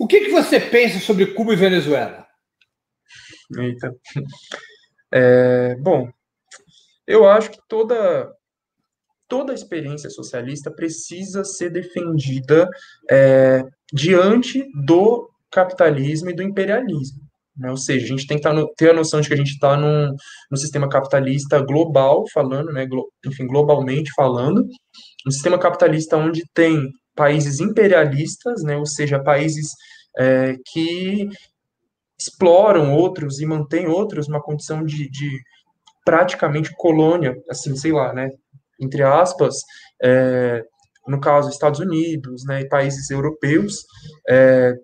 O 0.00 0.06
que, 0.06 0.20
que 0.20 0.30
você 0.30 0.58
pensa 0.58 0.98
sobre 0.98 1.26
Cuba 1.26 1.52
e 1.52 1.56
Venezuela? 1.56 2.26
Eita. 3.54 3.94
É, 5.12 5.74
bom, 5.76 6.08
eu 7.06 7.28
acho 7.28 7.50
que 7.50 7.58
toda 7.68 8.32
toda 9.28 9.52
experiência 9.52 10.08
socialista 10.08 10.70
precisa 10.70 11.44
ser 11.44 11.70
defendida 11.70 12.66
é, 13.10 13.62
diante 13.92 14.64
do 14.86 15.28
capitalismo 15.50 16.30
e 16.30 16.34
do 16.34 16.42
imperialismo. 16.42 17.20
Né? 17.56 17.70
Ou 17.70 17.76
seja, 17.76 18.06
a 18.06 18.08
gente 18.08 18.26
tem 18.26 18.38
que 18.38 18.42
tá 18.42 18.54
ter 18.76 18.90
a 18.90 18.94
noção 18.94 19.20
de 19.20 19.28
que 19.28 19.34
a 19.34 19.36
gente 19.36 19.52
está 19.52 19.76
num, 19.76 20.14
num 20.50 20.56
sistema 20.56 20.88
capitalista 20.88 21.60
global, 21.60 22.24
falando, 22.32 22.72
né, 22.72 22.88
enfim, 23.26 23.46
globalmente 23.46 24.10
falando, 24.16 24.66
um 25.26 25.30
sistema 25.30 25.58
capitalista 25.58 26.16
onde 26.16 26.42
tem 26.54 26.90
países 27.14 27.60
imperialistas, 27.60 28.62
né, 28.62 28.76
ou 28.76 28.86
seja, 28.86 29.22
países 29.22 29.68
é, 30.18 30.56
que 30.66 31.28
exploram 32.18 32.94
outros 32.94 33.40
e 33.40 33.46
mantêm 33.46 33.86
outros 33.86 34.28
numa 34.28 34.42
condição 34.42 34.84
de, 34.84 35.08
de, 35.10 35.40
praticamente 36.04 36.70
colônia, 36.76 37.34
assim, 37.48 37.74
sei 37.76 37.92
lá, 37.92 38.12
né, 38.12 38.28
entre 38.80 39.02
aspas, 39.02 39.56
é, 40.02 40.62
no 41.06 41.20
caso 41.20 41.50
Estados 41.50 41.80
Unidos, 41.80 42.44
né, 42.46 42.62
e 42.62 42.68
países 42.68 43.10
europeus. 43.10 43.84
É, 44.28 44.74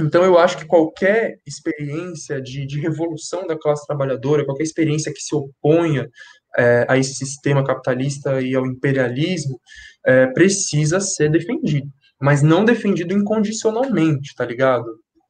então 0.00 0.22
eu 0.24 0.38
acho 0.38 0.58
que 0.58 0.66
qualquer 0.66 1.38
experiência 1.46 2.40
de, 2.40 2.66
de, 2.66 2.80
revolução 2.80 3.46
da 3.46 3.58
classe 3.58 3.86
trabalhadora, 3.86 4.44
qualquer 4.44 4.62
experiência 4.62 5.12
que 5.12 5.20
se 5.20 5.34
oponha 5.34 6.08
é, 6.56 6.86
a 6.88 6.96
esse 6.96 7.14
sistema 7.14 7.64
capitalista 7.64 8.40
e 8.40 8.54
ao 8.54 8.66
imperialismo, 8.66 9.60
é, 10.06 10.26
precisa 10.28 11.00
ser 11.00 11.30
defendido 11.30 11.90
mas 12.20 12.42
não 12.42 12.64
defendido 12.64 13.14
incondicionalmente, 13.14 14.34
tá 14.34 14.44
ligado? 14.44 14.84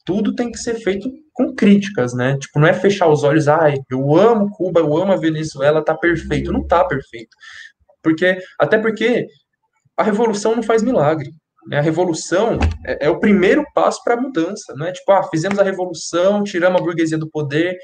Tudo 0.04 0.34
tem 0.34 0.50
que 0.50 0.58
ser 0.58 0.76
feito 0.76 1.10
com 1.34 1.54
críticas, 1.54 2.14
né? 2.14 2.38
Tipo, 2.38 2.58
não 2.58 2.66
é 2.66 2.72
fechar 2.72 3.08
os 3.08 3.22
olhos, 3.24 3.46
ai, 3.46 3.76
eu 3.90 4.16
amo 4.16 4.50
Cuba, 4.50 4.80
eu 4.80 4.96
amo 4.96 5.12
a 5.12 5.16
Venezuela, 5.16 5.84
tá 5.84 5.94
perfeito. 5.94 6.50
Não 6.50 6.66
tá 6.66 6.84
perfeito. 6.84 7.36
Porque, 8.02 8.38
até 8.58 8.78
porque 8.78 9.26
a 9.96 10.02
revolução 10.02 10.56
não 10.56 10.62
faz 10.62 10.82
milagre. 10.82 11.30
Né? 11.66 11.78
A 11.78 11.82
revolução 11.82 12.58
é, 12.86 13.06
é 13.06 13.10
o 13.10 13.20
primeiro 13.20 13.64
passo 13.74 14.02
para 14.02 14.14
a 14.14 14.20
mudança, 14.20 14.74
não 14.74 14.86
é 14.86 14.92
tipo, 14.92 15.12
ah, 15.12 15.28
fizemos 15.28 15.58
a 15.58 15.62
revolução, 15.62 16.42
tiramos 16.42 16.80
a 16.80 16.84
burguesia 16.84 17.18
do 17.18 17.28
poder, 17.28 17.76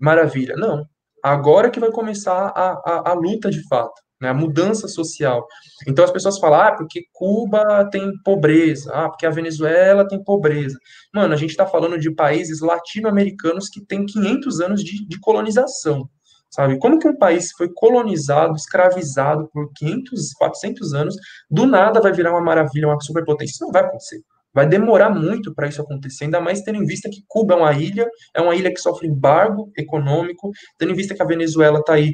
maravilha. 0.00 0.56
Não. 0.56 0.84
Agora 1.22 1.70
que 1.70 1.80
vai 1.80 1.90
começar 1.90 2.52
a, 2.54 2.70
a, 2.84 3.10
a 3.10 3.12
luta 3.12 3.50
de 3.50 3.66
fato 3.68 4.00
né, 4.20 4.28
a 4.28 4.34
mudança 4.34 4.86
social. 4.86 5.46
Então 5.88 6.04
as 6.04 6.10
pessoas 6.10 6.38
falam, 6.38 6.60
ah, 6.60 6.72
porque 6.72 7.04
Cuba 7.12 7.88
tem 7.90 8.12
pobreza, 8.22 8.92
ah, 8.92 9.08
porque 9.08 9.26
a 9.26 9.30
Venezuela 9.30 10.06
tem 10.06 10.22
pobreza. 10.22 10.78
Mano, 11.14 11.32
a 11.32 11.36
gente 11.36 11.50
está 11.50 11.66
falando 11.66 11.98
de 11.98 12.10
países 12.14 12.60
latino-americanos 12.60 13.68
que 13.68 13.84
têm 13.84 14.04
500 14.04 14.60
anos 14.60 14.84
de, 14.84 15.06
de, 15.06 15.18
colonização, 15.20 16.08
sabe? 16.50 16.78
Como 16.78 16.98
que 16.98 17.08
um 17.08 17.16
país 17.16 17.50
foi 17.52 17.70
colonizado, 17.72 18.54
escravizado 18.54 19.48
por 19.52 19.72
500, 19.74 20.32
400 20.34 20.92
anos, 20.92 21.16
do 21.50 21.66
nada 21.66 22.00
vai 22.00 22.12
virar 22.12 22.32
uma 22.32 22.42
maravilha, 22.42 22.88
uma 22.88 23.00
superpotência? 23.00 23.54
Isso 23.54 23.64
não 23.64 23.72
vai 23.72 23.82
acontecer. 23.82 24.20
Vai 24.52 24.68
demorar 24.68 25.10
muito 25.10 25.54
para 25.54 25.68
isso 25.68 25.80
acontecer, 25.80 26.24
ainda 26.24 26.40
mais 26.40 26.62
tendo 26.62 26.82
em 26.82 26.86
vista 26.86 27.08
que 27.08 27.22
Cuba 27.28 27.54
é 27.54 27.56
uma 27.56 27.72
ilha, 27.72 28.08
é 28.34 28.40
uma 28.40 28.54
ilha 28.54 28.72
que 28.72 28.80
sofre 28.80 29.06
embargo 29.06 29.70
econômico, 29.76 30.50
tendo 30.76 30.92
em 30.92 30.96
vista 30.96 31.14
que 31.14 31.22
a 31.22 31.26
Venezuela 31.26 31.78
está 31.78 31.94
aí 31.94 32.12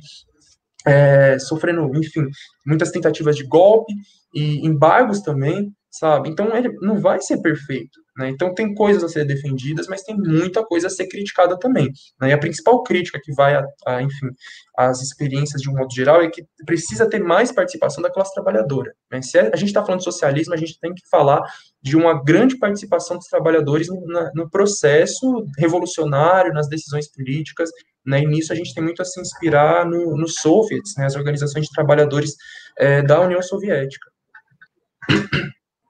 é, 0.87 1.39
sofrendo, 1.39 1.91
enfim, 1.97 2.25
muitas 2.65 2.91
tentativas 2.91 3.37
de 3.37 3.45
golpe 3.45 3.93
e 4.35 4.67
embargos 4.67 5.21
também, 5.21 5.73
sabe? 5.91 6.29
Então 6.29 6.55
ele 6.55 6.71
não 6.81 7.01
vai 7.01 7.21
ser 7.21 7.41
perfeito, 7.41 7.99
né? 8.17 8.31
Então 8.31 8.55
tem 8.55 8.75
coisas 8.75 9.05
a 9.05 9.09
ser 9.09 9.25
defendidas, 9.27 9.87
mas 9.87 10.03
tem 10.03 10.17
muita 10.17 10.65
coisa 10.65 10.87
a 10.87 10.91
ser 10.91 11.07
criticada 11.07 11.59
também. 11.59 11.93
Né? 12.21 12.31
E 12.31 12.33
a 12.33 12.39
principal 12.39 12.83
crítica 12.83 13.21
que 13.23 13.33
vai, 13.35 13.55
a, 13.55 13.65
a, 13.87 14.03
enfim, 14.03 14.29
às 14.77 15.03
experiências 15.03 15.61
de 15.61 15.69
um 15.69 15.75
modo 15.75 15.93
geral 15.95 16.23
é 16.23 16.31
que 16.31 16.45
precisa 16.65 17.09
ter 17.09 17.19
mais 17.19 17.53
participação 17.53 18.03
da 18.03 18.11
classe 18.11 18.33
trabalhadora. 18.33 18.95
Né? 19.11 19.21
Se 19.21 19.39
a 19.39 19.57
gente 19.57 19.69
está 19.69 19.85
falando 19.85 19.99
de 19.99 20.05
socialismo, 20.05 20.55
a 20.55 20.57
gente 20.57 20.79
tem 20.81 20.95
que 20.95 21.07
falar 21.11 21.43
de 21.83 21.97
uma 21.97 22.23
grande 22.25 22.59
participação 22.59 23.17
dos 23.19 23.27
trabalhadores 23.27 23.89
no, 23.89 24.05
na, 24.07 24.31
no 24.35 24.51
processo 24.51 25.45
revolucionário, 25.59 26.53
nas 26.53 26.69
decisões 26.69 27.11
políticas, 27.11 27.71
né, 28.05 28.23
e 28.23 28.27
nisso 28.27 28.53
a 28.53 28.57
gente 28.57 28.73
tem 28.73 28.83
muito 28.83 29.03
a 29.03 29.05
se 29.05 29.21
inspirar 29.21 29.85
no, 29.85 30.17
no 30.17 30.29
Soviets, 30.29 30.95
né, 30.97 31.07
as 31.07 31.17
organizações 31.17 31.67
de 31.67 31.73
trabalhadores 31.73 32.37
é, 32.79 33.03
da 33.03 33.21
União 33.21 33.43
Soviética. 33.43 34.09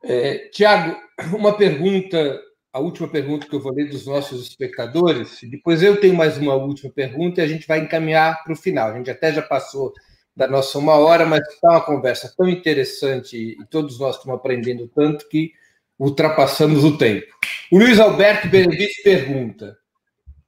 É, 0.08 0.48
Tiago, 0.52 0.96
uma 1.34 1.56
pergunta, 1.56 2.40
a 2.72 2.78
última 2.78 3.08
pergunta 3.08 3.48
que 3.48 3.54
eu 3.54 3.60
vou 3.60 3.72
ler 3.72 3.88
dos 3.88 4.06
nossos 4.06 4.46
espectadores, 4.46 5.40
depois 5.42 5.82
eu 5.82 6.00
tenho 6.00 6.14
mais 6.14 6.38
uma 6.38 6.54
última 6.54 6.92
pergunta 6.92 7.40
e 7.40 7.44
a 7.44 7.48
gente 7.48 7.66
vai 7.66 7.80
encaminhar 7.80 8.44
para 8.44 8.52
o 8.52 8.56
final. 8.56 8.90
A 8.90 8.96
gente 8.96 9.10
até 9.10 9.32
já 9.32 9.42
passou 9.42 9.92
da 10.34 10.46
nossa 10.46 10.78
uma 10.78 10.94
hora, 10.94 11.26
mas 11.26 11.40
está 11.48 11.70
uma 11.70 11.80
conversa 11.80 12.32
tão 12.36 12.48
interessante 12.48 13.36
e 13.36 13.66
todos 13.68 13.98
nós 13.98 14.16
estamos 14.16 14.38
aprendendo 14.38 14.86
tanto 14.94 15.28
que 15.28 15.52
ultrapassamos 15.98 16.84
o 16.84 16.96
tempo. 16.96 17.26
O 17.72 17.78
Luiz 17.78 17.98
Alberto 17.98 18.48
Benevides 18.48 19.02
pergunta: 19.02 19.76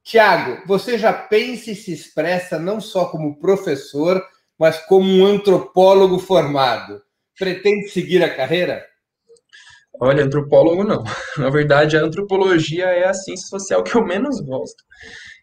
Tiago, 0.05 0.63
você 0.69 0.97
já 0.97 1.13
pensa 1.13 1.73
e 1.73 1.75
se 1.75 1.93
expressa 1.93 2.61
não 2.61 2.81
só 2.81 3.07
como 3.07 3.41
professor, 3.41 4.25
mas 4.57 4.79
como 4.87 5.11
um 5.11 5.27
antropólogo 5.27 6.21
formado. 6.21 7.03
Pretende 7.37 7.89
seguir 7.89 8.23
a 8.23 8.33
carreira? 8.33 8.88
Olha, 10.01 10.25
antropólogo 10.25 10.85
não. 10.85 11.03
Na 11.39 11.51
verdade, 11.51 11.97
a 11.97 12.03
antropologia 12.03 12.85
é 12.87 13.07
a 13.07 13.15
ciência 13.15 13.49
social 13.49 13.83
que 13.83 13.97
eu 13.97 14.05
menos 14.05 14.41
gosto. 14.41 14.85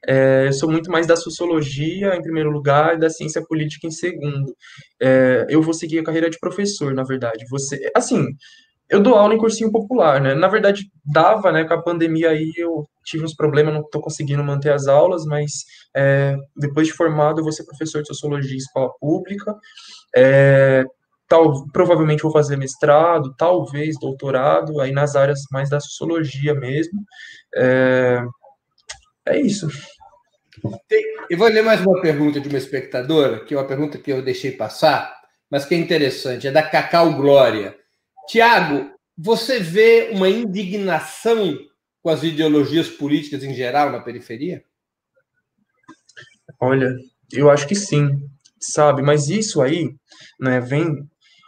É, 0.08 0.48
eu 0.48 0.54
sou 0.54 0.72
muito 0.72 0.92
mais 0.92 1.08
da 1.08 1.16
sociologia, 1.16 2.16
em 2.16 2.22
primeiro 2.22 2.52
lugar, 2.52 2.96
e 2.96 3.00
da 3.00 3.10
ciência 3.10 3.44
política, 3.46 3.88
em 3.88 3.92
segundo. 3.92 4.56
É, 5.02 5.46
eu 5.50 5.62
vou 5.62 5.74
seguir 5.74 6.00
a 6.00 6.04
carreira 6.04 6.30
de 6.30 6.40
professor, 6.40 6.94
na 6.94 7.04
verdade. 7.04 7.46
Você, 7.50 7.92
assim, 7.96 8.26
eu 8.90 9.02
dou 9.02 9.16
aula 9.16 9.34
em 9.34 9.38
cursinho 9.38 9.72
popular, 9.72 10.22
né? 10.22 10.36
Na 10.36 10.48
verdade, 10.48 10.84
dava, 11.06 11.52
né? 11.52 11.66
Com 11.66 11.74
a 11.74 11.82
pandemia 11.82 12.30
aí 12.30 12.52
eu 12.58 12.86
tive 13.04 13.24
uns 13.26 13.36
problemas, 13.36 13.74
não 13.74 13.82
estou 13.82 14.02
conseguindo 14.02 14.44
manter 14.44 14.72
as 14.72 14.88
aulas, 14.88 15.26
mas 15.26 15.52
é, 15.96 16.36
depois 16.56 16.88
de 16.88 16.94
formado 16.94 17.40
eu 17.40 17.44
vou 17.44 17.52
ser 17.52 17.66
professor 17.66 18.02
de 18.02 18.08
sociologia 18.08 18.54
em 18.54 18.58
escola 18.58 18.92
pública. 19.00 19.56
É, 20.16 20.84
tal, 21.28 21.68
provavelmente 21.70 22.24
vou 22.24 22.32
fazer 22.32 22.58
mestrado, 22.58 23.34
talvez 23.38 23.98
doutorado, 24.00 24.80
aí 24.80 24.92
nas 24.92 25.16
áreas 25.16 25.42
mais 25.52 25.70
da 25.70 25.80
sociologia 25.80 26.54
mesmo. 26.54 27.04
É, 27.56 28.24
é 29.28 29.40
isso. 29.40 29.68
Eu 31.30 31.38
vou 31.38 31.48
ler 31.48 31.64
mais 31.64 31.82
uma 31.82 32.02
pergunta 32.02 32.40
de 32.40 32.48
uma 32.48 32.58
espectadora, 32.58 33.44
que 33.44 33.54
é 33.54 33.58
uma 33.58 33.68
pergunta 33.68 33.98
que 33.98 34.12
eu 34.12 34.22
deixei 34.22 34.52
passar, 34.52 35.16
mas 35.50 35.66
que 35.66 35.76
é 35.76 35.78
interessante, 35.78 36.48
é 36.48 36.52
da 36.52 36.64
Cacau 36.64 37.14
Glória. 37.14 37.78
Tiago, 38.28 38.92
você 39.18 39.60
vê 39.60 40.10
uma 40.12 40.30
indignação 40.30 41.58
com 42.02 42.10
as 42.10 42.24
ideologias 42.24 42.90
políticas 42.90 43.44
em 43.44 43.54
geral 43.54 43.92
na 43.92 44.00
periferia? 44.00 44.64
Olha, 46.60 46.96
eu 47.32 47.50
acho 47.50 47.68
que 47.68 47.76
sim, 47.76 48.22
sabe? 48.60 49.02
Mas 49.02 49.30
isso 49.30 49.62
aí, 49.62 49.96
né, 50.40 50.60
vem 50.60 51.08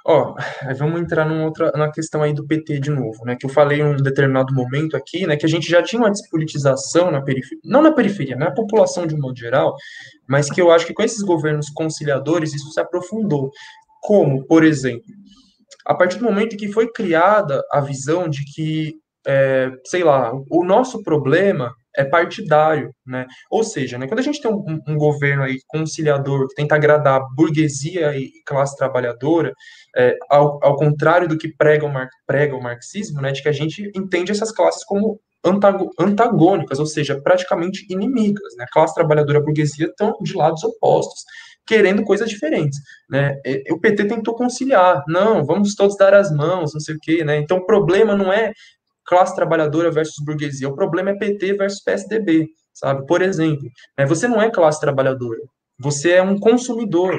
Ó, 0.10 0.36
vamos 0.78 1.02
entrar 1.02 1.26
numa 1.26 1.44
outra, 1.44 1.70
na 1.76 1.92
questão 1.92 2.24
aí 2.24 2.34
do 2.34 2.48
PT 2.48 2.80
de 2.80 2.90
novo, 2.90 3.26
né? 3.26 3.36
Que 3.36 3.46
eu 3.46 3.50
falei 3.50 3.82
em 3.82 3.84
um 3.84 3.98
determinado 3.98 4.54
momento 4.54 4.96
aqui, 4.96 5.28
né? 5.28 5.36
Que 5.36 5.46
a 5.46 5.50
gente 5.50 5.70
já 5.70 5.84
tinha 5.84 6.02
uma 6.02 6.10
despolitização 6.10 7.12
na 7.12 7.22
periferia, 7.22 7.60
não 7.66 7.82
na 7.82 7.92
periferia, 7.92 8.38
na 8.38 8.50
população 8.50 9.06
de 9.06 9.14
um 9.14 9.20
modo 9.20 9.38
geral, 9.38 9.76
mas 10.26 10.50
que 10.50 10.62
eu 10.62 10.72
acho 10.72 10.86
que 10.88 10.94
com 10.94 11.04
esses 11.04 11.22
governos 11.22 11.70
conciliadores 11.72 12.54
isso 12.54 12.72
se 12.72 12.80
aprofundou. 12.80 13.52
Como, 14.02 14.46
por 14.46 14.64
exemplo, 14.64 15.14
a 15.86 15.94
partir 15.94 16.20
do 16.20 16.24
momento 16.24 16.56
que 16.56 16.72
foi 16.72 16.90
criada 16.90 17.62
a 17.70 17.82
visão 17.82 18.30
de 18.30 18.46
que, 18.46 18.94
é, 19.28 19.70
sei 19.84 20.06
lá, 20.06 20.32
o 20.50 20.64
nosso 20.64 21.04
problema 21.04 21.76
é 21.98 22.06
partidário, 22.06 22.94
né? 23.06 23.26
Ou 23.50 23.64
seja, 23.64 23.98
né, 23.98 24.08
quando 24.08 24.20
a 24.20 24.24
gente 24.24 24.40
tem 24.40 24.52
um, 24.52 24.80
um, 24.88 24.96
governo 24.96 25.44
aí 25.44 25.58
conciliador 25.68 26.48
que 26.48 26.56
tenta 26.56 26.76
agradar 26.76 27.22
burguesia 27.36 28.16
e 28.16 28.32
classe 28.46 28.78
trabalhadora, 28.78 29.52
é, 29.96 30.16
ao, 30.30 30.64
ao, 30.64 30.76
contrário 30.76 31.28
do 31.28 31.38
que 31.38 31.52
prega 31.52 31.86
o, 31.86 31.90
mar, 31.90 32.08
prega 32.26 32.56
o 32.56 32.62
marxismo, 32.62 33.20
né, 33.20 33.32
de 33.32 33.42
que 33.42 33.50
a 33.50 33.54
gente 33.54 33.92
entende 33.96 34.32
essas 34.32 34.52
classes 34.52 34.84
como 34.86 35.20
antagônicas, 36.00 36.80
ou 36.80 36.86
seja, 36.86 37.20
praticamente 37.22 37.86
inimigas. 37.90 38.56
Né? 38.58 38.66
A 38.66 38.72
classe 38.72 38.94
trabalhadora 38.94 39.40
e 39.40 39.42
a 39.42 39.44
burguesia 39.44 39.88
estão 39.88 40.14
de 40.22 40.36
lados 40.36 40.64
opostos, 40.64 41.24
querendo 41.66 42.04
coisas 42.04 42.30
diferentes. 42.30 42.80
Né? 43.10 43.36
O 43.72 43.80
PT 43.80 44.06
tentou 44.06 44.36
conciliar, 44.36 45.04
não, 45.08 45.46
vamos 45.46 45.76
todos 45.76 45.98
dar 45.98 46.14
as 46.14 46.32
mãos, 46.32 46.74
não 46.74 46.82
sei 46.82 46.96
o 46.96 47.00
quê. 47.02 47.24
Né? 47.24 47.38
Então, 47.38 47.58
o 47.58 47.66
problema 47.66 48.16
não 48.16 48.32
é 48.32 48.52
classe 49.08 49.36
trabalhadora 49.36 49.90
versus 49.90 50.24
burguesia, 50.24 50.68
o 50.68 50.76
problema 50.76 51.12
é 51.12 51.16
PT 51.16 51.54
versus 51.54 51.82
PSDB, 51.82 52.48
sabe? 52.74 53.06
Por 53.08 53.22
exemplo, 53.22 53.68
né, 53.98 54.06
você 54.06 54.28
não 54.28 54.42
é 54.42 54.52
classe 54.52 54.80
trabalhadora, 54.80 55.40
você 55.80 56.12
é 56.12 56.22
um 56.22 56.38
consumidor, 56.38 57.18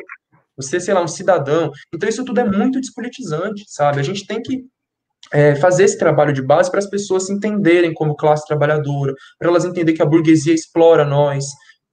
você, 0.57 0.79
sei 0.81 0.93
lá, 0.93 1.03
um 1.03 1.09
cidadão. 1.09 1.71
Então, 1.95 2.09
isso 2.09 2.25
tudo 2.25 2.41
é 2.41 2.45
muito 2.45 2.81
despolitizante, 2.81 3.65
sabe? 3.69 4.01
A 4.01 4.03
gente 4.03 4.27
tem 4.27 4.43
que 4.43 4.65
é, 5.33 5.55
fazer 5.55 5.85
esse 5.85 5.99
trabalho 5.99 6.33
de 6.33 6.43
base 6.43 6.71
para 6.71 6.81
as 6.81 6.89
pessoas 6.89 7.27
se 7.27 7.33
entenderem 7.33 7.95
como 7.95 8.17
classe 8.17 8.47
trabalhadora, 8.47 9.15
para 9.39 9.49
elas 9.49 9.65
entenderem 9.65 9.95
que 9.95 10.03
a 10.03 10.07
burguesia 10.07 10.53
explora 10.53 11.05
nós, 11.05 11.45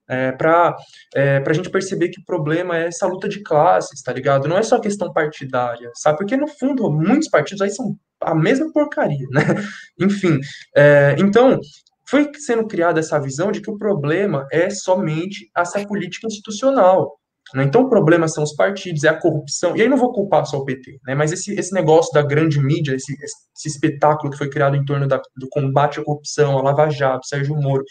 é, 0.07 0.31
para 0.31 0.75
é, 1.15 1.43
a 1.45 1.53
gente 1.53 1.69
perceber 1.69 2.09
que 2.09 2.19
o 2.19 2.25
problema 2.25 2.77
é 2.77 2.87
essa 2.87 3.07
luta 3.07 3.27
de 3.27 3.41
classes, 3.41 4.01
tá 4.01 4.13
ligado? 4.13 4.47
Não 4.47 4.57
é 4.57 4.63
só 4.63 4.79
questão 4.79 5.11
partidária, 5.11 5.91
sabe? 5.95 6.17
Porque, 6.17 6.37
no 6.37 6.47
fundo, 6.47 6.91
muitos 6.91 7.29
partidos 7.29 7.61
aí 7.61 7.71
são 7.71 7.95
a 8.21 8.35
mesma 8.35 8.71
porcaria, 8.71 9.27
né? 9.31 9.41
Enfim, 9.99 10.39
é, 10.75 11.15
então, 11.19 11.59
foi 12.07 12.29
sendo 12.37 12.67
criada 12.67 12.99
essa 12.99 13.19
visão 13.19 13.51
de 13.51 13.61
que 13.61 13.69
o 13.69 13.77
problema 13.77 14.47
é 14.51 14.69
somente 14.69 15.49
essa 15.55 15.85
política 15.85 16.27
institucional, 16.27 17.19
né? 17.53 17.63
Então, 17.63 17.83
o 17.83 17.89
problema 17.89 18.27
são 18.27 18.43
os 18.43 18.55
partidos, 18.55 19.03
é 19.03 19.09
a 19.09 19.19
corrupção, 19.19 19.77
e 19.77 19.81
aí 19.81 19.87
não 19.87 19.97
vou 19.97 20.11
culpar 20.11 20.45
só 20.45 20.57
o 20.57 20.65
PT, 20.65 20.99
né? 21.05 21.13
mas 21.13 21.31
esse, 21.31 21.53
esse 21.53 21.73
negócio 21.73 22.11
da 22.11 22.23
grande 22.23 22.59
mídia, 22.59 22.95
esse, 22.95 23.13
esse 23.13 23.67
espetáculo 23.67 24.31
que 24.31 24.37
foi 24.37 24.49
criado 24.49 24.75
em 24.75 24.83
torno 24.83 25.07
da, 25.07 25.21
do 25.37 25.47
combate 25.49 25.99
à 25.99 26.03
corrupção, 26.03 26.57
a 26.57 26.61
Lava 26.61 26.89
Jato, 26.89 27.27
Sérgio 27.27 27.55
Moro, 27.55 27.83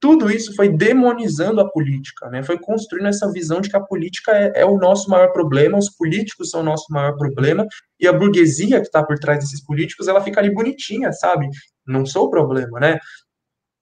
tudo 0.00 0.30
isso 0.30 0.54
foi 0.54 0.68
demonizando 0.68 1.60
a 1.60 1.68
política, 1.68 2.28
né? 2.28 2.42
Foi 2.42 2.58
construindo 2.58 3.08
essa 3.08 3.30
visão 3.32 3.60
de 3.60 3.68
que 3.68 3.76
a 3.76 3.80
política 3.80 4.32
é, 4.32 4.62
é, 4.62 4.64
o 4.64 4.78
nosso 4.78 5.10
maior 5.10 5.32
problema, 5.32 5.78
os 5.78 5.90
políticos 5.90 6.50
são 6.50 6.60
o 6.60 6.64
nosso 6.64 6.86
maior 6.92 7.16
problema, 7.16 7.66
e 7.98 8.06
a 8.06 8.12
burguesia 8.12 8.80
que 8.80 8.86
está 8.86 9.04
por 9.04 9.18
trás 9.18 9.40
desses 9.40 9.64
políticos, 9.64 10.06
ela 10.06 10.20
fica 10.20 10.40
ali 10.40 10.52
bonitinha, 10.52 11.12
sabe? 11.12 11.48
Não 11.86 12.06
sou 12.06 12.26
o 12.26 12.30
problema, 12.30 12.78
né? 12.78 12.98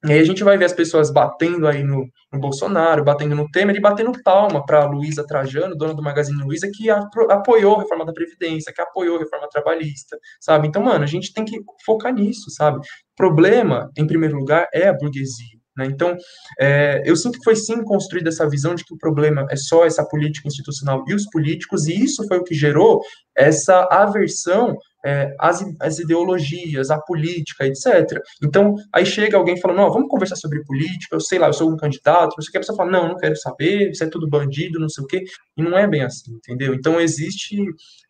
E 0.04 0.12
aí 0.12 0.20
a 0.20 0.24
gente 0.24 0.44
vai 0.44 0.56
ver 0.56 0.66
as 0.66 0.72
pessoas 0.72 1.10
batendo 1.10 1.66
aí 1.66 1.82
no, 1.82 2.06
no 2.32 2.38
Bolsonaro, 2.38 3.02
batendo 3.02 3.34
no 3.34 3.50
Temer 3.50 3.74
e 3.76 3.80
batendo 3.80 4.12
palma 4.22 4.64
para 4.64 4.84
a 4.84 4.86
Luísa 4.86 5.26
Trajano, 5.26 5.76
dona 5.76 5.94
do 5.94 6.02
Magazine 6.02 6.42
Luiza, 6.44 6.70
que 6.72 6.88
apoiou 6.88 7.76
a 7.76 7.80
reforma 7.80 8.04
da 8.04 8.12
Previdência, 8.12 8.72
que 8.72 8.80
apoiou 8.80 9.16
a 9.16 9.20
reforma 9.20 9.48
trabalhista, 9.48 10.16
sabe? 10.40 10.68
Então, 10.68 10.82
mano, 10.82 11.02
a 11.02 11.08
gente 11.08 11.32
tem 11.32 11.44
que 11.44 11.58
focar 11.84 12.14
nisso, 12.14 12.50
sabe? 12.50 12.78
Problema, 13.16 13.90
em 13.96 14.06
primeiro 14.06 14.36
lugar, 14.36 14.68
é 14.72 14.86
a 14.88 14.92
burguesia. 14.92 15.55
Né? 15.76 15.86
Então, 15.86 16.16
é, 16.58 17.02
eu 17.04 17.14
sinto 17.14 17.38
que 17.38 17.44
foi 17.44 17.54
sim 17.54 17.82
construída 17.84 18.30
essa 18.30 18.48
visão 18.48 18.74
de 18.74 18.84
que 18.84 18.94
o 18.94 18.98
problema 18.98 19.46
é 19.50 19.56
só 19.56 19.84
essa 19.84 20.04
política 20.04 20.48
institucional 20.48 21.04
e 21.06 21.14
os 21.14 21.26
políticos, 21.26 21.86
e 21.86 22.02
isso 22.02 22.26
foi 22.26 22.38
o 22.38 22.44
que 22.44 22.54
gerou 22.54 23.02
essa 23.36 23.86
aversão 23.90 24.76
é, 25.04 25.32
às, 25.38 25.64
às, 25.80 25.98
ideologias, 25.98 26.90
à 26.90 26.98
política, 26.98 27.64
etc. 27.64 28.20
Então, 28.42 28.74
aí 28.92 29.06
chega 29.06 29.36
alguém 29.36 29.60
falando, 29.60 29.76
não, 29.76 29.92
vamos 29.92 30.08
conversar 30.08 30.34
sobre 30.34 30.64
política, 30.64 31.14
eu 31.14 31.20
sei 31.20 31.38
lá, 31.38 31.46
eu 31.46 31.52
sou 31.52 31.70
um 31.70 31.76
candidato, 31.76 32.34
não 32.36 32.42
sei 32.42 32.48
o 32.48 32.52
que, 32.52 32.56
a 32.56 32.60
pessoa 32.60 32.76
fala, 32.76 32.90
não, 32.90 33.08
não 33.08 33.16
quero 33.16 33.36
saber, 33.36 33.90
isso 33.90 34.02
é 34.02 34.08
tudo 34.08 34.28
bandido, 34.28 34.80
não 34.80 34.88
sei 34.88 35.04
o 35.04 35.06
quê, 35.06 35.22
e 35.56 35.62
não 35.62 35.78
é 35.78 35.86
bem 35.86 36.02
assim, 36.02 36.32
entendeu? 36.32 36.74
Então, 36.74 37.00
existe, 37.00 37.56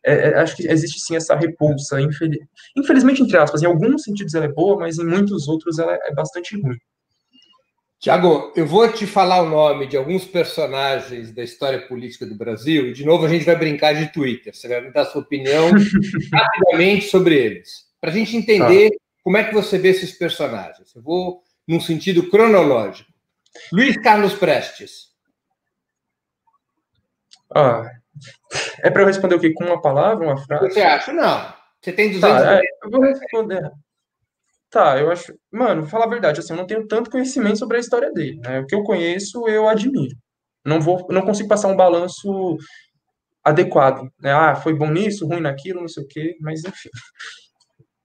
é, 0.04 0.30
é 0.30 0.38
acho 0.38 0.56
que 0.56 0.66
existe 0.66 1.00
sim 1.00 1.16
essa 1.16 1.34
repulsa, 1.34 2.00
infeliz, 2.00 2.38
infelizmente, 2.76 3.22
entre 3.22 3.36
aspas, 3.36 3.62
em 3.62 3.66
alguns 3.66 4.02
sentidos 4.02 4.32
ela 4.34 4.46
é 4.46 4.52
boa, 4.52 4.78
mas 4.78 4.98
em 4.98 5.04
muitos 5.04 5.48
outros 5.48 5.78
ela 5.78 5.92
é 5.92 6.14
bastante 6.14 6.58
ruim. 6.58 6.78
Tiago, 7.98 8.52
eu 8.54 8.66
vou 8.66 8.90
te 8.92 9.06
falar 9.06 9.42
o 9.42 9.48
nome 9.48 9.86
de 9.86 9.96
alguns 9.96 10.24
personagens 10.24 11.32
da 11.32 11.42
história 11.42 11.86
política 11.88 12.26
do 12.26 12.34
Brasil 12.34 12.88
e, 12.88 12.92
de 12.92 13.04
novo, 13.04 13.24
a 13.24 13.28
gente 13.28 13.44
vai 13.44 13.56
brincar 13.56 13.94
de 13.94 14.12
Twitter. 14.12 14.54
Você 14.54 14.68
vai 14.68 14.80
me 14.82 14.92
dar 14.92 15.06
sua 15.06 15.22
opinião 15.22 15.70
rapidamente 16.32 17.06
sobre 17.06 17.36
eles, 17.36 17.86
para 18.00 18.10
a 18.10 18.12
gente 18.12 18.36
entender 18.36 18.90
ah. 18.92 18.98
como 19.24 19.36
é 19.38 19.44
que 19.44 19.54
você 19.54 19.78
vê 19.78 19.88
esses 19.88 20.12
personagens. 20.12 20.94
Eu 20.94 21.02
vou 21.02 21.42
num 21.66 21.80
sentido 21.80 22.28
cronológico. 22.30 23.10
Luiz 23.72 23.96
Carlos 23.96 24.34
Prestes. 24.34 25.06
Ah, 27.54 27.90
é 28.82 28.90
para 28.90 29.02
eu 29.02 29.06
responder 29.06 29.36
o 29.36 29.40
quê? 29.40 29.52
Com 29.52 29.64
uma 29.64 29.80
palavra, 29.80 30.26
uma 30.26 30.36
frase? 30.36 30.70
Você 30.70 30.80
acha? 30.80 31.12
Não. 31.12 31.54
Você 31.80 31.92
tem 31.92 32.10
200... 32.10 32.20
Tá, 32.20 32.56
é, 32.56 32.60
eu 32.84 32.90
vou 32.90 33.00
responder. 33.00 33.70
Tá, 34.76 34.98
eu 34.98 35.11
acho. 35.11 35.32
Mano, 35.50 35.86
falar 35.86 36.04
a 36.04 36.08
verdade, 36.11 36.38
assim, 36.38 36.53
eu 36.53 36.58
não 36.58 36.66
tenho 36.66 36.86
tanto 36.86 37.11
conhecimento 37.11 37.58
sobre 37.58 37.78
a 37.78 37.80
história 37.80 38.12
dele, 38.12 38.38
né? 38.42 38.61
O 38.61 38.66
que 38.66 38.74
eu 38.74 38.82
conheço, 38.82 39.48
eu 39.48 39.66
admiro. 39.66 40.14
Não 40.62 40.82
vou, 40.82 41.07
não 41.08 41.22
consigo 41.22 41.48
passar 41.48 41.68
um 41.68 41.76
balanço 41.76 42.58
adequado, 43.42 44.03
né? 44.20 44.32
Ah, 44.32 44.54
foi 44.54 44.74
bom 44.74 44.90
nisso, 44.90 45.26
ruim 45.26 45.40
naquilo, 45.40 45.80
não 45.80 45.88
sei 45.88 46.04
o 46.04 46.07
quê, 46.07 46.36
mas 46.42 46.62
enfim. 46.62 46.90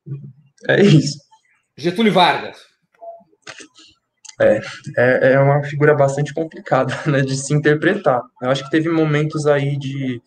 É 0.69 0.79
isso. 0.79 1.17
Getúlio 1.75 2.13
Vargas. 2.13 2.57
É, 4.39 4.61
é, 4.97 5.33
é 5.33 5.39
uma 5.39 5.63
figura 5.63 5.93
bastante 5.93 6.33
complicada, 6.33 6.93
né, 7.11 7.21
de 7.21 7.35
se 7.35 7.53
interpretar. 7.53 8.21
Eu 8.41 8.49
acho 8.49 8.63
que 8.63 8.69
teve 8.69 8.87
momentos 8.87 9.45
aí 9.45 9.77
de, 9.77 10.21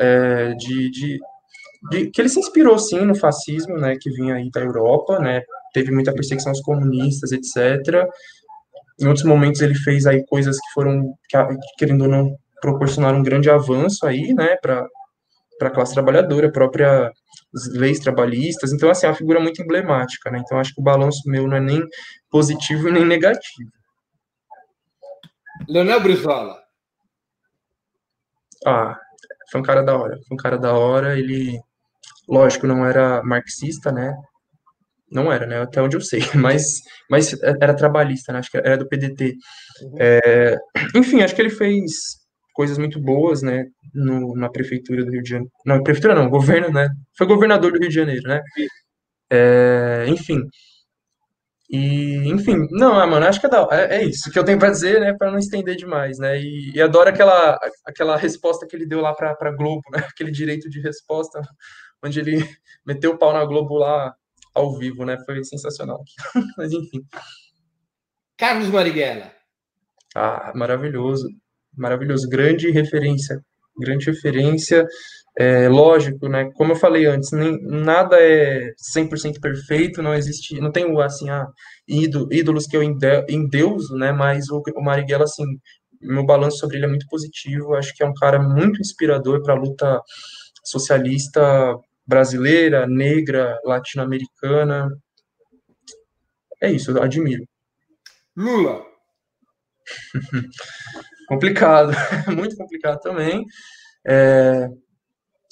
é, 0.00 0.54
de, 0.54 0.90
de, 0.90 1.20
de, 1.90 2.10
que 2.10 2.20
ele 2.22 2.28
se 2.28 2.38
inspirou 2.38 2.78
sim 2.78 3.00
no 3.04 3.14
fascismo, 3.14 3.76
né, 3.76 3.96
que 4.00 4.10
vinha 4.10 4.36
aí 4.36 4.48
da 4.50 4.60
Europa, 4.60 5.18
né, 5.18 5.42
teve 5.74 5.90
muita 5.90 6.14
perseguição 6.14 6.50
aos 6.50 6.62
comunistas, 6.62 7.32
etc. 7.32 8.06
Em 8.98 9.06
outros 9.06 9.26
momentos 9.26 9.60
ele 9.60 9.74
fez 9.74 10.06
aí 10.06 10.24
coisas 10.26 10.56
que 10.56 10.72
foram, 10.72 11.12
querendo 11.76 12.02
ou 12.02 12.08
não, 12.08 12.36
proporcionaram 12.62 13.18
um 13.18 13.22
grande 13.22 13.50
avanço 13.50 14.06
aí, 14.06 14.32
né, 14.32 14.56
para 14.62 14.86
a 15.60 15.70
classe 15.70 15.92
trabalhadora, 15.92 16.50
própria 16.50 17.12
leis 17.72 17.98
trabalhistas. 17.98 18.72
Então, 18.72 18.88
assim, 18.88 19.06
é 19.06 19.10
uma 19.10 19.16
figura 19.16 19.38
muito 19.40 19.60
emblemática, 19.60 20.30
né? 20.30 20.40
Então, 20.42 20.58
acho 20.58 20.74
que 20.74 20.80
o 20.80 20.84
balanço 20.84 21.22
meu 21.26 21.46
não 21.46 21.56
é 21.56 21.60
nem 21.60 21.82
positivo 22.30 22.90
nem 22.90 23.04
negativo. 23.04 23.70
Leonel 25.68 26.00
Brizola. 26.00 26.58
Ah, 28.66 28.98
foi 29.50 29.60
um 29.60 29.64
cara 29.64 29.82
da 29.82 29.96
hora. 29.96 30.16
Foi 30.26 30.34
um 30.34 30.36
cara 30.36 30.58
da 30.58 30.72
hora. 30.74 31.18
Ele, 31.18 31.60
lógico, 32.28 32.66
não 32.66 32.84
era 32.84 33.22
marxista, 33.22 33.92
né? 33.92 34.16
Não 35.14 35.32
era, 35.32 35.46
né? 35.46 35.62
Até 35.62 35.80
onde 35.80 35.96
eu 35.96 36.00
sei. 36.00 36.20
Mas, 36.34 36.82
mas 37.08 37.40
era 37.42 37.74
trabalhista, 37.74 38.32
né? 38.32 38.40
Acho 38.40 38.50
que 38.50 38.58
era 38.58 38.76
do 38.76 38.88
PDT. 38.88 39.36
Uhum. 39.82 39.96
É, 40.00 40.56
enfim, 40.94 41.22
acho 41.22 41.34
que 41.34 41.40
ele 41.40 41.50
fez 41.50 41.92
coisas 42.52 42.76
muito 42.78 43.00
boas, 43.00 43.40
né? 43.40 43.66
No, 43.94 44.34
na 44.34 44.48
prefeitura 44.50 45.04
do 45.04 45.12
Rio 45.12 45.22
de 45.22 45.30
Janeiro. 45.30 45.52
Não, 45.64 45.82
prefeitura 45.82 46.14
não, 46.16 46.28
governo, 46.28 46.70
né? 46.72 46.88
Foi 47.16 47.26
governador 47.28 47.72
do 47.72 47.78
Rio 47.78 47.88
de 47.88 47.94
Janeiro, 47.94 48.22
né? 48.28 48.42
É, 49.30 50.04
enfim. 50.08 50.40
E, 51.70 52.28
enfim, 52.28 52.66
não, 52.70 53.00
é, 53.00 53.06
mano, 53.06 53.26
acho 53.26 53.40
que 53.40 53.46
é, 53.46 53.48
da, 53.48 53.68
é, 53.72 53.96
é, 53.96 54.04
isso 54.04 54.30
que 54.30 54.38
eu 54.38 54.44
tenho 54.44 54.58
para 54.58 54.70
dizer, 54.70 55.00
né, 55.00 55.14
para 55.18 55.30
não 55.30 55.38
estender 55.38 55.74
demais, 55.76 56.18
né, 56.18 56.38
e, 56.38 56.72
e, 56.74 56.80
adoro 56.80 57.08
aquela, 57.08 57.58
aquela 57.86 58.16
resposta 58.16 58.66
que 58.66 58.76
ele 58.76 58.86
deu 58.86 59.00
lá 59.00 59.14
para 59.14 59.50
Globo, 59.56 59.82
né, 59.90 59.98
aquele 60.12 60.30
direito 60.30 60.68
de 60.68 60.80
resposta, 60.80 61.40
onde 62.04 62.20
ele 62.20 62.36
meteu 62.86 63.12
o 63.12 63.18
pau 63.18 63.32
na 63.32 63.44
Globo 63.44 63.76
lá 63.78 64.14
ao 64.54 64.76
vivo, 64.78 65.04
né, 65.04 65.18
foi 65.24 65.42
sensacional. 65.44 66.02
Mas, 66.56 66.72
enfim. 66.72 67.00
Carlos 68.36 68.68
Marighella. 68.68 69.32
Ah, 70.14 70.52
maravilhoso, 70.54 71.28
maravilhoso, 71.76 72.28
grande 72.28 72.70
referência, 72.70 73.40
grande 73.76 74.06
referência, 74.06 74.86
é, 75.36 75.68
lógico, 75.68 76.28
né? 76.28 76.50
Como 76.54 76.72
eu 76.72 76.76
falei 76.76 77.06
antes, 77.06 77.32
nem, 77.32 77.60
nada 77.62 78.16
é 78.20 78.72
100% 78.96 79.40
perfeito, 79.40 80.00
não 80.00 80.14
existe, 80.14 80.60
não 80.60 80.70
tem 80.70 80.86
assim, 81.00 81.28
ah, 81.30 81.46
ídolos 81.88 82.66
que 82.66 82.76
eu 82.76 82.82
endeuso, 82.82 83.96
né? 83.96 84.12
Mas 84.12 84.48
o, 84.50 84.62
o 84.76 84.82
Marighella, 84.82 85.24
assim, 85.24 85.44
meu 86.00 86.24
balanço 86.24 86.58
sobre 86.58 86.76
ele 86.76 86.86
é 86.86 86.88
muito 86.88 87.06
positivo. 87.08 87.74
Acho 87.74 87.94
que 87.94 88.02
é 88.02 88.06
um 88.06 88.14
cara 88.14 88.40
muito 88.40 88.80
inspirador 88.80 89.42
para 89.42 89.54
a 89.54 89.58
luta 89.58 90.00
socialista 90.64 91.40
brasileira, 92.06 92.86
negra, 92.86 93.58
latino-americana. 93.64 94.90
É 96.62 96.70
isso, 96.70 96.90
eu 96.90 97.02
admiro. 97.02 97.44
Lula. 98.36 98.84
complicado, 101.28 101.92
muito 102.34 102.56
complicado 102.56 103.00
também. 103.00 103.44
É, 104.06 104.68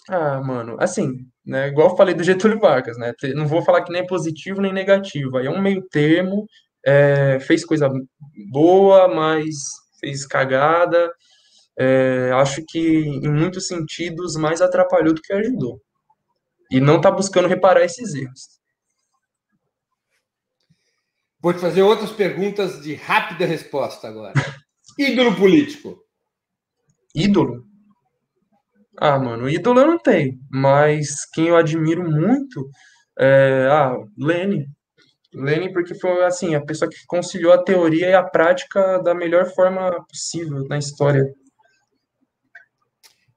ah, 0.08 0.40
mano, 0.42 0.76
assim, 0.80 1.26
né, 1.46 1.68
igual 1.68 1.90
eu 1.90 1.96
falei 1.96 2.14
do 2.14 2.24
Getúlio 2.24 2.58
Vargas, 2.60 2.98
né, 2.98 3.12
não 3.34 3.46
vou 3.46 3.62
falar 3.62 3.82
que 3.82 3.92
nem 3.92 4.06
positivo 4.06 4.60
nem 4.60 4.72
negativo, 4.72 5.36
aí 5.38 5.46
é 5.46 5.50
um 5.50 5.60
meio 5.62 5.82
termo, 5.90 6.46
é, 6.84 7.38
fez 7.40 7.64
coisa 7.64 7.90
boa, 8.50 9.08
mas 9.08 9.54
fez 10.00 10.26
cagada, 10.26 11.10
é, 11.78 12.30
acho 12.34 12.62
que 12.68 12.78
em 12.80 13.28
muitos 13.30 13.66
sentidos 13.68 14.36
mais 14.36 14.60
atrapalhou 14.60 15.14
do 15.14 15.22
que 15.22 15.32
ajudou. 15.32 15.80
E 16.72 16.80
não 16.80 16.98
tá 16.98 17.10
buscando 17.10 17.48
reparar 17.48 17.84
esses 17.84 18.14
erros. 18.14 18.48
Vou 21.38 21.52
te 21.52 21.60
fazer 21.60 21.82
outras 21.82 22.10
perguntas 22.10 22.80
de 22.82 22.94
rápida 22.94 23.44
resposta 23.44 24.08
agora. 24.08 24.32
Ídolo 24.98 25.36
político. 25.36 26.02
Ídolo? 27.14 27.66
Ah, 28.98 29.18
mano, 29.18 29.50
ídolo 29.50 29.80
eu 29.80 29.86
não 29.86 29.98
tenho, 29.98 30.38
mas 30.50 31.26
quem 31.34 31.48
eu 31.48 31.56
admiro 31.56 32.10
muito 32.10 32.70
é. 33.18 33.68
Ah, 33.70 33.94
Lene. 34.16 34.66
Lene, 35.34 35.72
porque 35.74 35.94
foi 35.94 36.24
assim, 36.24 36.54
a 36.54 36.64
pessoa 36.64 36.90
que 36.90 37.04
conciliou 37.06 37.52
a 37.52 37.62
teoria 37.62 38.08
e 38.08 38.14
a 38.14 38.22
prática 38.22 38.98
da 39.02 39.14
melhor 39.14 39.52
forma 39.52 40.02
possível 40.06 40.66
na 40.68 40.78
história. 40.78 41.24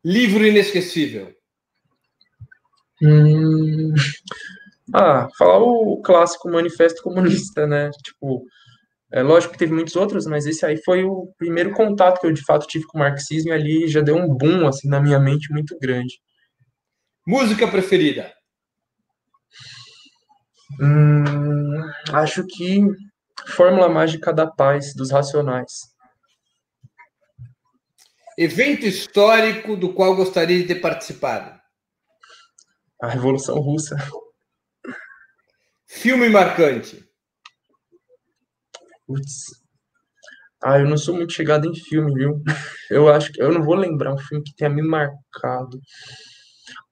Livro 0.04 0.46
inesquecível. 0.46 1.34
Hum... 3.02 3.94
Ah, 4.94 5.28
falar 5.38 5.60
o 5.60 6.02
clássico 6.02 6.50
Manifesto 6.50 7.02
Comunista, 7.02 7.66
né? 7.66 7.90
Tipo, 8.04 8.46
é 9.12 9.24
lógico 9.24 9.54
que 9.54 9.60
teve 9.60 9.74
muitos 9.74 9.96
outros, 9.96 10.26
mas 10.26 10.46
esse 10.46 10.66
aí 10.66 10.78
foi 10.84 11.04
o 11.04 11.34
primeiro 11.38 11.72
contato 11.72 12.20
que 12.20 12.28
eu 12.28 12.32
de 12.32 12.44
fato 12.44 12.68
tive 12.68 12.86
com 12.86 12.98
o 12.98 13.02
marxismo 13.02 13.50
e 13.50 13.54
ali 13.54 13.88
já 13.88 14.02
deu 14.02 14.16
um 14.16 14.28
boom 14.28 14.68
assim 14.68 14.88
na 14.88 15.00
minha 15.02 15.20
mente 15.20 15.52
muito 15.52 15.78
grande. 15.80 16.20
Música 17.26 17.68
preferida? 17.68 18.32
Hum, 20.80 21.82
acho 22.12 22.46
que 22.46 22.82
Fórmula 23.48 23.90
Mágica 23.90 24.34
da 24.34 24.46
Paz 24.46 24.94
dos 24.94 25.12
Racionais. 25.12 25.72
Evento 28.38 28.86
histórico 28.86 29.76
do 29.78 29.94
qual 29.94 30.16
gostaria 30.16 30.58
de 30.58 30.68
ter 30.68 30.76
participado? 30.76 31.55
A 33.02 33.08
Revolução 33.08 33.60
Russa. 33.60 33.96
Filme 35.88 36.30
marcante? 36.30 37.04
Putz. 39.08 39.66
Ah, 40.64 40.80
eu 40.80 40.88
não 40.90 40.98
sou 40.98 41.16
muito 41.16 41.34
chegado 41.34 41.70
em 41.70 41.76
filme, 41.76 42.14
viu? 42.14 42.42
Eu 42.90 43.08
acho 43.10 43.32
que 43.32 43.42
eu 43.42 43.52
não 43.52 43.64
vou 43.64 43.76
lembrar 43.76 44.14
um 44.14 44.18
filme 44.18 44.44
que 44.44 44.56
tenha 44.56 44.70
me 44.70 44.82
marcado. 44.82 45.80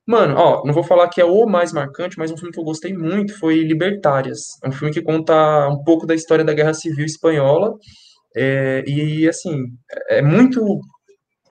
Mano, 0.06 0.36
ó, 0.38 0.64
não 0.66 0.74
vou 0.74 0.84
falar 0.84 1.08
que 1.08 1.22
é 1.22 1.26
o 1.26 1.46
mais 1.46 1.72
marcante, 1.72 2.18
mas 2.20 2.30
um 2.30 2.38
filme 2.38 2.52
que 2.52 2.60
eu 2.60 2.64
gostei 2.64 2.94
muito 2.94 3.38
foi 3.40 3.64
Libertárias. 3.64 4.42
É 4.64 4.68
um 4.68 4.72
filme 4.72 4.94
que 4.94 5.02
conta 5.02 5.34
um 5.70 5.82
pouco 5.84 6.06
da 6.06 6.14
história 6.14 6.44
da 6.44 6.54
Guerra 6.54 6.74
Civil 6.74 7.06
Espanhola. 7.06 7.74
É, 8.36 8.84
e, 8.86 9.28
assim, 9.28 9.66
é 10.10 10.22
muito, 10.22 10.82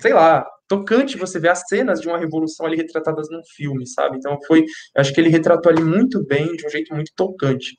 sei 0.00 0.12
lá, 0.12 0.46
tocante 0.72 1.18
você 1.18 1.38
ver 1.38 1.50
as 1.50 1.68
cenas 1.68 2.00
de 2.00 2.08
uma 2.08 2.18
revolução 2.18 2.64
ali 2.64 2.76
retratadas 2.76 3.28
num 3.30 3.42
filme, 3.44 3.86
sabe? 3.86 4.16
Então 4.16 4.38
foi, 4.46 4.64
acho 4.96 5.12
que 5.12 5.20
ele 5.20 5.28
retratou 5.28 5.70
ali 5.70 5.84
muito 5.84 6.24
bem, 6.24 6.56
de 6.56 6.66
um 6.66 6.70
jeito 6.70 6.94
muito 6.94 7.12
tocante. 7.14 7.76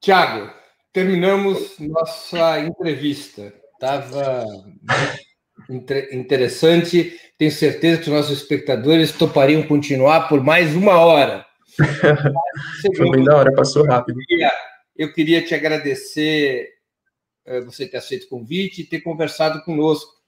Tiago, 0.00 0.52
terminamos 0.92 1.78
nossa 1.78 2.58
entrevista. 2.58 3.54
Estava 3.74 4.44
interessante. 6.12 7.16
Tenho 7.38 7.52
certeza 7.52 7.98
que 7.98 8.08
os 8.08 8.14
nossos 8.14 8.38
espectadores 8.38 9.12
topariam 9.12 9.62
continuar 9.62 10.28
por 10.28 10.42
mais 10.42 10.74
uma 10.74 10.98
hora. 10.98 11.46
Foi 12.96 13.10
bem 13.10 13.22
da 13.22 13.36
hora, 13.36 13.54
passou 13.54 13.84
rápido. 13.84 14.18
Eu 14.20 14.26
queria, 14.26 14.52
eu 14.96 15.12
queria 15.12 15.44
te 15.44 15.54
agradecer 15.54 16.70
eh, 17.46 17.60
você 17.60 17.86
ter 17.86 17.98
aceito 17.98 18.24
o 18.24 18.28
convite 18.28 18.82
e 18.82 18.86
ter 18.86 19.00
conversado 19.00 19.62
conosco. 19.62 20.23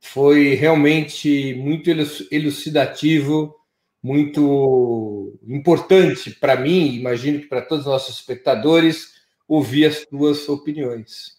Foi 0.00 0.54
realmente 0.54 1.54
muito 1.54 1.90
elucidativo, 2.30 3.54
muito 4.02 5.38
importante 5.46 6.30
para 6.30 6.56
mim, 6.56 6.94
imagino 6.94 7.40
que 7.40 7.46
para 7.46 7.62
todos 7.62 7.84
os 7.84 7.92
nossos 7.92 8.16
espectadores, 8.16 9.18
ouvir 9.46 9.86
as 9.86 10.04
tuas 10.04 10.48
opiniões. 10.48 11.38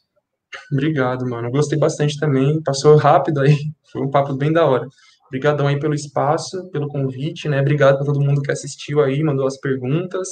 Obrigado, 0.71 1.29
mano. 1.29 1.51
Gostei 1.51 1.77
bastante 1.77 2.19
também. 2.19 2.61
Passou 2.63 2.97
rápido 2.97 3.41
aí. 3.41 3.55
Foi 3.91 4.01
um 4.01 4.09
papo 4.09 4.33
bem 4.33 4.51
da 4.51 4.65
hora. 4.65 4.87
Obrigadão 5.27 5.67
aí 5.67 5.79
pelo 5.79 5.93
espaço, 5.93 6.69
pelo 6.71 6.87
convite, 6.87 7.47
né? 7.47 7.61
Obrigado 7.61 7.97
para 7.97 8.05
todo 8.05 8.21
mundo 8.21 8.41
que 8.41 8.51
assistiu 8.51 9.01
aí, 9.01 9.21
mandou 9.23 9.45
as 9.45 9.59
perguntas. 9.59 10.27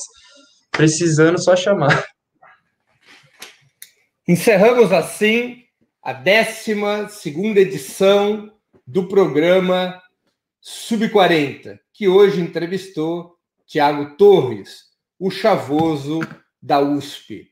Precisando, 0.71 1.41
só 1.41 1.55
chamar. 1.55 2.05
Encerramos 4.27 4.91
assim 4.91 5.66
a 6.07 6.13
12 6.13 7.09
segunda 7.09 7.59
edição 7.59 8.49
do 8.87 9.09
programa 9.09 10.01
Sub-40, 10.61 11.77
que 11.91 12.07
hoje 12.07 12.39
entrevistou 12.39 13.35
Tiago 13.65 14.15
Torres, 14.15 14.83
o 15.19 15.29
chavoso 15.29 16.21
da 16.61 16.79
USP. 16.79 17.51